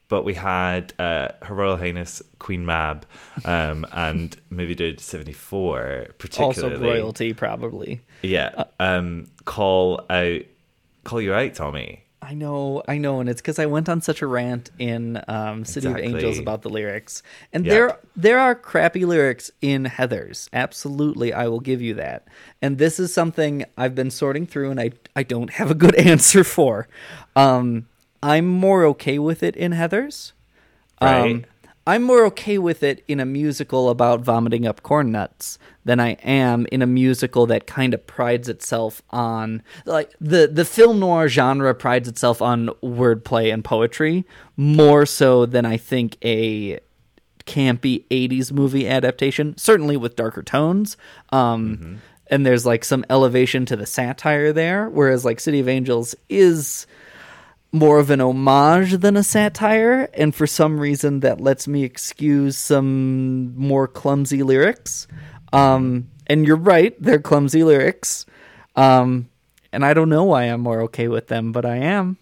but 0.10 0.24
we 0.24 0.34
had 0.34 0.94
uh, 1.00 1.30
Her 1.42 1.54
Royal 1.54 1.78
Highness 1.78 2.22
Queen 2.40 2.66
Mab, 2.66 3.06
um, 3.46 3.86
and 3.92 4.36
Movie 4.50 4.76
Dude 4.76 5.00
seventy 5.00 5.34
four, 5.34 6.08
particularly 6.18 6.76
Also, 6.76 6.84
royalty 6.84 7.34
probably. 7.34 8.02
Yeah, 8.22 8.66
um, 8.80 9.28
call 9.46 10.06
out, 10.10 10.42
call 11.04 11.22
you 11.22 11.34
out, 11.34 11.54
Tommy. 11.56 12.04
I 12.22 12.34
know, 12.34 12.82
I 12.88 12.98
know, 12.98 13.20
and 13.20 13.30
it's 13.30 13.42
because 13.42 13.60
I 13.60 13.68
went 13.68 13.88
on 13.88 14.02
such 14.02 14.22
a 14.22 14.28
rant 14.28 14.72
in 14.80 15.22
um, 15.28 15.64
City 15.64 15.88
of 15.88 15.98
Angels 15.98 16.40
about 16.40 16.62
the 16.64 16.70
lyrics, 16.70 17.22
and 17.54 17.64
Yep. 17.66 17.72
there 17.72 17.98
there 18.16 18.40
are 18.40 18.56
crappy 18.56 19.06
lyrics 19.06 19.52
in 19.62 19.86
Heathers. 19.86 20.50
Absolutely, 20.52 21.32
I 21.32 21.48
will 21.48 21.60
give 21.60 21.82
you 21.82 21.94
that. 21.94 22.28
And 22.62 22.80
this 22.80 23.00
is 23.00 23.14
something 23.14 23.66
I've 23.78 23.94
been 23.96 24.10
sorting 24.12 24.48
through, 24.48 24.72
and 24.72 24.80
I 24.80 24.92
I 25.16 25.24
don't 25.24 25.52
have 25.52 25.70
a 25.72 25.76
good 25.76 25.96
answer 26.12 26.44
for. 26.44 26.88
Um, 27.36 27.88
I'm 28.24 28.48
more 28.48 28.84
okay 28.86 29.20
with 29.20 29.44
it 29.44 29.56
in 29.56 29.72
Heathers. 29.74 30.32
Right. 31.00 31.32
Um, 31.32 31.46
I'm 31.88 32.04
more 32.04 32.26
okay 32.26 32.58
with 32.58 32.84
it 32.84 33.02
in 33.08 33.22
a 33.22 33.26
musical 33.26 33.90
about 33.90 34.20
vomiting 34.20 34.68
up 34.68 34.84
corn 34.84 35.10
nuts 35.10 35.58
than 35.86 36.02
I 36.02 36.18
am 36.22 36.68
in 36.70 36.82
a 36.82 36.86
musical 36.86 37.46
that 37.46 37.66
kind 37.66 37.94
of 37.94 38.06
prides 38.06 38.50
itself 38.50 39.02
on 39.10 39.64
like 39.86 40.12
the 40.20 40.50
the 40.52 40.66
film 40.66 41.00
noir 41.00 41.30
genre 41.30 41.74
prides 41.74 42.10
itself 42.10 42.42
on 42.42 42.68
wordplay 42.84 43.54
and 43.54 43.64
poetry 43.64 44.26
more 44.58 45.06
so 45.06 45.46
than 45.46 45.66
I 45.66 45.78
think 45.78 46.18
a 46.26 46.82
campy 47.46 48.04
80s 48.10 48.52
movie 48.52 48.86
adaptation 48.86 49.58
certainly 49.58 49.96
with 49.96 50.18
darker 50.18 50.44
tones. 50.44 50.98
Um 51.30 52.02
and 52.30 52.46
there's 52.46 52.66
like 52.66 52.84
some 52.84 53.06
elevation 53.10 53.66
to 53.66 53.78
the 53.78 53.86
satire 53.86 54.52
there 54.52 54.90
whereas 54.90 55.24
like 55.24 55.40
City 55.40 55.62
of 55.62 55.70
Angels 55.70 56.16
is 56.28 56.86
more 57.72 58.00
of 58.00 58.10
an 58.10 58.22
homage 58.22 58.94
than 58.94 59.18
a 59.18 59.24
satire, 59.24 60.10
and 60.14 60.34
for 60.34 60.48
some 60.48 60.80
reason 60.80 61.20
that 61.22 61.42
lets 61.42 61.68
me 61.68 61.84
excuse 61.84 62.58
some 62.58 63.56
more 63.58 63.88
clumsy 63.88 64.44
lyrics. 64.44 65.08
Um, 65.54 66.10
and 66.28 66.46
you're 66.46 66.56
right, 66.56 66.96
they're 67.02 67.20
clumsy 67.20 67.64
lyrics. 67.64 68.26
Um, 68.76 69.30
and 69.72 69.86
I 69.86 69.94
don't 69.94 70.10
know 70.10 70.24
why 70.24 70.44
I'm 70.44 70.62
more 70.62 70.82
okay 70.84 71.08
with 71.08 71.28
them, 71.28 71.52
but 71.52 71.66
I 71.66 71.78
am. 71.78 72.18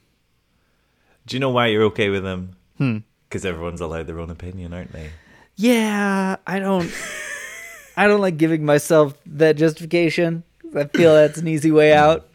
Do 1.25 1.35
you 1.35 1.39
know 1.39 1.49
why 1.49 1.67
you're 1.67 1.83
okay 1.85 2.09
with 2.09 2.23
them? 2.23 2.55
Hmm. 2.77 2.97
Because 3.27 3.45
everyone's 3.45 3.81
allowed 3.81 4.07
their 4.07 4.19
own 4.19 4.29
opinion, 4.29 4.73
aren't 4.73 4.93
they? 4.93 5.09
Yeah, 5.55 6.37
I 6.45 6.59
don't. 6.59 6.91
I 7.97 8.07
don't 8.07 8.21
like 8.21 8.37
giving 8.37 8.65
myself 8.65 9.13
that 9.25 9.55
justification. 9.55 10.43
I 10.75 10.83
feel 10.85 11.13
that's 11.13 11.37
an 11.37 11.47
easy 11.47 11.71
way 11.71 11.93
out. 11.93 12.27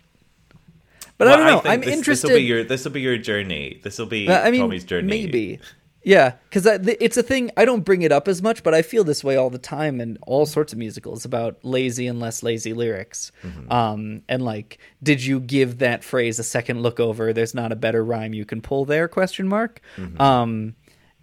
But 1.21 1.29
I 1.29 1.37
don't 1.37 1.47
know. 1.47 1.71
I'm 1.71 1.83
this, 1.83 1.95
interested. 1.95 2.29
This 2.29 2.33
will 2.33 2.39
be 2.41 2.45
your 2.45 2.65
this 2.65 2.83
will 2.83 2.93
be 2.93 3.03
your 3.03 3.19
journey. 3.19 3.79
This 3.85 3.99
will 3.99 4.07
be 4.07 4.27
Uh, 4.27 4.41
I 4.41 4.51
mean, 4.51 4.63
Tommy's 4.63 4.85
journey. 4.85 5.07
maybe. 5.07 5.61
Yeah, 6.03 6.37
because 6.49 6.65
it's 6.65 7.19
a 7.19 7.23
thing. 7.23 7.51
I 7.59 7.67
don't 7.67 7.85
bring 7.85 8.01
it 8.01 8.11
up 8.11 8.27
as 8.27 8.41
much, 8.41 8.63
but 8.63 8.73
I 8.73 8.81
feel 8.81 9.05
this 9.05 9.23
way 9.23 9.37
all 9.37 9.51
the 9.51 9.59
time 9.59 10.01
in 10.01 10.17
all 10.23 10.47
sorts 10.47 10.73
of 10.73 10.79
musicals 10.79 11.27
about 11.27 11.59
lazy 11.63 12.07
and 12.07 12.19
less 12.19 12.43
lazy 12.43 12.73
lyrics. 12.73 13.33
Mm-hmm. 13.43 13.71
Um, 13.71 14.23
and 14.27 14.43
like, 14.43 14.79
did 15.03 15.23
you 15.23 15.41
give 15.41 15.81
that 15.81 16.03
phrase 16.03 16.39
a 16.39 16.43
second 16.43 16.83
look 16.83 17.01
over? 17.01 17.35
There's 17.35 17.55
not 17.55 17.71
a 17.71 17.77
better 17.77 18.03
rhyme 18.03 18.33
you 18.33 18.47
can 18.47 18.63
pull 18.63 18.87
there? 18.87 19.09
Question 19.09 19.47
mark. 19.47 19.83
Mm-hmm. 19.99 20.23
Um, 20.23 20.75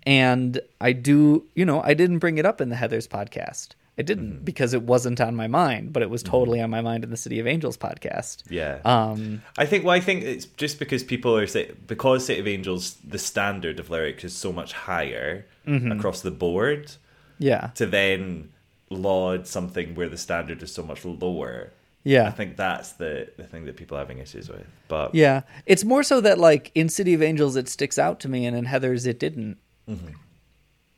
and 0.03 0.61
I 0.79 0.91
do, 0.93 1.47
you 1.55 1.65
know, 1.65 1.81
I 1.81 1.95
didn't 1.95 2.19
bring 2.19 2.37
it 2.37 2.45
up 2.45 2.61
in 2.61 2.69
the 2.69 2.75
Heathers 2.75 3.07
podcast. 3.07 3.69
I 3.99 4.03
didn't 4.03 4.31
Mm-hmm. 4.33 4.43
because 4.43 4.73
it 4.73 4.83
wasn't 4.83 5.19
on 5.19 5.35
my 5.35 5.47
mind, 5.47 5.91
but 5.93 6.03
it 6.03 6.09
was 6.09 6.21
totally 6.21 6.61
on 6.61 6.69
my 6.69 6.81
mind 6.81 7.03
in 7.03 7.09
the 7.09 7.17
City 7.17 7.39
of 7.39 7.47
Angels 7.47 7.77
podcast. 7.77 8.43
Yeah. 8.49 8.79
Um, 8.85 9.41
I 9.57 9.65
think. 9.65 9.83
Well, 9.85 9.95
I 9.95 9.99
think 9.99 10.23
it's 10.23 10.45
just 10.45 10.77
because 10.79 11.03
people 11.03 11.35
are 11.35 11.47
say 11.47 11.71
because 11.87 12.25
City 12.27 12.39
of 12.39 12.47
Angels, 12.47 12.97
the 13.03 13.17
standard 13.17 13.79
of 13.79 13.89
lyrics 13.89 14.23
is 14.23 14.35
so 14.35 14.51
much 14.53 14.73
higher 14.73 15.45
Mhm. 15.67 15.97
across 15.97 16.21
the 16.21 16.31
board. 16.31 16.91
Yeah. 17.39 17.71
To 17.75 17.85
then 17.85 18.49
laud 18.89 19.47
something 19.47 19.95
where 19.95 20.07
the 20.09 20.17
standard 20.17 20.61
is 20.63 20.71
so 20.71 20.83
much 20.83 21.03
lower. 21.03 21.71
Yeah. 22.03 22.27
I 22.27 22.31
think 22.31 22.55
that's 22.55 22.93
the 22.93 23.27
the 23.35 23.43
thing 23.43 23.65
that 23.65 23.75
people 23.77 23.97
are 23.97 24.01
having 24.01 24.19
issues 24.19 24.47
with. 24.47 24.65
But 24.87 25.13
Yeah, 25.15 25.41
it's 25.65 25.83
more 25.83 26.03
so 26.03 26.21
that 26.21 26.37
like 26.37 26.71
in 26.75 26.87
City 26.89 27.13
of 27.15 27.21
Angels 27.21 27.55
it 27.55 27.67
sticks 27.67 27.97
out 27.99 28.19
to 28.21 28.29
me, 28.29 28.45
and 28.45 28.55
in 28.55 28.65
Heathers 28.65 29.05
it 29.07 29.19
didn't. 29.19 29.57
Mhm. 29.89 30.13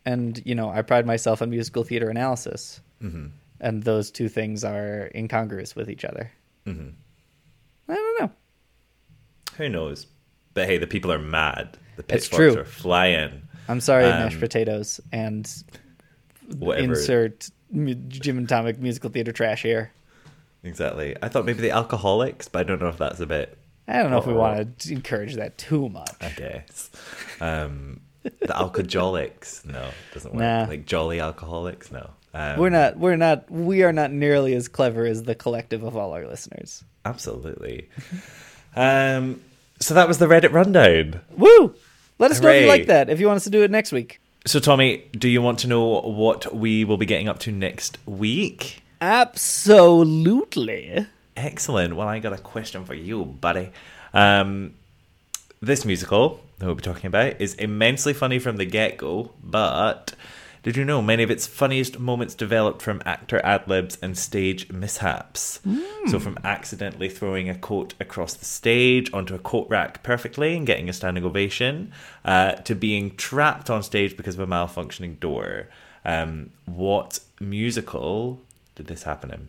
And 0.05 0.41
you 0.45 0.53
know, 0.55 0.69
I 0.69 0.81
pride 0.81 1.05
myself 1.05 1.41
on 1.41 1.49
musical 1.49 1.83
theater 1.83 2.09
analysis, 2.09 2.81
Mhm. 3.01 3.31
and 3.61 3.83
those 3.83 4.11
two 4.11 4.29
things 4.29 4.63
are 4.63 5.09
incongruous 5.15 5.75
with 5.75 5.89
each 5.89 6.03
other. 6.05 6.31
Mhm. 6.65 6.93
I 7.87 7.95
don't 7.95 8.19
know. 8.21 8.31
who 9.57 9.67
knows? 9.69 10.07
But 10.53 10.67
hey, 10.67 10.77
the 10.77 10.87
people 10.87 11.11
are 11.11 11.19
mad. 11.19 11.77
The 11.97 12.03
pitchforks 12.03 12.55
are 12.55 12.63
flying. 12.65 13.41
I'm 13.67 13.81
sorry, 13.81 14.05
Um, 14.05 14.11
mashed 14.23 14.39
potatoes, 14.39 14.99
and 15.11 15.47
Whatever. 16.57 16.93
insert 16.93 17.49
Jim 17.73 18.37
and 18.37 18.45
Atomic 18.45 18.79
musical 18.79 19.09
theater 19.09 19.31
trash 19.31 19.61
here. 19.63 19.91
Exactly. 20.63 21.15
I 21.21 21.27
thought 21.29 21.45
maybe 21.45 21.61
the 21.61 21.71
alcoholics, 21.71 22.47
but 22.47 22.59
I 22.59 22.63
don't 22.63 22.81
know 22.81 22.87
if 22.89 22.97
that's 22.97 23.19
a 23.19 23.25
bit. 23.25 23.57
I 23.87 24.01
don't 24.01 24.11
know 24.11 24.17
if 24.19 24.25
we 24.27 24.33
want 24.33 24.79
to 24.79 24.93
encourage 24.93 25.35
that 25.35 25.57
too 25.57 25.89
much. 25.89 26.11
I 26.21 26.29
guess. 26.29 26.89
Um, 27.41 28.01
the 28.23 28.55
alcoholics, 28.55 29.65
no, 29.65 29.89
doesn't 30.13 30.31
work. 30.33 30.39
Nah. 30.41 30.65
Like 30.67 30.85
jolly 30.85 31.19
alcoholics, 31.19 31.91
no. 31.91 32.11
Um, 32.33 32.59
we're 32.59 32.69
not. 32.69 32.97
We're 32.97 33.15
not. 33.15 33.49
We 33.49 33.83
are 33.83 33.93
not 33.93 34.11
nearly 34.11 34.53
as 34.53 34.67
clever 34.67 35.05
as 35.05 35.23
the 35.23 35.35
collective 35.35 35.83
of 35.83 35.97
all 35.97 36.13
our 36.13 36.27
listeners. 36.27 36.83
Absolutely. 37.05 37.89
um, 38.75 39.41
so 39.79 39.93
that 39.93 40.07
was 40.07 40.17
the 40.17 40.27
Reddit 40.27 40.51
rundown. 40.51 41.21
Woo! 41.31 41.73
Let 42.19 42.31
us 42.31 42.41
know 42.41 42.49
if 42.49 42.63
you 42.63 42.67
like 42.67 42.87
that. 42.87 43.09
If 43.09 43.19
you 43.19 43.27
want 43.27 43.37
us 43.37 43.45
to 43.45 43.49
do 43.49 43.63
it 43.63 43.71
next 43.71 43.91
week. 43.91 44.19
So, 44.45 44.59
Tommy, 44.59 45.05
do 45.13 45.27
you 45.27 45.41
want 45.41 45.59
to 45.59 45.67
know 45.67 46.01
what 46.01 46.55
we 46.55 46.85
will 46.85 46.97
be 46.97 47.05
getting 47.05 47.27
up 47.27 47.39
to 47.39 47.51
next 47.51 47.97
week? 48.05 48.83
Absolutely. 49.01 51.07
Excellent. 51.35 51.95
Well, 51.95 52.07
I 52.07 52.19
got 52.19 52.33
a 52.33 52.37
question 52.37 52.85
for 52.85 52.93
you, 52.93 53.25
buddy. 53.25 53.71
Um, 54.13 54.73
this 55.61 55.85
musical 55.85 56.41
that 56.57 56.65
we'll 56.65 56.75
be 56.75 56.81
talking 56.81 57.07
about 57.07 57.39
is 57.39 57.53
immensely 57.55 58.13
funny 58.13 58.39
from 58.39 58.57
the 58.57 58.65
get 58.65 58.97
go, 58.97 59.31
but 59.41 60.13
did 60.63 60.75
you 60.75 60.83
know 60.83 61.01
many 61.01 61.23
of 61.23 61.31
its 61.31 61.47
funniest 61.47 61.99
moments 61.99 62.35
developed 62.35 62.81
from 62.81 63.01
actor 63.05 63.39
ad 63.45 63.67
libs 63.67 63.97
and 64.01 64.17
stage 64.17 64.69
mishaps? 64.71 65.61
So, 66.07 66.19
from 66.19 66.37
accidentally 66.43 67.09
throwing 67.09 67.49
a 67.49 67.55
coat 67.55 67.93
across 67.99 68.33
the 68.33 68.45
stage 68.45 69.11
onto 69.13 69.35
a 69.35 69.39
coat 69.39 69.67
rack 69.69 70.03
perfectly 70.03 70.57
and 70.57 70.67
getting 70.67 70.89
a 70.89 70.93
standing 70.93 71.23
ovation, 71.23 71.93
uh, 72.25 72.53
to 72.53 72.75
being 72.75 73.15
trapped 73.15 73.69
on 73.69 73.83
stage 73.83 74.17
because 74.17 74.35
of 74.35 74.41
a 74.41 74.47
malfunctioning 74.47 75.19
door. 75.19 75.67
Um, 76.03 76.51
what 76.65 77.19
musical 77.39 78.41
did 78.75 78.87
this 78.87 79.03
happen 79.03 79.31
in? 79.31 79.47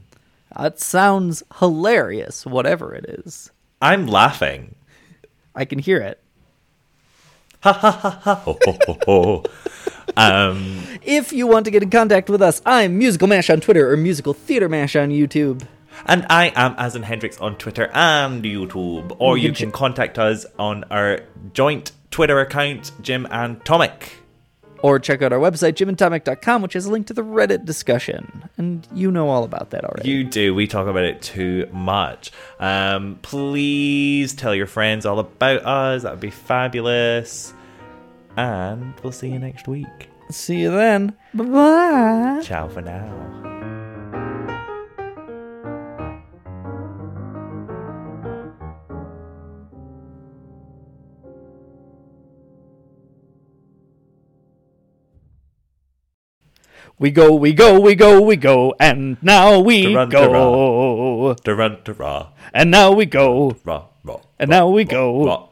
That 0.56 0.80
sounds 0.80 1.42
hilarious, 1.58 2.44
whatever 2.44 2.94
it 2.94 3.06
is. 3.24 3.50
I'm 3.80 4.06
laughing. 4.06 4.74
I 5.54 5.64
can 5.64 5.78
hear 5.78 5.98
it. 5.98 6.20
Ho, 7.62 7.72
ho, 7.72 8.58
ho, 8.64 8.98
ho. 9.04 9.44
Um, 10.16 10.82
If 11.02 11.32
you 11.32 11.46
want 11.46 11.64
to 11.64 11.70
get 11.70 11.82
in 11.82 11.90
contact 11.90 12.28
with 12.30 12.42
us, 12.42 12.60
I'm 12.66 12.98
Musical 12.98 13.28
Mash 13.28 13.50
on 13.50 13.60
Twitter 13.60 13.90
or 13.90 13.96
Musical 13.96 14.32
Theater 14.34 14.68
Mash 14.68 14.96
on 14.96 15.10
YouTube. 15.10 15.62
and 16.06 16.26
I 16.30 16.52
am 16.54 16.74
Asin 16.76 17.02
Hendricks 17.04 17.38
on 17.40 17.56
Twitter 17.56 17.90
and 17.94 18.42
YouTube. 18.44 19.14
Or 19.18 19.36
You 19.38 19.52
can 19.52 19.70
contact 19.70 20.18
us 20.18 20.46
on 20.58 20.84
our 20.90 21.20
joint 21.52 21.92
Twitter 22.10 22.40
account, 22.40 22.92
Jim 23.02 23.26
and 23.30 23.64
Tonic. 23.64 24.16
Or 24.82 24.98
check 24.98 25.20
out 25.20 25.30
our 25.30 25.38
website, 25.38 25.74
jimandtonic.com, 25.74 26.62
which 26.62 26.72
has 26.72 26.86
a 26.86 26.90
link 26.90 27.06
to 27.08 27.12
the 27.12 27.22
Reddit 27.22 27.66
discussion. 27.66 28.48
And 28.56 28.88
you 28.94 29.10
know 29.10 29.28
all 29.28 29.44
about 29.44 29.70
that 29.70 29.84
already. 29.84 30.08
You 30.10 30.24
do. 30.24 30.54
We 30.54 30.66
talk 30.66 30.86
about 30.86 31.04
it 31.04 31.20
too 31.20 31.68
much. 31.70 32.32
Um, 32.58 33.18
please 33.20 34.32
tell 34.32 34.54
your 34.54 34.66
friends 34.66 35.04
all 35.04 35.18
about 35.18 35.66
us. 35.66 36.02
That 36.04 36.12
would 36.12 36.20
be 36.20 36.30
fabulous. 36.30 37.52
And 38.36 38.94
we'll 39.02 39.12
see 39.12 39.28
you 39.28 39.38
next 39.38 39.68
week. 39.68 40.08
See 40.30 40.60
you 40.60 40.70
then. 40.70 41.16
Bye 41.34 41.44
bye. 41.44 42.40
Ciao 42.42 42.68
for 42.68 42.80
now. 42.80 43.26
We 56.98 57.10
go, 57.10 57.34
we 57.34 57.54
go, 57.54 57.80
we 57.80 57.94
go, 57.94 58.20
we 58.20 58.36
go, 58.36 58.74
and 58.78 59.16
now 59.22 59.58
we 59.58 59.84
Dun, 59.94 60.10
dun, 60.10 60.10
go. 60.10 61.34
Durun, 61.42 61.82
dura, 61.82 62.32
And 62.52 62.70
now 62.70 62.92
we 62.92 63.06
go. 63.06 63.56
ra, 63.64 63.86
ra, 64.04 64.18
And 64.38 64.50
now 64.50 64.68
we 64.68 64.84
ra, 64.84 64.90
go. 64.90 65.48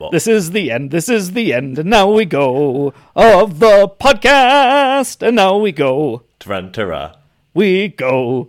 Ra. 0.00 0.10
This 0.10 0.26
is 0.26 0.50
the 0.52 0.70
end. 0.70 0.90
This 0.90 1.08
is 1.08 1.32
the 1.32 1.52
end. 1.52 1.78
And 1.78 1.90
now 1.90 2.10
we 2.10 2.24
go 2.24 2.92
of 3.14 3.58
the 3.58 3.88
podcast. 4.00 5.26
And 5.26 5.36
now 5.36 5.58
we 5.58 5.72
go. 5.72 6.22
Dura, 6.38 7.16
We 7.54 7.88
go. 7.88 8.48